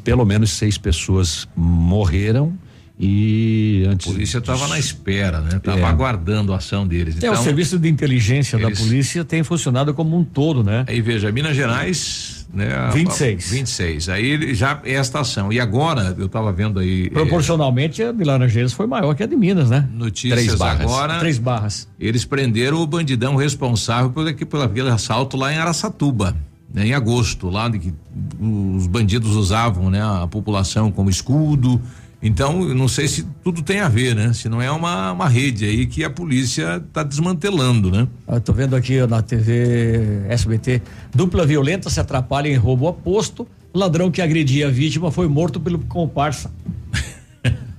pelo 0.03 0.25
menos 0.25 0.49
seis 0.49 0.79
pessoas 0.79 1.47
morreram 1.55 2.57
e 2.99 3.85
antes. 3.88 4.07
A 4.07 4.11
polícia 4.11 4.38
estava 4.39 4.67
na 4.67 4.79
espera, 4.79 5.41
né? 5.41 5.59
Tava 5.59 5.79
É. 5.81 5.84
aguardando 5.84 6.51
a 6.53 6.57
ação 6.57 6.88
deles. 6.88 7.15
É, 7.21 7.29
o 7.29 7.34
Então, 7.34 7.43
serviço 7.43 7.77
de 7.77 7.88
inteligência 7.88 8.57
eles- 8.57 8.79
da 8.79 8.84
polícia 8.84 9.23
tem 9.23 9.43
funcionado 9.43 9.93
como 9.93 10.17
um 10.17 10.23
todo, 10.23 10.63
né? 10.63 10.84
Aí 10.88 11.01
veja, 11.01 11.31
Minas 11.31 11.55
Gerais, 11.55 12.46
né? 12.53 12.73
a- 12.73 12.89
26. 12.91 13.49
26. 13.51 14.09
Aí 14.09 14.53
já 14.55 14.79
é 14.83 14.93
esta 14.93 15.19
ação. 15.19 15.51
E 15.51 15.59
agora, 15.59 16.15
eu 16.17 16.25
estava 16.27 16.51
vendo 16.51 16.79
aí. 16.79 17.07
eh, 17.07 17.09
Proporcionalmente, 17.09 18.01
a 18.03 18.11
de 18.11 18.23
Laranjeiras 18.23 18.73
foi 18.73 18.87
maior 18.87 19.13
que 19.15 19.23
a 19.23 19.25
de 19.25 19.35
Minas, 19.35 19.69
né? 19.69 19.87
Notícias 19.93 20.39
Três 20.43 20.55
barras. 20.55 20.81
agora. 20.81 21.19
Três 21.19 21.37
barras. 21.37 21.87
Eles 21.99 22.25
prenderam 22.25 22.81
o 22.81 22.87
bandidão 22.87 23.35
responsável 23.35 24.09
por, 24.09 24.27
aqui- 24.27 24.45
por 24.45 24.61
aquele 24.61 24.89
assalto 24.89 25.35
lá 25.37 25.51
em 25.53 25.57
Araçatuba, 25.57 26.35
né, 26.73 26.87
em 26.87 26.93
agosto, 26.93 27.49
lá 27.49 27.69
de 27.69 27.79
que 27.79 27.93
os 28.39 28.87
bandidos 28.87 29.35
usavam 29.35 29.89
né, 29.89 30.01
a 30.01 30.27
população 30.27 30.91
como 30.91 31.09
escudo. 31.09 31.81
Então, 32.22 32.68
eu 32.68 32.73
não 32.73 32.88
sei 32.88 33.07
se 33.07 33.23
tudo 33.44 33.61
tem 33.61 33.80
a 33.80 33.88
ver, 33.88 34.15
né? 34.15 34.34
Se 34.34 34.49
não 34.49 34.60
é 34.61 34.72
uma, 34.72 35.11
uma 35.11 35.27
rede 35.30 35.65
aí 35.65 35.85
que 35.85 36.03
a 36.03 36.10
polícia 36.10 36.77
está 36.85 37.03
desmantelando, 37.03 37.91
né? 37.91 38.07
Eu 38.27 38.41
tô 38.41 38.53
vendo 38.53 38.76
aqui 38.76 39.06
na 39.06 39.22
TV 39.22 40.23
SBT, 40.27 40.81
dupla 41.14 41.45
violenta 41.45 41.89
se 41.91 41.99
atrapalha 41.99 42.48
em 42.48 42.56
roubo 42.56 42.88
a 42.88 42.94
posto. 42.94 43.48
O 43.73 43.77
ladrão 43.77 44.10
que 44.10 44.22
agredia 44.22 44.68
a 44.68 44.72
vítima 44.72 45.11
foi 45.11 45.27
morto 45.27 45.60
pelo 45.60 45.77
comparsa. 45.80 46.52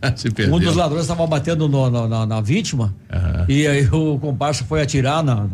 Um 0.55 0.61
dos 0.61 0.77
ladrões 0.77 1.03
estava 1.03 1.27
batendo 1.27 1.69
no- 1.69 1.91
no- 1.91 2.07
na, 2.07 2.25
na 2.25 2.41
vítima 2.41 2.95
e 3.49 3.67
aí 3.67 3.85
o 3.91 4.17
comparsa 4.21 4.65
foi 4.65 4.81
atirar 4.81 5.25
na, 5.25 5.49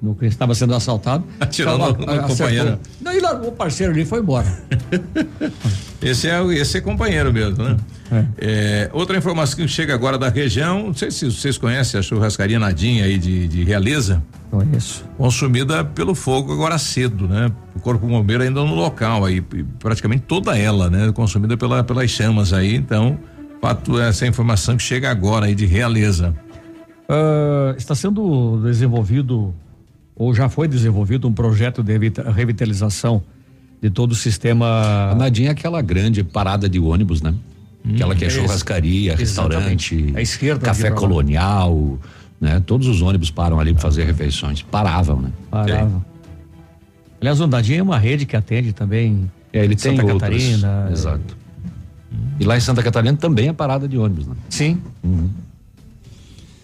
no, 0.00 0.14
que 0.14 0.26
estava 0.26 0.54
sendo 0.54 0.74
assaltado. 0.74 1.24
Atirou 1.40 1.76
no- 1.78 1.88
no 1.92 2.22
companheiro. 2.28 2.78
Não, 3.00 3.12
e 3.12 3.20
largou 3.20 3.48
o 3.48 3.52
parceiro 3.52 3.92
ali 3.92 4.02
e 4.02 4.04
foi 4.06 4.20
embora. 4.20 4.46
Esse 6.00 6.28
é, 6.28 6.40
o- 6.40 6.52
esse 6.52 6.78
é 6.78 6.80
companheiro 6.80 7.32
mesmo, 7.32 7.62
né? 7.64 7.76
É, 8.38 8.88
outra 8.92 9.18
informação 9.18 9.56
que 9.56 9.66
chega 9.66 9.92
agora 9.92 10.16
da 10.16 10.28
região, 10.28 10.86
não 10.86 10.94
sei 10.94 11.10
se 11.10 11.26
vocês 11.30 11.58
conhecem 11.58 11.98
a 11.98 12.02
churrascaria 12.02 12.58
Nadinha 12.58 13.04
aí 13.04 13.18
de, 13.18 13.48
de 13.48 13.64
Realeza. 13.64 14.22
Conheço. 14.50 15.04
Consumida 15.16 15.84
pelo 15.84 16.14
fogo 16.14 16.52
agora 16.52 16.78
cedo, 16.78 17.26
né? 17.26 17.50
O 17.74 17.80
corpo 17.80 18.06
bombeiro 18.06 18.44
ainda 18.44 18.60
no 18.64 18.74
local 18.76 19.24
aí, 19.24 19.40
praticamente 19.80 20.22
toda 20.22 20.56
ela, 20.56 20.88
né? 20.88 21.10
Consumida 21.12 21.56
pela, 21.56 21.82
pelas 21.82 22.08
chamas 22.10 22.52
aí, 22.52 22.76
então, 22.76 23.18
fato 23.60 24.00
essa 24.00 24.24
informação 24.26 24.76
que 24.76 24.82
chega 24.84 25.10
agora 25.10 25.46
aí 25.46 25.54
de 25.54 25.66
Realeza. 25.66 26.32
Ah, 27.08 27.74
está 27.76 27.94
sendo 27.96 28.60
desenvolvido, 28.62 29.52
ou 30.18 30.34
já 30.34 30.48
foi 30.48 30.66
desenvolvido, 30.66 31.28
um 31.28 31.32
projeto 31.32 31.82
de 31.82 31.92
revita- 31.92 32.30
revitalização 32.30 33.22
de 33.80 33.88
todo 33.88 34.12
o 34.12 34.14
sistema. 34.14 35.10
A 35.12 35.14
Nadinha 35.14 35.50
é 35.50 35.52
aquela 35.52 35.80
grande 35.80 36.24
parada 36.24 36.68
de 36.68 36.80
ônibus, 36.80 37.22
né? 37.22 37.32
Aquela 37.94 38.14
que 38.14 38.24
é 38.24 38.28
Isso. 38.28 38.40
churrascaria, 38.40 39.14
restaurante, 39.14 40.12
À 40.14 40.20
esquerda 40.20 40.66
café 40.66 40.90
colonial, 40.90 41.98
né? 42.40 42.60
Todos 42.66 42.88
os 42.88 43.00
ônibus 43.00 43.30
param 43.30 43.60
ali 43.60 43.72
para 43.72 43.80
fazer 43.80 44.04
refeições. 44.04 44.60
Paravam, 44.62 45.22
né? 45.22 45.30
Parava. 45.48 46.04
Aliás, 47.20 47.40
o 47.40 47.46
Nadinha 47.46 47.78
é 47.78 47.82
uma 47.82 47.98
rede 47.98 48.26
que 48.26 48.36
atende 48.36 48.72
também. 48.72 49.30
É, 49.52 49.64
ele 49.64 49.76
tem 49.76 49.96
Santa 49.96 50.12
outras, 50.12 50.30
Catarina. 50.30 50.88
Exato. 50.92 51.36
E 52.40 52.44
lá 52.44 52.56
em 52.56 52.60
Santa 52.60 52.82
Catarina 52.82 53.16
também 53.16 53.48
é 53.48 53.52
parada 53.52 53.88
de 53.88 53.96
ônibus, 53.96 54.26
né? 54.26 54.34
Sim. 54.50 54.80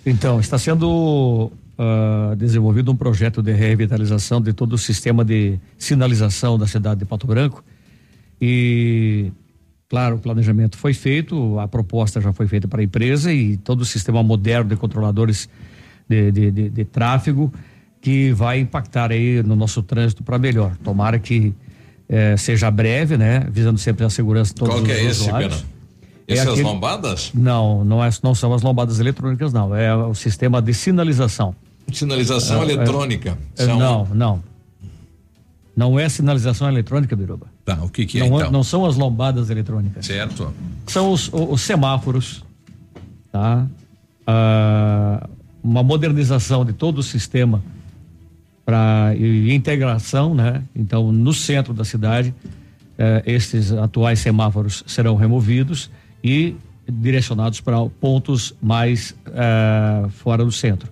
Então, 0.04 0.38
está 0.40 0.58
sendo 0.58 1.50
ah, 1.78 2.34
desenvolvido 2.36 2.90
um 2.92 2.96
projeto 2.96 3.42
de 3.42 3.52
revitalização 3.52 4.40
de 4.40 4.52
todo 4.52 4.74
o 4.74 4.78
sistema 4.78 5.24
de 5.24 5.58
sinalização 5.78 6.58
da 6.58 6.66
cidade 6.66 7.00
de 7.00 7.04
Pato 7.06 7.26
Branco. 7.26 7.64
E, 8.40 9.32
claro, 9.88 10.16
o 10.16 10.18
planejamento 10.18 10.76
foi 10.76 10.92
feito, 10.94 11.58
a 11.58 11.68
proposta 11.68 12.20
já 12.20 12.32
foi 12.32 12.46
feita 12.46 12.66
para 12.68 12.80
a 12.80 12.84
empresa 12.84 13.32
e 13.32 13.56
todo 13.56 13.80
o 13.82 13.84
sistema 13.84 14.22
moderno 14.22 14.68
de 14.70 14.76
controladores 14.76 15.48
de, 16.08 16.30
de, 16.32 16.50
de- 16.50 16.70
de 16.70 16.84
tráfego 16.84 17.52
que 18.00 18.32
vai 18.32 18.58
impactar 18.60 19.10
aí 19.10 19.42
no 19.42 19.56
nosso 19.56 19.82
trânsito 19.82 20.22
para 20.22 20.38
melhor. 20.38 20.76
Tomara 20.84 21.18
que 21.18 21.54
eh, 22.06 22.36
seja 22.36 22.70
breve, 22.70 23.16
né? 23.16 23.46
Visando 23.50 23.78
sempre 23.78 24.04
a 24.04 24.10
segurança 24.10 24.52
de 24.52 24.56
todos 24.56 24.74
Qual 24.74 24.84
que 24.84 24.92
os 24.92 24.98
é 24.98 25.04
esse. 25.04 25.24
Pena? 25.32 25.73
É 26.26 26.34
Essas 26.34 26.48
aquele- 26.48 26.62
lombadas? 26.62 27.30
não, 27.34 27.84
não, 27.84 28.02
é, 28.02 28.08
não 28.22 28.34
são 28.34 28.54
as 28.54 28.62
lombadas 28.62 28.98
eletrônicas, 28.98 29.52
não. 29.52 29.74
É 29.74 29.94
o 29.94 30.14
sistema 30.14 30.62
de 30.62 30.72
sinalização. 30.72 31.54
Sinalização 31.92 32.62
É, 32.62 32.66
é. 32.66 32.72
eletrônica. 32.72 33.38
É, 33.58 33.64
São- 33.66 33.78
Não, 33.78 34.06
não. 34.06 34.42
Não 35.76 35.98
é 35.98 36.08
sinalização 36.08 36.68
eletrônica, 36.68 37.14
Biruba. 37.16 37.46
Tá, 37.64 37.78
o 37.82 37.88
que 37.88 38.06
que 38.06 38.20
é 38.20 38.28
não, 38.28 38.36
então? 38.38 38.50
não 38.50 38.62
são 38.62 38.86
as 38.86 38.96
lombadas 38.96 39.50
eletrônicas. 39.50 40.06
Certo. 40.06 40.52
São 40.86 41.10
os, 41.12 41.28
o- 41.32 41.52
os 41.52 41.60
semáforos, 41.62 42.44
tá? 43.32 43.66
Ah, 44.26 45.28
uma 45.62 45.82
modernização 45.82 46.64
de 46.64 46.72
todo 46.72 46.98
o 46.98 47.02
sistema 47.02 47.62
para 48.64 49.12
integração, 49.18 50.34
né? 50.34 50.62
Então, 50.74 51.12
no 51.12 51.34
centro 51.34 51.74
da 51.74 51.84
cidade, 51.84 52.32
eh, 52.96 53.22
esses 53.26 53.72
atuais 53.72 54.20
semáforos 54.20 54.82
serão 54.86 55.16
removidos 55.16 55.90
e 56.24 56.56
direcionados 56.88 57.60
para 57.60 57.76
pontos 58.00 58.54
mais 58.62 59.14
eh, 59.26 60.06
fora 60.10 60.44
do 60.44 60.50
centro. 60.50 60.88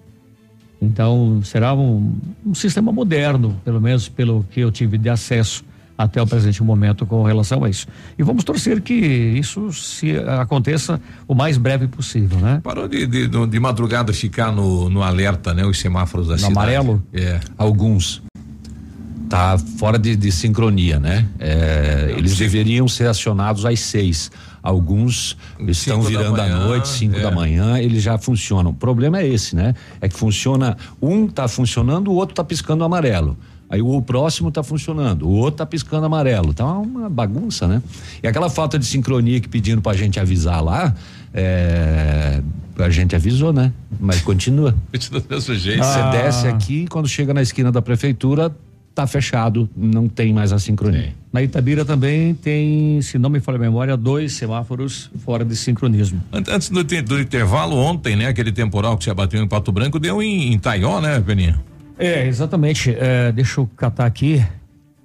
Então, 0.80 1.40
será 1.44 1.74
um, 1.74 2.12
um 2.44 2.54
sistema 2.54 2.92
moderno, 2.92 3.58
pelo 3.64 3.80
menos 3.80 4.08
pelo 4.08 4.44
que 4.50 4.60
eu 4.60 4.70
tive 4.70 4.98
de 4.98 5.08
acesso 5.08 5.64
até 5.96 6.20
o 6.20 6.26
presente 6.26 6.60
momento 6.62 7.06
com 7.06 7.22
relação 7.22 7.62
a 7.62 7.70
isso. 7.70 7.86
E 8.18 8.22
vamos 8.22 8.42
torcer 8.42 8.80
que 8.80 8.94
isso 8.94 9.72
se 9.72 10.16
aconteça 10.40 11.00
o 11.28 11.34
mais 11.34 11.56
breve 11.56 11.86
possível, 11.86 12.38
né? 12.38 12.60
Parou 12.64 12.88
de, 12.88 13.06
de, 13.06 13.28
de 13.28 13.60
madrugada 13.60 14.12
ficar 14.12 14.50
no, 14.50 14.88
no 14.90 15.02
alerta, 15.02 15.54
né? 15.54 15.64
Os 15.64 15.78
semáforos 15.78 16.26
da 16.26 16.32
No 16.32 16.38
cidade. 16.38 16.56
amarelo? 16.58 17.02
É. 17.12 17.38
Alguns. 17.56 18.20
Tá 19.28 19.56
fora 19.78 19.98
de, 19.98 20.16
de 20.16 20.32
sincronia, 20.32 20.98
né? 20.98 21.26
É, 21.38 22.14
eles 22.16 22.36
deveriam 22.36 22.88
ser 22.88 23.06
acionados 23.06 23.64
às 23.64 23.78
seis. 23.80 24.30
Alguns 24.62 25.36
estão 25.66 26.02
Cinco 26.02 26.12
da 26.12 26.18
virando 26.22 26.40
à 26.40 26.48
noite, 26.48 26.88
cinco 26.88 27.16
é. 27.16 27.20
da 27.20 27.30
manhã, 27.30 27.78
eles 27.78 28.02
já 28.02 28.16
funcionam. 28.16 28.70
O 28.70 28.74
problema 28.74 29.18
é 29.20 29.26
esse, 29.26 29.56
né? 29.56 29.74
É 30.00 30.08
que 30.08 30.16
funciona, 30.16 30.76
um 31.00 31.26
tá 31.26 31.48
funcionando, 31.48 32.08
o 32.08 32.14
outro 32.14 32.34
tá 32.34 32.44
piscando 32.44 32.84
amarelo. 32.84 33.36
Aí 33.68 33.80
o 33.80 34.02
próximo 34.02 34.50
tá 34.52 34.62
funcionando, 34.62 35.26
o 35.26 35.30
outro 35.32 35.56
tá 35.58 35.66
piscando 35.66 36.04
amarelo. 36.04 36.52
Tá 36.52 36.66
uma 36.74 37.08
bagunça, 37.08 37.66
né? 37.66 37.82
E 38.22 38.26
aquela 38.28 38.50
falta 38.50 38.78
de 38.78 38.84
sincronia 38.84 39.40
que 39.40 39.48
pedindo 39.48 39.80
pra 39.80 39.94
gente 39.94 40.20
avisar 40.20 40.62
lá, 40.62 40.94
é, 41.32 42.42
a 42.78 42.90
gente 42.90 43.16
avisou, 43.16 43.52
né? 43.52 43.72
Mas 43.98 44.20
continua. 44.20 44.74
Do 45.10 45.24
mesmo 45.28 45.54
jeito. 45.54 45.82
Você 45.82 45.98
Ah. 45.98 46.10
desce 46.10 46.46
aqui, 46.46 46.86
quando 46.86 47.08
chega 47.08 47.32
na 47.32 47.40
esquina 47.42 47.72
da 47.72 47.80
prefeitura, 47.80 48.54
tá 48.94 49.06
fechado, 49.06 49.68
não 49.76 50.06
tem 50.08 50.32
mais 50.32 50.52
a 50.52 50.58
sincronia. 50.58 51.12
Na 51.32 51.42
Itabira 51.42 51.84
também 51.84 52.34
tem, 52.34 53.00
se 53.00 53.18
não 53.18 53.30
me 53.30 53.40
falha 53.40 53.56
a 53.56 53.60
memória, 53.60 53.96
dois 53.96 54.34
semáforos 54.34 55.10
fora 55.24 55.44
de 55.44 55.56
sincronismo. 55.56 56.20
Ant- 56.32 56.48
Antes 56.48 56.68
do, 56.68 56.84
do 56.84 57.20
intervalo, 57.20 57.76
ontem, 57.76 58.14
né? 58.16 58.26
Aquele 58.26 58.52
temporal 58.52 58.96
que 58.98 59.04
se 59.04 59.10
abateu 59.10 59.42
em 59.42 59.48
Pato 59.48 59.72
Branco 59.72 59.98
deu 59.98 60.22
em, 60.22 60.52
em 60.52 60.58
Taió, 60.58 61.00
né, 61.00 61.20
Peninha? 61.20 61.58
É, 61.98 62.26
exatamente. 62.26 62.94
É, 62.98 63.32
deixa 63.32 63.60
eu 63.60 63.66
catar 63.76 64.04
aqui. 64.06 64.44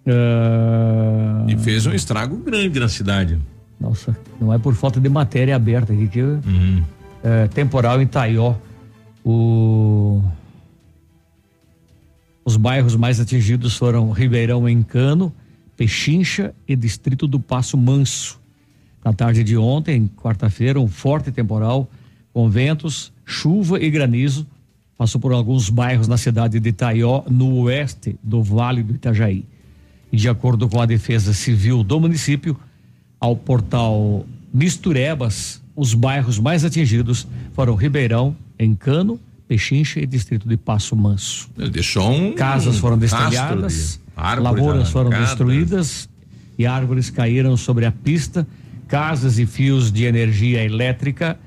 É, 0.05 1.51
E 1.51 1.57
fez 1.57 1.85
um 1.85 1.93
estrago 1.93 2.37
grande 2.37 2.79
na 2.79 2.87
cidade. 2.89 3.37
Nossa, 3.79 4.15
não 4.41 4.53
é 4.53 4.57
por 4.57 4.73
falta 4.73 4.99
de 4.99 5.07
matéria 5.09 5.55
aberta 5.55 5.93
aqui 5.93 6.07
que 6.07 6.21
Uhum. 6.21 6.83
é, 7.23 7.47
temporal 7.47 8.01
em 8.01 8.07
Taió. 8.07 8.55
O 9.23 10.21
os 12.47 12.55
bairros 12.55 12.95
mais 12.95 13.19
atingidos 13.19 13.75
foram 13.75 14.09
Ribeirão 14.09 14.69
Encano, 14.69 15.33
Pechincha 15.75 16.55
e 16.65 16.77
Distrito 16.77 17.27
do 17.27 17.41
Passo 17.41 17.77
Manso. 17.77 18.39
Na 19.03 19.11
tarde 19.11 19.43
de 19.43 19.57
ontem, 19.57 20.09
quarta-feira, 20.15 20.79
um 20.79 20.87
forte 20.87 21.29
temporal 21.29 21.89
com 22.31 22.49
ventos, 22.49 23.11
chuva 23.25 23.83
e 23.83 23.89
granizo 23.89 24.47
passou 24.97 25.19
por 25.19 25.33
alguns 25.33 25.69
bairros 25.69 26.07
na 26.07 26.15
cidade 26.15 26.57
de 26.57 26.71
Taió, 26.71 27.21
no 27.29 27.53
oeste 27.63 28.17
do 28.23 28.41
Vale 28.41 28.81
do 28.81 28.95
Itajaí. 28.95 29.43
E 30.09 30.15
de 30.15 30.29
acordo 30.29 30.69
com 30.69 30.79
a 30.79 30.85
Defesa 30.85 31.33
Civil 31.33 31.83
do 31.83 31.99
município, 31.99 32.57
ao 33.19 33.35
portal 33.35 34.25
Misturebas, 34.53 35.61
os 35.75 35.93
bairros 35.93 36.39
mais 36.39 36.63
atingidos 36.63 37.27
foram 37.51 37.75
Ribeirão, 37.75 38.33
Encano, 38.57 39.19
Pechincha 39.47 39.99
e 39.99 40.05
Distrito 40.05 40.47
de 40.47 40.57
Passo 40.57 40.95
Manso. 40.95 41.49
Ele 41.57 41.69
deixou 41.69 42.09
um. 42.11 42.33
Casas 42.33 42.77
foram 42.77 42.97
destelhadas, 42.97 43.99
Árvores 44.15 44.43
lavouras 44.43 44.89
foram 44.89 45.09
destruídas 45.09 46.09
e 46.57 46.65
árvores 46.65 47.09
caíram 47.09 47.55
sobre 47.55 47.85
a 47.85 47.91
pista, 47.91 48.47
casas 48.87 49.37
e 49.37 49.45
fios 49.45 49.91
de 49.91 50.05
energia 50.05 50.63
elétrica 50.63 51.37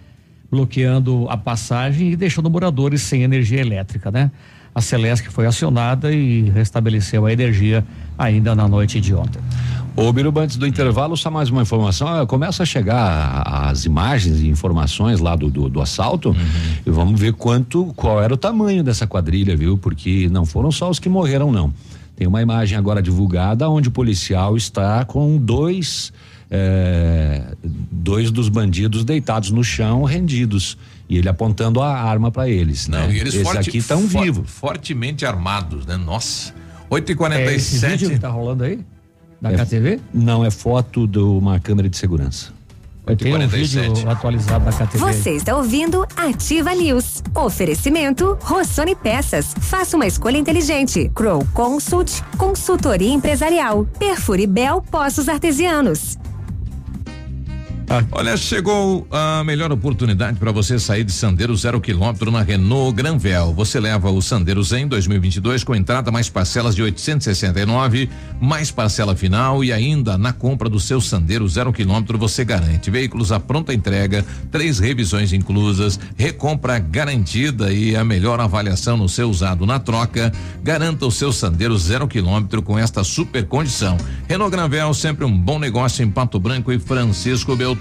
bloqueando 0.50 1.26
a 1.28 1.36
passagem 1.36 2.12
e 2.12 2.16
deixando 2.16 2.50
moradores 2.50 3.02
sem 3.02 3.22
energia 3.22 3.60
elétrica, 3.60 4.10
né? 4.10 4.30
A 4.74 4.80
Celesc 4.80 5.30
foi 5.30 5.46
acionada 5.46 6.12
e 6.12 6.48
restabeleceu 6.50 7.26
a 7.26 7.32
energia 7.32 7.84
ainda 8.18 8.54
na 8.54 8.68
noite 8.68 9.00
de 9.00 9.14
ontem. 9.14 9.40
Ô, 9.96 10.12
Biruba, 10.12 10.42
antes 10.42 10.56
do 10.56 10.66
intervalo, 10.66 11.16
só 11.16 11.30
mais 11.30 11.50
uma 11.50 11.62
informação. 11.62 12.08
Ah, 12.08 12.26
Começa 12.26 12.62
a 12.62 12.66
chegar 12.66 13.42
as 13.44 13.84
imagens 13.84 14.40
e 14.40 14.48
informações 14.48 15.20
lá 15.20 15.36
do, 15.36 15.50
do, 15.50 15.68
do 15.68 15.80
assalto 15.80 16.34
e 16.86 16.90
vamos 16.90 17.20
ver 17.20 17.34
quanto, 17.34 17.86
qual 17.96 18.22
era 18.22 18.32
o 18.32 18.36
tamanho 18.36 18.82
dessa 18.82 19.06
quadrilha, 19.06 19.54
viu? 19.56 19.76
Porque 19.76 20.28
não 20.30 20.46
foram 20.46 20.70
só 20.72 20.88
os 20.88 20.98
que 20.98 21.08
morreram, 21.08 21.52
não. 21.52 21.72
Tem 22.16 22.26
uma 22.26 22.40
imagem 22.40 22.78
agora 22.78 23.02
divulgada 23.02 23.68
onde 23.68 23.88
o 23.88 23.90
policial 23.90 24.56
está 24.56 25.04
com 25.04 25.36
dois, 25.36 26.12
eh, 26.50 27.54
dois 27.90 28.30
dos 28.30 28.48
bandidos 28.48 29.04
deitados 29.04 29.50
no 29.50 29.64
chão, 29.64 30.04
rendidos. 30.04 30.78
E 31.08 31.18
ele 31.18 31.28
apontando 31.28 31.80
a 31.82 31.92
arma 32.00 32.30
para 32.30 32.48
eles, 32.48 32.86
né? 32.88 33.00
Não, 33.02 33.10
e 33.12 33.18
eles 33.18 33.34
Esses 33.34 33.42
forte- 33.46 33.68
aqui 33.68 33.78
estão 33.78 34.08
for- 34.08 34.22
vivos. 34.22 34.48
Fortemente 34.50 35.26
armados, 35.26 35.84
né? 35.84 35.96
Nossa. 35.96 36.54
8 36.88 37.10
e 37.10 37.12
É 37.12 37.54
esse 37.54 37.74
vídeo 37.74 37.80
47 38.08 38.08
que 38.10 38.18
tá 38.18 38.28
rolando 38.28 38.64
aí? 38.64 38.78
Da 39.40 39.52
É- 39.52 39.56
KTV? 39.56 40.00
Não, 40.12 40.44
é 40.44 40.50
foto 40.50 41.06
de 41.06 41.18
uma 41.18 41.58
câmera 41.58 41.88
de 41.88 41.96
segurança. 41.96 42.52
Tem 43.18 43.34
um 43.34 43.48
vídeo 43.48 44.08
atualizado 44.08 44.64
da 44.64 44.70
KTV. 44.72 44.98
Você 44.98 45.30
está 45.30 45.56
ouvindo 45.56 46.06
Ativa 46.16 46.72
News. 46.74 47.22
Oferecimento 47.34 48.38
Rossoni 48.42 48.94
Peças. 48.94 49.52
Faça 49.58 49.96
uma 49.96 50.06
escolha 50.06 50.36
inteligente. 50.36 51.10
Crow 51.12 51.44
Consult, 51.52 52.22
consultoria 52.36 53.12
empresarial. 53.12 53.84
Perfure 53.98 54.46
Bel 54.46 54.82
Poços 54.82 55.28
Artesianos. 55.28 56.16
Olha, 58.12 58.36
chegou 58.36 59.04
a 59.10 59.42
melhor 59.42 59.72
oportunidade 59.72 60.38
para 60.38 60.52
você 60.52 60.78
sair 60.78 61.02
de 61.02 61.10
Sandero 61.10 61.56
zero 61.56 61.80
quilômetro 61.80 62.30
na 62.30 62.40
Renault 62.40 62.94
Granvel. 62.94 63.52
Você 63.52 63.80
leva 63.80 64.08
o 64.12 64.22
Sandero 64.22 64.62
Zen 64.62 64.86
2022 64.86 65.64
com 65.64 65.74
entrada 65.74 66.08
mais 66.12 66.28
parcelas 66.28 66.76
de 66.76 66.84
869, 66.84 68.08
mais 68.40 68.70
parcela 68.70 69.16
final 69.16 69.64
e 69.64 69.72
ainda 69.72 70.16
na 70.16 70.32
compra 70.32 70.68
do 70.68 70.78
seu 70.78 71.00
Sandero 71.00 71.48
zero 71.48 71.72
quilômetro 71.72 72.16
você 72.16 72.44
garante 72.44 72.92
veículos 72.92 73.32
à 73.32 73.40
pronta 73.40 73.74
entrega, 73.74 74.24
três 74.52 74.78
revisões 74.78 75.32
inclusas, 75.32 75.98
recompra 76.16 76.78
garantida 76.78 77.72
e 77.72 77.96
a 77.96 78.04
melhor 78.04 78.38
avaliação 78.38 78.96
no 78.96 79.08
seu 79.08 79.28
usado 79.28 79.66
na 79.66 79.80
troca. 79.80 80.32
Garanta 80.62 81.06
o 81.06 81.10
seu 81.10 81.32
Sandero 81.32 81.76
zero 81.76 82.06
quilômetro 82.06 82.62
com 82.62 82.78
esta 82.78 83.02
super 83.02 83.44
condição. 83.46 83.96
Renault 84.28 84.52
Granvel 84.52 84.94
sempre 84.94 85.24
um 85.24 85.36
bom 85.36 85.58
negócio 85.58 86.04
em 86.04 86.10
Pato 86.10 86.38
Branco 86.38 86.70
e 86.70 86.78
Francisco 86.78 87.56
Beltrão. 87.56 87.79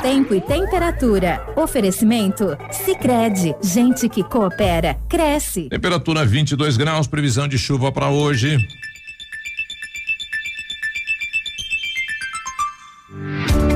Tempo 0.00 0.34
e 0.34 0.40
temperatura. 0.40 1.44
Oferecimento? 1.56 2.56
Sicredi 2.70 3.54
Gente 3.62 4.08
que 4.08 4.22
coopera, 4.22 4.96
cresce. 5.08 5.68
Temperatura 5.68 6.24
22 6.24 6.76
graus, 6.76 7.06
previsão 7.06 7.48
de 7.48 7.58
chuva 7.58 7.90
para 7.90 8.08
hoje. 8.08 8.56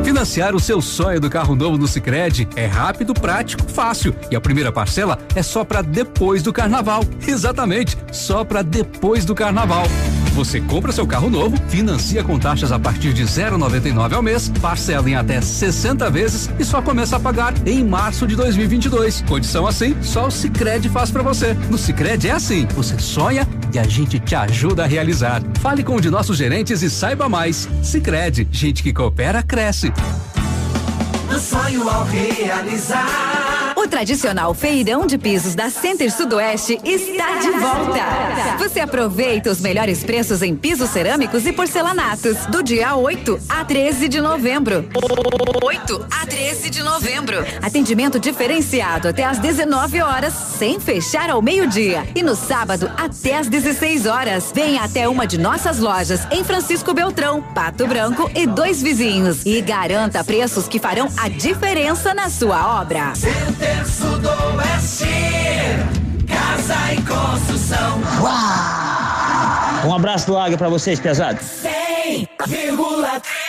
Financiar 0.05 0.55
o 0.55 0.61
seu 0.61 0.81
sonho 0.81 1.21
do 1.21 1.29
carro 1.29 1.57
novo 1.57 1.77
no 1.77 1.89
Sicredi 1.89 2.47
é 2.55 2.67
rápido, 2.67 3.13
prático, 3.13 3.69
fácil. 3.69 4.15
E 4.31 4.37
a 4.37 4.41
primeira 4.41 4.71
parcela 4.71 5.19
é 5.35 5.43
só 5.43 5.65
para 5.65 5.83
depois 5.83 6.43
do 6.43 6.53
carnaval. 6.53 7.03
Exatamente, 7.27 7.97
só 8.13 8.45
para 8.45 8.63
depois 8.63 9.25
do 9.25 9.35
carnaval. 9.35 9.85
Você 10.35 10.61
compra 10.63 10.93
seu 10.93 11.07
carro 11.07 11.29
novo, 11.29 11.57
financia 11.69 12.25
com 12.25 12.39
taxas 12.39 12.73
a 12.73 12.79
partir 12.79 13.13
de 13.13 13.23
0,99 13.23 14.15
ao 14.15 14.23
mês, 14.23 14.51
parcela 14.61 15.09
em 15.09 15.15
até 15.15 15.41
60 15.41 16.09
vezes 16.11 16.49
e 16.59 16.65
só 16.65 16.81
começa 16.81 17.17
a 17.17 17.21
pagar 17.21 17.53
em 17.67 17.85
março 17.85 18.27
de 18.27 18.35
2022. 18.35 19.23
Condição 19.29 19.67
assim, 19.67 19.95
só 20.03 20.29
o 20.29 20.31
Sicredi 20.31 20.89
faz 20.89 21.11
para 21.11 21.23
você. 21.23 21.55
No 21.71 21.77
Sicredi 21.77 22.29
é 22.29 22.33
assim, 22.33 22.67
você 22.75 22.99
sonha 22.99 23.47
e 23.75 23.79
a 23.79 23.85
gente 23.85 24.19
te 24.19 24.35
ajuda 24.35 24.85
a 24.85 24.87
realizar. 24.87 25.43
Fale 25.61 25.83
com 25.83 25.97
um 25.97 26.01
de 26.01 26.11
nossos 26.11 26.39
gerentes 26.39 26.83
e 26.83 26.89
saiba 26.89 27.29
mais. 27.29 27.69
Sicredi, 27.83 28.49
gente 28.51 28.83
que 28.83 28.93
coopera 28.93 29.43
cresce. 29.43 29.93
Do 31.29 31.39
sonho 31.39 31.89
ao 31.89 32.05
realizar. 32.05 33.72
O 33.83 33.89
tradicional 33.89 34.55
feirão 34.55 35.09
de 35.09 35.19
pisos 35.19 35.57
da 35.57 35.69
Center 35.69 36.09
Sudoeste 36.15 36.79
está 36.85 37.39
de 37.39 37.51
volta. 37.51 38.57
Você 38.57 38.79
aproveita 38.79 39.51
os 39.51 39.61
melhores 39.61 40.05
preços 40.05 40.41
em 40.41 40.55
pisos 40.55 40.89
cerâmicos 40.89 41.45
e 41.47 41.53
porcelanatos 41.53 42.47
do 42.47 42.63
dia 42.63 42.95
8 42.95 43.41
a 43.49 43.65
13 43.65 44.07
de 44.07 44.21
novembro. 44.21 44.89
8 45.65 46.07
a 46.13 46.25
13 46.25 46.71
de 46.71 46.81
novembro. 46.81 47.45
Atendimento 47.61 48.21
diferenciado 48.21 49.09
até 49.09 49.25
às 49.25 49.41
19 49.41 50.01
horas, 50.01 50.33
sem 50.33 50.79
fechar 50.79 51.29
ao 51.29 51.43
meio-dia. 51.43 52.07
E 52.15 52.23
no 52.23 52.37
sábado 52.37 52.89
até 52.97 53.37
às 53.37 53.49
16 53.49 54.07
horas. 54.07 54.53
Venha 54.55 54.83
até 54.83 55.09
uma 55.09 55.27
de 55.27 55.39
nossas 55.39 55.81
lojas 55.81 56.21
em 56.31 56.45
Francisco 56.45 56.95
Beltrão, 56.95 57.43
Pato 57.53 57.85
Branco 57.89 58.31
e 58.33 58.47
dois 58.47 58.81
vizinhos. 58.81 59.45
E 59.45 59.61
garanta 59.61 60.23
preços 60.23 60.69
que 60.69 60.79
farão 60.79 61.09
a 61.17 61.29
diferença 61.29 62.15
na 62.15 62.31
sua 62.31 62.81
obra. 62.81 63.13
Center 63.17 63.72
Sudoeste. 63.85 65.07
Casa 66.29 66.93
e 66.93 67.03
construção. 67.03 68.01
Um 69.85 69.95
abraço 69.95 70.27
do 70.27 70.39
Águia 70.39 70.57
pra 70.57 70.69
vocês, 70.69 71.01
pesado. 71.01 71.41
100,3. 71.41 73.42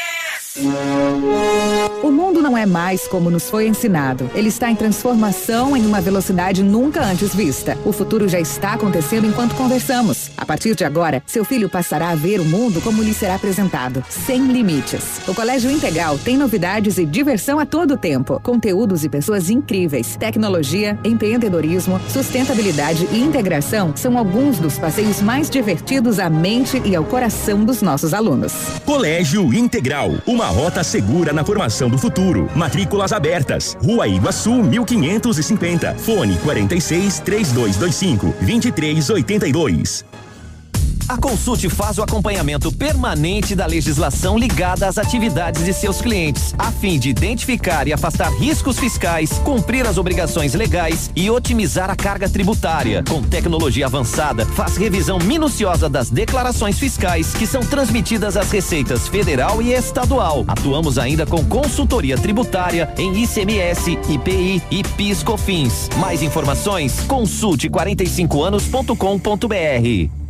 O 0.55 2.11
mundo 2.11 2.39
não 2.39 2.55
é 2.55 2.63
mais 2.63 3.07
como 3.07 3.31
nos 3.31 3.49
foi 3.49 3.67
ensinado. 3.67 4.29
Ele 4.35 4.49
está 4.49 4.69
em 4.69 4.75
transformação 4.75 5.75
em 5.75 5.83
uma 5.83 5.99
velocidade 5.99 6.61
nunca 6.61 7.03
antes 7.03 7.33
vista. 7.33 7.75
O 7.83 7.91
futuro 7.91 8.29
já 8.29 8.39
está 8.39 8.73
acontecendo 8.73 9.25
enquanto 9.25 9.55
conversamos. 9.55 10.29
A 10.37 10.45
partir 10.45 10.75
de 10.75 10.85
agora, 10.85 11.23
seu 11.25 11.43
filho 11.43 11.67
passará 11.67 12.09
a 12.09 12.15
ver 12.15 12.39
o 12.39 12.45
mundo 12.45 12.81
como 12.81 13.01
lhe 13.01 13.15
será 13.15 13.33
apresentado, 13.33 14.03
sem 14.09 14.45
limites. 14.45 15.21
O 15.27 15.33
Colégio 15.33 15.71
Integral 15.71 16.19
tem 16.19 16.37
novidades 16.37 16.99
e 16.99 17.05
diversão 17.05 17.57
a 17.57 17.65
todo 17.65 17.97
tempo, 17.97 18.39
conteúdos 18.43 19.03
e 19.03 19.09
pessoas 19.09 19.49
incríveis. 19.49 20.15
Tecnologia, 20.17 20.99
empreendedorismo, 21.03 21.99
sustentabilidade 22.09 23.07
e 23.11 23.19
integração 23.19 23.93
são 23.95 24.19
alguns 24.19 24.59
dos 24.59 24.77
passeios 24.77 25.19
mais 25.19 25.49
divertidos 25.49 26.19
à 26.19 26.29
mente 26.29 26.79
e 26.85 26.95
ao 26.95 27.03
coração 27.05 27.65
dos 27.65 27.81
nossos 27.81 28.13
alunos. 28.13 28.53
Colégio 28.85 29.51
Integral, 29.51 30.11
uma 30.27 30.42
rota 30.47 30.83
segura 30.83 31.31
na 31.33 31.43
formação 31.43 31.89
do 31.89 31.97
futuro. 31.97 32.49
Matrículas 32.55 33.11
abertas. 33.11 33.77
Rua 33.83 34.07
Iguaçu, 34.07 34.63
1550. 34.63 35.95
Fone 35.95 36.37
46 36.37 37.19
3225 37.19 38.33
2382. 38.41 40.22
A 41.07 41.17
Consulte 41.17 41.69
faz 41.69 41.97
o 41.97 42.03
acompanhamento 42.03 42.71
permanente 42.71 43.55
da 43.55 43.65
legislação 43.65 44.37
ligada 44.37 44.87
às 44.87 44.97
atividades 44.97 45.65
de 45.65 45.73
seus 45.73 46.01
clientes, 46.01 46.55
a 46.57 46.71
fim 46.71 46.97
de 46.97 47.09
identificar 47.09 47.87
e 47.87 47.93
afastar 47.93 48.31
riscos 48.31 48.79
fiscais, 48.79 49.37
cumprir 49.39 49.85
as 49.85 49.97
obrigações 49.97 50.53
legais 50.53 51.11
e 51.15 51.29
otimizar 51.29 51.91
a 51.91 51.95
carga 51.95 52.29
tributária. 52.29 53.03
Com 53.07 53.21
tecnologia 53.21 53.85
avançada, 53.85 54.45
faz 54.45 54.77
revisão 54.77 55.19
minuciosa 55.19 55.89
das 55.89 56.09
declarações 56.09 56.79
fiscais 56.79 57.33
que 57.33 57.45
são 57.45 57.61
transmitidas 57.61 58.37
às 58.37 58.49
receitas 58.49 59.07
federal 59.07 59.61
e 59.61 59.73
estadual. 59.73 60.45
Atuamos 60.47 60.97
ainda 60.97 61.25
com 61.25 61.43
consultoria 61.45 62.17
tributária 62.17 62.93
em 62.97 63.23
ICMS, 63.23 63.99
IPI 64.09 64.61
e 64.71 64.83
PIS/COFINS. 64.83 65.89
Mais 65.97 66.21
informações? 66.21 67.01
Consulte 67.01 67.69
45anos.com.br. 67.69 70.22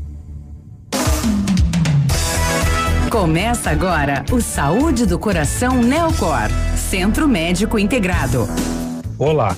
Começa 3.13 3.69
agora 3.69 4.25
o 4.31 4.41
Saúde 4.41 5.05
do 5.05 5.19
Coração 5.19 5.79
Neocor, 5.79 6.49
Centro 6.75 7.27
Médico 7.27 7.77
Integrado. 7.77 8.47
Olá, 9.19 9.55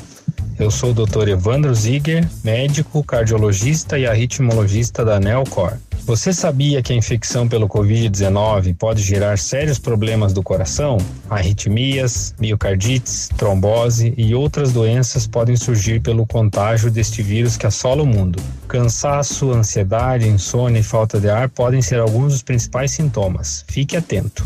eu 0.60 0.69
sou 0.69 0.91
o 0.91 0.94
Dr. 0.94 1.30
Evandro 1.30 1.73
Ziger, 1.73 2.27
médico, 2.44 3.02
cardiologista 3.02 3.98
e 3.98 4.06
arritmologista 4.06 5.06
da 5.06 5.22
Neocor. 5.22 5.77
Você 6.06 6.32
sabia 6.32 6.84
que 6.84 6.94
a 6.94 6.95
infecção 6.95 7.48
pelo 7.48 7.68
Covid-19 7.68 8.76
pode 8.77 9.02
gerar 9.02 9.40
sérios 9.40 9.80
problemas 9.80 10.34
do 10.34 10.44
coração? 10.44 10.98
Arritmias, 11.27 12.36
miocardites, 12.40 13.32
trombose 13.36 14.14
e 14.15 14.36
outras 14.36 14.72
doenças 14.72 15.26
podem 15.26 15.56
surgir 15.56 15.99
pelo 16.02 16.27
contágio 16.27 16.91
deste 16.91 17.23
vírus 17.23 17.57
que 17.57 17.65
assola 17.65 18.03
o 18.03 18.06
mundo. 18.06 18.40
Cansaço, 18.68 19.52
ansiedade, 19.52 20.27
insônia 20.27 20.80
e 20.80 20.84
falta 20.84 21.19
de 21.19 21.27
ar 21.27 21.49
podem 21.49 21.82
ser 21.82 21.99
alguns 21.99 22.34
dos 22.34 22.44
principais 22.44 22.91
sintomas. 22.91 23.65
Fique 23.68 23.98
atento. 23.98 24.45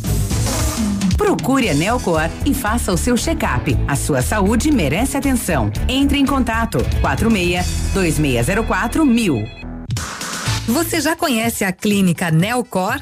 Procure 1.17 1.69
a 1.69 1.73
Neocor 1.73 2.29
e 2.45 2.53
faça 2.53 2.93
o 2.93 2.97
seu 2.97 3.17
check-up. 3.17 3.77
A 3.85 3.97
sua 3.97 4.21
saúde 4.21 4.71
merece 4.71 5.17
atenção. 5.17 5.69
Entre 5.89 6.17
em 6.17 6.25
contato 6.25 6.77
46 7.01 7.91
2604 7.93 9.05
mil. 9.05 9.58
Você 10.69 11.01
já 11.01 11.15
conhece 11.15 11.63
a 11.63 11.71
clínica 11.71 12.29
Neocor? 12.29 13.01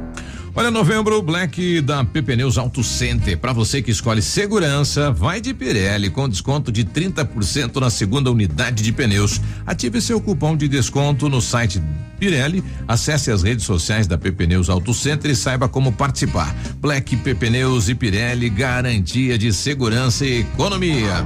Olha, 0.53 0.69
novembro 0.69 1.21
Black 1.21 1.79
da 1.79 2.03
PP 2.03 2.35
Neus 2.35 2.57
Auto 2.57 2.83
Center. 2.83 3.37
Para 3.37 3.53
você 3.53 3.81
que 3.81 3.89
escolhe 3.89 4.21
segurança, 4.21 5.09
vai 5.09 5.39
de 5.39 5.53
Pirelli 5.53 6.09
com 6.09 6.27
desconto 6.27 6.73
de 6.73 6.83
30% 6.83 7.77
na 7.77 7.89
segunda 7.89 8.29
unidade 8.29 8.83
de 8.83 8.91
pneus. 8.91 9.39
Ative 9.65 10.01
seu 10.01 10.19
cupom 10.19 10.57
de 10.57 10.67
desconto 10.67 11.29
no 11.29 11.41
site 11.41 11.81
Pirelli. 12.19 12.61
Acesse 12.85 13.31
as 13.31 13.43
redes 13.43 13.63
sociais 13.63 14.07
da 14.07 14.17
PP 14.17 14.45
Neus 14.45 14.69
Auto 14.69 14.93
Center 14.93 15.31
e 15.31 15.35
saiba 15.35 15.69
como 15.69 15.93
participar. 15.93 16.53
Black 16.81 17.15
PP 17.15 17.49
Neus 17.49 17.87
e 17.87 17.95
Pirelli, 17.95 18.49
garantia 18.49 19.37
de 19.37 19.53
segurança 19.53 20.25
e 20.25 20.41
economia. 20.41 21.25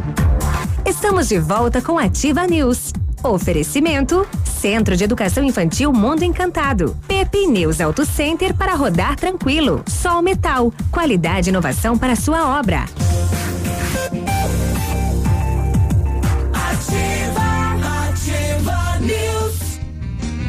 Estamos 0.86 1.30
de 1.30 1.40
volta 1.40 1.82
com 1.82 1.98
Ativa 1.98 2.46
News. 2.46 2.94
Oferecimento 3.26 4.28
Centro 4.44 4.96
de 4.96 5.04
Educação 5.04 5.44
Infantil 5.44 5.92
Mundo 5.92 6.22
Encantado. 6.22 6.96
Pepe 7.08 7.48
News 7.48 7.82
Auto 7.82 8.06
Center 8.06 8.54
para 8.54 8.76
rodar 8.76 9.16
tranquilo. 9.16 9.84
Sol 9.88 10.22
Metal. 10.22 10.72
Qualidade 10.92 11.50
e 11.50 11.52
inovação 11.52 11.98
para 11.98 12.16
sua 12.16 12.60
obra. 12.60 12.86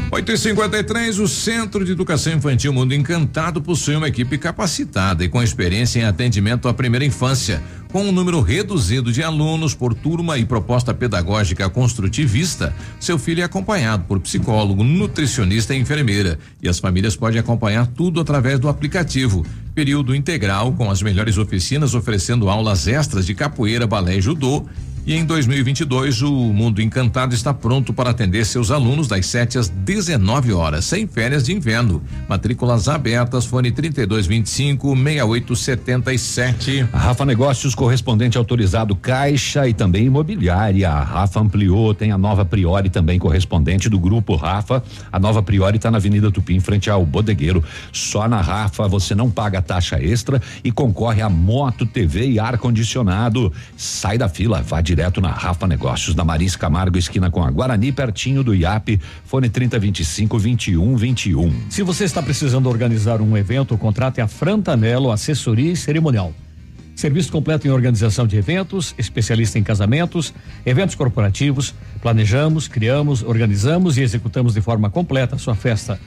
8 0.08 0.32
e 0.32 0.38
53 0.38 1.18
o 1.18 1.26
Centro 1.26 1.84
de 1.84 1.90
Educação 1.90 2.32
Infantil 2.32 2.72
Mundo 2.72 2.94
Encantado 2.94 3.60
possui 3.60 3.96
uma 3.96 4.06
equipe 4.06 4.38
capacitada 4.38 5.24
e 5.24 5.28
com 5.28 5.42
experiência 5.42 5.98
em 5.98 6.04
atendimento 6.04 6.68
à 6.68 6.74
primeira 6.74 7.04
infância. 7.04 7.60
Com 7.90 8.04
um 8.04 8.12
número 8.12 8.40
reduzido 8.40 9.10
de 9.10 9.22
alunos 9.24 9.74
por 9.74 9.94
turma 9.94 10.38
e 10.38 10.44
proposta 10.44 10.94
pedagógica 10.94 11.68
construtivista, 11.68 12.72
seu 13.00 13.18
filho 13.18 13.40
é 13.40 13.44
acompanhado 13.44 14.04
por 14.04 14.20
psicólogo, 14.20 14.84
nutricionista 14.84 15.74
e 15.74 15.80
enfermeira. 15.80 16.38
E 16.62 16.68
as 16.68 16.78
famílias 16.78 17.16
podem 17.16 17.40
acompanhar 17.40 17.86
tudo 17.88 18.20
através 18.20 18.60
do 18.60 18.68
aplicativo. 18.68 19.44
Período 19.74 20.14
integral 20.14 20.72
com 20.72 20.88
as 20.88 21.02
melhores 21.02 21.36
oficinas 21.36 21.94
oferecendo 21.94 22.48
aulas 22.48 22.86
extras 22.86 23.26
de 23.26 23.34
capoeira, 23.34 23.88
balé 23.88 24.18
e 24.18 24.20
judô 24.20 24.64
e 25.06 25.14
em 25.14 25.24
2022, 25.24 26.22
o 26.22 26.32
Mundo 26.52 26.82
Encantado 26.82 27.32
está 27.32 27.54
pronto 27.54 27.92
para 27.92 28.10
atender 28.10 28.44
seus 28.44 28.72
alunos 28.72 29.06
das 29.06 29.24
7 29.26 29.56
às 29.56 29.68
19 29.68 30.52
horas, 30.52 30.84
sem 30.84 31.06
férias 31.06 31.44
de 31.44 31.52
inverno. 31.52 32.02
Matrículas 32.28 32.88
abertas, 32.88 33.46
fone 33.46 33.70
3225 33.70 34.96
6877. 34.96 36.88
A 36.92 36.98
Rafa 36.98 37.24
Negócios, 37.24 37.72
correspondente 37.72 38.36
autorizado 38.36 38.96
Caixa 38.96 39.68
e 39.68 39.72
também 39.72 40.06
imobiliária. 40.06 40.90
A 40.90 41.04
Rafa 41.04 41.38
ampliou, 41.38 41.94
tem 41.94 42.10
a 42.10 42.18
nova 42.18 42.44
Priori 42.44 42.90
também 42.90 43.16
correspondente 43.16 43.88
do 43.88 44.00
grupo 44.00 44.34
Rafa. 44.34 44.82
A 45.12 45.20
nova 45.20 45.40
Priori 45.40 45.76
está 45.76 45.88
na 45.88 45.98
Avenida 45.98 46.32
Tupi, 46.32 46.56
em 46.56 46.60
frente 46.60 46.90
ao 46.90 47.06
Bodegueiro. 47.06 47.62
Só 47.92 48.26
na 48.26 48.40
Rafa 48.40 48.88
você 48.88 49.14
não 49.14 49.30
paga 49.30 49.62
taxa 49.62 50.02
extra 50.02 50.42
e 50.64 50.72
concorre 50.72 51.22
a 51.22 51.30
moto, 51.30 51.86
TV 51.86 52.28
e 52.28 52.40
ar 52.40 52.58
condicionado. 52.58 53.52
Sai 53.76 54.18
da 54.18 54.28
fila, 54.28 54.62
vá 54.62 54.80
direto 54.80 54.95
direto 54.97 55.20
na 55.20 55.28
Rafa 55.28 55.66
Negócios, 55.66 56.14
na 56.14 56.24
Marins 56.24 56.56
Camargo, 56.56 56.97
esquina 56.97 57.31
com 57.31 57.44
a 57.44 57.51
Guarani, 57.51 57.93
pertinho 57.93 58.43
do 58.43 58.55
IAP, 58.55 58.98
fone 59.27 59.51
3025 59.51 60.39
2121. 60.39 61.70
Se 61.70 61.82
você 61.82 62.05
está 62.05 62.23
precisando 62.23 62.66
organizar 62.66 63.20
um 63.20 63.36
evento, 63.36 63.77
contrate 63.77 64.23
a 64.23 64.27
Frantanelo 64.27 65.12
Assessoria 65.12 65.70
e 65.70 65.77
Cerimonial. 65.77 66.32
Serviço 66.94 67.31
completo 67.31 67.66
em 67.66 67.70
organização 67.70 68.27
de 68.27 68.39
eventos, 68.39 68.94
especialista 68.97 69.59
em 69.59 69.62
casamentos, 69.62 70.32
eventos 70.64 70.94
corporativos. 70.94 71.74
Planejamos, 72.01 72.66
criamos, 72.66 73.23
organizamos 73.23 73.98
e 73.98 74.01
executamos 74.01 74.55
de 74.55 74.62
forma 74.62 74.89
completa 74.89 75.36
a 75.36 75.39
sua 75.39 75.55
festa. 75.55 76.01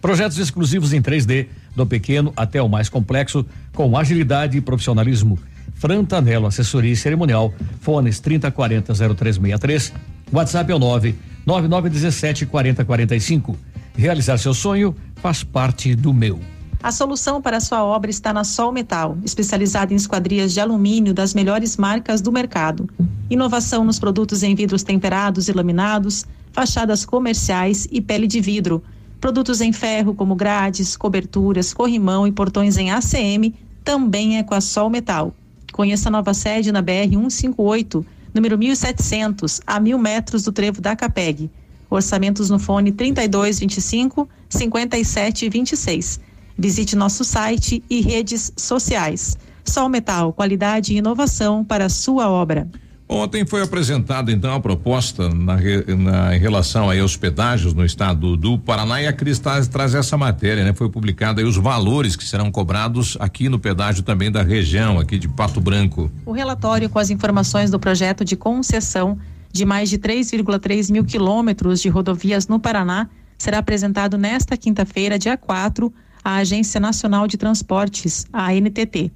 Projetos 0.00 0.38
exclusivos 0.38 0.94
em 0.94 1.02
3D, 1.02 1.48
do 1.76 1.84
pequeno 1.84 2.32
até 2.34 2.62
o 2.62 2.70
mais 2.70 2.88
complexo, 2.88 3.44
com 3.74 3.98
agilidade 3.98 4.56
e 4.56 4.62
profissionalismo. 4.62 5.38
Frantanelo 5.80 6.46
Assessoria 6.46 6.94
Cerimonial, 6.94 7.54
fones 7.80 8.20
3040 8.20 8.92
0363, 8.92 9.94
WhatsApp 10.30 10.70
é 10.70 10.74
o 10.74 10.78
9 10.78 11.14
9917 11.46 12.44
4045. 12.44 13.56
Realizar 13.96 14.36
seu 14.36 14.52
sonho 14.52 14.94
faz 15.16 15.42
parte 15.42 15.94
do 15.94 16.12
meu. 16.12 16.38
A 16.82 16.92
solução 16.92 17.40
para 17.40 17.60
sua 17.60 17.82
obra 17.82 18.10
está 18.10 18.30
na 18.30 18.44
Sol 18.44 18.72
Metal, 18.72 19.16
especializada 19.24 19.94
em 19.94 19.96
esquadrias 19.96 20.52
de 20.52 20.60
alumínio 20.60 21.14
das 21.14 21.32
melhores 21.32 21.78
marcas 21.78 22.20
do 22.20 22.30
mercado. 22.30 22.86
Inovação 23.30 23.82
nos 23.82 23.98
produtos 23.98 24.42
em 24.42 24.54
vidros 24.54 24.82
temperados 24.82 25.48
e 25.48 25.52
laminados, 25.52 26.26
fachadas 26.52 27.06
comerciais 27.06 27.88
e 27.90 28.02
pele 28.02 28.26
de 28.26 28.38
vidro. 28.38 28.82
Produtos 29.18 29.62
em 29.62 29.72
ferro 29.72 30.14
como 30.14 30.34
grades, 30.34 30.94
coberturas, 30.94 31.72
corrimão 31.72 32.26
e 32.26 32.32
portões 32.32 32.76
em 32.76 32.90
ACM 32.90 33.54
também 33.82 34.36
é 34.36 34.42
com 34.42 34.54
a 34.54 34.60
Sol 34.60 34.90
Metal. 34.90 35.34
Conheça 35.80 36.10
a 36.10 36.12
nova 36.12 36.34
sede 36.34 36.70
na 36.70 36.82
BR 36.82 37.08
158, 37.08 38.04
número 38.34 38.58
1700, 38.58 39.62
a 39.66 39.80
mil 39.80 39.98
metros 39.98 40.42
do 40.42 40.52
trevo 40.52 40.78
da 40.78 40.94
Capeg. 40.94 41.50
Orçamentos 41.88 42.50
no 42.50 42.58
fone 42.58 42.92
3225 42.92 44.28
5726. 44.50 46.20
Visite 46.58 46.94
nosso 46.94 47.24
site 47.24 47.82
e 47.88 48.02
redes 48.02 48.52
sociais. 48.58 49.38
Sol 49.64 49.88
Metal, 49.88 50.34
qualidade 50.34 50.92
e 50.92 50.98
inovação 50.98 51.64
para 51.64 51.86
a 51.86 51.88
sua 51.88 52.28
obra. 52.28 52.68
Ontem 53.12 53.44
foi 53.44 53.60
apresentada 53.60 54.30
então 54.30 54.54
a 54.54 54.60
proposta 54.60 55.28
na, 55.28 55.56
na, 55.56 56.36
em 56.36 56.38
relação 56.38 56.88
aí 56.88 57.00
aos 57.00 57.16
pedágios 57.16 57.74
no 57.74 57.84
estado 57.84 58.36
do 58.36 58.56
Paraná 58.56 59.02
e 59.02 59.08
a 59.08 59.12
Cris 59.12 59.40
traz, 59.40 59.66
traz 59.66 59.96
essa 59.96 60.16
matéria, 60.16 60.62
né? 60.62 60.72
Foi 60.72 60.88
publicada 60.88 61.40
aí 61.40 61.44
os 61.44 61.56
valores 61.56 62.14
que 62.14 62.22
serão 62.22 62.52
cobrados 62.52 63.16
aqui 63.18 63.48
no 63.48 63.58
pedágio 63.58 64.04
também 64.04 64.30
da 64.30 64.44
região 64.44 65.00
aqui 65.00 65.18
de 65.18 65.26
Pato 65.26 65.60
Branco. 65.60 66.08
O 66.24 66.30
relatório 66.30 66.88
com 66.88 67.00
as 67.00 67.10
informações 67.10 67.68
do 67.68 67.80
projeto 67.80 68.24
de 68.24 68.36
concessão 68.36 69.18
de 69.52 69.64
mais 69.64 69.90
de 69.90 69.98
3,3 69.98 70.92
mil 70.92 71.04
quilômetros 71.04 71.82
de 71.82 71.88
rodovias 71.88 72.46
no 72.46 72.60
Paraná 72.60 73.08
será 73.36 73.58
apresentado 73.58 74.16
nesta 74.16 74.56
quinta-feira, 74.56 75.18
dia 75.18 75.36
4, 75.36 75.92
à 76.22 76.36
Agência 76.36 76.78
Nacional 76.78 77.26
de 77.26 77.36
Transportes, 77.36 78.24
a 78.32 78.52
ANTT. 78.52 79.10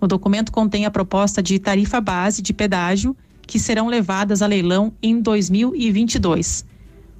O 0.00 0.06
documento 0.06 0.50
contém 0.50 0.86
a 0.86 0.90
proposta 0.90 1.42
de 1.42 1.58
tarifa 1.58 2.00
base 2.00 2.40
de 2.40 2.54
pedágio 2.54 3.14
que 3.46 3.58
serão 3.58 3.88
levadas 3.88 4.42
a 4.42 4.46
leilão 4.46 4.92
em 5.02 5.20
2022. 5.20 6.64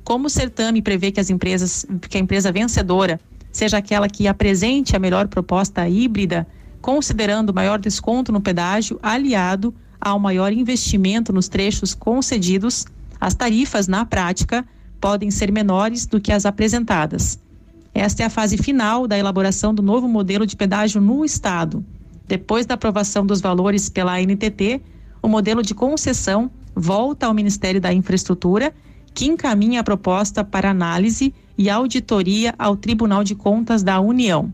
Como 0.02 0.26
o 0.26 0.30
certame 0.30 0.82
prevê 0.82 1.10
que 1.10 1.20
as 1.20 1.30
empresas, 1.30 1.86
que 2.08 2.16
a 2.16 2.20
empresa 2.20 2.52
vencedora 2.52 3.20
seja 3.50 3.78
aquela 3.78 4.08
que 4.08 4.26
apresente 4.26 4.96
a 4.96 4.98
melhor 4.98 5.28
proposta 5.28 5.88
híbrida, 5.88 6.46
considerando 6.80 7.54
maior 7.54 7.78
desconto 7.78 8.30
no 8.30 8.40
pedágio, 8.40 8.98
aliado 9.02 9.74
ao 10.00 10.18
maior 10.18 10.52
investimento 10.52 11.32
nos 11.32 11.48
trechos 11.48 11.94
concedidos, 11.94 12.84
as 13.20 13.34
tarifas 13.34 13.88
na 13.88 14.04
prática 14.04 14.64
podem 15.00 15.30
ser 15.30 15.50
menores 15.50 16.04
do 16.04 16.20
que 16.20 16.32
as 16.32 16.44
apresentadas. 16.44 17.38
Esta 17.94 18.24
é 18.24 18.26
a 18.26 18.30
fase 18.30 18.58
final 18.58 19.06
da 19.06 19.16
elaboração 19.16 19.72
do 19.72 19.82
novo 19.82 20.08
modelo 20.08 20.44
de 20.44 20.56
pedágio 20.56 21.00
no 21.00 21.24
estado. 21.24 21.84
Depois 22.26 22.66
da 22.66 22.74
aprovação 22.74 23.24
dos 23.24 23.40
valores 23.40 23.88
pela 23.88 24.18
ANTT, 24.18 24.82
o 25.24 25.28
modelo 25.28 25.62
de 25.62 25.74
concessão 25.74 26.50
volta 26.76 27.24
ao 27.24 27.32
Ministério 27.32 27.80
da 27.80 27.90
Infraestrutura, 27.90 28.74
que 29.14 29.24
encaminha 29.24 29.80
a 29.80 29.84
proposta 29.84 30.44
para 30.44 30.68
análise 30.68 31.32
e 31.56 31.70
auditoria 31.70 32.54
ao 32.58 32.76
Tribunal 32.76 33.24
de 33.24 33.34
Contas 33.34 33.82
da 33.82 33.98
União. 34.00 34.52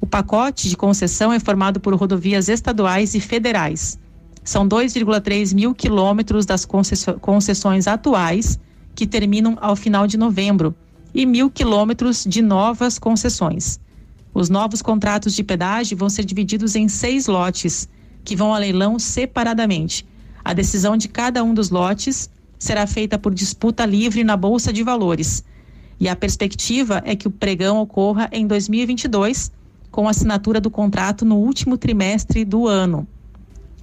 O 0.00 0.06
pacote 0.06 0.68
de 0.68 0.76
concessão 0.76 1.32
é 1.32 1.40
formado 1.40 1.80
por 1.80 1.92
rodovias 1.92 2.48
estaduais 2.48 3.16
e 3.16 3.20
federais. 3.20 3.98
São 4.44 4.64
2,3 4.68 5.52
mil 5.52 5.74
quilômetros 5.74 6.46
das 6.46 6.64
concessões 7.20 7.88
atuais, 7.88 8.60
que 8.94 9.08
terminam 9.08 9.58
ao 9.60 9.74
final 9.74 10.06
de 10.06 10.16
novembro, 10.16 10.72
e 11.12 11.26
mil 11.26 11.50
quilômetros 11.50 12.24
de 12.24 12.40
novas 12.40 12.96
concessões. 12.96 13.80
Os 14.32 14.48
novos 14.48 14.82
contratos 14.82 15.34
de 15.34 15.42
pedágio 15.42 15.96
vão 15.96 16.08
ser 16.08 16.24
divididos 16.24 16.76
em 16.76 16.86
seis 16.86 17.26
lotes 17.26 17.88
que 18.24 18.36
vão 18.36 18.54
a 18.54 18.58
leilão 18.58 18.98
separadamente. 18.98 20.06
A 20.44 20.52
decisão 20.52 20.96
de 20.96 21.08
cada 21.08 21.42
um 21.44 21.52
dos 21.52 21.70
lotes 21.70 22.30
será 22.58 22.86
feita 22.86 23.18
por 23.18 23.34
disputa 23.34 23.86
livre 23.86 24.22
na 24.24 24.36
Bolsa 24.36 24.72
de 24.72 24.82
Valores. 24.82 25.44
E 25.98 26.08
a 26.08 26.16
perspectiva 26.16 27.02
é 27.04 27.14
que 27.14 27.28
o 27.28 27.30
pregão 27.30 27.78
ocorra 27.78 28.28
em 28.32 28.46
2022, 28.46 29.50
com 29.90 30.06
a 30.06 30.10
assinatura 30.10 30.60
do 30.60 30.70
contrato 30.70 31.24
no 31.24 31.36
último 31.36 31.76
trimestre 31.76 32.44
do 32.44 32.66
ano. 32.66 33.06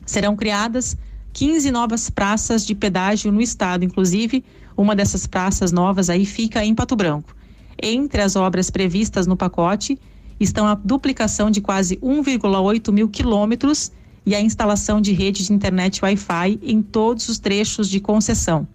Serão 0.06 0.36
criadas 0.36 0.98
15 1.34 1.70
novas 1.70 2.10
praças 2.10 2.66
de 2.66 2.74
pedágio 2.74 3.32
no 3.32 3.42
estado, 3.42 3.84
inclusive 3.84 4.44
uma 4.76 4.96
dessas 4.96 5.28
praças 5.28 5.72
novas 5.72 6.10
aí 6.10 6.26
fica 6.26 6.64
em 6.64 6.74
Pato 6.74 6.96
Branco. 6.96 7.36
Entre 7.82 8.22
as 8.22 8.36
obras 8.36 8.70
previstas 8.70 9.28
no 9.28 9.38
pacote 9.38 10.00
estão 10.40 10.68
a 10.68 10.76
duplicação 10.76 11.52
de 11.52 11.62
quase 11.62 11.98
1,8 11.98 12.92
mil 12.92 13.10
quilômetros 13.10 13.92
e 14.28 14.36
a 14.36 14.42
instalação 14.42 15.00
de 15.00 15.14
rede 15.14 15.46
de 15.46 15.54
internet 15.54 16.04
Wi-Fi 16.04 16.60
em 16.62 16.82
todos 16.82 17.30
os 17.30 17.40
trechos 17.40 17.90
de 17.90 18.02
concessão. 18.02 18.68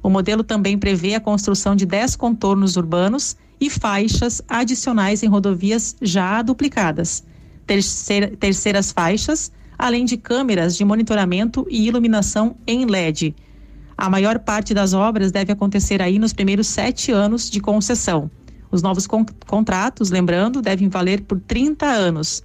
O 0.00 0.08
modelo 0.08 0.44
também 0.44 0.78
prevê 0.78 1.16
a 1.16 1.20
construção 1.20 1.74
de 1.74 1.84
10 1.84 2.14
contornos 2.14 2.76
urbanos 2.76 3.36
e 3.60 3.68
faixas 3.68 4.40
adicionais 4.48 5.24
em 5.24 5.26
rodovias 5.26 5.96
já 6.00 6.40
duplicadas. 6.40 7.24
Terceira, 7.66 8.28
terceiras 8.28 8.92
faixas, 8.92 9.50
além 9.76 10.04
de 10.04 10.16
câmeras 10.16 10.76
de 10.76 10.84
monitoramento 10.84 11.66
e 11.68 11.84
iluminação 11.84 12.54
em 12.64 12.86
LED. 12.86 13.34
A 13.98 14.08
maior 14.08 14.38
parte 14.38 14.72
das 14.72 14.92
obras 14.92 15.32
deve 15.32 15.52
acontecer 15.52 16.00
aí 16.00 16.16
nos 16.16 16.32
primeiros 16.32 16.68
sete 16.68 17.10
anos 17.10 17.50
de 17.50 17.58
concessão. 17.58 18.30
Os 18.70 18.82
novos 18.82 19.08
con 19.08 19.26
contratos, 19.48 20.10
lembrando, 20.10 20.62
devem 20.62 20.88
valer 20.88 21.22
por 21.22 21.40
30 21.40 21.86
anos. 21.86 22.44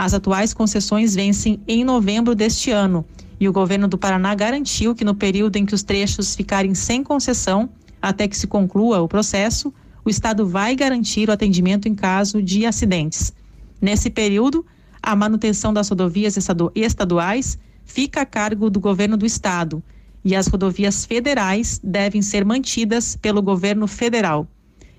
As 0.00 0.14
atuais 0.14 0.54
concessões 0.54 1.16
vencem 1.16 1.60
em 1.66 1.82
novembro 1.82 2.32
deste 2.32 2.70
ano 2.70 3.04
e 3.40 3.48
o 3.48 3.52
governo 3.52 3.88
do 3.88 3.98
Paraná 3.98 4.32
garantiu 4.32 4.94
que 4.94 5.04
no 5.04 5.12
período 5.12 5.56
em 5.56 5.66
que 5.66 5.74
os 5.74 5.82
trechos 5.82 6.36
ficarem 6.36 6.72
sem 6.72 7.02
concessão, 7.02 7.68
até 8.00 8.28
que 8.28 8.38
se 8.38 8.46
conclua 8.46 9.00
o 9.02 9.08
processo, 9.08 9.74
o 10.04 10.08
Estado 10.08 10.46
vai 10.46 10.76
garantir 10.76 11.28
o 11.28 11.32
atendimento 11.32 11.88
em 11.88 11.96
caso 11.96 12.40
de 12.40 12.64
acidentes. 12.64 13.32
Nesse 13.82 14.08
período, 14.08 14.64
a 15.02 15.16
manutenção 15.16 15.72
das 15.72 15.88
rodovias 15.88 16.36
estaduais 16.76 17.58
fica 17.84 18.20
a 18.20 18.24
cargo 18.24 18.70
do 18.70 18.78
governo 18.78 19.16
do 19.16 19.26
Estado 19.26 19.82
e 20.24 20.36
as 20.36 20.46
rodovias 20.46 21.04
federais 21.04 21.80
devem 21.82 22.22
ser 22.22 22.44
mantidas 22.44 23.16
pelo 23.16 23.42
governo 23.42 23.88
federal. 23.88 24.46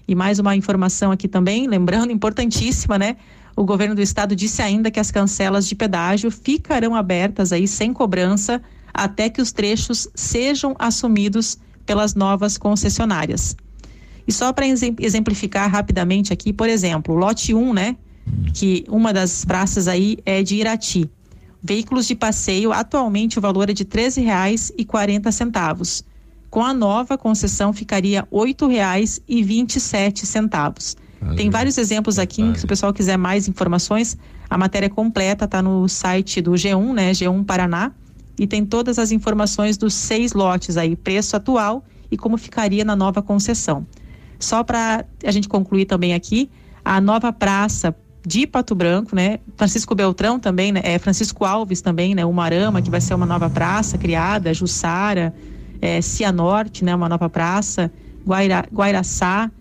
E 0.05 0.13
mais 0.13 0.39
uma 0.39 0.57
informação 0.57 1.09
aqui 1.09 1.30
também, 1.30 1.67
lembrando, 1.67 2.11
importantíssima, 2.11 2.97
né? 2.97 3.15
O 3.60 3.65
governo 3.65 3.94
do 3.94 4.02
estado 4.02 4.34
disse 4.38 4.61
ainda 4.61 4.90
que 4.90 5.02
as 5.02 5.11
cancelas 5.11 5.68
de 5.68 5.76
pedágio 5.76 6.31
ficarão 6.31 6.95
abertas 6.95 7.52
aí 7.52 7.68
sem 7.68 7.91
cobrança 7.91 8.61
até 8.94 9.30
que 9.30 9.41
os 9.41 9.52
trechos 9.52 10.07
sejam 10.15 10.73
assumidos 10.80 11.57
pelas 11.86 12.15
novas 12.15 12.57
concessionárias. 12.57 13.57
E 14.26 14.31
só 14.31 14.53
para 14.53 14.65
exemplificar 14.65 15.69
rapidamente 15.69 16.31
aqui, 16.31 16.53
por 16.53 16.69
exemplo, 16.69 17.14
lote 17.15 17.53
1, 17.53 17.73
né? 17.73 17.98
Que 18.53 18.86
uma 18.88 19.11
das 19.11 19.44
praças 19.44 19.90
aí 19.90 20.19
é 20.26 20.41
de 20.41 20.56
Irati. 20.56 21.11
Veículos 21.61 22.07
de 22.07 22.15
passeio, 22.15 22.72
atualmente 22.72 23.40
o 23.40 23.41
valor 23.41 23.69
é 23.69 23.73
de 23.73 23.84
R$ 23.84 23.90
13,40. 23.90 26.06
Com 26.49 26.64
a 26.64 26.73
nova 26.73 27.18
concessão 27.18 27.73
ficaria 27.73 28.22
R$ 28.22 28.27
8,27. 28.31 30.95
Tem 31.35 31.49
vários 31.49 31.77
exemplos 31.77 32.17
aqui, 32.17 32.57
se 32.57 32.65
o 32.65 32.67
pessoal 32.67 32.93
quiser 32.93 33.17
mais 33.17 33.47
informações, 33.47 34.17
a 34.49 34.57
matéria 34.57 34.89
completa 34.89 35.45
está 35.45 35.61
no 35.61 35.87
site 35.87 36.41
do 36.41 36.51
G1, 36.51 36.93
né, 36.93 37.11
G1 37.11 37.45
Paraná, 37.45 37.91
e 38.39 38.47
tem 38.47 38.65
todas 38.65 38.97
as 38.97 39.11
informações 39.11 39.77
dos 39.77 39.93
seis 39.93 40.31
lotes 40.31 40.77
aí, 40.77 40.95
preço 40.95 41.35
atual 41.35 41.83
e 42.09 42.17
como 42.17 42.37
ficaria 42.37 42.85
na 42.85 42.95
nova 42.95 43.21
concessão. 43.21 43.85
Só 44.39 44.63
para 44.63 45.05
a 45.23 45.31
gente 45.31 45.49
concluir 45.49 45.85
também 45.85 46.13
aqui, 46.13 46.49
a 46.83 47.01
nova 47.01 47.33
praça 47.33 47.93
de 48.25 48.47
Pato 48.47 48.73
Branco, 48.73 49.15
né? 49.15 49.39
Francisco 49.57 49.93
Beltrão 49.93 50.39
também, 50.39 50.71
né? 50.71 50.81
É 50.83 50.97
Francisco 50.97 51.43
Alves 51.45 51.81
também, 51.81 52.15
né? 52.15 52.25
O 52.25 52.31
Marama, 52.31 52.81
que 52.81 52.89
vai 52.89 53.01
ser 53.01 53.13
uma 53.13 53.25
nova 53.25 53.49
praça 53.49 53.97
criada, 53.97 54.53
Jussara, 54.53 55.33
é, 55.81 56.01
Cianorte, 56.01 56.83
né? 56.83 56.95
Uma 56.95 57.09
nova 57.09 57.29
praça, 57.29 57.91
Guaira, 58.25 58.65
Guairaçá, 58.73 59.51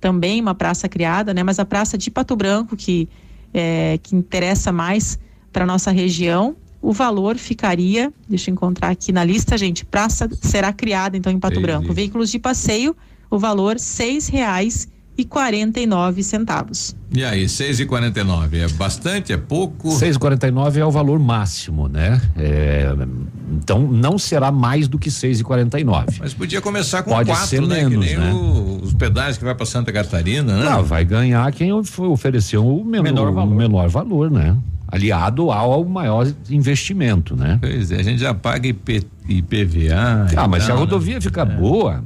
também 0.00 0.40
uma 0.40 0.54
praça 0.54 0.88
criada, 0.88 1.34
né? 1.34 1.42
Mas 1.42 1.58
a 1.58 1.64
praça 1.64 1.98
de 1.98 2.10
Pato 2.10 2.36
Branco, 2.36 2.76
que, 2.76 3.08
é, 3.52 3.98
que 4.02 4.14
interessa 4.14 4.72
mais 4.72 5.18
para 5.52 5.66
nossa 5.66 5.90
região, 5.90 6.56
o 6.80 6.92
valor 6.92 7.36
ficaria, 7.36 8.12
deixa 8.28 8.50
eu 8.50 8.52
encontrar 8.52 8.90
aqui 8.90 9.10
na 9.12 9.24
lista, 9.24 9.58
gente, 9.58 9.84
praça 9.84 10.28
será 10.40 10.72
criada 10.72 11.16
então 11.16 11.32
em 11.32 11.38
Pato 11.38 11.54
Entendi. 11.54 11.66
Branco. 11.66 11.92
Veículos 11.92 12.30
de 12.30 12.38
passeio, 12.38 12.96
o 13.30 13.38
valor 13.38 13.78
seis 13.78 14.28
reais 14.28 14.88
e 15.18 15.24
quarenta 15.24 15.80
e 15.80 15.86
nove 15.86 16.22
centavos. 16.22 16.94
E 17.12 17.24
aí, 17.24 17.48
seis 17.48 17.80
e 17.80 17.84
quarenta 17.84 18.20
e 18.20 18.24
nove, 18.24 18.58
é 18.60 18.68
bastante, 18.68 19.32
é 19.32 19.36
pouco? 19.36 19.90
Seis 19.90 20.14
e 20.14 20.18
quarenta 20.18 20.46
e 20.46 20.50
nove 20.52 20.78
é 20.78 20.84
o 20.86 20.90
valor 20.92 21.18
máximo, 21.18 21.88
né? 21.88 22.20
É, 22.36 22.86
então 23.50 23.80
não 23.80 24.16
será 24.16 24.52
mais 24.52 24.86
do 24.86 24.96
que 24.98 25.10
seis 25.10 25.40
e 25.40 25.44
quarenta 25.44 25.80
e 25.80 25.84
nove. 25.84 26.18
Mas 26.20 26.32
podia 26.34 26.60
começar 26.60 27.02
com 27.02 27.10
Pode 27.10 27.30
quatro, 27.30 27.46
ser 27.48 27.62
né? 27.62 27.82
menos, 27.84 28.06
que 28.06 28.16
nem 28.16 28.16
né? 28.16 28.32
o, 28.32 28.80
os 28.84 28.94
pedágios 28.94 29.38
que 29.38 29.44
vai 29.44 29.54
para 29.56 29.66
Santa 29.66 29.92
Catarina, 29.92 30.56
né? 30.56 30.64
Não, 30.70 30.84
vai 30.84 31.04
ganhar 31.04 31.50
quem 31.52 31.72
of- 31.72 32.00
ofereceu 32.02 32.64
o 32.64 32.84
menor, 32.84 33.02
Menor 33.02 33.28
o 33.30 33.34
valor. 33.34 33.54
menor 33.56 33.88
valor, 33.88 34.30
né? 34.30 34.56
Aliado 34.86 35.50
ao 35.50 35.84
maior 35.84 36.26
investimento, 36.48 37.34
né? 37.36 37.58
Pois 37.60 37.90
é, 37.90 37.96
a 37.96 38.02
gente 38.02 38.20
já 38.20 38.32
paga 38.32 38.68
IP, 38.68 39.02
IPVA. 39.28 40.26
Ah, 40.36 40.46
mas 40.48 40.62
se 40.64 40.70
a 40.70 40.74
então, 40.74 40.76
né? 40.76 40.90
rodovia 40.92 41.20
ficar 41.20 41.44
boa, 41.44 42.02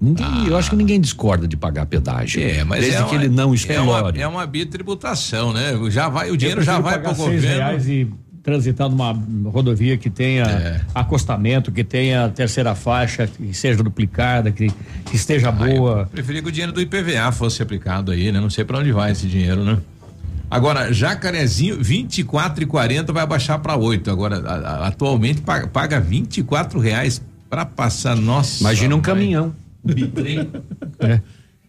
ninguém, 0.00 0.46
eu 0.46 0.56
acho 0.56 0.70
que 0.70 0.76
ninguém 0.76 1.00
discorda 1.00 1.46
de 1.48 1.56
pagar 1.56 1.86
pedágio. 1.86 2.42
É, 2.42 2.62
mas 2.64 2.80
desde 2.80 2.98
é 2.98 3.04
que 3.04 3.14
uma- 3.14 3.24
ele 3.24 3.28
não 3.34 3.42
é 3.42 3.46
uma, 3.46 3.54
explore. 3.54 4.20
é 4.20 4.26
uma 4.28 4.46
bitributação, 4.46 5.52
né? 5.52 5.72
Já 5.90 6.08
vai, 6.08 6.30
o 6.30 6.36
dinheiro 6.36 6.62
já 6.62 6.78
vai 6.78 6.94
pagar 6.94 7.14
para 7.14 7.22
o 7.22 7.26
seis 7.26 7.40
governo. 7.42 7.56
reais 7.56 7.88
e 7.88 8.08
transitar 8.42 8.88
numa 8.88 9.12
rodovia 9.50 9.96
que 9.96 10.08
tenha 10.08 10.44
É. 10.44 10.80
acostamento, 10.94 11.72
que 11.72 11.82
tenha 11.82 12.28
terceira 12.28 12.74
faixa, 12.76 13.26
que 13.26 13.52
seja 13.52 13.82
duplicada, 13.82 14.52
que, 14.52 14.70
que 15.06 15.16
esteja 15.16 15.50
boa. 15.50 16.08
Preferia 16.12 16.40
que 16.42 16.48
o 16.48 16.52
dinheiro 16.52 16.72
do 16.72 16.80
IPVA 16.80 17.32
fosse 17.32 17.60
aplicado 17.60 18.12
aí, 18.12 18.30
né? 18.30 18.38
Não 18.40 18.48
sei 18.50 18.64
para 18.64 18.78
onde 18.78 18.92
vai 18.92 19.10
esse 19.10 19.26
dinheiro, 19.26 19.64
né? 19.64 19.78
Agora, 20.48 20.92
Jacarezinho, 20.92 21.82
24 21.82 22.62
e 22.62 22.66
40 22.66 23.12
vai 23.12 23.26
baixar 23.26 23.58
para 23.58 23.74
8. 23.76 24.08
Agora, 24.12 24.38
a- 24.38 24.54
a- 24.54 24.86
atualmente 24.86 25.40
paga, 25.40 25.66
paga 25.66 25.98
24 25.98 26.78
reais 26.78 27.20
para 27.50 27.66
passar. 27.66 28.14
Nossa. 28.14 28.60
Imagina 28.62 28.94
um 28.94 28.98
mãe. 28.98 29.02
caminhão. 29.04 29.52
Bitrem. 29.86 30.50
É. 31.00 31.20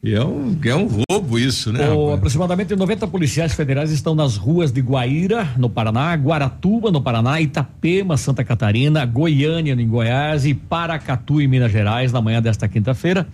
É 0.04 0.24
um, 0.24 0.58
é 0.64 0.76
um 0.76 0.88
roubo 1.10 1.40
isso, 1.40 1.74
né? 1.74 1.90
O, 1.90 2.14
aproximadamente 2.14 2.76
90 2.76 3.08
policiais 3.08 3.54
federais 3.54 3.92
estão 3.92 4.14
nas 4.14 4.38
ruas 4.38 4.72
de 4.72 4.80
Guaíra, 4.80 5.50
no 5.58 5.70
Paraná, 5.70 6.14
Guaratuba, 6.14 6.92
no 6.92 7.02
Paraná, 7.02 7.42
Itapema, 7.42 8.16
Santa 8.16 8.44
Catarina, 8.44 9.06
Goiânia, 9.06 9.74
em 9.74 9.88
Goiás 9.88 10.46
e 10.46 10.54
Paracatu, 10.54 11.42
em 11.42 11.48
Minas 11.48 11.72
Gerais, 11.72 12.14
na 12.14 12.22
manhã 12.22 12.42
desta 12.42 12.68
quinta-feira, 12.68 13.28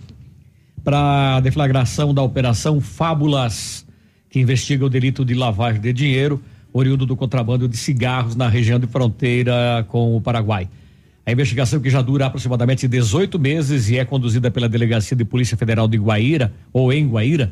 para 0.82 1.36
a 1.36 1.40
deflagração 1.40 2.14
da 2.14 2.22
Operação 2.22 2.80
Fábulas, 2.80 3.86
que 4.30 4.40
investiga 4.40 4.86
o 4.86 4.90
delito 4.90 5.24
de 5.24 5.34
lavagem 5.34 5.80
de 5.80 5.92
dinheiro 5.92 6.42
oriundo 6.72 7.06
do 7.06 7.14
contrabando 7.14 7.68
de 7.68 7.76
cigarros 7.76 8.34
na 8.34 8.48
região 8.48 8.80
de 8.80 8.86
fronteira 8.88 9.86
com 9.88 10.16
o 10.16 10.20
Paraguai. 10.20 10.68
A 11.26 11.32
investigação 11.32 11.80
que 11.80 11.88
já 11.88 12.02
dura 12.02 12.26
aproximadamente 12.26 12.86
18 12.86 13.38
meses 13.38 13.88
e 13.88 13.96
é 13.96 14.04
conduzida 14.04 14.50
pela 14.50 14.68
Delegacia 14.68 15.16
de 15.16 15.24
Polícia 15.24 15.56
Federal 15.56 15.88
de 15.88 15.96
Guaíra, 15.96 16.52
ou 16.72 16.92
em 16.92 17.08
Guaíra, 17.08 17.50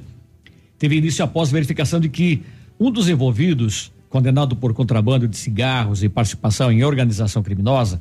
teve 0.79 0.97
início 0.97 1.25
após 1.25 1.51
verificação 1.51 1.99
de 1.99 2.09
que 2.11 2.43
um 2.79 2.91
dos 2.91 3.09
envolvidos, 3.09 3.91
condenado 4.11 4.55
por 4.55 4.75
contrabando 4.75 5.27
de 5.27 5.37
cigarros 5.39 6.03
e 6.03 6.09
participação 6.09 6.71
em 6.71 6.85
organização 6.85 7.43
criminosa, 7.43 8.01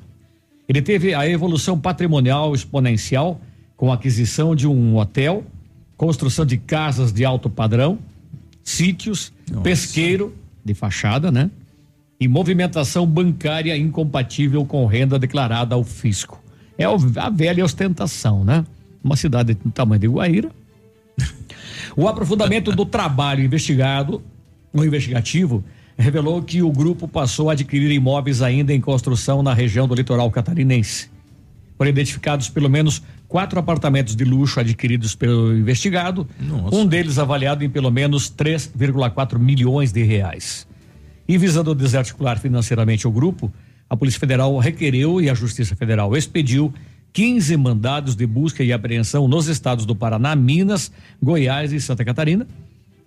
ele 0.68 0.82
teve 0.82 1.14
a 1.14 1.28
evolução 1.28 1.80
patrimonial 1.80 2.54
exponencial 2.54 3.40
com 3.78 3.92
a 3.92 3.96
aquisição 3.96 4.56
de 4.56 4.68
um 4.68 4.98
hotel, 4.98 5.46
construção 5.96 6.46
de 6.46 6.58
casas 6.58 7.14
de 7.14 7.24
alto 7.24 7.50
padrão, 7.50 7.98
sítios, 8.64 9.32
pesqueiro 9.64 10.36
de 10.64 10.74
fachada, 10.74 11.32
né? 11.32 11.50
E 12.22 12.28
movimentação 12.28 13.06
bancária 13.06 13.76
incompatível 13.76 14.64
com 14.64 14.86
renda 14.86 15.20
declarada 15.20 15.76
ao 15.76 15.84
fisco. 15.84 16.42
É 16.78 16.86
a 16.86 17.30
velha 17.30 17.66
ostentação, 17.66 18.46
né? 18.46 18.64
Uma 19.04 19.16
cidade 19.16 19.56
do 19.56 19.72
tamanho 19.72 20.00
de 20.00 20.08
Guaíra, 20.08 20.52
o 21.96 22.08
aprofundamento 22.08 22.72
do 22.72 22.86
trabalho 22.86 23.44
investigado, 23.44 24.22
o 24.74 24.84
investigativo, 24.84 25.64
revelou 25.98 26.42
que 26.42 26.62
o 26.62 26.72
grupo 26.72 27.08
passou 27.08 27.50
a 27.50 27.54
adquirir 27.54 27.92
imóveis 27.92 28.42
ainda 28.42 28.74
em 28.74 28.80
construção 28.80 29.44
na 29.44 29.54
região 29.54 29.88
do 29.88 29.96
litoral 29.96 30.30
catarinense. 30.32 31.10
Foram 31.78 31.90
identificados 31.90 32.48
pelo 32.48 32.70
menos 32.70 33.02
quatro 33.28 33.60
apartamentos 33.60 34.16
de 34.16 34.24
luxo 34.24 34.60
adquiridos 34.60 35.16
pelo 35.16 35.56
investigado, 35.58 36.28
um 36.72 36.86
deles 36.86 37.18
avaliado 37.18 37.64
em 37.64 37.70
pelo 37.70 37.92
menos 37.92 38.32
3,4 38.32 39.38
milhões 39.40 39.92
de 39.92 40.04
reais. 40.04 40.68
E 41.28 41.38
visando 41.38 41.76
desarticular 41.76 42.40
financeiramente 42.40 43.08
o 43.08 43.12
grupo, 43.12 43.52
a 43.90 43.96
Polícia 43.96 44.20
Federal 44.20 44.58
requereu 44.58 45.22
e 45.22 45.30
a 45.30 45.34
Justiça 45.34 45.76
Federal 45.76 46.16
expediu 46.16 46.74
15 47.14 47.58
mandados 47.58 48.16
de 48.16 48.26
busca 48.26 48.64
e 48.64 48.72
apreensão 48.72 49.28
nos 49.28 49.48
estados 49.48 49.86
do 49.86 49.96
Paraná, 49.96 50.36
Minas, 50.36 50.92
Goiás 51.22 51.74
e 51.74 51.82
Santa 51.82 52.06
Catarina 52.06 52.48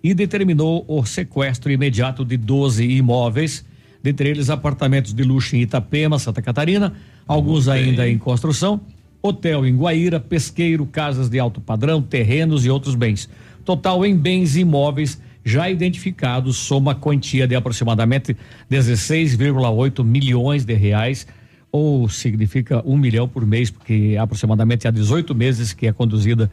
e 0.03 0.13
determinou 0.13 0.85
o 0.87 1.03
sequestro 1.03 1.71
imediato 1.71 2.23
de 2.23 2.37
12 2.37 2.85
imóveis, 2.85 3.65
dentre 4.03 4.29
eles 4.29 4.51
apartamentos 4.51 5.15
de 5.15 5.23
luxo 5.23 5.55
em 5.55 5.61
Itapema, 5.61 6.19
Santa 6.19 6.43
Catarina, 6.43 6.93
alguns 7.27 7.67
ainda 7.67 8.07
em 8.07 8.19
construção, 8.19 8.79
hotel 9.19 9.65
em 9.65 9.75
Guaíra, 9.75 10.19
pesqueiro, 10.19 10.85
casas 10.85 11.27
de 11.27 11.39
alto 11.39 11.59
padrão, 11.59 12.03
terrenos 12.03 12.63
e 12.63 12.69
outros 12.69 12.93
bens. 12.93 13.27
Total 13.63 14.05
em 14.05 14.15
bens 14.15 14.55
imóveis 14.55 15.19
já 15.45 15.69
identificados 15.69 16.57
soma 16.57 16.95
quantia 16.95 17.47
de 17.47 17.55
aproximadamente 17.55 18.35
16,8 18.69 20.03
milhões 20.03 20.65
de 20.65 20.73
reais 20.73 21.27
ou 21.71 22.09
significa 22.09 22.81
um 22.85 22.97
milhão 22.97 23.27
por 23.27 23.45
mês, 23.45 23.69
porque 23.69 24.17
aproximadamente 24.19 24.87
há 24.87 24.91
18 24.91 25.35
meses 25.35 25.71
que 25.71 25.85
é 25.85 25.93
conduzida. 25.93 26.49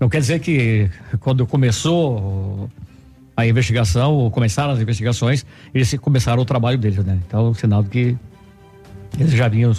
Não 0.00 0.08
quer 0.08 0.20
dizer 0.20 0.40
que 0.40 0.90
quando 1.20 1.46
começou 1.46 2.68
a 3.36 3.46
investigação, 3.46 4.14
ou 4.14 4.30
começaram 4.30 4.72
as 4.72 4.80
investigações, 4.80 5.44
eles 5.74 5.92
começaram 5.94 6.42
o 6.42 6.44
trabalho 6.44 6.78
deles, 6.78 7.04
né? 7.04 7.20
Então, 7.26 7.52
sinal 7.54 7.82
de 7.82 7.90
que 7.90 8.16
eles 9.18 9.32
já 9.32 9.48
vinham. 9.48 9.72
Uh, 9.72 9.76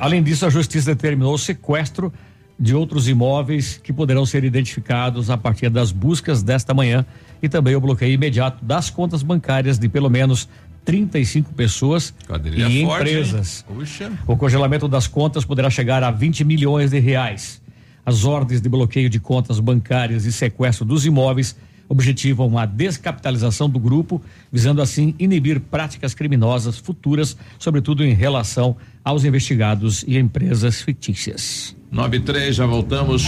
além 0.00 0.22
disso, 0.22 0.46
a 0.46 0.50
justiça 0.50 0.94
determinou 0.94 1.34
o 1.34 1.38
sequestro 1.38 2.12
de 2.58 2.74
outros 2.74 3.06
imóveis 3.06 3.78
que 3.82 3.92
poderão 3.92 4.26
ser 4.26 4.42
identificados 4.42 5.30
a 5.30 5.36
partir 5.36 5.70
das 5.70 5.92
buscas 5.92 6.42
desta 6.42 6.74
manhã 6.74 7.06
e 7.40 7.48
também 7.48 7.76
o 7.76 7.80
bloqueio 7.80 8.12
imediato 8.12 8.64
das 8.64 8.90
contas 8.90 9.22
bancárias 9.22 9.78
de 9.78 9.88
pelo 9.88 10.10
menos 10.10 10.48
35 10.84 11.52
pessoas 11.52 12.14
Quadrilha 12.26 12.68
e 12.68 12.84
forte, 12.84 13.10
empresas. 13.10 13.64
O 14.26 14.36
congelamento 14.36 14.88
das 14.88 15.06
contas 15.06 15.44
poderá 15.44 15.70
chegar 15.70 16.02
a 16.02 16.10
20 16.10 16.44
milhões 16.44 16.90
de 16.90 16.98
reais. 16.98 17.60
As 18.04 18.24
ordens 18.24 18.60
de 18.60 18.68
bloqueio 18.68 19.10
de 19.10 19.20
contas 19.20 19.60
bancárias 19.60 20.24
e 20.24 20.32
sequestro 20.32 20.84
dos 20.84 21.04
imóveis 21.04 21.54
objetivam 21.88 22.58
a 22.58 22.66
descapitalização 22.66 23.68
do 23.68 23.78
grupo, 23.78 24.20
visando 24.52 24.82
assim 24.82 25.14
inibir 25.18 25.60
práticas 25.60 26.14
criminosas 26.14 26.78
futuras, 26.78 27.36
sobretudo 27.58 28.04
em 28.04 28.12
relação 28.12 28.76
aos 29.04 29.24
investigados 29.24 30.04
e 30.06 30.18
empresas 30.18 30.82
fictícias. 30.82 31.74
93, 31.90 32.54
já 32.54 32.66
voltamos. 32.66 33.24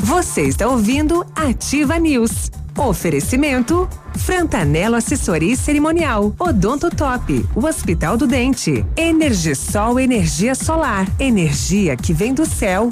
Você 0.00 0.42
está 0.42 0.68
ouvindo 0.68 1.24
Ativa 1.36 1.98
News. 1.98 2.50
Oferecimento 2.76 3.88
Frantanelo 4.16 4.96
Assessoria 4.96 5.52
e 5.52 5.56
Cerimonial, 5.56 6.34
Odonto 6.38 6.88
Top, 6.90 7.46
o 7.54 7.66
Hospital 7.66 8.16
do 8.16 8.26
Dente, 8.26 8.84
Energisol 8.96 10.00
Energia 10.00 10.54
Solar, 10.54 11.06
energia 11.20 11.96
que 11.96 12.12
vem 12.12 12.32
do 12.32 12.46
céu. 12.46 12.88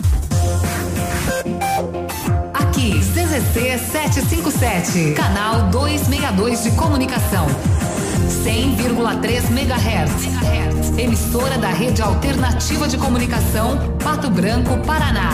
CZC 3.31 3.79
757, 3.79 5.15
canal 5.15 5.71
262 5.71 6.65
de 6.65 6.73
comunicação. 6.73 7.47
100,3 8.45 9.53
MHz. 9.53 10.99
Emissora 10.99 11.57
da 11.57 11.69
Rede 11.69 12.03
Alternativa 12.03 12.89
de 12.89 12.97
Comunicação, 12.99 13.97
Pato 14.03 14.29
Branco, 14.29 14.77
Paraná. 14.85 15.31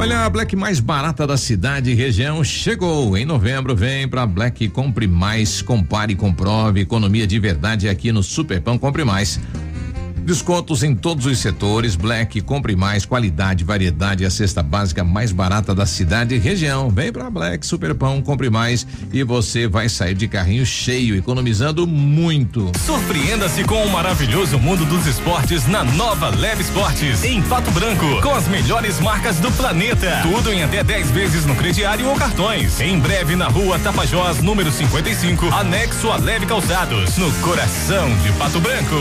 Olha, 0.00 0.24
a 0.24 0.30
Black 0.30 0.56
mais 0.56 0.80
barata 0.80 1.24
da 1.24 1.36
cidade 1.36 1.92
e 1.92 1.94
região 1.94 2.42
chegou. 2.42 3.16
Em 3.16 3.24
novembro 3.24 3.76
vem 3.76 4.08
pra 4.08 4.26
Black 4.26 4.68
Compre 4.70 5.06
Mais, 5.06 5.62
compare 5.62 6.14
e 6.14 6.16
comprove. 6.16 6.80
Economia 6.80 7.24
de 7.24 7.38
verdade 7.38 7.88
aqui 7.88 8.10
no 8.10 8.24
Superpão 8.24 8.76
Compre 8.76 9.04
Mais. 9.04 9.38
Descontos 10.24 10.82
em 10.82 10.94
todos 10.94 11.26
os 11.26 11.38
setores. 11.38 11.96
Black, 11.96 12.40
compre 12.42 12.76
mais, 12.76 13.04
qualidade, 13.04 13.64
variedade, 13.64 14.24
a 14.24 14.30
cesta 14.30 14.62
básica 14.62 15.02
mais 15.02 15.32
barata 15.32 15.74
da 15.74 15.86
cidade 15.86 16.34
e 16.34 16.38
região. 16.38 16.90
Vem 16.90 17.12
pra 17.12 17.30
Black 17.30 17.66
Superpão, 17.66 18.20
compre 18.22 18.50
mais 18.50 18.86
e 19.12 19.22
você 19.24 19.66
vai 19.66 19.88
sair 19.88 20.14
de 20.14 20.28
carrinho 20.28 20.64
cheio, 20.64 21.16
economizando 21.16 21.86
muito. 21.86 22.70
Surpreenda-se 22.84 23.64
com 23.64 23.84
o 23.84 23.90
maravilhoso 23.90 24.58
mundo 24.58 24.84
dos 24.84 25.06
esportes 25.06 25.66
na 25.66 25.84
nova 25.84 26.28
Leve 26.28 26.62
Esportes, 26.62 27.24
em 27.24 27.42
Pato 27.42 27.70
Branco, 27.70 28.20
com 28.22 28.34
as 28.34 28.46
melhores 28.48 29.00
marcas 29.00 29.38
do 29.38 29.50
planeta. 29.52 30.20
Tudo 30.22 30.52
em 30.52 30.62
até 30.62 30.82
10 30.82 31.10
vezes 31.10 31.46
no 31.46 31.54
crediário 31.54 32.06
ou 32.08 32.14
cartões. 32.14 32.80
Em 32.80 32.98
breve 32.98 33.36
na 33.36 33.48
rua 33.48 33.78
Tapajós, 33.78 34.42
número 34.42 34.70
55, 34.70 35.46
anexo 35.54 36.10
a 36.10 36.16
Leve 36.16 36.46
Calçados, 36.46 37.16
no 37.16 37.32
coração 37.40 38.08
de 38.22 38.32
Pato 38.32 38.60
Branco. 38.60 38.96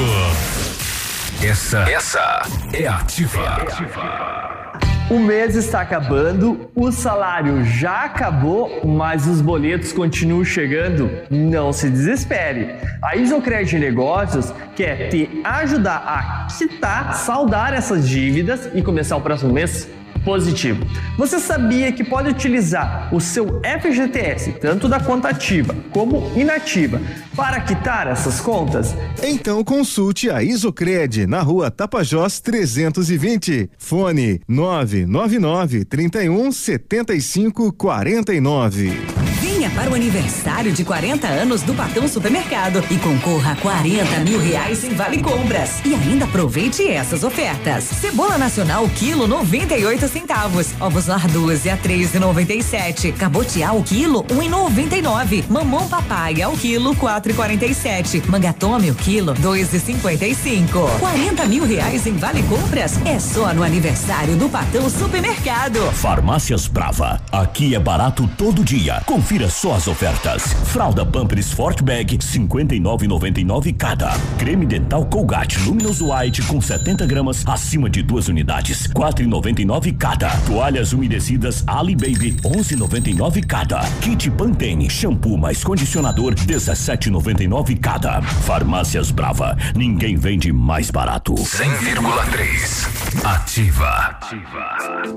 Essa, 1.42 1.90
essa 1.90 2.42
é 2.74 2.86
ativa. 2.86 3.66
O 5.10 5.18
mês 5.18 5.56
está 5.56 5.80
acabando, 5.80 6.70
o 6.76 6.92
salário 6.92 7.64
já 7.64 8.04
acabou, 8.04 8.86
mas 8.86 9.26
os 9.26 9.40
boletos 9.40 9.94
continuam 9.94 10.44
chegando. 10.44 11.10
Não 11.32 11.72
se 11.72 11.90
desespere. 11.90 12.76
A 13.02 13.16
Isocred 13.16 13.80
Negócios 13.80 14.54
quer 14.76 15.08
te 15.08 15.42
ajudar 15.46 16.04
a 16.06 16.48
quitar, 16.48 17.16
saldar 17.16 17.74
essas 17.74 18.08
dívidas 18.08 18.70
e 18.74 18.82
começar 18.82 19.16
o 19.16 19.22
próximo 19.22 19.54
mês 19.54 19.88
positivo. 20.24 20.86
Você 21.18 21.40
sabia 21.40 21.92
que 21.92 22.04
pode 22.04 22.30
utilizar 22.30 23.14
o 23.14 23.20
seu 23.20 23.62
FGTS, 23.82 24.54
tanto 24.54 24.88
da 24.88 25.00
conta 25.00 25.30
ativa 25.30 25.76
como 25.92 26.32
inativa, 26.36 27.02
para 27.36 27.60
quitar 27.62 28.08
essas 28.08 28.40
contas? 28.40 28.96
Então 29.24 29.64
consulte 29.64 30.30
a 30.30 30.44
Isocred 30.44 31.26
na 31.28 31.42
rua 31.42 31.72
Tapajós 31.72 32.40
320. 32.40 33.70
Fone 33.78 34.42
999 34.48 35.86
31 35.86 36.52
75 36.52 37.74
49. 37.74 39.29
Para 39.80 39.92
o 39.92 39.96
aniversário 39.96 40.74
de 40.74 40.84
40 40.84 41.26
anos 41.26 41.62
do 41.62 41.74
Patão 41.74 42.06
Supermercado 42.06 42.84
e 42.92 42.98
concorra 42.98 43.54
a 43.54 43.56
40 43.56 44.20
mil 44.26 44.38
reais 44.38 44.84
em 44.84 44.90
Vale 44.90 45.24
Compras. 45.24 45.80
E 45.86 45.94
ainda 45.94 46.26
aproveite 46.26 46.86
essas 46.86 47.24
ofertas. 47.24 47.86
Cebola 47.86 48.38
nacional, 48.38 48.90
quilo 48.90 49.26
98 49.26 50.10
centavos. 50.10 50.74
Ovos 50.82 51.08
lar 51.08 51.26
12 51.30 51.70
a 51.70 51.78
3,97. 51.78 53.14
Cabotiá 53.14 53.72
o 53.72 53.82
quilo 53.82 54.26
1,99. 54.26 55.46
Mamão 55.48 55.88
papai 55.88 56.42
ao 56.42 56.58
quilo 56.58 56.94
4,47. 56.94 58.28
Mangatome 58.28 58.92
o 58.92 58.96
quilo 58.96 59.34
2,55. 59.36 61.00
40 61.00 61.46
mil 61.46 61.64
reais 61.64 62.06
em 62.06 62.18
Vale 62.18 62.44
Compras 62.44 63.00
é 63.06 63.18
só 63.18 63.54
no 63.54 63.64
aniversário 63.64 64.36
do 64.36 64.50
Patão 64.50 64.90
Supermercado. 64.90 65.80
Farmácias 65.94 66.68
Brava. 66.68 67.22
Aqui 67.32 67.74
é 67.74 67.80
barato 67.80 68.30
todo 68.38 68.62
dia. 68.62 69.02
Confira 69.06 69.50
só 69.50 69.69
as 69.74 69.88
ofertas. 69.88 70.42
Fralda 70.66 71.06
Pampers 71.06 71.48
Sport 71.48 71.84
Bag 71.84 72.18
59,99 72.18 73.76
cada. 73.78 74.12
Creme 74.38 74.66
dental 74.66 75.06
Colgate 75.06 75.60
Luminous 75.60 76.02
White 76.02 76.42
com 76.44 76.60
70 76.60 77.06
gramas 77.06 77.44
acima 77.46 77.90
de 77.90 78.02
duas 78.02 78.28
unidades 78.28 78.88
4,99 78.88 79.98
cada. 79.98 80.30
Toalhas 80.46 80.94
umedecidas 80.94 81.64
Ali 81.68 81.96
Baby 81.96 82.36
11,99 82.44 83.46
cada. 83.46 83.80
Kit 84.02 84.30
Pantene 84.32 84.90
shampoo 84.90 85.38
mais 85.38 85.64
condicionador 85.64 86.34
17,99 86.34 87.80
cada. 87.80 88.22
Farmácias 88.22 89.12
Brava. 89.12 89.58
Ninguém 89.76 90.16
vende 90.16 90.52
mais 90.52 90.90
barato. 90.90 91.36
100,3 91.36 93.24
Ativa. 93.24 94.20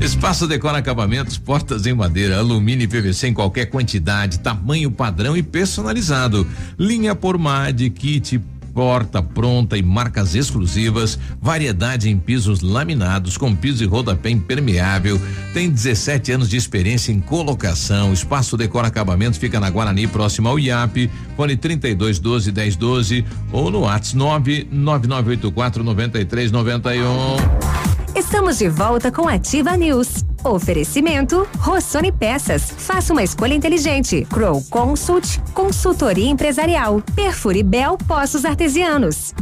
Espaço 0.00 0.46
Decora 0.46 0.78
Acabamentos, 0.78 1.36
portas 1.36 1.84
em 1.84 1.92
madeira, 1.92 2.38
alumínio 2.38 2.84
e 2.84 2.88
PVC 2.88 3.28
em 3.28 3.34
qualquer 3.34 3.66
quantidade, 3.66 4.40
tamanho 4.40 4.90
padrão 4.90 5.36
e 5.36 5.42
personalizado. 5.42 6.46
Linha 6.78 7.14
por 7.14 7.36
MAD, 7.36 7.90
kit 7.90 8.40
porta 8.72 9.22
pronta 9.22 9.76
e 9.76 9.82
marcas 9.82 10.34
exclusivas, 10.34 11.18
variedade 11.40 12.08
em 12.08 12.16
pisos 12.16 12.62
laminados 12.62 13.36
com 13.36 13.54
piso 13.54 13.84
e 13.84 13.86
rodapé 13.86 14.30
impermeável. 14.30 15.20
Tem 15.52 15.68
17 15.68 16.32
anos 16.32 16.48
de 16.48 16.56
experiência 16.56 17.12
em 17.12 17.20
colocação. 17.20 18.12
Espaço 18.12 18.56
Decora 18.56 18.88
Acabamentos 18.88 19.38
fica 19.38 19.60
na 19.60 19.68
Guarani, 19.68 20.06
próximo 20.06 20.48
ao 20.48 20.58
IAP. 20.58 21.10
Fone 21.36 21.56
32 21.56 22.18
12 22.18 22.50
10 22.50 22.76
12 22.76 23.24
ou 23.52 23.70
no 23.70 23.80
WhatsApp 23.80 24.16
9 24.16 24.68
9984 24.70 25.84
9391. 25.84 27.99
Estamos 28.20 28.58
de 28.58 28.68
volta 28.68 29.10
com 29.10 29.26
Ativa 29.26 29.74
News. 29.78 30.26
Oferecimento 30.44 31.48
Rossoni 31.56 32.12
Peças. 32.12 32.70
Faça 32.76 33.14
uma 33.14 33.22
escolha 33.22 33.54
inteligente. 33.54 34.26
Crow 34.28 34.62
Consult, 34.68 35.40
consultoria 35.54 36.28
empresarial. 36.28 37.02
Perfure 37.16 37.62
Bel 37.62 37.96
Poços 37.96 38.44
Artesianos. 38.44 39.32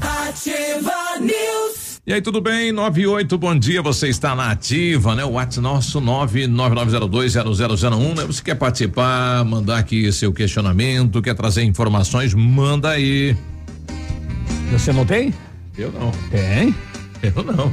Ativa 0.00 1.18
News. 1.20 2.00
E 2.06 2.14
aí, 2.14 2.22
tudo 2.22 2.40
bem? 2.40 2.72
98, 2.72 3.36
bom 3.36 3.54
dia. 3.54 3.82
Você 3.82 4.08
está 4.08 4.34
na 4.34 4.50
ativa, 4.50 5.14
né? 5.14 5.26
O 5.26 5.32
WhatsApp 5.32 5.62
nosso 5.62 6.00
999020001, 6.00 8.16
né? 8.16 8.24
Você 8.24 8.42
quer 8.42 8.54
participar, 8.54 9.44
mandar 9.44 9.76
aqui 9.76 10.10
seu 10.10 10.32
questionamento, 10.32 11.20
quer 11.20 11.34
trazer 11.34 11.64
informações, 11.64 12.32
manda 12.32 12.88
aí. 12.88 13.36
Você 14.70 14.90
não 14.90 15.04
tem? 15.04 15.34
Eu 15.76 15.92
não. 15.92 16.10
Tem? 16.30 16.74
Eu 17.34 17.42
não. 17.44 17.72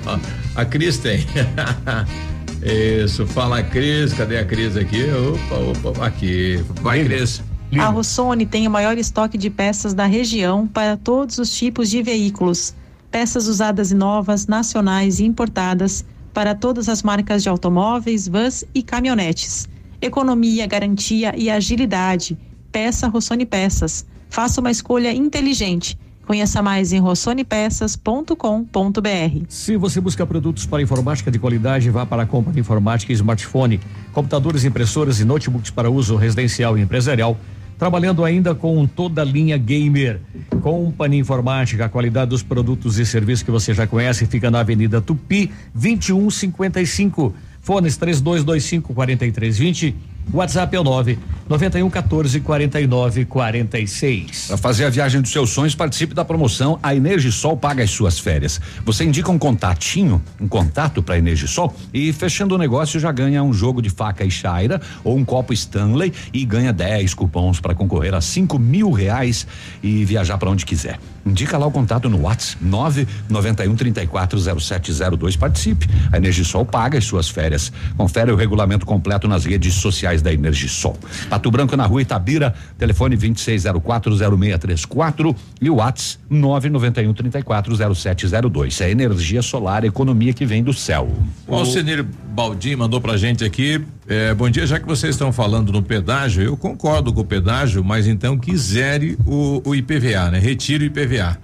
A, 0.56 0.62
a 0.62 0.66
Cris 0.66 0.98
tem. 0.98 1.26
Isso, 2.62 3.26
fala 3.26 3.64
Cris, 3.64 4.14
cadê 4.14 4.38
a 4.38 4.46
Cris 4.46 4.78
aqui? 4.78 5.06
Opa, 5.12 5.90
opa, 5.90 6.06
aqui. 6.06 6.64
Vai, 6.82 7.04
Cris. 7.04 7.42
A 7.78 7.88
Rossoni 7.88 8.46
tem 8.46 8.68
o 8.68 8.72
maior 8.72 8.98
estoque 8.98 9.38
de 9.38 9.50
peças 9.50 9.94
da 9.94 10.06
região 10.06 10.68
para 10.68 10.98
todos 10.98 11.38
os 11.38 11.56
tipos 11.56 11.90
de 11.90 12.02
veículos. 12.02 12.74
Peças 13.12 13.48
usadas 13.48 13.92
e 13.92 13.96
novas, 13.96 14.48
nacionais 14.48 15.20
e 15.20 15.26
importadas 15.26 16.04
para 16.34 16.56
todas 16.56 16.90
as 16.90 17.04
marcas 17.04 17.44
de 17.44 17.50
automóveis, 17.50 18.28
vans 18.28 18.66
e 18.74 18.82
caminhonetes. 18.84 19.68
Economia, 20.02 20.66
garantia 20.66 21.34
e 21.38 21.50
agilidade. 21.50 22.38
Peça 22.72 23.08
Rossoni 23.08 23.46
Peças. 23.46 24.06
Faça 24.30 24.62
uma 24.62 24.72
escolha 24.72 25.12
inteligente. 25.12 25.98
Conheça 26.30 26.62
mais 26.62 26.94
em 26.94 27.00
rossonepeças.com.br. 27.00 29.46
Se 29.50 29.76
você 29.76 30.00
busca 30.00 30.28
produtos 30.28 30.64
para 30.64 30.80
informática 30.80 31.32
de 31.32 31.40
qualidade, 31.40 31.90
vá 31.90 32.06
para 32.06 32.22
a 32.22 32.26
Company 32.28 32.60
Informática 32.60 33.12
e 33.12 33.16
Smartphone. 33.16 33.80
Computadores, 34.14 34.64
impressoras 34.64 35.20
e 35.20 35.26
notebooks 35.26 35.72
para 35.72 35.90
uso 35.90 36.16
residencial 36.16 36.78
e 36.78 36.82
empresarial. 36.82 37.36
Trabalhando 37.80 38.24
ainda 38.24 38.54
com 38.54 38.86
toda 38.86 39.24
a 39.24 39.26
linha 39.26 39.58
gamer. 39.58 40.22
Company 40.62 41.18
Informática, 41.18 41.86
a 41.86 41.90
qualidade 41.90 42.30
dos 42.30 42.44
produtos 42.44 43.00
e 43.00 43.08
serviços 43.08 43.42
que 43.42 43.50
você 43.50 43.74
já 43.74 43.88
conhece, 43.88 44.28
fica 44.28 44.52
na 44.52 44.60
Avenida 44.60 45.02
Tupi, 45.02 45.50
2155. 45.74 47.34
Fones 47.60 47.98
3225 47.98 48.94
4320. 48.94 49.96
WhatsApp 50.32 50.76
é 50.76 50.80
o 50.80 50.84
9 50.84 51.18
91 51.50 51.90
14 51.90 52.40
49 52.42 53.26
46. 53.26 54.46
Para 54.50 54.58
fazer 54.58 54.86
a 54.86 54.90
viagem 54.92 55.20
dos 55.20 55.32
seus 55.32 55.50
sonhos, 55.50 55.74
participe 55.74 56.14
da 56.14 56.24
promoção 56.24 56.78
A 56.84 56.94
Energisol 56.94 57.58
paga 57.58 57.84
as 57.84 57.90
suas 57.90 58.20
férias. 58.20 58.62
Você 58.86 59.04
indica 59.04 59.32
um 59.32 59.40
contatinho, 59.40 60.22
um 60.40 60.48
contato 60.48 61.02
para 61.02 61.18
Energisol 61.18 61.76
e 61.92 62.14
fechando 62.14 62.54
o 62.54 62.58
negócio 62.58 63.00
já 63.00 63.12
ganha 63.12 63.42
um 63.42 63.52
jogo 63.52 63.82
de 63.82 63.90
faca 63.90 64.24
e 64.24 64.30
chaira 64.30 64.80
ou 65.04 65.18
um 65.18 65.26
copo 65.26 65.52
Stanley 65.52 66.14
e 66.32 66.46
ganha 66.46 66.72
10 66.72 67.16
cupons 67.16 67.60
para 67.60 67.74
concorrer 67.74 68.14
a 68.14 68.22
5 68.22 68.60
mil 68.60 68.92
reais 68.92 69.48
e 69.82 70.06
viajar 70.06 70.38
para 70.38 70.52
onde 70.52 70.64
quiser. 70.68 71.00
Indica 71.26 71.58
lá 71.58 71.68
o 71.68 71.72
contato 71.72 72.10
no 72.10 72.22
WhatsApp 72.22 72.64
991 72.64 73.76
340702. 73.76 75.36
Participe. 75.36 75.88
A 76.12 76.18
Energisol 76.18 76.66
paga 76.66 76.98
as 76.98 77.06
suas 77.06 77.30
férias. 77.30 77.72
Confere 77.98 78.32
o 78.32 78.36
regulamento 78.36 78.86
completo 78.86 79.28
nas 79.28 79.46
redes 79.46 79.74
sociais 79.76 80.09
da 80.22 80.34
Energisol. 80.34 80.98
Pato 81.30 81.52
Branco 81.52 81.76
na 81.78 81.86
rua 81.86 82.02
Itabira, 82.02 82.54
telefone 82.78 83.16
26040634 83.18 85.36
e 85.62 85.70
o 85.70 85.76
WhatsApp 85.76 86.20
991 86.30 87.14
340702. 87.14 88.82
É 88.82 88.92
energia 88.92 89.42
solar, 89.42 89.84
economia 89.84 90.34
que 90.34 90.46
vem 90.46 90.64
do 90.64 90.74
céu. 90.74 91.10
O 91.48 91.56
Alcenir 91.56 92.04
Baldim 92.04 92.76
mandou 92.76 93.02
pra 93.02 93.18
gente 93.18 93.44
aqui. 93.44 93.82
eh, 94.08 94.34
bom 94.34 94.50
dia, 94.50 94.66
já 94.66 94.80
que 94.80 94.88
vocês 94.88 95.16
estão 95.16 95.32
falando 95.32 95.72
no 95.72 95.84
pedágio, 95.84 96.44
eu 96.44 96.58
concordo 96.58 97.14
com 97.14 97.22
o 97.22 97.26
pedágio, 97.26 97.84
mas 97.84 98.08
então 98.08 98.38
que 98.38 98.56
zere 98.58 99.18
o, 99.26 99.62
o 99.66 99.76
IPVA, 99.76 100.32
né? 100.32 100.40
Retire 100.40 100.86
o 100.86 100.88
IPVA. 100.88 101.38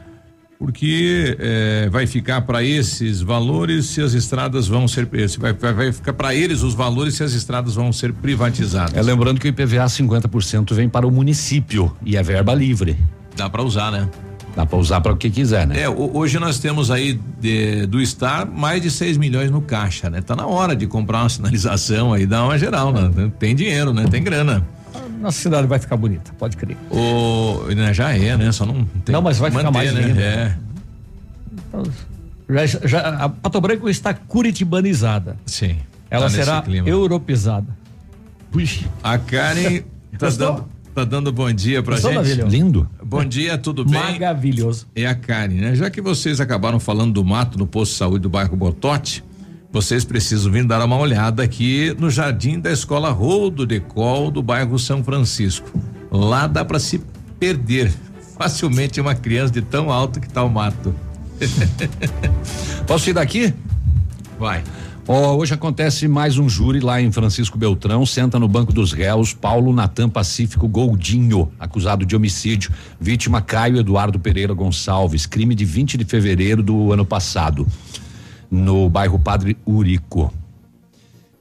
Porque 0.66 1.38
eh, 1.40 1.88
vai 1.92 2.08
ficar 2.08 2.42
para 2.42 2.64
esses 2.64 3.22
valores 3.22 3.86
se 3.86 4.02
as 4.02 4.14
estradas 4.14 4.68
vão 4.68 4.88
ser. 4.88 5.08
se 5.30 5.38
Vai, 5.40 5.54
vai, 5.54 5.74
vai 5.74 5.92
ficar 5.92 6.12
para 6.14 6.34
eles 6.34 6.64
os 6.64 6.74
valores 6.74 7.14
se 7.14 7.24
as 7.24 7.34
estradas 7.34 7.76
vão 7.76 7.94
ser 7.94 8.12
privatizadas. 8.12 8.96
É 8.98 9.02
lembrando 9.04 9.40
que 9.40 9.48
o 9.48 9.50
IPVA 9.50 9.86
50% 9.86 10.74
vem 10.74 10.90
para 10.90 11.06
o 11.06 11.12
município 11.12 11.96
e 12.04 12.18
é 12.18 12.24
verba 12.24 12.52
livre. 12.56 12.98
Dá 13.38 13.48
para 13.48 13.62
usar, 13.62 13.92
né? 13.92 14.10
Dá 14.56 14.66
para 14.66 14.80
usar 14.80 15.02
para 15.02 15.14
o 15.14 15.16
que 15.18 15.30
quiser, 15.30 15.68
né? 15.68 15.82
É, 15.82 15.88
ho- 15.90 16.10
hoje 16.18 16.40
nós 16.40 16.58
temos 16.58 16.90
aí 16.90 17.20
de- 17.40 17.86
do 17.86 18.02
Estado 18.02 18.52
mais 18.52 18.82
de 18.82 18.90
6 18.90 19.18
milhões 19.18 19.52
no 19.52 19.62
caixa, 19.62 20.10
né? 20.10 20.20
Tá 20.22 20.36
na 20.36 20.48
hora 20.48 20.76
de 20.76 20.88
comprar 20.88 21.20
uma 21.22 21.30
sinalização 21.30 22.12
aí, 22.12 22.26
dar 22.26 22.44
uma 22.44 22.58
geral, 22.58 22.92
né? 22.92 23.32
Tem 23.38 23.53
dinheiro, 23.53 23.94
né? 23.94 24.06
Tem 24.10 24.24
grana. 24.24 24.66
Nossa 25.26 25.42
cidade 25.42 25.66
vai 25.66 25.80
ficar 25.80 25.98
bonita, 25.98 26.32
pode 26.38 26.56
crer. 26.56 26.78
O, 26.92 27.64
né, 27.76 27.92
já 27.95 28.16
é, 28.16 28.38
né? 28.38 28.52
Só 28.52 28.64
não 28.64 28.86
tem 28.86 29.12
Não, 29.12 29.24
mas 29.24 29.40
vai 29.40 29.50
ficar 29.50 29.72
mais 29.72 29.92
né? 29.92 30.04
ainda. 30.06 30.22
É. 30.22 30.56
Já, 32.48 32.88
já, 32.88 33.00
a 33.24 33.28
Pato 33.28 33.60
Branco 33.60 33.90
está 33.90 34.14
curitibanizada. 34.14 35.36
Sim. 35.44 35.78
Ela 36.12 36.26
tá 36.26 36.30
será 36.30 36.64
europeizada. 36.68 37.76
A 39.02 39.18
Karen 39.18 39.82
tá 40.20 40.28
Gostou? 40.28 40.54
dando, 40.54 40.66
tá 40.94 41.04
dando 41.04 41.32
bom 41.32 41.52
dia 41.52 41.82
pra 41.82 41.95
Gostou, 41.95 42.12
gente. 42.12 42.22
Maravilhoso? 42.22 42.56
Lindo. 42.56 42.90
Bom 43.04 43.26
dia, 43.26 43.58
tudo 43.58 43.84
bem? 43.84 44.00
Maravilhoso. 44.00 44.86
É 44.95 45.08
a 45.08 45.16
Karen, 45.16 45.56
né? 45.56 45.74
Já 45.74 45.90
que 45.90 46.02
vocês 46.02 46.40
acabaram 46.40 46.80
falando 46.80 47.14
do 47.14 47.26
mato 47.26 47.58
no 47.58 47.66
posto 47.66 47.94
de 47.94 47.98
saúde 47.98 48.20
do 48.20 48.30
bairro 48.30 48.56
Botote, 48.56 49.24
vocês 49.76 50.06
precisam 50.06 50.50
vir 50.50 50.64
dar 50.64 50.82
uma 50.86 50.98
olhada 50.98 51.44
aqui 51.44 51.94
no 52.00 52.10
jardim 52.10 52.62
da 52.62 52.72
escola 52.72 53.12
Roldo 53.12 53.68
de 53.68 53.82
Col 53.82 54.32
do 54.32 54.42
bairro 54.42 54.80
São 54.80 55.04
Francisco. 55.04 55.70
Lá 56.10 56.48
dá 56.48 56.64
para 56.64 56.80
se 56.80 57.02
perder 57.38 57.92
facilmente 58.40 59.02
uma 59.02 59.14
criança 59.14 59.52
de 59.52 59.62
tão 59.62 59.92
alto 59.92 60.22
que 60.22 60.30
tá 60.30 60.42
o 60.45 60.50
mato. 60.50 60.95
Posso 62.88 63.10
ir 63.10 63.14
daqui? 63.14 63.54
Vai. 64.40 64.64
Ó, 65.06 65.36
hoje 65.36 65.54
acontece 65.54 66.08
mais 66.08 66.38
um 66.38 66.48
júri 66.48 66.80
lá 66.80 67.02
em 67.02 67.12
Francisco 67.12 67.58
Beltrão. 67.58 68.06
Senta 68.06 68.40
no 68.40 68.48
banco 68.48 68.72
dos 68.72 68.94
réus 68.94 69.34
Paulo 69.34 69.74
Natan 69.74 70.08
Pacífico 70.08 70.70
Goldinho, 70.70 71.52
acusado 71.60 72.06
de 72.06 72.16
homicídio. 72.16 72.72
Vítima 72.98 73.42
Caio 73.42 73.76
Eduardo 73.76 74.18
Pereira 74.22 74.54
Gonçalves. 74.54 75.26
Crime 75.26 75.54
de 75.54 75.66
20 75.66 75.98
de 75.98 76.06
fevereiro 76.06 76.64
do 76.64 76.94
ano 76.94 77.06
passado, 77.06 77.68
no 78.49 78.90
bairro 78.90 79.19
Padre 79.19 79.57
Urico. 79.65 80.33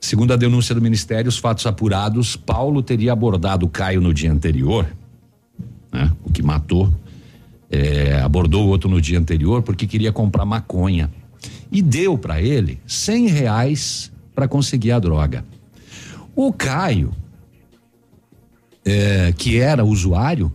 Segundo 0.00 0.32
a 0.32 0.36
denúncia 0.36 0.74
do 0.74 0.82
Ministério, 0.82 1.28
os 1.28 1.38
fatos 1.38 1.66
apurados, 1.66 2.36
Paulo 2.36 2.82
teria 2.82 3.12
abordado 3.12 3.68
Caio 3.68 4.00
no 4.00 4.12
dia 4.12 4.30
anterior 4.30 4.86
né? 5.94 6.10
O 6.24 6.32
que 6.32 6.42
matou. 6.42 6.92
É, 7.70 8.20
abordou 8.20 8.66
o 8.66 8.68
outro 8.68 8.90
no 8.90 9.00
dia 9.00 9.18
anterior 9.18 9.62
porque 9.62 9.86
queria 9.86 10.12
comprar 10.12 10.44
maconha 10.44 11.10
e 11.72 11.80
deu 11.80 12.18
para 12.18 12.40
ele 12.40 12.78
cem 12.86 13.26
reais 13.26 14.12
para 14.34 14.46
conseguir 14.46 14.92
a 14.92 14.98
droga. 14.98 15.44
O 16.36 16.52
Caio, 16.52 17.12
é, 18.84 19.32
que 19.32 19.58
era 19.58 19.84
usuário, 19.84 20.52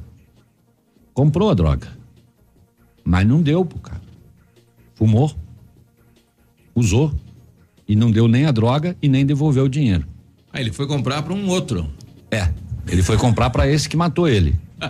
comprou 1.13 1.49
a 1.49 1.53
droga, 1.53 1.87
mas 3.03 3.27
não 3.27 3.41
deu 3.41 3.65
pro 3.65 3.79
cara. 3.79 4.01
Fumou, 4.93 5.33
usou 6.79 7.13
e 7.87 7.95
não 7.95 8.09
deu 8.11 8.27
nem 8.27 8.45
a 8.45 8.51
droga 8.51 8.95
e 9.01 9.07
nem 9.07 9.25
devolveu 9.25 9.65
o 9.65 9.69
dinheiro. 9.69 10.05
Aí 10.51 10.63
ele 10.63 10.71
foi 10.71 10.87
comprar 10.87 11.21
para 11.21 11.33
um 11.33 11.47
outro. 11.47 11.87
É, 12.31 12.49
ele 12.87 13.03
foi 13.03 13.17
comprar 13.17 13.49
para 13.49 13.67
esse 13.67 13.87
que 13.89 13.95
matou 13.97 14.27
ele. 14.27 14.55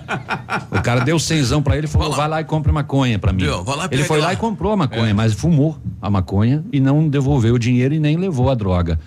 O 0.71 0.81
cara 0.81 1.01
deu 1.01 1.19
cenzão 1.19 1.61
pra 1.61 1.75
ele 1.77 1.85
e 1.87 1.89
falou: 1.89 2.11
vai 2.11 2.27
lá 2.27 2.41
e 2.41 2.43
compra 2.43 2.71
maconha 2.71 3.17
pra 3.19 3.33
mim. 3.33 3.43
Vai 3.63 3.75
lá, 3.75 3.87
ele 3.91 4.03
foi 4.03 4.19
lá 4.19 4.27
lá. 4.27 4.33
e 4.33 4.37
comprou 4.37 4.71
a 4.71 4.77
maconha, 4.77 5.09
É. 5.09 5.13
mas 5.13 5.33
fumou 5.33 5.77
a 6.01 6.09
maconha 6.09 6.63
e 6.71 6.79
não 6.79 7.09
devolveu 7.09 7.55
o 7.55 7.59
dinheiro 7.59 7.93
e 7.93 7.99
nem 7.99 8.15
levou 8.17 8.49
a 8.49 8.55
droga. 8.55 8.99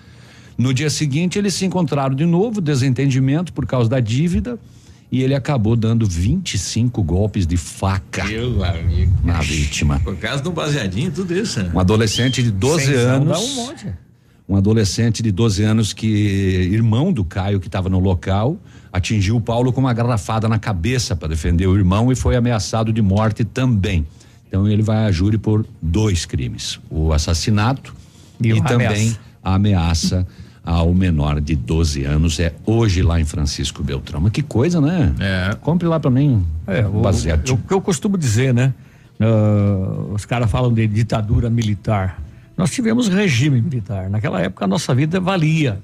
No 0.57 0.73
dia 0.73 0.89
seguinte, 0.89 1.37
eles 1.39 1.53
se 1.53 1.65
encontraram 1.65 2.13
de 2.13 2.25
novo, 2.25 2.61
desentendimento 2.61 3.51
por 3.53 3.65
causa 3.65 3.89
da 3.89 3.99
dívida, 3.99 4.59
e 5.13 5.21
ele 5.21 5.35
acabou 5.35 5.75
dando 5.75 6.07
25 6.07 7.03
golpes 7.03 7.45
de 7.45 7.55
faca 7.55 8.23
Meu 8.25 8.63
amigo. 8.63 9.13
na 9.23 9.39
vítima. 9.41 9.99
Por 9.99 10.17
causa 10.17 10.41
do 10.41 10.51
baseadinho, 10.51 11.11
tudo 11.11 11.37
isso. 11.37 11.61
né? 11.61 11.69
Um 11.71 11.79
adolescente 11.79 12.41
de 12.41 12.49
12 12.49 12.85
Cenzão 12.85 13.15
anos. 13.17 13.27
dá 13.29 13.39
um 13.39 13.53
monte. 13.55 13.87
Um 14.49 14.55
adolescente 14.55 15.21
de 15.21 15.31
12 15.31 15.61
anos 15.63 15.93
que, 15.93 16.07
irmão 16.07 17.13
do 17.13 17.23
Caio, 17.23 17.59
que 17.59 17.67
estava 17.67 17.89
no 17.89 17.99
local, 17.99 18.57
atingiu 18.91 19.35
o 19.35 19.41
Paulo 19.41 19.71
com 19.71 19.79
uma 19.81 19.93
garrafada 19.93 20.49
na 20.49 20.57
cabeça 20.57 21.15
para 21.15 21.27
defender 21.27 21.67
o 21.67 21.77
irmão 21.77 22.11
e 22.11 22.15
foi 22.15 22.35
ameaçado 22.35 22.91
de 22.91 23.01
morte 23.01 23.43
também. 23.43 24.07
Então 24.47 24.67
ele 24.67 24.81
vai 24.81 25.05
a 25.05 25.11
júri 25.11 25.37
por 25.37 25.63
dois 25.79 26.25
crimes: 26.25 26.79
o 26.89 27.13
assassinato 27.13 27.93
E 28.41 28.49
e, 28.49 28.61
também 28.63 28.87
ameaça. 28.87 29.19
a 29.43 29.53
ameaça 29.53 30.27
ao 30.65 30.93
menor 30.93 31.41
de 31.41 31.55
12 31.55 32.03
anos. 32.05 32.39
É 32.39 32.53
hoje 32.65 33.01
lá 33.01 33.19
em 33.19 33.25
Francisco 33.25 33.83
Beltrão. 33.83 34.21
Mas 34.21 34.31
que 34.31 34.41
coisa, 34.41 34.79
né? 34.79 35.13
É. 35.19 35.55
Compre 35.55 35.87
lá 35.87 35.99
para 35.99 36.09
mim. 36.11 36.45
É, 36.67 36.85
o, 36.85 37.01
baseado. 37.01 37.49
o 37.49 37.57
que 37.57 37.73
eu 37.73 37.81
costumo 37.81 38.17
dizer, 38.17 38.53
né? 38.53 38.73
Ah, 39.19 40.05
os 40.13 40.25
caras 40.25 40.49
falam 40.49 40.73
de 40.73 40.87
ditadura 40.87 41.49
militar. 41.49 42.19
Nós 42.57 42.71
tivemos 42.71 43.07
regime 43.07 43.61
militar. 43.61 44.09
Naquela 44.09 44.39
época 44.41 44.65
a 44.65 44.67
nossa 44.67 44.93
vida 44.93 45.19
valia. 45.19 45.79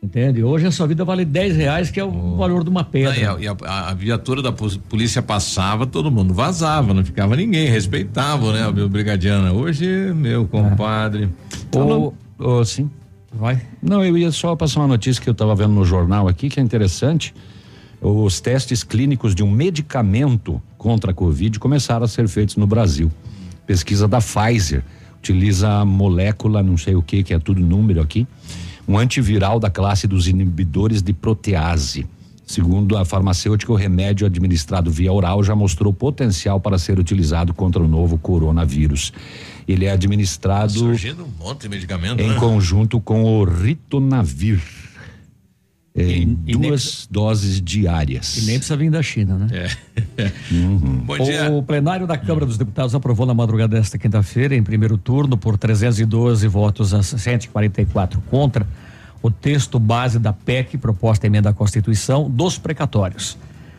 Entende? 0.00 0.44
Hoje 0.44 0.64
a 0.64 0.70
sua 0.70 0.86
vida 0.86 1.04
vale 1.04 1.24
10 1.24 1.56
reais, 1.56 1.90
que 1.90 1.98
é 1.98 2.04
o 2.04 2.36
valor 2.36 2.62
de 2.62 2.70
uma 2.70 2.84
pedra. 2.84 3.32
Ah, 3.34 3.36
e 3.40 3.48
a, 3.48 3.56
a- 3.64 3.90
a 3.90 3.94
viatura 3.94 4.40
da 4.40 4.52
polícia 4.52 5.20
passava, 5.20 5.88
todo 5.88 6.08
mundo 6.08 6.32
vazava, 6.32 6.94
não 6.94 7.04
ficava 7.04 7.34
ninguém, 7.34 7.68
respeitava, 7.68 8.52
né, 8.52 8.64
o 8.68 8.72
meu 8.72 8.88
brigadiano. 8.88 9.52
Hoje, 9.56 10.12
meu 10.14 10.46
compadre. 10.46 11.28
Ô, 11.74 12.12
ô, 12.38 12.64
sim. 12.64 12.88
Vai. 13.32 13.60
Não, 13.82 14.04
eu 14.04 14.16
ia 14.16 14.32
só 14.32 14.56
passar 14.56 14.80
uma 14.80 14.88
notícia 14.88 15.22
que 15.22 15.28
eu 15.28 15.32
estava 15.32 15.54
vendo 15.54 15.72
no 15.72 15.84
jornal 15.84 16.28
aqui, 16.28 16.48
que 16.48 16.58
é 16.58 16.62
interessante. 16.62 17.34
Os 18.00 18.40
testes 18.40 18.82
clínicos 18.82 19.34
de 19.34 19.42
um 19.42 19.50
medicamento 19.50 20.62
contra 20.76 21.10
a 21.10 21.14
Covid 21.14 21.58
começaram 21.58 22.04
a 22.04 22.08
ser 22.08 22.28
feitos 22.28 22.56
no 22.56 22.66
Brasil. 22.66 23.10
Pesquisa 23.66 24.08
da 24.08 24.18
Pfizer 24.18 24.82
utiliza 25.18 25.68
a 25.68 25.84
molécula, 25.84 26.62
não 26.62 26.76
sei 26.76 26.94
o 26.94 27.02
que, 27.02 27.22
que 27.22 27.34
é 27.34 27.38
tudo 27.38 27.60
número 27.60 28.00
aqui, 28.00 28.26
um 28.86 28.96
antiviral 28.96 29.60
da 29.60 29.68
classe 29.68 30.06
dos 30.06 30.28
inibidores 30.28 31.02
de 31.02 31.12
protease. 31.12 32.06
Segundo 32.48 32.96
a 32.96 33.04
farmacêutica, 33.04 33.70
o 33.70 33.76
remédio 33.76 34.26
administrado 34.26 34.90
via 34.90 35.12
oral 35.12 35.44
já 35.44 35.54
mostrou 35.54 35.92
potencial 35.92 36.58
para 36.58 36.78
ser 36.78 36.98
utilizado 36.98 37.52
contra 37.52 37.82
o 37.82 37.86
novo 37.86 38.16
coronavírus. 38.16 39.12
Ele 39.68 39.84
é 39.84 39.90
administrado 39.90 40.72
Surgindo 40.72 41.24
um 41.24 41.44
monte 41.44 41.62
de 41.62 41.68
medicamento, 41.68 42.22
em 42.22 42.28
né? 42.28 42.34
conjunto 42.36 42.98
com 43.02 43.22
o 43.22 43.44
ritonavir 43.44 44.62
em 45.94 46.38
e 46.46 46.52
duas 46.52 47.06
doses 47.10 47.60
diárias. 47.60 48.38
E 48.38 48.46
nem 48.46 48.56
precisa 48.56 48.78
vir 48.78 48.90
da 48.90 49.02
China, 49.02 49.36
né? 49.36 49.48
É. 49.52 49.68
Uhum. 50.50 51.02
Bom 51.04 51.18
dia. 51.18 51.50
O 51.50 51.62
plenário 51.62 52.06
da 52.06 52.16
Câmara 52.16 52.46
dos 52.46 52.56
Deputados 52.56 52.94
aprovou 52.94 53.26
na 53.26 53.34
madrugada 53.34 53.76
desta 53.76 53.98
quinta-feira, 53.98 54.56
em 54.56 54.62
primeiro 54.62 54.96
turno, 54.96 55.36
por 55.36 55.58
312 55.58 56.48
votos 56.48 56.94
a 56.94 57.02
144 57.02 58.20
contra, 58.22 58.66
o 59.22 59.30
texto 59.30 59.78
base 59.78 60.18
da 60.18 60.32
PEC, 60.32 60.78
proposta 60.78 61.26
emenda 61.26 61.50
à 61.50 61.52
Constituição, 61.52 62.30
dos 62.30 62.58
precatórios. 62.58 63.36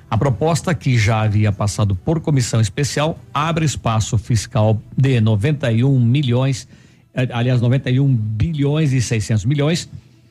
A 0.10 0.18
proposta, 0.18 0.74
que 0.74 0.98
já 0.98 1.22
havia 1.22 1.52
passado 1.52 1.96
por 1.96 2.20
comissão 2.20 2.60
especial, 2.60 3.20
abre 3.34 3.64
espaço 3.64 4.18
fiscal 4.18 4.82
de 4.98 5.22
91 5.22 6.00
milhões, 6.00 6.68
eh, 7.14 7.30
aliás, 7.32 7.62
91 7.62 8.08
bilhões 8.16 8.92
e 8.92 9.02
600 9.02 9.46
milhões 9.46 9.88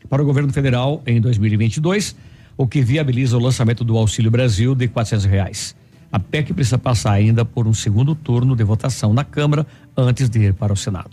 para 0.09 0.20
o 0.20 0.25
governo 0.25 0.53
federal 0.53 1.01
em 1.07 1.20
2022, 1.20 2.17
o 2.57 2.67
que 2.67 2.83
viabiliza 2.83 3.37
o 3.37 3.41
lançamento 3.41 3.85
do 3.85 3.97
Auxílio 3.97 4.31
Brasil 4.31 4.75
de 4.75 4.89
400 4.89 5.25
reais. 5.27 5.77
A 6.11 6.19
PEC 6.19 6.53
precisa 6.53 6.78
passar 6.78 7.12
ainda 7.12 7.45
por 7.45 7.69
um 7.69 7.75
segundo 7.75 8.15
turno 8.15 8.57
de 8.57 8.65
votação 8.65 9.15
na 9.15 9.23
Câmara 9.23 9.67
antes 9.97 10.28
de 10.28 10.41
ir 10.41 10.55
para 10.55 10.73
o 10.73 10.77
Senado. 10.77 11.11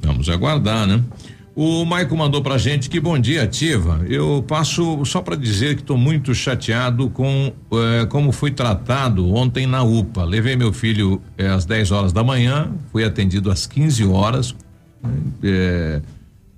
Vamos 0.00 0.28
aguardar, 0.28 0.86
né? 0.86 1.02
O 1.58 1.86
Maico 1.86 2.14
mandou 2.14 2.42
pra 2.42 2.58
gente 2.58 2.90
que 2.90 3.00
bom 3.00 3.18
dia, 3.18 3.44
ativa. 3.44 4.04
Eu 4.06 4.44
passo 4.46 5.02
só 5.06 5.22
para 5.22 5.34
dizer 5.34 5.74
que 5.74 5.80
estou 5.80 5.96
muito 5.96 6.34
chateado 6.34 7.08
com 7.08 7.50
eh, 7.72 8.04
como 8.10 8.30
fui 8.30 8.50
tratado 8.50 9.32
ontem 9.34 9.66
na 9.66 9.82
UPA. 9.82 10.22
Levei 10.22 10.54
meu 10.54 10.70
filho 10.70 11.18
eh, 11.38 11.46
às 11.46 11.64
10 11.64 11.92
horas 11.92 12.12
da 12.12 12.22
manhã, 12.22 12.70
fui 12.92 13.04
atendido 13.04 13.50
às 13.50 13.66
15 13.66 14.04
horas. 14.04 14.54
eh, 15.42 16.02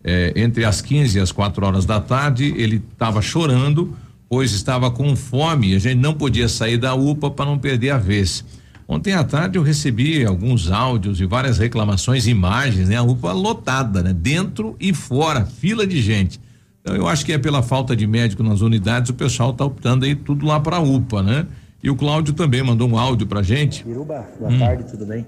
eh, 0.02 0.32
entre 0.34 0.64
as 0.64 0.82
15 0.82 1.16
e 1.16 1.20
as 1.20 1.30
4 1.30 1.64
horas 1.64 1.86
da 1.86 2.00
tarde, 2.00 2.52
ele 2.56 2.82
estava 2.92 3.22
chorando, 3.22 3.96
pois 4.28 4.50
estava 4.50 4.90
com 4.90 5.14
fome. 5.14 5.76
A 5.76 5.78
gente 5.78 6.00
não 6.00 6.12
podia 6.12 6.48
sair 6.48 6.76
da 6.76 6.96
UPA 6.96 7.30
para 7.30 7.46
não 7.46 7.56
perder 7.56 7.90
a 7.90 7.98
vez. 7.98 8.44
Ontem 8.90 9.12
à 9.12 9.22
tarde 9.22 9.58
eu 9.58 9.62
recebi 9.62 10.24
alguns 10.24 10.70
áudios 10.70 11.20
e 11.20 11.26
várias 11.26 11.58
reclamações, 11.58 12.26
imagens, 12.26 12.88
né? 12.88 12.96
A 12.96 13.02
UPA 13.02 13.32
lotada, 13.32 14.02
né? 14.02 14.14
Dentro 14.14 14.74
e 14.80 14.94
fora, 14.94 15.44
fila 15.44 15.86
de 15.86 16.00
gente. 16.00 16.40
Então 16.80 16.96
eu 16.96 17.06
acho 17.06 17.24
que 17.26 17.32
é 17.34 17.38
pela 17.38 17.62
falta 17.62 17.94
de 17.94 18.06
médico 18.06 18.42
nas 18.42 18.62
unidades, 18.62 19.10
o 19.10 19.14
pessoal 19.14 19.52
tá 19.52 19.62
optando 19.64 20.06
aí 20.06 20.14
tudo 20.14 20.46
lá 20.46 20.58
pra 20.58 20.80
UPA, 20.80 21.22
né? 21.22 21.46
E 21.82 21.90
o 21.90 21.94
Cláudio 21.96 22.32
também 22.32 22.62
mandou 22.62 22.88
um 22.88 22.98
áudio 22.98 23.26
pra 23.26 23.42
gente. 23.42 23.84
Biruba, 23.84 24.26
boa 24.38 24.50
Hum. 24.50 24.58
tarde, 24.58 24.84
tudo 24.84 25.04
bem? 25.04 25.26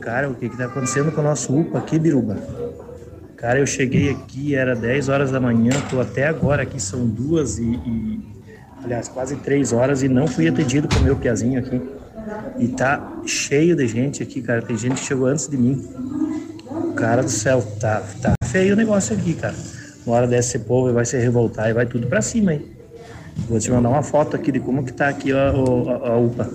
Cara, 0.00 0.28
o 0.28 0.34
que 0.34 0.48
que 0.48 0.56
tá 0.56 0.64
acontecendo 0.64 1.12
com 1.12 1.20
o 1.20 1.24
nosso 1.24 1.56
UPA 1.56 1.78
aqui, 1.78 1.98
Biruba? 2.00 2.36
Cara, 3.36 3.60
eu 3.60 3.66
cheguei 3.66 4.10
aqui, 4.10 4.54
era 4.56 4.74
10 4.74 5.08
horas 5.08 5.30
da 5.30 5.38
manhã, 5.40 5.70
tô 5.88 6.00
até 6.00 6.26
agora 6.26 6.62
aqui, 6.64 6.82
são 6.82 7.06
duas 7.06 7.58
e, 7.58 7.62
e- 7.62 8.20
aliás, 8.82 9.06
quase 9.08 9.36
três 9.36 9.72
horas 9.72 10.02
e 10.02 10.08
não 10.08 10.26
fui 10.26 10.48
atendido 10.48 10.88
com 10.88 10.96
o 10.96 11.02
meu 11.04 11.14
piazinho 11.16 11.60
aqui. 11.60 11.80
E 12.58 12.68
tá 12.68 13.12
cheio 13.26 13.74
de 13.76 13.86
gente 13.88 14.22
aqui, 14.22 14.40
cara, 14.42 14.62
tem 14.62 14.76
gente 14.76 14.94
que 15.00 15.06
chegou 15.06 15.26
antes 15.26 15.48
de 15.48 15.56
mim. 15.56 15.82
Cara 16.96 17.22
do 17.22 17.30
céu, 17.30 17.62
tá, 17.80 18.02
tá 18.20 18.34
feio 18.46 18.74
o 18.74 18.76
negócio 18.76 19.14
aqui, 19.16 19.34
cara. 19.34 19.54
Uma 20.06 20.16
hora 20.16 20.26
dessa 20.26 20.56
esse 20.56 20.66
povo 20.66 20.92
vai 20.92 21.04
se 21.04 21.16
revoltar 21.18 21.68
e 21.70 21.72
vai 21.72 21.86
tudo 21.86 22.06
pra 22.06 22.20
cima, 22.22 22.54
hein? 22.54 22.66
Vou 23.48 23.58
te 23.58 23.70
mandar 23.70 23.88
uma 23.88 24.02
foto 24.02 24.36
aqui 24.36 24.52
de 24.52 24.60
como 24.60 24.84
que 24.84 24.92
tá 24.92 25.08
aqui 25.08 25.32
a, 25.32 25.48
a- 25.48 26.08
a 26.12 26.16
UPA. 26.18 26.50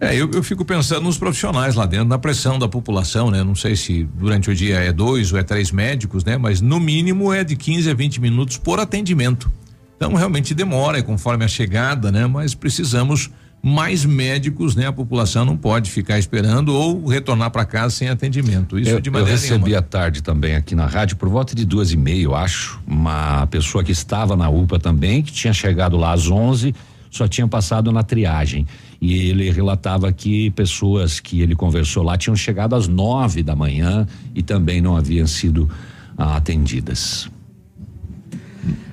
É, 0.00 0.14
eu, 0.16 0.30
eu 0.32 0.42
fico 0.42 0.64
pensando 0.64 1.02
nos 1.02 1.18
profissionais 1.18 1.74
lá 1.74 1.84
dentro, 1.84 2.06
na 2.08 2.18
pressão 2.18 2.58
da 2.58 2.66
população, 2.68 3.30
né? 3.30 3.44
Não 3.44 3.54
sei 3.54 3.76
se 3.76 4.04
durante 4.14 4.50
o 4.50 4.54
dia 4.54 4.76
é 4.78 4.92
dois 4.92 5.32
ou 5.32 5.38
é 5.38 5.42
três 5.42 5.70
médicos, 5.70 6.24
né? 6.24 6.38
Mas 6.38 6.60
no 6.60 6.80
mínimo 6.80 7.32
é 7.32 7.44
de 7.44 7.54
15 7.54 7.90
a 7.90 7.94
20 7.94 8.20
minutos 8.20 8.56
por 8.56 8.80
atendimento. 8.80 9.50
Então 9.96 10.14
realmente 10.14 10.54
demora, 10.54 10.98
é 10.98 11.02
conforme 11.02 11.44
a 11.44 11.48
chegada, 11.48 12.10
né? 12.10 12.26
Mas 12.26 12.54
precisamos 12.54 13.30
mais 13.62 14.04
médicos, 14.04 14.74
né? 14.74 14.86
A 14.86 14.92
população 14.92 15.44
não 15.44 15.56
pode 15.56 15.90
ficar 15.90 16.18
esperando 16.18 16.74
ou 16.74 17.06
retornar 17.06 17.50
para 17.50 17.64
casa 17.64 17.94
sem 17.94 18.08
atendimento. 18.08 18.78
Isso 18.78 18.90
eu, 18.90 19.00
de 19.00 19.10
eu 19.10 19.12
maneira 19.12 19.32
recebi 19.32 19.64
nenhuma. 19.64 19.78
à 19.78 19.82
tarde 19.82 20.22
também 20.22 20.56
aqui 20.56 20.74
na 20.74 20.86
rádio, 20.86 21.16
por 21.16 21.28
volta 21.28 21.54
de 21.54 21.64
duas 21.64 21.92
e 21.92 21.96
meia, 21.96 22.22
eu 22.22 22.34
acho, 22.34 22.80
uma 22.86 23.46
pessoa 23.48 23.84
que 23.84 23.92
estava 23.92 24.34
na 24.34 24.48
UPA 24.48 24.78
também, 24.78 25.22
que 25.22 25.32
tinha 25.32 25.52
chegado 25.52 25.96
lá 25.96 26.12
às 26.12 26.28
11, 26.28 26.74
só 27.10 27.28
tinha 27.28 27.46
passado 27.46 27.92
na 27.92 28.02
triagem. 28.02 28.66
E 29.00 29.28
ele 29.28 29.50
relatava 29.50 30.10
que 30.12 30.50
pessoas 30.52 31.20
que 31.20 31.40
ele 31.40 31.54
conversou 31.54 32.02
lá 32.02 32.16
tinham 32.16 32.36
chegado 32.36 32.74
às 32.74 32.86
nove 32.86 33.42
da 33.42 33.56
manhã 33.56 34.06
e 34.34 34.42
também 34.42 34.80
não 34.80 34.96
haviam 34.96 35.26
sido 35.26 35.68
ah, 36.16 36.36
atendidas. 36.36 37.28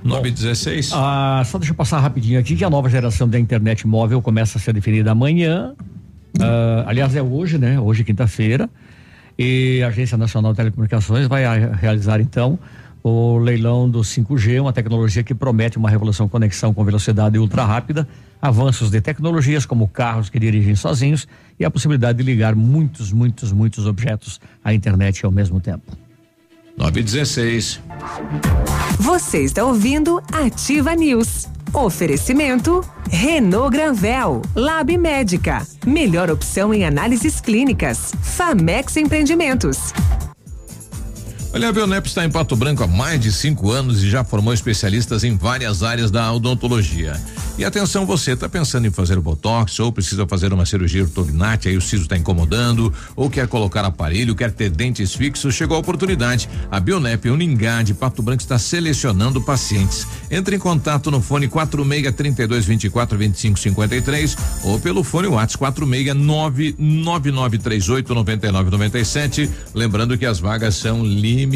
9 0.03 0.29
e 0.29 0.31
16. 0.31 0.91
Ah, 0.93 1.43
só 1.45 1.57
deixa 1.57 1.71
eu 1.71 1.75
passar 1.75 1.99
rapidinho 1.99 2.39
aqui 2.39 2.55
que 2.55 2.63
a 2.63 2.69
nova 2.69 2.89
geração 2.89 3.27
da 3.27 3.39
internet 3.39 3.85
móvel 3.85 4.21
começa 4.21 4.57
a 4.57 4.61
ser 4.61 4.73
definida 4.73 5.11
amanhã. 5.11 5.73
Ah, 6.39 6.85
aliás, 6.87 7.15
é 7.15 7.21
hoje, 7.21 7.57
né? 7.57 7.79
Hoje, 7.79 8.03
quinta-feira. 8.03 8.69
E 9.37 9.81
a 9.83 9.87
Agência 9.87 10.17
Nacional 10.17 10.51
de 10.53 10.57
Telecomunicações 10.57 11.27
vai 11.27 11.43
realizar 11.75 12.19
então 12.19 12.57
o 13.03 13.37
leilão 13.37 13.89
do 13.89 13.99
5G, 13.99 14.59
uma 14.61 14.73
tecnologia 14.73 15.23
que 15.23 15.33
promete 15.33 15.77
uma 15.77 15.89
revolução 15.89 16.27
conexão 16.27 16.73
com 16.73 16.83
velocidade 16.83 17.37
ultra 17.37 17.63
rápida, 17.63 18.07
avanços 18.41 18.89
de 18.89 18.99
tecnologias 18.99 19.65
como 19.65 19.87
carros 19.87 20.29
que 20.29 20.39
dirigem 20.39 20.75
sozinhos 20.75 21.27
e 21.59 21.63
a 21.63 21.71
possibilidade 21.71 22.17
de 22.17 22.23
ligar 22.23 22.55
muitos, 22.55 23.13
muitos, 23.13 23.51
muitos 23.51 23.85
objetos 23.85 24.41
à 24.63 24.73
internet 24.73 25.25
ao 25.25 25.31
mesmo 25.31 25.59
tempo. 25.61 26.06
9 26.77 26.99
e 26.99 27.03
16. 27.03 27.81
Você 28.99 29.39
está 29.39 29.65
ouvindo 29.65 30.21
Ativa 30.31 30.95
News. 30.95 31.47
Oferecimento 31.73 32.81
Renault 33.09 33.71
Granvel, 33.71 34.41
Lab 34.55 34.95
Médica, 34.97 35.65
melhor 35.85 36.29
opção 36.29 36.73
em 36.73 36.85
análises 36.85 37.41
clínicas. 37.41 38.13
Famex 38.21 38.95
Empreendimentos. 38.95 39.91
Olha, 41.53 41.69
a 41.69 41.71
Bionep 41.71 42.07
está 42.07 42.25
em 42.25 42.29
Pato 42.29 42.57
Branco 42.57 42.83
há 42.83 42.87
mais 42.87 43.21
de 43.21 43.31
cinco 43.31 43.71
anos 43.71 44.03
e 44.03 44.09
já 44.09 44.21
formou 44.23 44.53
especialistas 44.53 45.23
em 45.23 45.37
várias 45.37 45.81
áreas 45.81 46.11
da 46.11 46.31
odontologia. 46.31 47.19
E 47.57 47.65
atenção, 47.65 48.05
você 48.05 48.33
está 48.33 48.47
pensando 48.47 48.85
em 48.85 48.91
fazer 48.91 49.17
o 49.17 49.21
botox 49.21 49.79
ou 49.79 49.91
precisa 49.91 50.27
fazer 50.27 50.53
uma 50.53 50.63
cirurgia 50.63 51.01
ortognática, 51.01 51.69
aí 51.69 51.75
o 51.75 51.81
siso 51.81 52.03
está 52.03 52.15
incomodando, 52.15 52.93
ou 53.15 53.31
quer 53.31 53.47
colocar 53.47 53.83
aparelho, 53.83 54.35
quer 54.35 54.51
ter 54.51 54.69
dentes 54.69 55.15
fixos, 55.15 55.55
chegou 55.55 55.75
a 55.75 55.79
oportunidade. 55.79 56.47
A 56.69 56.79
Bionep 56.79 57.27
Uningá 57.29 57.81
de 57.81 57.95
Pato 57.95 58.21
Branco 58.21 58.43
está 58.43 58.59
selecionando 58.59 59.41
pacientes. 59.41 60.05
Entre 60.29 60.55
em 60.55 60.59
contato 60.59 61.09
no 61.09 61.19
fone 61.19 61.47
46 61.47 62.13
32 62.13 62.65
24 62.65 63.17
25 63.17 63.57
53 63.57 64.37
ou 64.63 64.79
pelo 64.79 65.03
fone 65.03 65.27
WhatsApp 65.27 65.57
46 65.57 66.13
99938 66.13 68.13
99 68.13 68.69
97. 68.69 69.49
Lembrando 69.73 70.15
que 70.15 70.27
as 70.27 70.39
vagas 70.39 70.75
são 70.75 71.03
limitadas. 71.03 71.46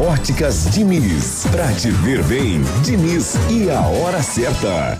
Óticas 0.00 0.70
Diniz. 0.70 1.46
Pra 1.50 1.72
te 1.72 1.90
ver 1.90 2.22
bem, 2.24 2.62
Diniz 2.82 3.34
e 3.50 3.70
a 3.70 3.80
hora 3.80 4.22
certa. 4.22 4.98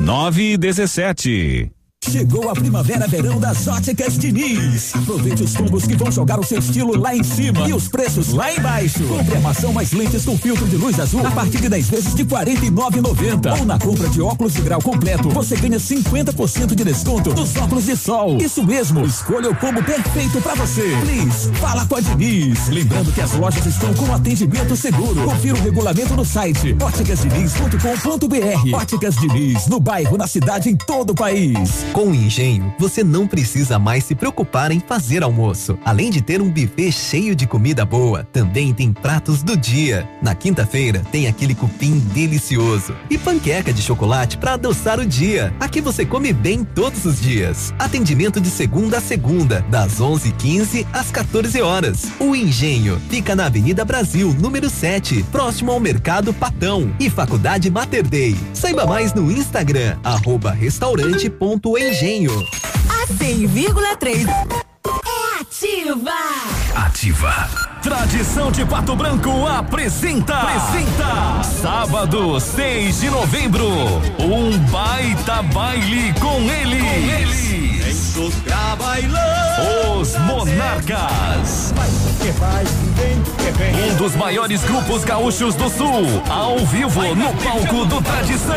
9 0.00 0.52
e 0.52 0.56
17. 0.56 1.81
Chegou 2.10 2.50
a 2.50 2.52
primavera-verão 2.52 3.38
das 3.38 3.66
Óticas 3.68 4.18
Diniz. 4.18 4.94
Aproveite 4.94 5.44
os 5.44 5.56
combos 5.56 5.86
que 5.86 5.96
vão 5.96 6.10
jogar 6.10 6.38
o 6.38 6.44
seu 6.44 6.58
estilo 6.58 6.98
lá 6.98 7.14
em 7.16 7.22
cima 7.22 7.66
e 7.68 7.72
os 7.72 7.88
preços 7.88 8.32
lá 8.32 8.52
embaixo. 8.52 9.02
Compre 9.04 9.36
armação 9.36 9.72
mais 9.72 9.92
lentes 9.92 10.24
com 10.24 10.36
filtro 10.36 10.66
de 10.66 10.76
luz 10.76 10.98
azul 10.98 11.24
a 11.26 11.30
partir 11.30 11.60
de 11.60 11.68
10 11.68 11.88
vezes 11.88 12.14
de 12.14 12.22
R$ 12.24 12.28
49,90. 12.28 13.58
Ou 13.60 13.64
na 13.64 13.78
compra 13.78 14.08
de 14.08 14.20
óculos 14.20 14.52
de 14.52 14.60
grau 14.62 14.82
completo, 14.82 15.30
você 15.30 15.56
ganha 15.56 15.78
50% 15.78 16.74
de 16.74 16.84
desconto 16.84 17.32
nos 17.34 17.56
óculos 17.56 17.86
de 17.86 17.96
sol. 17.96 18.36
Isso 18.38 18.62
mesmo, 18.64 19.06
escolha 19.06 19.50
o 19.50 19.56
combo 19.56 19.82
perfeito 19.82 20.40
para 20.42 20.54
você. 20.56 20.82
Please, 21.02 21.50
fala 21.60 21.86
com 21.86 21.96
a 21.96 22.00
Diniz. 22.00 22.68
Lembrando 22.68 23.12
que 23.12 23.20
as 23.20 23.32
lojas 23.32 23.64
estão 23.64 23.94
com 23.94 24.12
atendimento 24.12 24.76
seguro. 24.76 25.22
Confira 25.24 25.56
o 25.56 25.62
regulamento 25.62 26.14
no 26.14 26.24
site 26.24 26.76
óticasdiniz.com.br. 26.82 28.74
Óticas 28.76 29.14
Diniz, 29.16 29.66
no 29.68 29.78
bairro, 29.78 30.18
na 30.18 30.26
cidade, 30.26 30.68
em 30.68 30.76
todo 30.76 31.10
o 31.10 31.14
país. 31.14 31.86
Com 31.92 32.06
o 32.06 32.14
Engenho, 32.14 32.74
você 32.78 33.04
não 33.04 33.26
precisa 33.26 33.78
mais 33.78 34.04
se 34.04 34.14
preocupar 34.14 34.72
em 34.72 34.80
fazer 34.80 35.22
almoço. 35.22 35.78
Além 35.84 36.10
de 36.10 36.22
ter 36.22 36.40
um 36.40 36.48
buffet 36.48 36.90
cheio 36.90 37.36
de 37.36 37.46
comida 37.46 37.84
boa, 37.84 38.26
também 38.32 38.72
tem 38.72 38.94
pratos 38.94 39.42
do 39.42 39.54
dia. 39.54 40.08
Na 40.22 40.34
quinta-feira, 40.34 41.02
tem 41.12 41.26
aquele 41.26 41.54
cupim 41.54 41.98
delicioso 42.14 42.96
e 43.10 43.18
panqueca 43.18 43.74
de 43.74 43.82
chocolate 43.82 44.38
para 44.38 44.54
adoçar 44.54 44.98
o 44.98 45.04
dia. 45.04 45.52
Aqui 45.60 45.82
você 45.82 46.06
come 46.06 46.32
bem 46.32 46.64
todos 46.64 47.04
os 47.04 47.20
dias. 47.20 47.74
Atendimento 47.78 48.40
de 48.40 48.48
segunda 48.48 48.96
a 48.96 49.00
segunda, 49.00 49.60
das 49.68 50.00
11:15 50.00 50.86
às 50.94 51.10
14 51.10 51.60
horas. 51.60 52.06
O 52.18 52.34
Engenho 52.34 52.98
fica 53.10 53.36
na 53.36 53.46
Avenida 53.46 53.84
Brasil, 53.84 54.34
número 54.40 54.70
7, 54.70 55.26
próximo 55.30 55.70
ao 55.70 55.78
Mercado 55.78 56.32
Patão 56.32 56.90
e 56.98 57.10
Faculdade 57.10 57.70
Mater 57.70 58.08
Dei. 58.08 58.34
Saiba 58.54 58.86
mais 58.86 59.12
no 59.12 59.30
Instagram, 59.30 59.98
arroba 60.02 60.52
restaurante.engenho. 61.82 62.46
A 62.88 63.06
100,3 63.06 64.28
é 64.28 65.40
ativa. 65.40 66.12
Ativa. 66.74 67.50
Tradição 67.82 68.52
de 68.52 68.64
Pato 68.64 68.94
Branco 68.94 69.46
apresenta. 69.46 70.34
Apresenta. 70.36 71.42
Sábado, 71.42 72.38
6 72.38 73.00
de 73.00 73.10
novembro. 73.10 73.66
Um 74.20 74.56
baita 74.70 75.42
baile 75.42 76.14
com 76.20 76.40
eles. 76.42 76.82
Com 76.82 77.10
eles. 77.10 78.16
Os 80.00 80.16
Monarcas. 80.18 81.74
Um 83.74 83.96
dos 83.96 84.14
maiores 84.14 84.62
grupos 84.62 85.04
gaúchos 85.04 85.54
do 85.54 85.68
Sul. 85.68 86.22
Ao 86.30 86.58
vivo 86.66 87.14
no 87.14 87.32
palco 87.34 87.84
do 87.86 88.00
Tradição. 88.00 88.54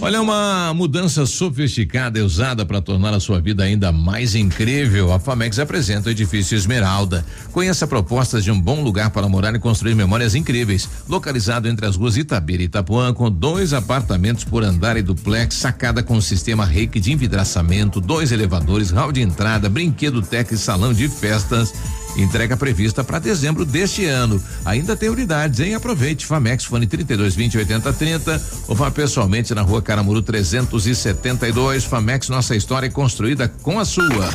Olha, 0.00 0.20
uma 0.20 0.72
mudança 0.74 1.26
sofisticada 1.26 2.18
e 2.18 2.22
usada 2.22 2.64
para 2.66 2.80
tornar 2.80 3.14
a 3.14 3.20
sua 3.20 3.40
vida 3.40 3.62
ainda 3.62 3.92
mais 3.92 4.34
incrível. 4.34 5.12
A 5.12 5.18
Famex 5.18 5.58
apresenta 5.58 6.08
o 6.08 6.12
edifício 6.12 6.56
Esmeralda. 6.56 7.24
Conheça 7.52 7.86
propostas 7.86 8.44
de 8.44 8.50
um 8.50 8.60
bom 8.60 8.82
lugar 8.82 9.10
para 9.10 9.28
morar 9.28 9.54
e 9.54 9.58
construir 9.58 9.94
memórias 9.94 10.34
incríveis. 10.34 10.88
Localizado 11.08 11.68
entre 11.68 11.86
as 11.86 11.96
ruas 11.96 12.16
Itabira 12.16 12.62
e 12.62 12.66
Itapuã, 12.66 13.12
com 13.12 13.30
dois 13.30 13.72
apartamentos 13.72 14.44
por 14.44 14.62
andar 14.62 14.96
e 14.96 15.02
duplex, 15.02 15.54
sacada 15.54 16.02
com 16.02 16.20
sistema 16.20 16.64
reiki 16.64 17.00
de 17.00 17.12
envidraçamento, 17.12 18.00
dois 18.00 18.32
elevadores, 18.32 18.90
hall 18.90 19.12
de 19.12 19.20
entrada, 19.20 19.68
brinquedo 19.68 20.22
tech 20.22 20.52
e 20.52 20.58
salão 20.58 20.92
de 20.92 21.08
festas. 21.08 21.72
Entrega 22.16 22.56
prevista 22.56 23.02
para 23.02 23.18
dezembro 23.18 23.64
deste 23.64 24.06
ano. 24.06 24.40
Ainda 24.64 24.96
tem 24.96 25.08
unidades, 25.08 25.58
hein? 25.60 25.74
Aproveite. 25.74 26.26
Famex 26.26 26.64
Fone 26.64 26.86
32 26.86 27.34
20 27.34 27.58
80 27.58 27.92
30 27.92 28.42
ou 28.68 28.74
vá 28.74 28.90
pessoalmente 28.90 29.54
na 29.54 29.62
rua 29.62 29.80
Caramuru 29.82 30.22
372. 30.22 31.84
Famex, 31.84 32.28
nossa 32.28 32.56
história 32.56 32.86
é 32.86 32.90
construída 32.90 33.48
com 33.62 33.78
a 33.78 33.84
sua. 33.84 34.30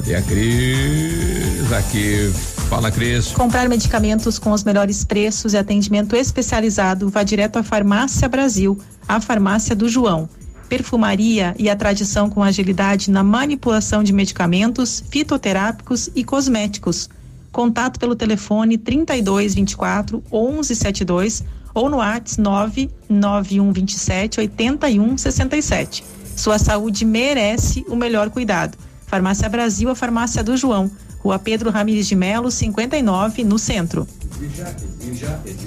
Cadê 0.09 0.15
a 0.15 0.21
Cris? 0.23 1.71
Aqui. 1.71 2.31
Fala, 2.67 2.89
Cris. 2.89 3.27
Comprar 3.27 3.69
medicamentos 3.69 4.39
com 4.39 4.51
os 4.51 4.63
melhores 4.63 5.03
preços 5.03 5.53
e 5.53 5.57
atendimento 5.57 6.15
especializado, 6.15 7.09
vá 7.09 7.21
direto 7.21 7.57
à 7.57 7.63
Farmácia 7.63 8.27
Brasil, 8.27 8.79
a 9.07 9.21
farmácia 9.21 9.75
do 9.75 9.87
João. 9.87 10.27
Perfumaria 10.67 11.53
e 11.59 11.69
a 11.69 11.75
tradição 11.75 12.27
com 12.27 12.41
agilidade 12.41 13.11
na 13.11 13.21
manipulação 13.21 14.03
de 14.03 14.11
medicamentos, 14.11 15.03
fitoterápicos 15.11 16.09
e 16.15 16.23
cosméticos. 16.23 17.07
Contato 17.51 17.99
pelo 17.99 18.15
telefone 18.15 18.79
3224 18.79 20.23
1172 20.31 21.43
ou 21.71 21.87
no 21.87 21.97
WhatsApp 21.97 22.89
99127 23.09 24.39
8167. 24.39 26.03
Sua 26.35 26.57
saúde 26.57 27.05
merece 27.05 27.85
o 27.87 27.95
melhor 27.95 28.31
cuidado. 28.31 28.88
Farmácia 29.09 29.49
Brasil, 29.49 29.89
a 29.89 29.95
farmácia 29.95 30.43
do 30.43 30.55
João. 30.55 30.91
Rua 31.17 31.39
Pedro 31.39 31.71
Ramires 31.71 32.07
de 32.07 32.15
Melo, 32.15 32.51
59, 32.51 33.43
no 33.43 33.57
centro. 33.57 34.07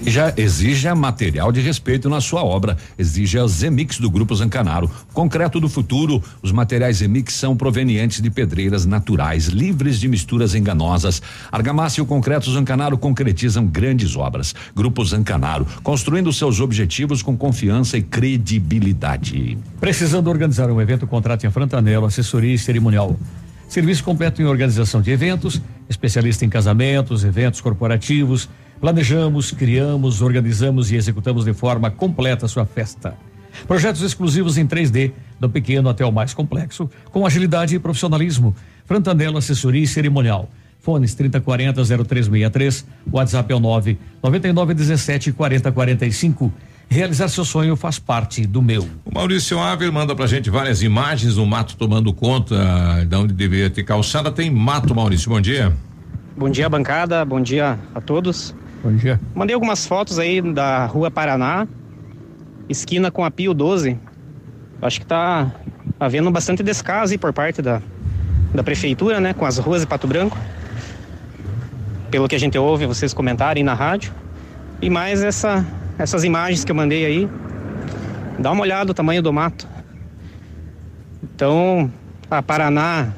Já 0.06 0.32
exija 0.36 0.94
material 0.94 1.52
de 1.52 1.60
respeito 1.60 2.08
na 2.08 2.20
sua 2.20 2.42
obra. 2.42 2.76
Exija 2.98 3.46
Zemix 3.46 3.98
do 3.98 4.10
Grupo 4.10 4.34
Zancanaro. 4.34 4.90
Concreto 5.12 5.60
do 5.60 5.68
futuro. 5.68 6.22
Os 6.42 6.52
materiais 6.52 6.98
Zemix 6.98 7.34
são 7.34 7.56
provenientes 7.56 8.20
de 8.20 8.30
pedreiras 8.30 8.86
naturais, 8.86 9.46
livres 9.46 10.00
de 10.00 10.08
misturas 10.08 10.54
enganosas. 10.54 11.20
Argamassa 11.50 12.00
e 12.00 12.02
o 12.02 12.06
concreto 12.06 12.50
Zancanaro 12.50 12.96
concretizam 12.96 13.66
grandes 13.66 14.16
obras. 14.16 14.54
Grupo 14.74 15.04
Zancanaro, 15.04 15.66
construindo 15.82 16.32
seus 16.32 16.60
objetivos 16.60 17.22
com 17.22 17.36
confiança 17.36 17.98
e 17.98 18.02
credibilidade. 18.02 19.58
Precisando 19.80 20.28
organizar 20.28 20.70
um 20.70 20.80
evento, 20.80 21.06
contrate 21.06 21.46
a 21.46 21.50
Frantanelo, 21.50 22.06
assessoria 22.06 22.54
e 22.54 22.58
cerimonial. 22.58 23.18
Serviço 23.72 24.04
completo 24.04 24.42
em 24.42 24.44
organização 24.44 25.00
de 25.00 25.10
eventos, 25.10 25.58
especialista 25.88 26.44
em 26.44 26.48
casamentos, 26.50 27.24
eventos 27.24 27.58
corporativos. 27.60 28.46
Planejamos, 28.82 29.52
criamos, 29.52 30.20
organizamos 30.20 30.90
e 30.90 30.96
executamos 30.96 31.44
de 31.44 31.54
forma 31.54 31.88
completa 31.88 32.46
a 32.46 32.48
sua 32.48 32.66
festa. 32.66 33.14
Projetos 33.68 34.02
exclusivos 34.02 34.58
em 34.58 34.66
3D, 34.66 35.12
do 35.38 35.48
pequeno 35.48 35.88
até 35.88 36.04
o 36.04 36.10
mais 36.10 36.34
complexo, 36.34 36.90
com 37.12 37.24
agilidade 37.24 37.76
e 37.76 37.78
profissionalismo. 37.78 38.56
Frantanelo 38.84 39.38
Assessoria 39.38 39.84
e 39.84 39.86
Cerimonial. 39.86 40.50
Fones 40.80 41.14
3040 41.14 41.80
0363, 41.80 42.84
WhatsApp 43.12 43.52
é 43.52 43.54
o 43.54 43.60
9 43.60 43.98
9917 44.20 45.30
4045. 45.30 46.52
Realizar 46.88 47.28
seu 47.28 47.44
sonho 47.44 47.76
faz 47.76 48.00
parte 48.00 48.44
do 48.48 48.60
meu. 48.60 48.88
O 49.04 49.14
Maurício 49.14 49.60
Ávila 49.60 49.92
manda 49.92 50.16
pra 50.16 50.26
gente 50.26 50.50
várias 50.50 50.82
imagens 50.82 51.36
do 51.36 51.46
mato 51.46 51.76
tomando 51.76 52.12
conta 52.12 52.56
de 53.06 53.14
onde 53.14 53.32
deveria 53.32 53.70
ter 53.70 53.84
calçada. 53.84 54.32
Tem 54.32 54.50
mato, 54.50 54.92
Maurício. 54.92 55.30
Bom 55.30 55.40
dia. 55.40 55.72
Bom 56.36 56.50
dia, 56.50 56.68
bancada. 56.68 57.24
Bom 57.24 57.40
dia 57.40 57.78
a 57.94 58.00
todos. 58.00 58.52
Bom 58.82 58.92
dia. 58.96 59.20
Mandei 59.34 59.54
algumas 59.54 59.86
fotos 59.86 60.18
aí 60.18 60.42
da 60.42 60.86
Rua 60.86 61.10
Paraná, 61.10 61.68
esquina 62.68 63.12
com 63.12 63.24
a 63.24 63.30
Pio 63.30 63.54
12. 63.54 63.96
Acho 64.80 65.00
que 65.00 65.06
tá 65.06 65.52
havendo 66.00 66.28
bastante 66.32 66.64
descaso 66.64 67.12
aí 67.12 67.18
por 67.18 67.32
parte 67.32 67.62
da, 67.62 67.80
da 68.52 68.64
prefeitura, 68.64 69.20
né, 69.20 69.32
com 69.34 69.46
as 69.46 69.58
ruas 69.58 69.82
de 69.82 69.86
Pato 69.86 70.08
Branco. 70.08 70.36
Pelo 72.10 72.26
que 72.26 72.34
a 72.34 72.40
gente 72.40 72.58
ouve 72.58 72.84
vocês 72.84 73.14
comentarem 73.14 73.62
na 73.62 73.72
rádio. 73.72 74.12
E 74.80 74.90
mais 74.90 75.22
essa 75.22 75.64
essas 75.96 76.24
imagens 76.24 76.64
que 76.64 76.72
eu 76.72 76.76
mandei 76.76 77.06
aí. 77.06 77.28
Dá 78.38 78.50
uma 78.50 78.62
olhada 78.62 78.86
no 78.86 78.94
tamanho 78.94 79.22
do 79.22 79.32
mato. 79.32 79.68
Então, 81.22 81.90
a 82.28 82.42
Paraná 82.42 83.12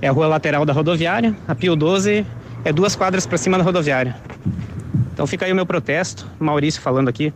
é 0.00 0.06
a 0.06 0.12
rua 0.12 0.28
lateral 0.28 0.64
da 0.64 0.72
rodoviária, 0.72 1.34
a 1.48 1.54
Pio 1.54 1.74
12 1.74 2.24
é 2.64 2.72
duas 2.72 2.94
quadras 2.94 3.26
para 3.26 3.36
cima 3.36 3.58
da 3.58 3.64
rodoviária. 3.64 4.16
Então 5.14 5.26
fica 5.26 5.46
aí 5.46 5.52
o 5.52 5.54
meu 5.54 5.64
protesto, 5.64 6.26
Maurício 6.40 6.82
falando 6.82 7.08
aqui. 7.08 7.32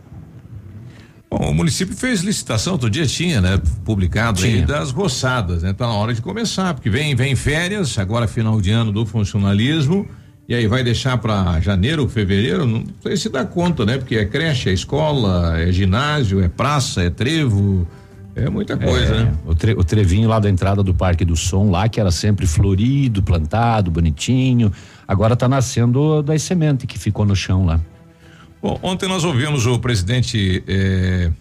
Bom, 1.31 1.51
o 1.51 1.53
município 1.53 1.95
fez 1.95 2.21
licitação, 2.21 2.73
outro 2.73 2.89
dia 2.89 3.05
tinha, 3.05 3.39
né? 3.39 3.61
Publicado 3.85 4.41
Tinha. 4.41 4.55
aí 4.57 4.61
das 4.65 4.91
roçadas, 4.91 5.63
né? 5.63 5.71
Tá 5.73 5.87
na 5.87 5.93
hora 5.93 6.13
de 6.13 6.21
começar, 6.21 6.73
porque 6.73 6.89
vem, 6.89 7.15
vem 7.15 7.35
férias, 7.35 7.97
agora 7.97 8.27
final 8.27 8.59
de 8.59 8.71
ano 8.71 8.91
do 8.91 9.05
funcionalismo, 9.05 10.07
e 10.47 10.55
aí 10.55 10.65
vai 10.67 10.83
deixar 10.83 11.17
para 11.19 11.59
janeiro, 11.61 12.09
fevereiro, 12.09 12.65
não 12.65 12.83
sei 13.01 13.15
se 13.15 13.29
dá 13.29 13.45
conta, 13.45 13.85
né? 13.85 13.97
Porque 13.99 14.15
é 14.15 14.25
creche, 14.25 14.69
é 14.69 14.73
escola, 14.73 15.57
é 15.59 15.71
ginásio, 15.71 16.43
é 16.43 16.49
praça, 16.49 17.03
é 17.03 17.11
trevo, 17.11 17.87
é 18.35 18.49
muita 18.49 18.75
coisa, 18.75 19.15
É, 19.15 19.23
né? 19.25 19.33
O, 19.45 19.53
tre- 19.53 19.75
o 19.77 19.83
trevinho 19.83 20.27
lá 20.27 20.39
da 20.39 20.49
entrada 20.49 20.81
do 20.81 20.95
Parque 20.95 21.23
do 21.23 21.35
Som, 21.35 21.69
lá 21.69 21.87
que 21.87 21.99
era 21.99 22.09
sempre 22.11 22.47
florido, 22.47 23.21
plantado, 23.21 23.91
bonitinho. 23.91 24.71
Agora 25.09 25.35
tá 25.35 25.47
nascendo 25.49 26.21
das 26.21 26.43
sementes 26.43 26.85
que 26.85 26.99
ficou 26.99 27.25
no 27.25 27.35
chão 27.35 27.65
lá. 27.65 27.81
Bom, 28.61 28.79
ontem 28.83 29.09
nós 29.09 29.23
ouvimos 29.23 29.65
o 29.65 29.79
presidente 29.79 30.63
eh, 30.67 31.31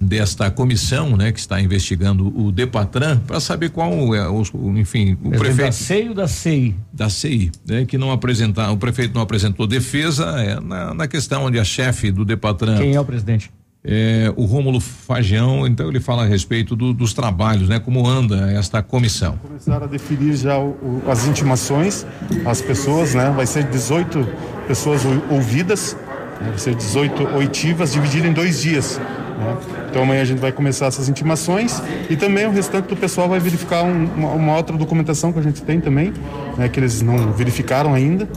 desta 0.00 0.48
comissão, 0.48 1.16
né, 1.16 1.32
que 1.32 1.40
está 1.40 1.60
investigando 1.60 2.28
o 2.38 2.52
Depatran 2.52 3.18
para 3.26 3.40
saber 3.40 3.70
qual 3.70 4.14
é 4.14 4.28
o, 4.28 4.42
o- 4.52 4.78
enfim, 4.78 5.18
o 5.24 5.30
Presidente 5.30 5.38
prefeito 5.38 5.64
da 5.66 5.72
CEI 5.72 6.08
ou 6.08 6.14
da 6.14 6.28
CEI? 6.28 6.74
da 6.92 7.08
CI, 7.10 7.52
né, 7.66 7.84
que 7.84 7.98
não 7.98 8.12
apresentar, 8.12 8.70
o 8.70 8.76
prefeito 8.76 9.12
não 9.12 9.22
apresentou 9.22 9.66
defesa 9.66 10.26
é, 10.38 10.60
na, 10.60 10.94
na 10.94 11.08
questão 11.08 11.44
onde 11.46 11.58
a 11.58 11.64
chefe 11.64 12.12
do 12.12 12.24
Depatran 12.24 12.76
Quem 12.78 12.94
é 12.94 13.00
o 13.00 13.04
presidente? 13.04 13.50
É, 13.86 14.32
o 14.36 14.44
Rômulo 14.46 14.80
Fagião, 14.80 15.66
então 15.66 15.88
ele 15.88 16.00
fala 16.00 16.22
a 16.22 16.26
respeito 16.26 16.74
do- 16.74 16.94
dos 16.94 17.12
trabalhos, 17.12 17.68
né, 17.68 17.78
como 17.78 18.06
anda 18.08 18.50
esta 18.52 18.82
comissão. 18.82 19.38
começaram 19.46 19.84
a 19.84 19.88
definir 19.88 20.34
já 20.36 20.56
o- 20.58 20.70
o- 20.70 21.02
as 21.10 21.26
intimações 21.26 22.06
às 22.46 22.60
pessoas, 22.62 23.14
né? 23.14 23.30
Vai 23.36 23.46
ser 23.46 23.64
18 23.64 24.26
pessoas 24.66 25.04
ou- 25.04 25.22
ouvidas, 25.36 25.96
né? 26.40 26.48
vai 26.48 26.58
ser 26.58 26.74
18 26.74 27.24
oitivas 27.36 27.92
divididas 27.92 28.30
em 28.30 28.32
dois 28.32 28.62
dias. 28.62 28.98
né? 29.36 29.56
Então 29.90 30.02
amanhã 30.04 30.22
a 30.22 30.24
gente 30.24 30.38
vai 30.38 30.52
começar 30.52 30.86
essas 30.86 31.08
intimações 31.08 31.82
e 32.08 32.14
também 32.16 32.46
o 32.46 32.52
restante 32.52 32.86
do 32.86 32.96
pessoal 32.96 33.28
vai 33.28 33.40
verificar 33.40 33.82
um- 33.82 34.04
uma, 34.16 34.28
uma 34.32 34.56
outra 34.56 34.76
documentação 34.76 35.32
que 35.32 35.38
a 35.40 35.42
gente 35.42 35.60
tem 35.60 35.80
também, 35.80 36.12
né? 36.56 36.68
Que 36.68 36.78
eles 36.80 37.02
não 37.02 37.32
verificaram 37.32 37.92
ainda, 37.92 38.28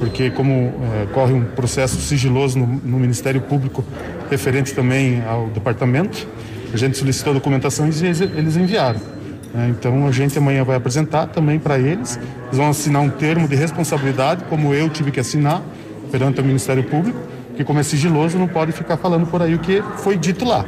porque 0.00 0.30
como 0.30 0.52
eh, 0.52 1.06
corre 1.12 1.34
um 1.34 1.44
processo 1.44 2.00
sigiloso 2.00 2.58
no, 2.58 2.66
no 2.66 2.98
Ministério 2.98 3.42
Público 3.42 3.84
referente 4.30 4.72
também 4.72 5.22
ao 5.28 5.48
departamento, 5.48 6.26
a 6.72 6.76
gente 6.76 6.96
solicitou 6.96 7.32
a 7.32 7.34
documentação 7.34 7.86
e 7.86 7.90
eles, 7.90 8.20
eles 8.20 8.56
enviaram. 8.56 8.98
né? 9.52 9.68
Então 9.68 10.08
a 10.08 10.10
gente 10.10 10.38
amanhã 10.38 10.64
vai 10.64 10.76
apresentar 10.76 11.26
também 11.26 11.58
para 11.58 11.78
eles. 11.78 12.18
Eles 12.46 12.56
vão 12.56 12.70
assinar 12.70 13.02
um 13.02 13.10
termo 13.10 13.46
de 13.46 13.54
responsabilidade, 13.54 14.44
como 14.44 14.72
eu 14.72 14.88
tive 14.88 15.10
que 15.10 15.20
assinar 15.20 15.62
perante 16.10 16.40
o 16.40 16.44
Ministério 16.44 16.82
Público, 16.84 17.18
que 17.54 17.62
como 17.62 17.78
é 17.78 17.82
sigiloso 17.82 18.38
não 18.38 18.48
pode 18.48 18.72
ficar 18.72 18.96
falando 18.96 19.26
por 19.26 19.42
aí 19.42 19.54
o 19.54 19.58
que 19.58 19.82
foi 19.98 20.16
dito 20.16 20.46
lá. 20.46 20.64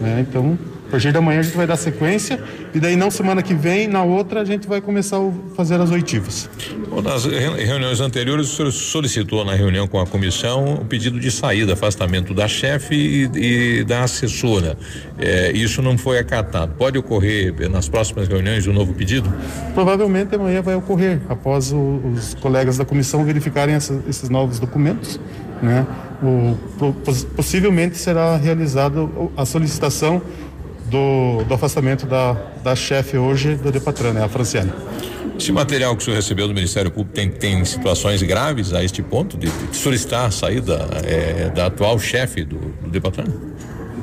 né? 0.00 0.24
Então, 0.26 0.58
a 0.90 0.98
partir 1.00 1.12
da 1.12 1.20
manhã 1.20 1.38
a 1.38 1.42
gente 1.44 1.56
vai 1.56 1.68
dar 1.68 1.76
sequência 1.76 2.40
e 2.74 2.80
daí 2.80 2.96
não 2.96 3.12
semana 3.12 3.44
que 3.44 3.54
vem, 3.54 3.86
na 3.86 4.02
outra 4.02 4.40
a 4.40 4.44
gente 4.44 4.66
vai 4.66 4.80
começar 4.80 5.18
a 5.18 5.30
fazer 5.54 5.80
as 5.80 5.88
oitivas. 5.92 6.50
Bom, 6.88 7.00
Nas 7.00 7.24
re- 7.26 7.64
reuniões 7.64 8.00
anteriores, 8.00 8.52
o 8.52 8.56
senhor 8.56 8.72
solicitou 8.72 9.44
na 9.44 9.54
reunião 9.54 9.86
com 9.86 10.00
a 10.00 10.06
comissão 10.06 10.74
o 10.74 10.84
pedido 10.84 11.20
de 11.20 11.30
saída, 11.30 11.74
afastamento 11.74 12.34
da 12.34 12.48
chefe 12.48 12.96
e, 13.36 13.78
e 13.80 13.84
da 13.84 14.02
assessora. 14.02 14.76
É, 15.16 15.52
isso 15.52 15.80
não 15.80 15.96
foi 15.96 16.18
acatado. 16.18 16.74
Pode 16.76 16.98
ocorrer 16.98 17.54
nas 17.70 17.88
próximas 17.88 18.26
reuniões 18.26 18.66
um 18.66 18.72
novo 18.72 18.92
pedido? 18.92 19.32
Provavelmente 19.74 20.34
amanhã 20.34 20.60
vai 20.60 20.74
ocorrer, 20.74 21.20
após 21.28 21.70
o- 21.72 22.00
os 22.16 22.34
colegas 22.34 22.76
da 22.76 22.84
comissão 22.84 23.24
verificarem 23.24 23.76
essa- 23.76 24.02
esses 24.08 24.28
novos 24.28 24.58
documentos, 24.58 25.20
né? 25.62 25.86
O, 26.22 26.56
possivelmente 27.36 27.96
será 27.96 28.36
realizada 28.36 29.08
a 29.36 29.46
solicitação 29.46 30.20
do, 30.90 31.44
do 31.44 31.54
afastamento 31.54 32.04
da, 32.04 32.32
da 32.62 32.74
chefe 32.74 33.16
hoje 33.16 33.54
do 33.54 33.70
Depatran, 33.70 34.12
né? 34.12 34.24
A 34.24 34.28
Franciane. 34.28 34.72
Esse 35.38 35.52
material 35.52 35.96
que 35.96 36.02
o 36.02 36.04
senhor 36.04 36.16
recebeu 36.16 36.46
do 36.46 36.52
Ministério 36.52 36.90
Público 36.90 37.14
tem, 37.14 37.30
tem 37.30 37.64
situações 37.64 38.22
graves 38.22 38.74
a 38.74 38.84
este 38.84 39.02
ponto 39.02 39.38
de, 39.38 39.48
de 39.48 39.76
solicitar 39.76 40.26
a 40.26 40.30
saída 40.30 40.86
eh, 41.04 41.50
da 41.54 41.66
atual 41.66 41.98
chefe 41.98 42.44
do, 42.44 42.58
do 42.58 42.90
Depatran? 42.90 43.24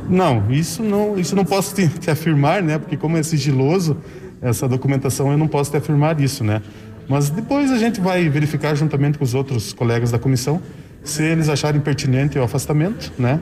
Não, 0.09 0.49
isso 0.49 0.81
não, 0.81 1.19
isso 1.19 1.35
não 1.35 1.45
posso 1.45 1.75
te, 1.75 1.87
te 1.87 2.09
afirmar, 2.09 2.63
né? 2.63 2.79
Porque 2.79 2.97
como 2.97 3.17
é 3.17 3.23
sigiloso 3.23 3.97
essa 4.41 4.67
documentação, 4.67 5.31
eu 5.31 5.37
não 5.37 5.47
posso 5.47 5.69
te 5.69 5.77
afirmar 5.77 6.19
isso, 6.19 6.43
né? 6.43 6.61
Mas 7.07 7.29
depois 7.29 7.71
a 7.71 7.77
gente 7.77 8.01
vai 8.01 8.27
verificar 8.29 8.73
juntamente 8.75 9.17
com 9.17 9.23
os 9.23 9.33
outros 9.33 9.73
colegas 9.73 10.11
da 10.11 10.17
comissão 10.17 10.61
se 11.03 11.23
eles 11.23 11.49
acharem 11.49 11.79
pertinente 11.79 12.37
o 12.37 12.43
afastamento, 12.43 13.11
né? 13.17 13.39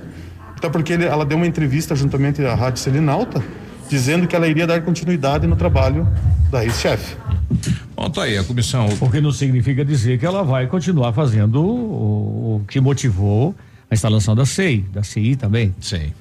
Até 0.56 0.70
porque 0.70 0.94
ele- 0.94 1.06
ela 1.06 1.26
deu 1.26 1.38
uma 1.38 1.48
entrevista 1.48 1.96
juntamente 1.96 2.44
à 2.44 2.56
Rádio 2.56 2.80
Selinalta 2.82 3.44
dizendo 3.90 4.26
que 4.28 4.36
ela 4.36 4.48
iria 4.48 4.66
dar 4.66 4.82
continuidade 4.82 5.46
no 5.46 5.56
trabalho 5.56 6.08
da 6.50 6.64
ex-chefe. 6.64 7.16
Bom, 7.96 8.10
tá 8.10 8.24
aí 8.24 8.38
a 8.38 8.44
comissão. 8.44 8.88
O 9.00 9.10
que 9.10 9.22
não 9.22 9.32
significa 9.32 9.86
dizer 9.86 10.18
que 10.18 10.26
ela 10.26 10.44
vai 10.44 10.66
continuar 10.68 11.14
fazendo 11.14 11.62
o, 11.64 12.56
o 12.62 12.66
que 12.68 12.80
motivou 12.82 13.54
a 13.90 13.94
instalação 13.94 14.34
da 14.36 14.46
CEI, 14.46 14.80
da 14.92 15.04
CI 15.04 15.36
também. 15.36 15.74
Sim. 15.80 16.12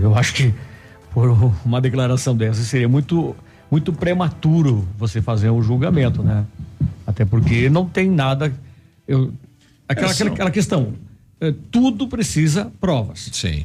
Eu 0.00 0.14
acho 0.16 0.34
que 0.34 0.54
por 1.12 1.28
uma 1.64 1.80
declaração 1.80 2.36
dessa 2.36 2.62
seria 2.62 2.88
muito 2.88 3.34
muito 3.70 3.92
prematuro 3.92 4.86
você 4.96 5.20
fazer 5.20 5.50
um 5.50 5.60
julgamento, 5.60 6.22
né? 6.22 6.44
Até 7.06 7.24
porque 7.24 7.68
não 7.68 7.86
tem 7.86 8.08
nada 8.08 8.52
Eu, 9.08 9.32
aquela, 9.88 10.08
É, 10.08 10.12
aquela, 10.12 10.30
aquela 10.30 10.50
questão. 10.50 10.92
Eh, 11.40 11.54
tudo 11.70 12.08
precisa 12.08 12.70
provas. 12.80 13.28
Sim. 13.32 13.64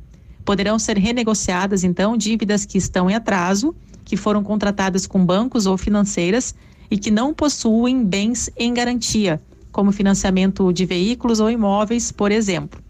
Poderão 0.45 0.79
ser 0.79 0.99
renegociadas, 0.99 1.85
então, 1.85 2.17
dívidas 2.17 2.65
que 2.65 2.79
estão 2.79 3.11
em 3.11 3.15
atraso, 3.15 3.75
que 4.05 4.17
foram 4.17 4.43
contratadas 4.43 5.07
com 5.07 5.25
bancos 5.25 5.67
ou 5.67 5.79
financeiras 5.79 6.55
e 6.91 6.99
que 6.99 7.11
não 7.11 7.33
possuem 7.33 8.05
bens 8.05 8.51
em 8.57 8.75
garantia, 8.75 9.41
como 9.73 9.91
financiamento 9.91 10.71
de 10.73 10.85
veículos 10.85 11.41
ou 11.41 11.51
imóveis, 11.51 12.13
por 12.13 12.31
exemplo. 12.31 12.81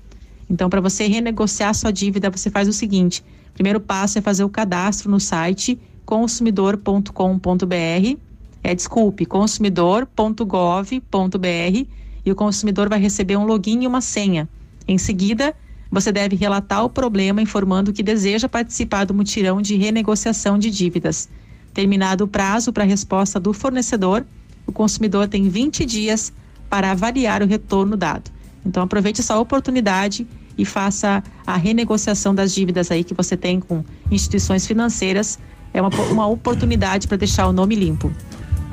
Então, 0.51 0.69
para 0.69 0.81
você 0.81 1.07
renegociar 1.07 1.75
sua 1.75 1.93
dívida, 1.93 2.31
você 2.31 2.51
faz 2.51 2.69
o 2.69 2.73
seguinte: 2.73 3.25
primeiro 3.55 3.81
passo 3.81 4.19
é 4.19 4.21
fazer 4.21 4.45
o 4.45 4.49
cadastro 4.49 5.11
no 5.11 5.21
site 5.21 5.79
consumidor.com.br. 6.05 8.19
É, 8.63 8.75
desculpe, 8.75 9.27
consumidor.gov.br 9.27 11.87
e 12.25 12.33
o 12.33 12.35
consumidor 12.35 12.89
vai 12.89 12.99
receber 12.99 13.37
um 13.37 13.45
login 13.45 13.83
e 13.83 13.87
uma 13.87 14.01
senha. 14.01 14.49
Em 14.87 14.99
seguida, 14.99 15.55
você 15.95 16.11
deve 16.11 16.35
relatar 16.35 16.85
o 16.85 16.91
problema 16.91 17.41
informando 17.41 17.93
que 17.93 18.03
deseja 18.03 18.49
participar 18.49 19.05
do 19.05 19.15
mutirão 19.15 19.63
de 19.63 19.77
renegociação 19.77 20.59
de 20.59 20.69
dívidas. 20.69 21.29
Terminado 21.73 22.25
o 22.25 22.29
prazo 22.29 22.73
para 22.73 22.83
a 22.83 22.87
resposta 22.87 23.39
do 23.39 23.53
fornecedor, 23.53 24.27
o 24.67 24.73
consumidor 24.73 25.29
tem 25.29 25.49
20 25.49 25.85
dias 25.85 26.33
para 26.69 26.91
avaliar 26.91 27.43
o 27.43 27.47
retorno 27.47 27.97
dado. 27.97 28.29
Então 28.67 28.83
aproveite 28.83 29.21
essa 29.21 29.39
oportunidade 29.39 30.27
e 30.59 30.65
faça 30.65 31.23
a 31.47 31.57
renegociação 31.57 32.35
das 32.35 32.53
dívidas 32.53 32.91
aí 32.91 33.05
que 33.05 33.15
você 33.15 33.37
tem 33.37 33.61
com 33.61 33.85
instituições 34.11 34.67
financeiras. 34.67 35.39
É 35.73 35.81
uma, 35.81 35.91
uma 36.11 36.27
oportunidade 36.27 37.07
para 37.07 37.17
deixar 37.17 37.47
o 37.47 37.53
nome 37.53 37.77
limpo. 37.77 38.13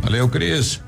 Valeu, 0.02 0.28
Cris. 0.28 0.82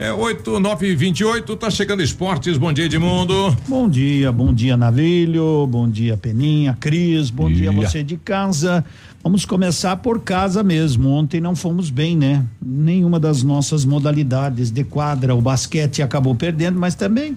É 0.00 0.12
8, 0.12 0.60
9 0.60 0.94
28 0.94 1.56
tá 1.56 1.68
chegando 1.68 2.00
esportes. 2.00 2.56
Bom 2.56 2.72
dia, 2.72 2.84
Edmundo. 2.84 3.56
Bom 3.66 3.88
dia, 3.88 4.30
bom 4.30 4.54
dia, 4.54 4.76
Navilho, 4.76 5.66
bom 5.66 5.88
dia, 5.90 6.16
Peninha, 6.16 6.76
Cris, 6.78 7.30
bom 7.30 7.50
dia, 7.50 7.72
você 7.72 8.04
de 8.04 8.16
casa. 8.16 8.84
Vamos 9.24 9.44
começar 9.44 9.96
por 9.96 10.20
casa 10.20 10.62
mesmo. 10.62 11.10
Ontem 11.10 11.40
não 11.40 11.56
fomos 11.56 11.90
bem, 11.90 12.16
né? 12.16 12.46
Nenhuma 12.64 13.18
das 13.18 13.42
nossas 13.42 13.84
modalidades 13.84 14.70
de 14.70 14.84
quadra, 14.84 15.34
o 15.34 15.40
basquete 15.40 16.00
acabou 16.00 16.36
perdendo, 16.36 16.78
mas 16.78 16.94
também 16.94 17.36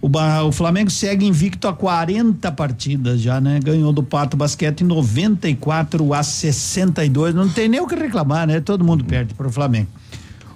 o, 0.00 0.08
o 0.48 0.50
Flamengo 0.50 0.90
segue 0.90 1.26
invicto 1.26 1.68
a 1.68 1.74
40 1.74 2.50
partidas 2.52 3.20
já, 3.20 3.38
né? 3.38 3.60
Ganhou 3.62 3.92
do 3.92 4.02
Pato 4.02 4.34
Basquete 4.34 4.82
94 4.82 6.14
a 6.14 6.22
62. 6.22 7.34
Não 7.34 7.50
tem 7.50 7.68
nem 7.68 7.80
o 7.82 7.86
que 7.86 7.94
reclamar, 7.94 8.46
né? 8.46 8.60
Todo 8.60 8.82
mundo 8.82 9.04
perde 9.04 9.34
pro 9.34 9.52
Flamengo. 9.52 9.88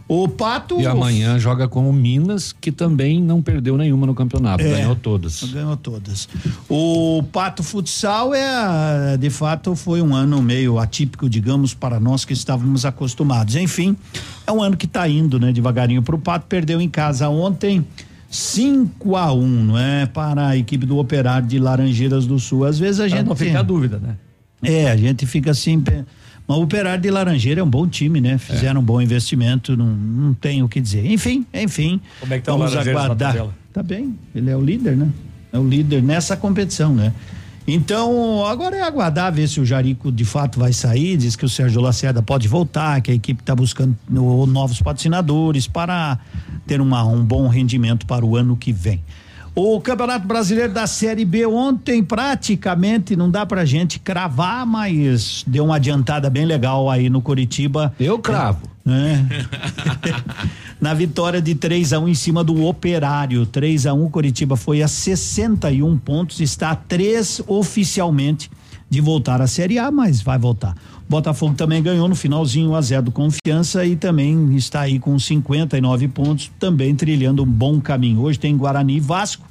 O 0.09 0.29
Pato. 0.29 0.81
E 0.81 0.87
amanhã 0.87 1.37
joga 1.37 1.67
com 1.67 1.91
o 1.91 1.93
Minas, 1.93 2.53
que 2.53 2.71
também 2.71 3.21
não 3.21 3.43
perdeu 3.43 3.77
nenhuma 3.77 4.07
no 4.07 4.15
campeonato, 4.15 4.63
É. 4.63 4.71
ganhou 4.71 4.95
todas. 4.95 5.43
Ganhou 5.43 5.77
todas. 5.77 6.29
O 6.69 7.25
Pato 7.33 7.63
Futsal 7.65 8.33
é, 8.33 9.17
de 9.17 9.31
fato, 9.31 9.75
foi 9.75 10.01
um 10.01 10.15
ano 10.15 10.41
meio 10.41 10.79
atípico, 10.79 11.29
digamos, 11.29 11.75
para 11.75 11.99
nós 11.99 12.25
que 12.25 12.33
estávamos 12.33 12.85
acostumados. 12.85 13.57
Enfim, 13.57 13.97
é 14.47 14.53
um 14.53 14.63
ano 14.63 14.77
que 14.77 14.87
está 14.87 15.09
indo, 15.09 15.41
né, 15.41 15.53
devagarinho 15.53 16.03
para 16.03 16.15
o 16.15 16.19
Pato. 16.21 16.47
Perdeu 16.47 16.81
em 16.81 16.89
casa 16.89 17.29
ontem 17.29 17.85
5 18.31 19.17
a 19.17 19.33
1 19.33 19.47
não 19.65 19.79
é? 19.79 20.07
Para 20.07 20.49
a 20.49 20.57
equipe 20.57 20.87
do 20.87 20.99
Operário 20.99 21.49
de 21.49 21.59
Laranjeiras 21.59 22.27
do 22.27 22.39
Sul. 22.39 22.65
Às 22.65 22.79
vezes 22.79 23.01
a 23.01 23.09
Pra 23.09 23.17
gente. 23.17 23.27
não 23.29 23.35
ficar 23.35 23.63
dúvida, 23.63 23.99
né? 23.99 24.17
É, 24.63 24.91
a 24.91 24.97
gente 24.97 25.27
fica 25.27 25.51
assim. 25.51 25.83
Mas 26.49 26.57
o 26.59 26.63
Operário 26.63 27.03
de 27.03 27.11
Laranjeira 27.11 27.61
é 27.61 27.65
um 27.65 27.69
bom 27.71 27.87
time, 27.89 28.21
né? 28.21 28.39
Fizeram 28.39 28.81
um 28.81 28.85
bom 28.85 29.01
investimento, 29.01 29.77
não, 29.77 29.87
não 29.87 30.35
tem 30.35 30.63
o 30.63 30.69
que 30.69 30.81
dizer. 30.81 31.05
Enfim, 31.11 31.45
enfim. 31.53 32.01
Como 32.21 32.33
é 32.33 32.39
que 32.39 32.45
tá 32.45 32.55
o 32.55 32.59
vamos 32.59 32.73
na 32.75 32.81
aguardar. 33.01 33.33
Tá 33.73 33.83
bem, 33.83 34.15
ele 34.35 34.51
é 34.51 34.57
o 34.57 34.61
líder, 34.63 34.97
né? 34.97 35.09
É 35.53 35.59
o 35.59 35.67
líder 35.69 36.03
nessa 36.03 36.37
competição, 36.37 36.95
né? 36.95 37.13
Então, 37.69 38.47
agora 38.47 38.77
é 38.77 38.83
aguardar 38.83 39.33
ver 39.33 39.49
se 39.49 39.61
o 39.61 39.67
Jarico 39.67 40.13
de 40.13 40.25
fato 40.25 40.59
vai 40.61 40.73
sair. 40.73 41.17
Diz 41.17 41.35
que 41.35 41.45
o 41.45 41.49
Sérgio 41.49 41.81
Lacerda 41.81 42.23
pode 42.23 42.47
voltar, 42.47 43.01
que 43.01 43.11
a 43.11 43.15
equipe 43.15 43.43
está 43.43 43.57
buscando 43.57 43.97
no- 44.09 44.47
novos 44.47 44.81
patrocinadores 44.81 45.67
para 45.67 46.17
ter 46.65 46.81
uma, 46.81 47.05
um 47.05 47.25
bom 47.25 47.49
rendimento 47.49 48.07
para 48.07 48.25
o 48.25 48.37
ano 48.37 48.57
que 48.57 48.73
vem. 48.73 49.03
O 49.59 49.81
Campeonato 49.81 50.27
Brasileiro 50.27 50.71
da 50.71 50.87
Série 50.87 51.25
B 51.25 51.47
ontem 51.47 52.05
praticamente 52.05 53.17
não 53.17 53.31
dá 53.31 53.47
pra 53.47 53.65
gente 53.65 53.99
cravar, 53.99 54.67
mas 54.67 55.43
deu 55.47 55.65
uma 55.65 55.77
adiantada 55.77 56.29
bem 56.29 56.45
legal 56.45 56.91
aí 56.91 57.09
no 57.09 57.23
Curitiba. 57.23 57.91
Eu 57.99 58.19
cravo. 58.19 58.69
É. 58.87 59.25
Na 60.79 60.93
vitória 60.93 61.41
de 61.41 61.55
3 61.55 61.95
a 61.95 61.99
1 61.99 62.09
em 62.09 62.15
cima 62.15 62.45
do 62.45 62.67
Operário. 62.67 63.47
3 63.47 63.87
a 63.87 63.95
1 63.95 64.11
Curitiba 64.11 64.57
foi 64.57 64.83
a 64.83 64.89
61 64.89 65.97
pontos, 65.97 66.39
está 66.41 66.73
a 66.73 66.77
3 66.77 67.41
oficialmente 67.47 68.51
de 68.91 69.01
voltar 69.01 69.41
à 69.41 69.47
Série 69.47 69.79
A, 69.79 69.91
mas 69.91 70.21
vai 70.21 70.39
voltar. 70.39 70.75
Botafogo 71.09 71.55
também 71.55 71.83
ganhou 71.83 72.09
no 72.09 72.17
finalzinho 72.17 72.71
1 72.71 72.75
a 72.75 72.81
0 72.81 73.03
do 73.05 73.13
Confiança 73.13 73.85
e 73.87 73.95
também 73.95 74.57
está 74.57 74.81
aí 74.81 74.99
com 74.99 75.17
59 75.19 76.09
pontos, 76.09 76.51
também 76.59 76.95
trilhando 76.97 77.45
um 77.45 77.47
bom 77.47 77.81
caminho. 77.81 78.21
Hoje 78.21 78.39
tem 78.39 78.57
Guarani 78.57 78.97
e 78.97 79.01
Vasco. 79.01 79.47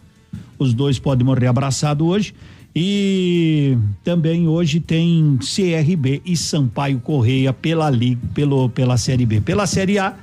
Os 0.59 0.73
dois 0.73 0.99
podem 0.99 1.25
morrer 1.25 1.47
abraçado 1.47 2.05
hoje. 2.05 2.33
E 2.75 3.77
também 4.03 4.49
hoje 4.49 4.81
tem 4.81 5.39
CRB 5.39 6.21
e 6.25 6.35
Sampaio 6.35 6.99
Correia 6.99 7.53
pela 7.53 7.89
Liga, 7.89 8.19
pelo, 8.33 8.67
pela 8.69 8.97
Série 8.97 9.25
B. 9.25 9.39
Pela 9.39 9.65
Série 9.65 9.97
A, 9.97 10.13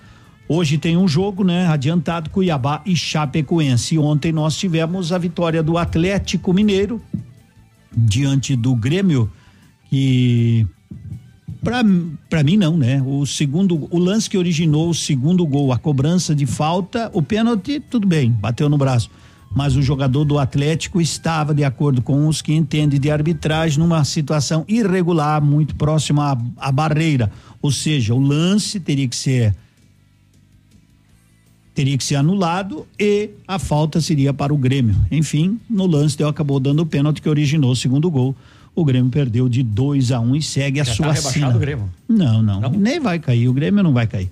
hoje 0.47 0.77
tem 0.77 0.99
um 0.99 1.09
jogo, 1.09 1.43
né? 1.44 1.67
Adiantado 1.67 2.28
Cuiabá 2.28 2.83
e 2.85 2.94
Chapecoense. 2.94 3.97
Ontem 3.97 4.33
nós 4.33 4.55
tivemos 4.55 5.12
a 5.12 5.19
vitória 5.19 5.62
do 5.62 5.78
Atlético 5.78 6.52
Mineiro 6.52 7.01
diante 7.91 8.55
do 8.55 8.75
Grêmio, 8.75 9.31
que 9.89 10.67
Pra 11.62 12.42
mim 12.42 12.57
não, 12.57 12.76
né? 12.76 13.00
O 13.07 13.24
segundo, 13.24 13.86
o 13.89 13.99
lance 13.99 14.28
que 14.28 14.36
originou 14.36 14.91
o 14.91 14.94
segundo 14.94 15.47
gol, 15.47 15.73
a 15.73 15.78
cobrança 15.78 16.34
de 16.34 16.44
falta, 16.44 17.08
o 17.15 17.23
pênalti, 17.23 17.78
tudo 17.78 18.07
bem, 18.07 18.31
bateu 18.31 18.68
no 18.68 18.76
braço. 18.76 19.08
Mas 19.55 19.76
o 19.76 19.82
jogador 19.82 20.24
do 20.24 20.39
Atlético 20.39 21.00
estava 21.00 21.55
de 21.55 21.62
acordo 21.62 22.02
com 22.02 22.26
os 22.26 22.42
que 22.42 22.52
entendem 22.52 22.99
de 22.99 23.10
arbitragem 23.10 23.78
numa 23.78 24.02
situação 24.02 24.65
irregular, 24.66 25.41
muito 25.41 25.76
próxima 25.76 26.32
à, 26.32 26.68
à 26.68 26.73
barreira. 26.73 27.31
Ou 27.60 27.70
seja, 27.70 28.12
o 28.12 28.20
lance 28.20 28.81
teria 28.81 29.07
que 29.07 29.16
ser 29.16 29.55
teria 31.74 31.97
que 31.97 32.05
ser 32.05 32.16
anulado 32.16 32.86
e 32.99 33.31
a 33.49 33.58
falta 33.58 34.00
seria 34.00 34.34
para 34.34 34.52
o 34.52 34.58
Grêmio. 34.58 34.94
Enfim, 35.10 35.58
no 35.70 35.86
lance 35.86 36.18
deu 36.18 36.28
acabou 36.28 36.60
dando 36.60 36.81
o 36.81 36.86
pênalti 36.86 37.23
que 37.23 37.28
originou 37.28 37.70
o 37.70 37.76
segundo 37.76 38.10
gol. 38.10 38.34
O 38.75 38.84
Grêmio 38.84 39.10
perdeu 39.10 39.49
de 39.49 39.62
2 39.62 40.12
a 40.12 40.20
1 40.20 40.25
um 40.25 40.36
e 40.36 40.42
segue 40.42 40.81
a 40.81 40.84
Já 40.84 40.94
sua 40.94 41.09
tá 41.09 41.17
sina. 41.17 41.55
o 41.55 41.59
Grêmio? 41.59 41.91
Não, 42.09 42.42
não, 42.42 42.60
nem 42.70 42.99
vai 42.99 43.18
cair. 43.18 43.49
O 43.49 43.52
Grêmio 43.52 43.83
não 43.83 43.92
vai 43.92 44.07
cair. 44.07 44.31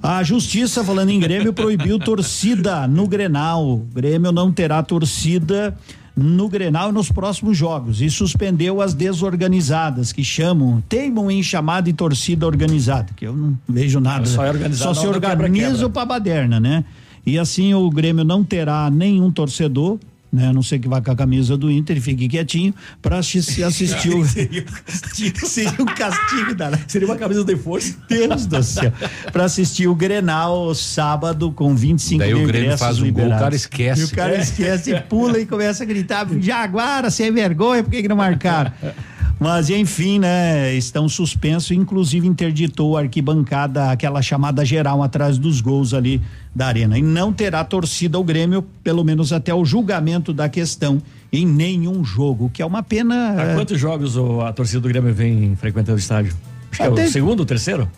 A 0.00 0.22
Justiça, 0.22 0.84
falando 0.84 1.10
em 1.10 1.18
Grêmio, 1.18 1.52
proibiu 1.52 1.98
torcida 2.00 2.86
no 2.86 3.08
Grenal. 3.08 3.68
O 3.68 3.78
Grêmio 3.78 4.30
não 4.30 4.52
terá 4.52 4.80
torcida 4.82 5.76
no 6.16 6.48
Grenal 6.48 6.90
e 6.90 6.92
nos 6.92 7.10
próximos 7.10 7.56
jogos 7.56 8.00
e 8.00 8.10
suspendeu 8.10 8.80
as 8.80 8.94
desorganizadas 8.94 10.12
que 10.12 10.22
chamam, 10.22 10.82
teimam 10.88 11.30
em 11.30 11.42
chamar 11.42 11.82
de 11.82 11.92
torcida 11.92 12.46
organizada, 12.46 13.12
que 13.16 13.26
eu 13.26 13.34
não 13.34 13.58
vejo 13.68 14.00
nada. 14.00 14.26
Só 14.26 14.44
é 14.44 14.72
Só 14.72 14.94
se 14.94 15.02
do 15.02 15.08
organiza 15.08 15.88
pra 15.88 16.04
baderna, 16.04 16.60
né? 16.60 16.84
E 17.24 17.38
assim 17.38 17.74
o 17.74 17.88
Grêmio 17.90 18.24
não 18.24 18.44
terá 18.44 18.90
nenhum 18.90 19.30
torcedor, 19.30 19.98
né? 20.32 20.48
A 20.48 20.52
não 20.52 20.62
ser 20.62 20.78
que 20.78 20.88
vá 20.88 21.00
com 21.00 21.10
a 21.10 21.16
camisa 21.16 21.56
do 21.56 21.70
Inter 21.70 21.96
e 21.96 22.00
fique 22.00 22.28
quietinho 22.28 22.74
para 23.02 23.18
assistir, 23.18 23.62
assistir 23.64 24.14
o. 24.14 24.24
Seria 24.26 24.62
um 24.68 24.72
castigo. 24.84 25.46
Seria 25.46 25.82
um 25.82 25.84
castigo, 25.86 26.54
da... 26.54 26.70
Seria 26.86 27.08
uma 27.08 27.16
camisa 27.16 27.44
de 27.44 27.56
força. 27.56 27.96
Deus 28.08 28.46
do 28.46 28.62
céu. 28.62 28.92
Para 29.32 29.44
assistir 29.44 29.86
o 29.88 29.94
Grenal 29.94 30.74
sábado 30.74 31.50
com 31.52 31.74
25 31.74 32.18
Daí 32.18 32.34
o 32.34 32.38
mil 32.38 32.46
Grêmio 32.46 32.66
ingressos 32.66 32.86
faz 32.86 32.98
um 32.98 33.00
gol, 33.00 33.06
o 33.06 33.10
liberados. 33.10 33.42
cara 33.42 33.54
esquece. 33.54 34.00
E 34.00 34.04
o 34.04 34.10
cara 34.10 34.36
É. 34.36 34.40
esquece, 34.40 34.92
e 34.94 35.00
pula 35.00 35.38
e 35.38 35.46
começa 35.46 35.82
a 35.82 35.86
gritar: 35.86 36.26
Jaguara, 36.40 37.10
sem 37.10 37.32
vergonha, 37.32 37.82
por 37.82 37.90
que, 37.90 38.02
que 38.02 38.08
não 38.08 38.16
marcaram? 38.16 38.72
Mas 39.40 39.70
enfim, 39.70 40.18
né? 40.18 40.74
Estão 40.74 41.08
suspensos, 41.08 41.70
inclusive 41.70 42.26
interditou 42.28 42.98
a 42.98 43.00
arquibancada, 43.00 43.90
aquela 43.90 44.20
chamada 44.20 44.62
geral 44.66 45.02
atrás 45.02 45.38
dos 45.38 45.62
gols 45.62 45.94
ali 45.94 46.20
da 46.54 46.66
arena. 46.66 46.98
E 46.98 47.02
não 47.02 47.32
terá 47.32 47.64
torcida 47.64 48.18
ao 48.18 48.22
Grêmio, 48.22 48.62
pelo 48.84 49.02
menos 49.02 49.32
até 49.32 49.54
o 49.54 49.64
julgamento 49.64 50.34
da 50.34 50.46
questão, 50.46 51.00
em 51.32 51.46
nenhum 51.46 52.04
jogo, 52.04 52.46
o 52.46 52.50
que 52.50 52.60
é 52.60 52.66
uma 52.66 52.82
pena. 52.82 53.34
Há 53.38 53.42
é, 53.42 53.54
quantos 53.54 53.80
jogos 53.80 54.14
o- 54.14 54.42
a 54.42 54.52
torcida 54.52 54.80
do 54.80 54.88
Grêmio 54.88 55.14
vem 55.14 55.56
frequentando 55.56 55.96
o 55.96 55.98
estádio? 55.98 56.34
Acho 56.70 56.82
que 56.82 56.86
é 56.86 56.90
Até- 56.90 57.04
o 57.06 57.10
segundo, 57.10 57.40
o 57.40 57.46
terceiro? 57.46 57.90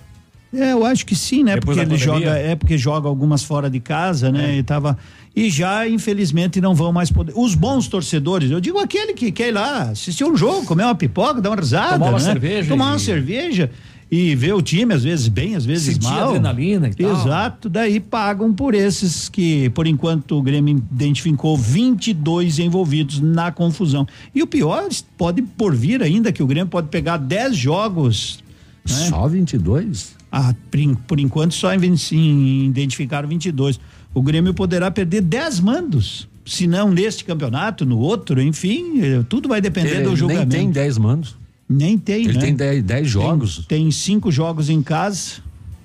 É, 0.55 0.73
eu 0.75 0.85
acho 0.85 1.05
que 1.07 1.17
sim, 1.17 1.43
né? 1.43 1.55
Depois 1.55 1.77
porque 1.79 1.91
ele 1.95 1.99
joga, 1.99 2.37
é 2.39 2.55
porque 2.55 2.77
joga 2.79 3.09
algumas 3.09 3.43
fora 3.43 3.69
de 3.71 3.81
casa, 3.81 4.31
né? 4.31 4.59
E 4.59 4.63
tava 4.63 4.99
e 5.35 5.49
já 5.51 5.89
infelizmente 5.89 6.61
não 6.61 6.75
vão 6.75 6.93
mais 6.93 7.11
poder. 7.11 7.33
Os 7.37 7.55
bons 7.55 7.89
torcedores, 7.89 8.51
eu 8.51 8.61
digo 8.61 8.79
aquele 8.79 9.13
que 9.15 9.33
quer 9.33 9.49
ir 9.49 9.53
lá 9.53 9.91
assistir 9.91 10.25
um 10.25 10.37
jogo, 10.37 10.67
comer 10.67 10.85
uma 10.85 10.95
pipoca, 10.95 11.41
dar 11.41 11.51
uma 11.51 11.57
risada, 11.57 11.95
Tomar 11.95 12.09
uma 12.11 12.19
né? 12.19 12.25
cerveja 12.25 12.69
tomar 12.69 12.87
uma 12.89 12.97
e- 12.97 13.01
cerveja 13.01 13.71
e 14.11 14.35
ver 14.35 14.53
o 14.53 14.61
time 14.61 14.93
às 14.93 15.03
vezes 15.05 15.27
bem, 15.27 15.57
às 15.57 15.65
vezes 15.65 15.95
Sentir 15.95 16.05
mal. 16.05 16.29
adrenalina 16.29 16.89
e 16.89 16.95
tal. 16.95 17.13
Exato, 17.13 17.71
daí 17.71 17.99
pagam 17.99 18.53
por 18.53 18.75
esses 18.75 19.31
que, 19.31 19.71
por 19.71 19.87
enquanto, 19.87 20.37
o 20.39 20.43
Grêmio 20.43 20.83
identificou 20.93 21.57
22 21.57 22.59
envolvidos 22.59 23.21
na 23.21 23.51
confusão. 23.51 24.07
E 24.35 24.43
o 24.43 24.47
pior, 24.47 24.87
pode 25.17 25.41
por 25.41 25.75
vir 25.75 26.03
ainda 26.03 26.31
que 26.31 26.43
o 26.43 26.47
Grêmio 26.47 26.69
pode 26.69 26.89
pegar 26.89 27.17
10 27.17 27.57
jogos. 27.57 28.45
né? 28.87 28.95
Só 29.09 29.27
22? 29.27 30.15
Ah, 30.31 30.55
por, 30.71 30.97
por 31.09 31.19
enquanto 31.21 31.55
só 31.55 31.73
em- 31.73 31.95
em- 32.13 32.67
identificaram 32.67 33.27
22. 33.29 33.81
O 34.15 34.21
Grêmio 34.23 34.53
poderá 34.55 34.91
perder 34.91 35.21
10 35.23 35.61
mandos. 35.61 36.29
Se 36.45 36.67
não 36.67 36.91
neste 36.91 37.25
campeonato, 37.25 37.87
no 37.87 37.99
outro, 37.99 38.43
enfim, 38.43 39.01
eh, 39.01 39.23
tudo 39.29 39.49
vai 39.49 39.61
depender 39.61 39.91
Ele 39.97 40.03
do 40.03 40.09
nem 40.09 40.17
julgamento. 40.17 40.49
tem 40.51 40.71
10 40.71 40.99
mandos. 40.99 41.37
Nem 41.69 41.97
tem, 41.97 42.25
Ele 42.25 42.35
né? 42.35 42.41
tem 42.41 42.55
10 42.55 42.83
10 42.83 43.09
jogos. 43.09 43.65
Tem, 43.69 43.83
tem 43.85 43.91
cinco 43.91 44.31
jogos 44.31 44.69
em 44.69 44.83
casa, 44.83 45.37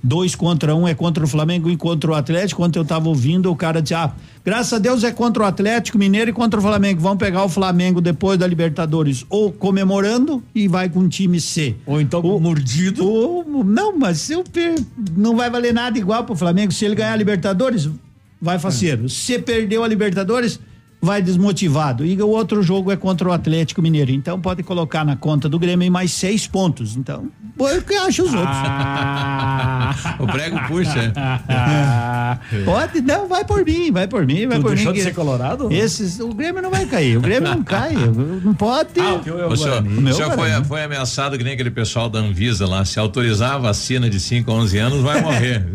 dois 0.03 0.35
contra 0.35 0.75
um 0.75 0.88
é 0.88 0.93
contra 0.95 1.23
o 1.23 1.27
Flamengo 1.27 1.69
e 1.69 1.77
contra 1.77 2.11
o 2.11 2.15
Atlético. 2.15 2.59
Quando 2.61 2.75
eu 2.75 2.83
tava 2.83 3.07
ouvindo, 3.07 3.51
o 3.51 3.56
cara 3.56 3.81
disse: 3.81 3.93
Ah, 3.93 4.11
graças 4.43 4.73
a 4.73 4.80
Deus 4.80 5.03
é 5.03 5.11
contra 5.11 5.43
o 5.43 5.45
Atlético 5.45 5.97
Mineiro 5.97 6.31
e 6.31 6.33
contra 6.33 6.59
o 6.59 6.64
Flamengo. 6.64 6.99
Vão 6.99 7.15
pegar 7.15 7.43
o 7.45 7.49
Flamengo 7.49 8.01
depois 8.01 8.38
da 8.39 8.47
Libertadores, 8.47 9.25
ou 9.30 9.51
comemorando 9.51 10.43
e 10.56 10.67
vai 10.67 10.89
com 10.89 11.01
o 11.01 11.07
time 11.07 11.39
C. 11.39 11.75
Ou 11.85 12.01
então 12.01 12.22
mordido. 12.39 13.07
Ou, 13.07 13.45
não, 13.64 13.97
mas 13.97 14.17
se 14.19 14.33
eu 14.33 14.43
per- 14.43 14.83
não 15.15 15.35
vai 15.38 15.49
valer 15.51 15.73
nada 15.73 15.97
igual 15.97 16.23
pro 16.25 16.35
Flamengo. 16.35 16.73
Se 16.73 16.83
ele 16.83 16.95
ganhar 16.95 17.14
a 17.14 17.15
Libertadores, 17.15 17.88
vai 18.41 18.59
faceiro. 18.59 19.09
Se 19.09 19.40
perdeu 19.40 19.83
a 19.83 19.88
Libertadores, 19.88 20.59
vai 21.01 21.22
desmotivado. 21.22 22.06
E 22.06 22.19
o 22.22 22.27
outro 22.30 22.61
jogo 22.64 22.92
é 22.92 22.95
contra 22.95 23.30
o 23.30 23.32
Atlético 23.32 23.82
Mineiro. 23.82 24.11
Então 24.11 24.40
pode 24.40 24.64
colocar 24.64 25.06
na 25.06 25.16
conta 25.16 25.48
do 25.48 25.58
Grêmio 25.59 25.92
mais 25.92 26.11
seis 26.11 26.48
pontos. 26.48 26.95
Então, 26.95 27.27
o 27.58 27.82
que 27.82 27.93
acha 27.95 28.24
os 28.24 28.34
outros? 28.34 28.58
O 30.19 30.27
prego 30.27 30.59
puxa. 30.67 31.14
Pode, 32.66 33.01
não, 33.01 33.27
vai 33.27 33.43
por 33.45 33.64
mim, 33.66 33.92
vai 33.92 34.08
por 34.08 34.26
mim, 34.26 34.48
vai 34.48 34.58
Tu 34.58 34.61
por 34.61 34.76
deixou 34.76 34.92
mim. 34.92 34.98
de 34.98 35.03
que 35.03 35.09
ser 35.09 35.14
colorado? 35.16 35.72
Esses, 35.72 36.19
o 36.19 36.30
Grêmio 36.30 36.61
não 36.61 36.69
vai 36.69 36.85
cair, 36.85 37.17
o 37.17 37.22
Grêmio 37.22 37.50
não 37.50 37.64
cai, 37.64 37.93
não 38.43 38.53
pode. 38.53 39.00
Ah, 39.00 39.16
O 39.16 39.56
senhor, 39.56 39.80
O 39.82 39.90
meu 39.90 40.14
o 40.14 40.16
senhor 40.16 40.32
foi, 40.34 40.50
foi 40.66 40.84
ameaçado 40.84 41.38
que 41.38 41.43
nem 41.43 41.53
aquele 41.53 41.72
pessoal 41.72 42.09
da 42.09 42.19
Anvisa 42.19 42.66
lá. 42.67 42.84
Se 42.85 43.00
autorizar 43.00 43.53
a 43.53 43.58
vacina 43.58 44.09
de 44.09 44.19
5 44.19 44.50
a 44.51 44.53
11 44.56 44.77
anos, 44.77 45.01
vai 45.01 45.22
morrer. 45.22 45.66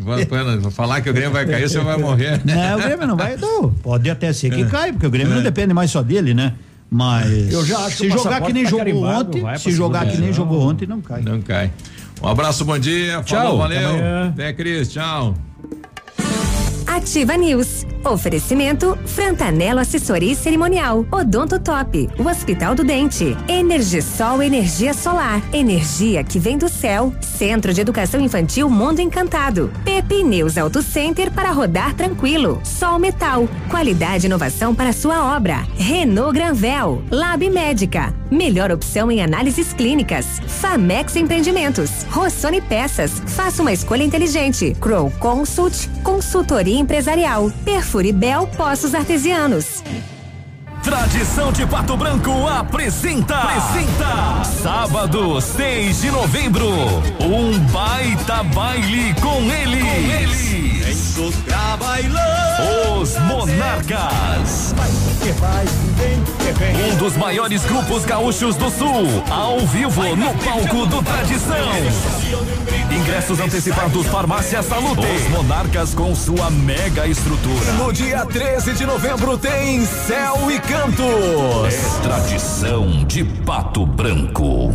Falar 0.72 1.00
que 1.00 1.10
o 1.10 1.12
Grêmio 1.12 1.32
vai 1.32 1.46
cair, 1.46 1.68
você 1.68 1.80
vai 1.80 1.96
morrer. 1.96 2.40
Não, 2.44 2.78
o 2.78 2.82
Grêmio 2.82 3.06
não 3.06 3.16
vai. 3.16 3.36
Não, 3.36 3.70
pode 3.70 4.08
até 4.10 4.32
ser 4.32 4.50
que 4.50 4.64
caia, 4.66 4.92
porque 4.92 5.06
o 5.12 5.18
Grêmio 5.18 5.34
não 5.34 5.42
depende 5.42 5.74
mais 5.74 5.90
só 5.90 6.02
dele, 6.02 6.32
né? 6.32 6.54
Mas 6.90 7.52
Eu 7.52 7.64
já 7.66 7.80
acho 7.80 7.98
que 7.98 8.08
se 8.10 8.16
o 8.16 8.18
jogar 8.18 8.40
que 8.40 8.52
nem 8.52 8.64
tá 8.64 8.70
jogou 8.70 9.04
ontem, 9.04 9.58
se 9.58 9.70
jogar 9.72 10.06
que 10.06 10.16
nem 10.16 10.32
jogou 10.32 10.60
ontem, 10.62 10.86
não 10.86 11.02
cai. 11.02 11.20
Não 11.20 11.42
cai. 11.42 11.70
Um 12.22 12.28
abraço, 12.28 12.64
bom 12.64 12.78
dia. 12.78 13.22
Tchau, 13.22 13.42
Falou, 13.42 13.62
até 13.62 13.74
valeu. 13.74 13.90
amanhã. 13.90 14.28
Até, 14.28 14.52
Cris. 14.54 14.90
Tchau. 14.90 15.34
Ativa 16.86 17.36
News. 17.36 17.84
Oferecimento 18.04 18.98
Frantanelo 19.06 19.78
Assessoria 19.78 20.32
e 20.32 20.36
Cerimonial. 20.36 21.06
Odonto 21.10 21.58
Top. 21.58 22.08
O 22.18 22.28
Hospital 22.28 22.74
do 22.74 22.82
Dente. 22.82 23.36
Energisol 23.48 24.42
Energia 24.42 24.92
Solar. 24.92 25.42
Energia 25.52 26.24
que 26.24 26.38
vem 26.38 26.58
do 26.58 26.68
céu. 26.68 27.12
Centro 27.20 27.72
de 27.72 27.80
Educação 27.80 28.20
Infantil 28.20 28.68
Mundo 28.68 29.00
Encantado. 29.00 29.72
Pepe 29.84 30.22
News 30.22 30.58
Auto 30.58 30.82
Center 30.82 31.30
para 31.30 31.52
rodar 31.52 31.94
tranquilo. 31.94 32.60
Sol 32.64 32.98
Metal. 32.98 33.48
Qualidade 33.70 34.26
e 34.26 34.26
inovação 34.26 34.74
para 34.74 34.92
sua 34.92 35.36
obra. 35.36 35.66
Renault 35.76 36.34
Granvel. 36.34 37.02
Lab 37.10 37.48
Médica. 37.48 38.12
Melhor 38.30 38.72
opção 38.72 39.10
em 39.10 39.22
análises 39.22 39.72
clínicas. 39.72 40.40
Famex 40.46 41.16
Empreendimentos. 41.16 42.04
Rossoni 42.10 42.60
Peças. 42.60 43.22
Faça 43.26 43.62
uma 43.62 43.72
escolha 43.72 44.02
inteligente. 44.02 44.76
Crow 44.80 45.10
Consult. 45.18 45.88
Consultoria 46.02 46.78
empresarial. 46.78 47.52
Perfuribel 47.92 48.46
Poços 48.46 48.94
Artesianos. 48.94 49.84
Tradição 50.82 51.52
de 51.52 51.66
Pato 51.66 51.94
Branco 51.94 52.48
apresenta. 52.48 53.36
Apresenta. 53.36 54.44
Sábado, 54.44 55.38
6 55.38 56.00
de 56.00 56.10
novembro. 56.10 56.70
Um 57.20 57.58
baita 57.70 58.44
baile 58.44 59.12
com 59.20 59.42
eles. 59.42 59.82
Com 59.82 60.10
eles. 60.10 60.72
Os 62.98 63.18
Monarcas. 63.18 64.74
Um 66.90 66.96
dos 66.96 67.14
maiores 67.18 67.62
grupos 67.64 68.06
gaúchos 68.06 68.56
do 68.56 68.70
Sul. 68.70 69.22
Ao 69.30 69.58
vivo 69.66 70.16
no 70.16 70.32
palco 70.36 70.86
do 70.86 71.02
Tradição. 71.02 71.56
Ingressos 73.02 73.40
antecipados 73.40 74.06
Farmácia 74.06 74.62
Salute. 74.62 75.04
Os 75.04 75.28
Monarcas 75.30 75.92
com 75.92 76.14
sua 76.14 76.48
mega 76.52 77.04
estrutura. 77.04 77.72
No 77.72 77.92
dia 77.92 78.24
13 78.24 78.74
de 78.74 78.86
novembro 78.86 79.36
tem 79.36 79.84
Céu 79.84 80.48
e 80.48 80.60
Cantos. 80.60 81.74
É 81.74 82.02
tradição 82.02 83.04
de 83.04 83.24
Pato 83.24 83.84
Branco. 83.84 84.70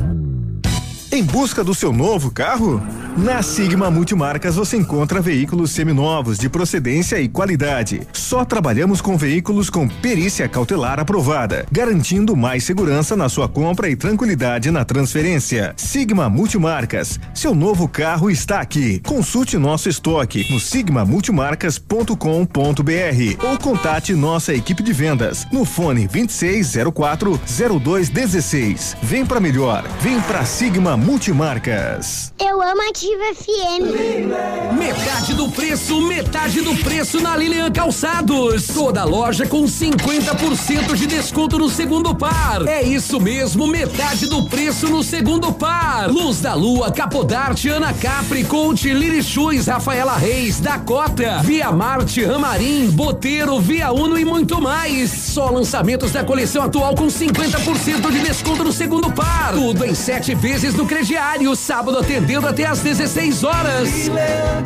Em 1.09 1.23
busca 1.23 1.63
do 1.63 1.73
seu 1.73 1.93
novo 1.93 2.29
carro? 2.29 2.83
Na 3.17 3.41
Sigma 3.41 3.89
Multimarcas 3.89 4.57
você 4.57 4.77
encontra 4.77 5.19
veículos 5.19 5.71
seminovos 5.71 6.37
de 6.37 6.47
procedência 6.47 7.19
e 7.19 7.27
qualidade. 7.27 8.07
Só 8.13 8.45
trabalhamos 8.45 9.01
com 9.01 9.17
veículos 9.17 9.71
com 9.71 9.87
perícia 9.87 10.47
cautelar 10.47 10.99
aprovada, 10.99 11.65
garantindo 11.71 12.35
mais 12.35 12.63
segurança 12.63 13.17
na 13.17 13.27
sua 13.27 13.49
compra 13.49 13.89
e 13.89 13.95
tranquilidade 13.95 14.69
na 14.69 14.85
transferência. 14.85 15.73
Sigma 15.77 16.29
Multimarcas, 16.29 17.19
seu 17.33 17.55
novo 17.55 17.87
carro 17.87 18.29
está 18.29 18.61
aqui. 18.61 18.99
Consulte 18.99 19.57
nosso 19.57 19.89
estoque 19.89 20.45
no 20.51 20.59
sigmamultimarcas.com.br 20.59 23.43
ou 23.43 23.57
contate 23.57 24.13
nossa 24.13 24.53
equipe 24.53 24.83
de 24.83 24.93
vendas 24.93 25.47
no 25.51 25.65
fone 25.65 26.07
2604 26.07 27.41
0216. 27.81 28.95
Vem 29.01 29.25
pra 29.25 29.39
melhor, 29.39 29.83
vem 30.01 30.21
pra 30.21 30.45
Sigma 30.45 30.95
Multimarcas. 30.95 32.31
Eu 32.39 32.61
amo 32.61 32.83
Ativa 33.07 33.33
FM. 33.35 34.77
Metade 34.77 35.33
do 35.33 35.49
preço, 35.49 36.01
metade 36.01 36.59
do 36.59 36.75
preço 36.77 37.21
na 37.21 37.37
Lilian 37.37 37.71
Calçados. 37.71 38.67
Toda 38.67 39.05
loja 39.05 39.47
com 39.47 39.63
50% 39.63 40.93
de 40.93 41.07
desconto 41.07 41.57
no 41.57 41.69
segundo 41.69 42.13
par. 42.13 42.67
É 42.67 42.83
isso 42.83 43.17
mesmo, 43.19 43.65
metade 43.65 44.27
do 44.27 44.43
preço 44.43 44.89
no 44.89 45.01
segundo 45.03 45.53
par. 45.53 46.11
Luz 46.11 46.41
da 46.41 46.53
Lua, 46.53 46.91
Capodarte, 46.91 47.69
Ana 47.69 47.93
Capri, 47.93 48.43
Conte, 48.43 48.93
Liri 48.93 49.23
Chus, 49.23 49.67
Rafaela 49.67 50.17
Reis, 50.17 50.59
Dakota, 50.59 51.41
Via 51.43 51.71
Marte, 51.71 52.25
Ramarim, 52.25 52.89
Boteiro, 52.89 53.57
Via 53.61 53.89
Uno 53.89 54.19
e 54.19 54.25
muito 54.25 54.61
mais. 54.61 55.11
Só 55.11 55.49
lançamentos 55.49 56.11
da 56.11 56.25
coleção 56.25 56.63
atual 56.63 56.93
com 56.93 57.07
50% 57.07 58.11
de 58.11 58.19
desconto 58.19 58.65
no 58.65 58.73
segundo 58.73 59.09
par. 59.13 59.53
Tudo 59.53 59.85
em 59.85 59.95
sete 59.95 60.35
vezes 60.35 60.73
no 60.73 60.85
crediário. 60.85 61.55
Sábado 61.55 61.99
atendendo 61.99 62.47
até 62.47 62.65
às 62.65 62.79
16 62.79 62.96
horas. 63.43 64.09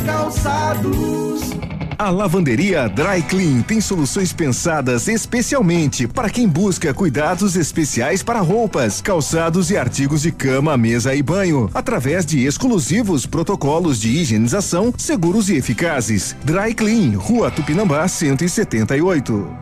Calçados. 0.06 1.42
A 2.00 2.10
lavanderia 2.10 2.88
Dry 2.88 3.22
Clean 3.24 3.62
tem 3.62 3.82
soluções 3.82 4.32
pensadas 4.32 5.10
especialmente 5.10 6.08
para 6.08 6.30
quem 6.30 6.48
busca 6.48 6.94
cuidados 6.94 7.58
especiais 7.58 8.24
para 8.24 8.40
roupas, 8.40 9.02
calçados 9.02 9.70
e 9.70 9.78
artigos 9.78 10.22
de 10.22 10.32
cama, 10.32 10.78
mesa 10.78 11.14
e 11.14 11.22
banho, 11.22 11.70
através 11.74 12.26
de 12.26 12.46
exclusivos 12.46 13.26
protocolos 13.26 14.00
de 14.00 14.10
higienização 14.10 14.94
seguros 14.98 15.50
e 15.50 15.58
eficazes. 15.58 16.36
Dry 16.44 16.74
Clean, 16.74 17.18
Rua 17.18 17.52
Tupinambá 17.52 18.08
178. 18.08 19.58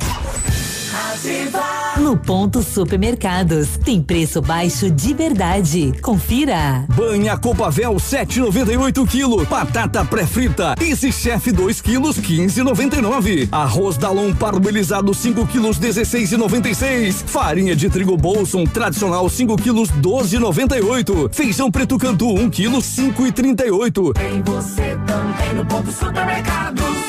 No 1.99 2.15
ponto 2.15 2.63
supermercados, 2.63 3.77
tem 3.83 4.01
preço 4.01 4.41
baixo 4.41 4.89
de 4.89 5.13
verdade. 5.13 5.93
Confira. 6.01 6.85
Banha 6.95 7.37
Copavel 7.37 7.95
7,98 7.95 9.05
kg. 9.05 9.49
Batata 9.49 10.05
pré-frita. 10.05 10.75
Easy 10.81 11.11
Chef 11.11 11.51
2 11.51 11.81
kg 11.81 12.01
15,99. 12.01 13.49
Arroz 13.51 13.97
Dalon 13.97 14.33
parbolizado 14.33 15.13
5 15.13 15.45
kg 15.47 15.69
16,96. 15.71 17.23
Farinha 17.27 17.75
de 17.75 17.89
trigo 17.89 18.15
Bolson 18.15 18.65
tradicional 18.65 19.29
5 19.29 19.57
kg 19.57 19.73
12,98. 20.01 21.33
Feijão 21.33 21.69
preto 21.69 21.97
cantu 21.97 22.29
1 22.29 22.49
kg 22.49 22.77
5,38. 22.77 24.13
Tem 24.13 24.41
você 24.41 24.97
também 25.05 25.53
no 25.53 25.65
ponto 25.65 25.91
supermercados. 25.91 27.08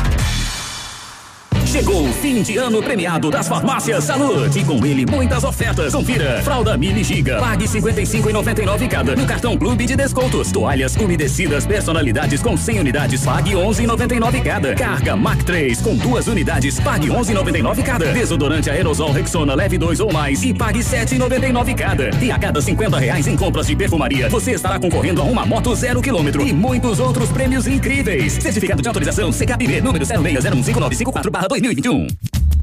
Chegou 1.71 2.05
o 2.05 2.11
fim 2.11 2.41
de 2.41 2.57
ano 2.57 2.83
premiado 2.83 3.31
das 3.31 3.47
farmácias 3.47 4.03
Saúde 4.03 4.59
e 4.59 4.65
com 4.65 4.85
ele 4.85 5.05
muitas 5.09 5.41
ofertas. 5.45 5.93
Confira. 5.93 6.41
Fralda 6.43 6.77
Mini 6.77 7.01
Giga, 7.01 7.39
pague 7.39 7.63
55,99 7.63 8.89
cada. 8.89 9.15
No 9.15 9.25
cartão 9.25 9.57
Clube 9.57 9.85
de 9.85 9.95
Descontos. 9.95 10.51
Toalhas 10.51 10.97
umedecidas 10.97 11.65
personalidades 11.65 12.41
com 12.41 12.57
100 12.57 12.81
unidades, 12.81 13.23
pague 13.23 13.51
11,99 13.51 14.43
cada. 14.43 14.75
Carga 14.75 15.15
Mac 15.15 15.43
3 15.43 15.79
com 15.79 15.95
duas 15.95 16.27
unidades, 16.27 16.77
pague 16.77 17.07
11,99 17.07 17.83
cada. 17.83 18.11
Desodorante 18.11 18.69
aerosol 18.69 19.13
Rexona 19.13 19.55
leve 19.55 19.77
2 19.77 20.01
ou 20.01 20.11
mais 20.11 20.43
e 20.43 20.53
pague 20.53 20.79
7,99 20.79 21.73
cada. 21.73 22.09
E 22.21 22.29
a 22.29 22.37
cada 22.37 22.61
50 22.61 22.99
reais 22.99 23.27
em 23.27 23.37
compras 23.37 23.67
de 23.67 23.77
perfumaria, 23.77 24.27
você 24.27 24.51
estará 24.51 24.77
concorrendo 24.77 25.21
a 25.21 25.23
uma 25.23 25.45
moto 25.45 25.73
zero 25.73 26.01
quilômetro 26.01 26.45
e 26.45 26.51
muitos 26.51 26.99
outros 26.99 27.31
prêmios 27.31 27.65
incríveis. 27.65 28.33
Certificado 28.33 28.81
de 28.81 28.89
autorização 28.89 29.31
CKPB 29.31 29.79
número 29.79 30.05
06015954 30.05 31.60
2021. 31.61 32.07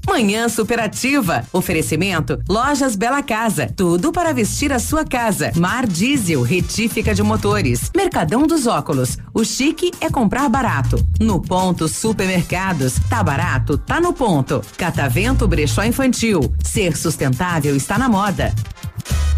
Manhã 0.07 0.49
Superativa. 0.49 1.45
Oferecimento 1.53 2.41
Lojas 2.49 2.97
Bela 2.97 3.23
Casa. 3.23 3.71
Tudo 3.77 4.11
para 4.11 4.33
vestir 4.33 4.73
a 4.73 4.79
sua 4.79 5.05
casa. 5.05 5.53
Mar 5.55 5.87
Diesel, 5.87 6.43
retífica 6.43 7.15
de 7.15 7.23
motores. 7.23 7.91
Mercadão 7.95 8.47
dos 8.47 8.67
Óculos. 8.67 9.19
O 9.35 9.45
chique 9.45 9.93
é 10.01 10.11
comprar 10.11 10.49
barato. 10.49 10.99
No 11.21 11.41
ponto 11.41 11.87
Supermercados. 11.89 12.95
Tá 13.09 13.23
barato? 13.23 13.77
Tá 13.77 14.01
no 14.01 14.13
ponto. 14.13 14.63
Catavento 14.77 15.47
Brechó 15.47 15.85
Infantil. 15.85 16.53
Ser 16.63 16.97
sustentável 16.97 17.77
está 17.77 17.99
na 17.99 18.09
moda. 18.09 18.55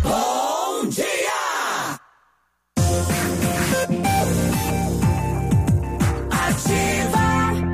Bom 0.03 0.89
dia! 0.89 1.19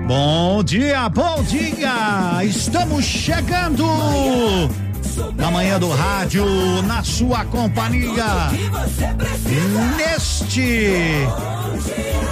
Bom 0.07 0.62
dia, 0.62 1.09
bom 1.09 1.43
dia! 1.43 2.44
Estamos 2.44 3.05
chegando 3.05 3.85
na 5.35 5.51
manhã 5.51 5.81
do 5.81 5.91
rádio, 5.91 6.44
na 6.83 7.02
sua 7.02 7.44
companhia. 7.44 8.49
Neste 9.97 11.26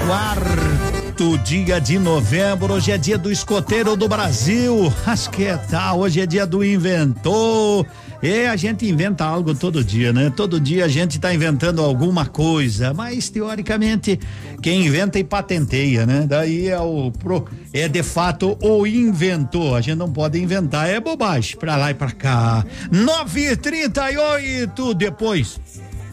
quarto 0.07 1.37
dia 1.39 1.81
de 1.81 1.99
novembro, 1.99 2.75
hoje 2.75 2.93
é 2.93 2.97
dia 2.97 3.19
do 3.19 3.33
escoteiro 3.33 3.97
do 3.97 4.09
Brasil. 4.09 4.93
Acho 5.05 5.31
que 5.31 5.47
tal, 5.69 5.99
hoje 5.99 6.21
é 6.21 6.27
dia 6.27 6.47
do 6.47 6.65
inventor. 6.65 7.85
E 8.25 8.47
a 8.47 8.57
gente 8.57 8.89
inventa 8.89 9.23
algo 9.23 9.55
todo 9.55 9.85
dia, 9.85 10.11
né? 10.11 10.33
Todo 10.35 10.59
dia 10.59 10.87
a 10.87 10.89
gente 10.89 11.17
está 11.17 11.35
inventando 11.35 11.83
alguma 11.83 12.25
coisa, 12.25 12.95
mas 12.95 13.29
teoricamente 13.29 14.19
quem 14.63 14.87
inventa 14.87 15.19
e 15.19 15.25
patenteia, 15.25 16.07
né? 16.07 16.25
Daí 16.27 16.69
é 16.69 16.81
o 16.81 17.13
pro, 17.13 17.45
é 17.71 17.87
de 17.87 18.03
fato 18.03 18.57
o 18.63 18.87
inventor. 18.87 19.77
A 19.77 19.83
gente 19.83 19.99
não 19.99 20.11
pode 20.11 20.41
inventar, 20.41 20.89
é 20.89 20.99
bobagem. 20.99 21.59
Pra 21.59 21.77
lá 21.77 21.91
e 21.91 21.95
pra 21.95 22.13
cá. 22.13 22.65
9:38 22.91 24.95
depois 24.95 25.61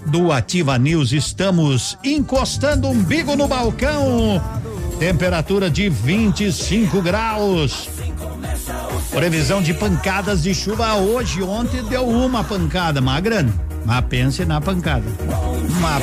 do 0.06 0.34
Ativa 0.34 0.78
News, 0.78 1.14
estamos 1.14 1.98
encostando 2.04 2.90
um 2.90 2.92
umbigo 2.92 3.38
no 3.38 3.48
balcão. 3.48 4.44
Temperatura 5.00 5.70
de 5.70 5.88
25 5.88 7.02
graus. 7.02 7.88
Previsão 9.12 9.62
de 9.62 9.74
pancadas 9.74 10.44
de 10.44 10.54
chuva 10.54 10.96
hoje. 10.96 11.42
Ontem 11.42 11.84
deu 11.84 12.08
uma 12.08 12.44
pancada, 12.44 13.02
mas 13.02 13.22
grande. 13.22 13.54
Mas 13.86 14.06
pense 14.06 14.46
na 14.46 14.62
pancada. 14.62 15.06
Uma, 15.78 16.02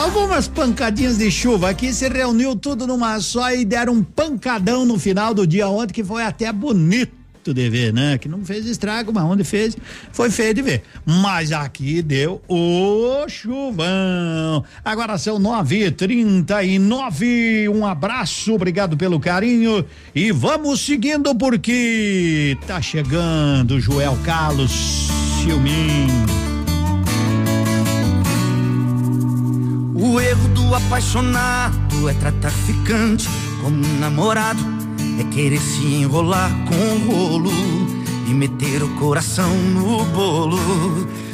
algumas 0.00 0.48
pancadinhas 0.48 1.18
de 1.18 1.30
chuva 1.30 1.70
aqui 1.70 1.92
se 1.92 2.08
reuniu 2.08 2.56
tudo 2.56 2.86
numa 2.86 3.20
só 3.20 3.52
e 3.52 3.64
deram 3.64 3.94
um 3.94 4.02
pancadão 4.02 4.84
no 4.84 4.98
final 4.98 5.34
do 5.34 5.46
dia 5.46 5.68
ontem 5.68 5.92
que 5.92 6.04
foi 6.04 6.22
até 6.22 6.52
bonito 6.52 7.19
de 7.42 7.70
ver, 7.70 7.92
né? 7.92 8.18
Que 8.18 8.28
não 8.28 8.44
fez 8.44 8.66
estrago, 8.66 9.12
mas 9.12 9.24
onde 9.24 9.44
fez 9.44 9.76
foi 10.12 10.30
feio 10.30 10.54
de 10.54 10.62
ver. 10.62 10.82
Mas 11.04 11.52
aqui 11.52 12.02
deu 12.02 12.42
o 12.46 13.26
chuvão. 13.28 14.64
Agora 14.84 15.16
são 15.16 15.38
nove 15.38 15.86
e 15.86 15.90
trinta 15.90 16.62
e 16.62 16.78
nove. 16.78 17.68
Um 17.68 17.86
abraço, 17.86 18.54
obrigado 18.54 18.96
pelo 18.96 19.18
carinho 19.18 19.84
e 20.14 20.30
vamos 20.30 20.80
seguindo 20.80 21.34
porque 21.34 22.56
tá 22.66 22.80
chegando 22.82 23.80
Joel 23.80 24.16
Carlos 24.24 25.08
Silmin. 25.42 26.08
O 29.94 30.18
erro 30.18 30.48
do 30.48 30.74
apaixonado 30.74 32.08
é 32.08 32.14
tratar 32.14 32.50
ficante 32.50 33.28
como 33.62 33.76
um 33.76 33.98
namorado, 33.98 34.58
é 35.20 35.24
querer 35.24 35.60
se 35.60 35.84
enrolar 35.84 36.50
com 36.66 36.74
o 36.74 37.12
rolo 37.12 37.50
e 38.26 38.32
meter 38.32 38.82
o 38.82 38.88
coração 38.96 39.50
no 39.54 40.04
bolo. 40.06 40.58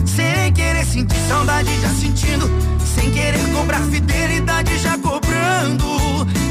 Sem 0.04 0.52
querer 0.52 0.84
sentir 0.84 1.18
saudade, 1.28 1.70
já 1.80 1.88
sentindo. 1.90 2.50
Sem 2.84 3.10
querer 3.12 3.40
cobrar 3.52 3.80
fidelidade, 3.82 4.76
já 4.78 4.98
cobrando. 4.98 5.86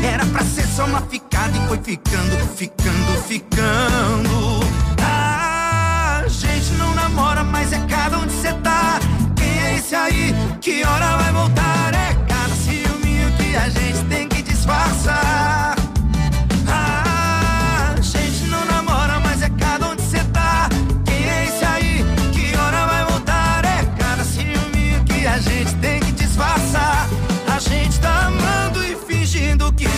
Era 0.03 0.25
pra 0.27 0.43
ser 0.45 0.65
só 0.67 0.85
uma 0.85 1.01
ficada 1.01 1.57
e 1.57 1.67
foi 1.67 1.77
ficando, 1.79 2.37
ficando, 2.55 3.21
ficando. 3.27 4.59
Ah, 5.01 6.21
a 6.23 6.27
gente 6.29 6.71
não 6.77 6.93
namora, 6.95 7.43
mas 7.43 7.73
é 7.73 7.79
cada 7.79 8.17
onde 8.17 8.31
cê 8.31 8.53
tá. 8.63 8.99
Quem 9.35 9.59
é 9.59 9.77
esse 9.77 9.95
aí? 9.95 10.33
Que 10.61 10.85
hora 10.85 11.17
vai 11.17 11.33
voltar? 11.33 11.93
É 11.93 12.13
cada 12.29 12.55
ciúminho 12.55 13.29
que 13.37 13.55
a 13.57 13.67
gente 13.67 14.05
tem 14.05 14.27
que 14.29 14.41
disfarçar. 14.41 15.24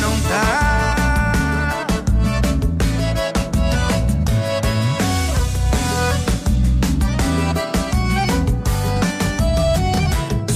não 0.08 0.20
tá. 0.22 1.86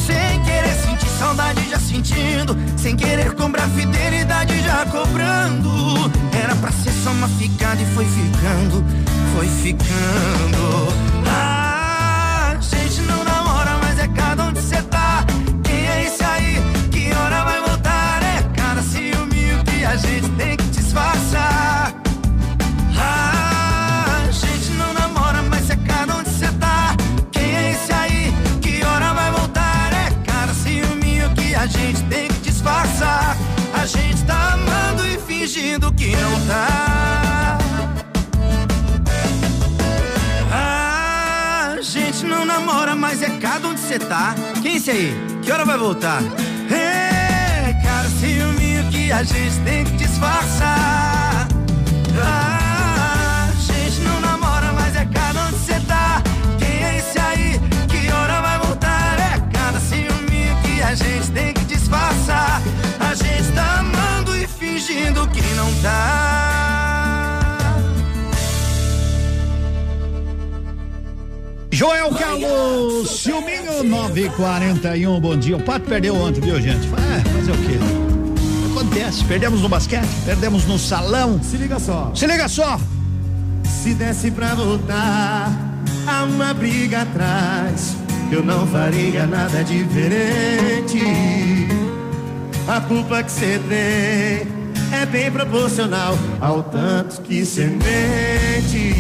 Sem 0.06 0.44
querer 0.44 0.76
sentir 0.76 1.10
saudade, 1.20 1.70
já 1.70 1.80
sentindo. 1.80 2.56
Sem 2.78 2.96
querer 2.96 3.34
cobrar 3.36 3.68
fidelidade, 3.70 4.62
já 4.62 4.86
cobrando. 4.86 5.70
Era 6.34 6.56
pra 6.56 6.72
ser 6.72 6.94
só 7.04 7.12
uma 7.12 7.28
ficada 7.28 7.82
e 7.82 7.86
foi 7.88 8.06
ficando, 8.06 8.84
foi 9.36 9.48
ficando. 9.48 11.01
Disfarçar. 20.92 21.94
Ah, 23.00 24.26
a 24.28 24.32
gente 24.32 24.72
não 24.72 24.94
namora, 24.94 25.42
mas 25.44 25.70
é 25.70 25.78
cada 25.78 26.18
onde 26.18 26.30
cê 26.30 26.52
tá. 26.60 26.96
Quem 27.32 27.56
é 27.56 27.72
esse 27.72 27.94
aí? 27.94 28.34
Que 28.62 28.84
hora 28.84 29.14
vai 29.14 29.32
voltar? 29.32 29.94
É 29.94 30.12
cada 30.26 30.54
ciúminho 30.54 31.34
que 31.34 31.56
a 31.56 31.66
gente 31.66 32.04
tem 32.04 32.28
que 32.28 32.42
disfarçar. 32.42 33.38
A 33.74 33.86
gente 33.86 34.22
tá 34.26 34.56
amando 34.56 35.08
e 35.08 35.18
fingindo 35.18 35.94
que 35.94 36.14
não 36.14 36.46
tá. 36.46 37.58
Ah, 40.52 41.76
a 41.78 41.82
gente 41.82 42.26
não 42.26 42.44
namora, 42.46 42.96
mas 42.96 43.22
é 43.22 43.30
cada 43.40 43.66
onde 43.70 43.80
cê 43.80 43.98
tá. 43.98 44.36
Quem 44.62 44.74
é 44.74 44.76
esse 44.76 44.92
aí? 44.92 45.16
Que 45.42 45.54
hora 45.54 45.64
vai 45.64 45.78
voltar? 45.78 46.22
Ciúminho 49.12 49.18
a 49.18 49.24
gente 49.24 49.60
tem 49.66 49.84
que 49.84 49.92
disfarçar. 49.98 51.48
Ah, 52.24 53.50
a 53.50 53.54
gente 53.54 54.02
não 54.02 54.22
namora, 54.22 54.72
mas 54.74 54.96
é 54.96 55.06
cada 55.06 55.48
onde 55.48 55.58
cê 55.58 55.80
tá. 55.86 56.24
Quem 56.58 56.84
é 56.84 56.98
esse 56.98 57.20
aí? 57.20 57.60
Que 57.90 58.12
hora 58.12 58.42
vai 58.42 58.60
voltar? 58.60 59.20
É 59.20 59.58
cada 59.58 59.80
ciúminho 59.80 60.56
que 60.64 60.82
a 60.82 60.96
gente 60.96 61.30
tem 61.32 61.54
que 61.54 61.66
disfarçar. 61.66 62.62
A 63.00 63.14
gente 63.14 63.52
tá 63.54 63.80
amando 63.80 64.36
e 64.36 64.48
fingindo 64.48 65.28
que 65.28 65.42
não 65.56 65.74
tá. 65.82 66.58
Joel 71.72 72.12
Carlos, 72.12 73.10
Silminho 73.10 73.84
941, 73.84 75.20
bom 75.20 75.36
dia. 75.36 75.58
O 75.58 75.64
Pato 75.64 75.86
perdeu 75.86 76.16
ontem, 76.16 76.40
viu, 76.40 76.62
gente? 76.62 76.88
É, 76.88 77.30
fazer 77.30 77.52
o 77.52 77.58
quê? 77.58 77.91
Acontece, 79.12 79.26
perdemos 79.26 79.62
no 79.62 79.68
basquete, 79.68 80.08
perdemos 80.26 80.66
no 80.66 80.80
salão. 80.80 81.42
Se 81.44 81.58
liga 81.58 81.78
só. 81.80 82.12
Se 82.16 82.26
liga 82.26 82.48
só. 82.48 82.80
Se 83.66 83.94
desse 83.94 84.32
pra 84.32 84.56
voltar 84.56 85.52
a 86.08 86.24
uma 86.24 86.54
briga 86.54 87.02
atrás, 87.02 87.96
eu 88.32 88.42
não 88.42 88.66
faria 88.68 89.28
nada 89.28 89.64
diferente. 89.64 91.02
A 92.68 92.80
culpa 92.80 93.22
que 93.22 93.32
você 93.32 93.60
tem 93.68 94.48
é 94.98 95.06
bem 95.06 95.30
proporcional 95.30 96.18
ao 96.40 96.64
tanto 96.64 97.22
que 97.22 97.46
você 97.46 97.66
mente. 97.66 98.96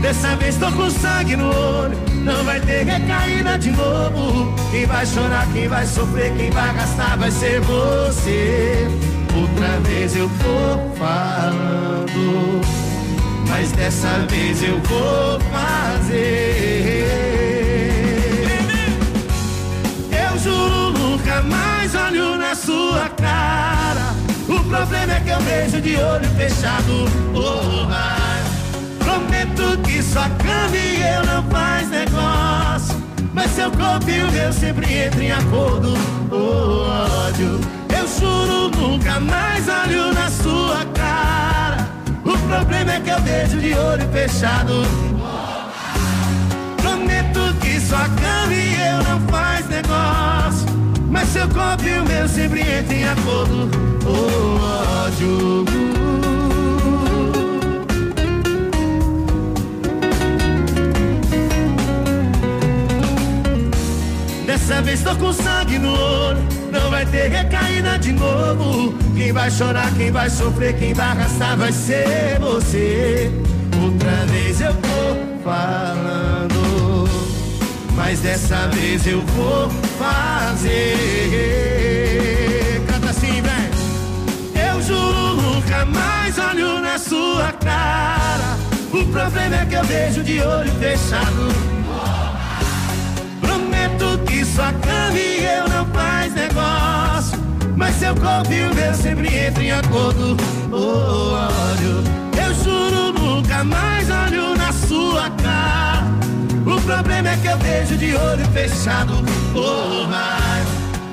Dessa 0.00 0.36
vez 0.36 0.56
tô 0.56 0.70
com 0.70 0.88
sangue 0.88 1.36
no 1.36 1.46
olho, 1.46 1.98
não 2.22 2.44
vai 2.44 2.60
ter 2.60 2.84
recaída 2.84 3.58
de 3.58 3.70
novo. 3.70 4.54
Quem 4.70 4.86
vai 4.86 5.04
chorar, 5.04 5.46
quem 5.52 5.68
vai 5.68 5.86
sofrer, 5.86 6.32
quem 6.36 6.50
vai 6.50 6.74
gastar 6.74 7.16
vai 7.18 7.30
ser 7.30 7.60
você. 7.60 8.88
Outra 9.34 9.80
vez 9.80 10.14
eu 10.16 10.28
tô 10.28 10.94
falando, 10.96 12.60
mas 13.48 13.72
dessa 13.72 14.26
vez 14.30 14.62
eu 14.62 14.78
vou 14.80 15.40
fazer. 15.50 17.06
Eu 20.10 20.38
juro 20.38 20.92
nunca 20.98 21.42
mais 21.42 21.94
olho 21.94 22.36
na 22.36 22.54
sua 22.54 23.08
cara. 23.10 24.14
O 24.48 24.62
problema 24.64 25.14
é 25.14 25.20
que 25.20 25.30
eu 25.30 25.40
vejo 25.40 25.80
de 25.80 25.96
olho 25.96 26.28
fechado. 26.36 27.04
Oh. 27.34 28.21
Cama 30.20 30.76
e 30.76 31.00
eu 31.00 31.24
não 31.24 31.42
faz 31.44 31.88
negócio. 31.88 33.02
Mas 33.32 33.50
seu 33.52 33.70
corpo 33.70 34.10
e 34.10 34.22
o 34.22 34.30
meu 34.30 34.52
sempre 34.52 35.06
entram 35.06 35.22
em 35.22 35.32
acordo. 35.32 35.94
Oh, 36.30 37.26
ódio. 37.26 37.58
Eu 37.98 38.06
juro 38.06 38.70
nunca 38.76 39.18
mais 39.18 39.66
olho 39.68 40.12
na 40.12 40.28
sua 40.28 40.84
cara. 40.92 41.88
O 42.24 42.36
problema 42.46 42.92
é 42.92 43.00
que 43.00 43.08
eu 43.08 43.20
vejo 43.22 43.58
de 43.58 43.72
olho 43.72 44.06
fechado. 44.12 44.82
Prometo 46.76 47.54
que 47.60 47.80
sua 47.80 48.06
cama 48.08 48.52
e 48.52 48.74
eu 48.74 49.02
não 49.04 49.20
faz 49.28 49.66
negócio. 49.68 50.66
Mas 51.10 51.28
seu 51.30 51.48
corpo 51.48 51.84
e 51.84 51.98
o 51.98 52.04
meu 52.04 52.28
sempre 52.28 52.60
entram 52.60 52.96
em 52.98 53.04
acordo. 53.04 53.70
Oh, 54.04 55.06
ódio. 55.06 55.81
Dessa 64.62 64.80
vez 64.80 65.02
tô 65.02 65.16
com 65.16 65.32
sangue 65.32 65.76
no 65.76 65.92
olho, 65.92 66.38
não 66.70 66.88
vai 66.88 67.04
ter 67.06 67.28
recaída 67.28 67.98
de 67.98 68.12
novo. 68.12 68.94
Quem 69.16 69.32
vai 69.32 69.50
chorar, 69.50 69.92
quem 69.96 70.12
vai 70.12 70.30
sofrer, 70.30 70.78
quem 70.78 70.94
vai 70.94 71.08
arrastar 71.08 71.56
vai 71.56 71.72
ser 71.72 72.38
você. 72.38 73.28
Outra 73.82 74.24
vez 74.26 74.60
eu 74.60 74.72
tô 74.74 75.16
falando, 75.42 77.08
mas 77.96 78.20
dessa 78.20 78.68
vez 78.68 79.04
eu 79.04 79.20
vou 79.34 79.68
fazer. 79.98 80.94
Canta 82.86 83.10
assim, 83.10 83.42
vem. 83.42 83.68
Eu 84.64 84.80
juro 84.80 85.42
nunca 85.42 85.84
mais 85.86 86.38
olho 86.38 86.78
na 86.80 87.00
sua 87.00 87.50
cara. 87.54 88.56
O 88.92 89.04
problema 89.06 89.56
é 89.56 89.66
que 89.66 89.74
eu 89.74 89.82
vejo 89.82 90.22
de 90.22 90.40
olho 90.40 90.70
fechado. 90.78 91.81
Que 94.92 95.00
sua 95.00 95.00
cama 95.00 95.18
e 95.18 95.44
eu 95.44 95.68
não 95.68 95.86
faz 95.86 96.34
negócio. 96.34 97.38
Mas 97.76 97.96
seu 97.96 98.14
corpo 98.14 98.52
e 98.52 98.62
o 98.62 98.74
meu 98.74 98.94
sempre 98.94 99.28
entram 99.46 99.64
em 99.64 99.72
acordo. 99.72 100.36
Oh, 100.70 101.32
olho, 101.34 102.04
eu 102.36 102.54
juro 102.54 103.12
nunca 103.12 103.64
mais 103.64 104.08
olho 104.10 104.56
na 104.56 104.72
sua 104.72 105.30
cara. 105.30 106.04
O 106.64 106.80
problema 106.82 107.30
é 107.30 107.36
que 107.36 107.48
eu 107.48 107.58
vejo 107.58 107.96
de 107.96 108.14
olho 108.14 108.44
fechado. 108.52 109.14
Oh, 109.54 110.06
mas 110.08 110.66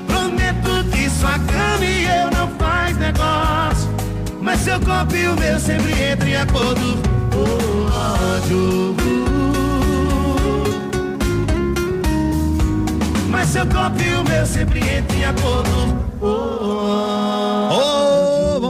prometo 0.06 0.84
que 0.90 1.10
sua 1.10 1.38
cama 1.38 1.84
e 1.84 2.04
eu 2.04 2.30
não 2.30 2.48
faz 2.58 2.96
negócio. 2.96 3.90
Mas 4.40 4.60
seu 4.60 4.80
corpo 4.80 5.14
e 5.14 5.28
o 5.28 5.36
meu 5.36 5.58
sempre 5.58 5.92
entram 5.92 6.28
em 6.28 6.36
acordo. 6.36 6.98
Oh, 7.34 7.86
ódio. 8.46 9.39
Mas 13.40 13.48
seu 13.48 13.64
copo 13.64 14.02
e 14.02 14.14
o 14.16 14.24
meu 14.24 14.44
sempre 14.44 14.80
entram 14.80 15.18
em 15.18 15.24
acordo. 15.24 15.98
Ô, 16.20 17.99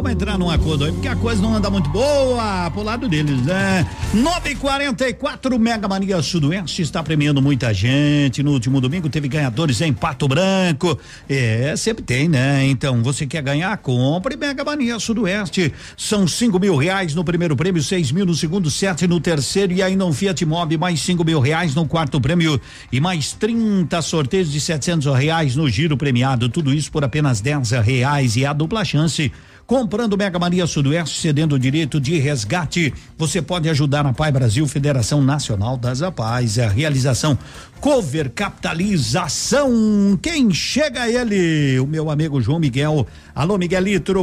vamos 0.00 0.12
entrar 0.12 0.38
num 0.38 0.48
acordo 0.48 0.86
aí, 0.86 0.92
porque 0.92 1.08
a 1.08 1.16
coisa 1.16 1.42
não 1.42 1.54
anda 1.54 1.68
muito 1.68 1.90
boa 1.90 2.70
pro 2.70 2.82
lado 2.82 3.06
deles, 3.06 3.42
né? 3.42 3.86
944 4.14 5.58
Mega 5.58 5.86
Mania 5.86 6.22
Sudoeste 6.22 6.80
está 6.80 7.02
premiando 7.02 7.42
muita 7.42 7.74
gente. 7.74 8.42
No 8.42 8.52
último 8.52 8.80
domingo 8.80 9.10
teve 9.10 9.28
ganhadores 9.28 9.78
em 9.82 9.92
Pato 9.92 10.26
Branco. 10.26 10.98
É, 11.28 11.74
sempre 11.76 12.02
tem, 12.02 12.30
né? 12.30 12.64
Então, 12.66 13.02
você 13.02 13.26
quer 13.26 13.42
ganhar? 13.42 13.76
Compre 13.76 14.38
Mega 14.38 14.64
Mania 14.64 14.98
Sudoeste. 14.98 15.70
São 15.98 16.26
cinco 16.26 16.58
mil 16.58 16.76
reais 16.76 17.14
no 17.14 17.22
primeiro 17.22 17.54
prêmio, 17.54 17.82
seis 17.82 18.10
mil 18.10 18.24
no 18.24 18.34
segundo, 18.34 18.70
sete 18.70 19.06
no 19.06 19.20
terceiro 19.20 19.74
e 19.74 19.82
ainda 19.82 20.06
um 20.06 20.14
Fiat 20.14 20.46
Mobi, 20.46 20.78
mais 20.78 21.00
cinco 21.00 21.22
mil 21.26 21.40
reais 21.40 21.74
no 21.74 21.86
quarto 21.86 22.18
prêmio 22.18 22.58
e 22.90 23.00
mais 23.00 23.34
30 23.34 24.00
sorteios 24.00 24.50
de 24.50 24.62
setecentos 24.62 25.14
reais 25.14 25.56
no 25.56 25.68
giro 25.68 25.94
premiado. 25.94 26.48
Tudo 26.48 26.72
isso 26.72 26.90
por 26.90 27.04
apenas 27.04 27.42
dez 27.42 27.70
reais 27.72 28.34
e 28.36 28.46
a 28.46 28.54
dupla 28.54 28.82
chance. 28.82 29.30
Comprando 29.70 30.18
Mega 30.18 30.36
Mania 30.36 30.66
Sudoeste, 30.66 31.20
cedendo 31.20 31.54
o 31.54 31.58
direito 31.58 32.00
de 32.00 32.18
resgate, 32.18 32.92
você 33.16 33.40
pode 33.40 33.68
ajudar 33.68 34.02
na 34.02 34.12
Pai 34.12 34.32
Brasil, 34.32 34.66
Federação 34.66 35.22
Nacional 35.22 35.76
das 35.76 36.02
Apais. 36.02 36.58
A 36.58 36.66
realização 36.66 37.38
Cover 37.80 38.30
Capitalização. 38.30 40.18
Quem 40.20 40.52
chega 40.52 41.06
é 41.06 41.14
ele? 41.14 41.78
O 41.78 41.86
meu 41.86 42.10
amigo 42.10 42.42
João 42.42 42.58
Miguel. 42.58 43.06
Alô, 43.32 43.56
Miguelito. 43.56 44.12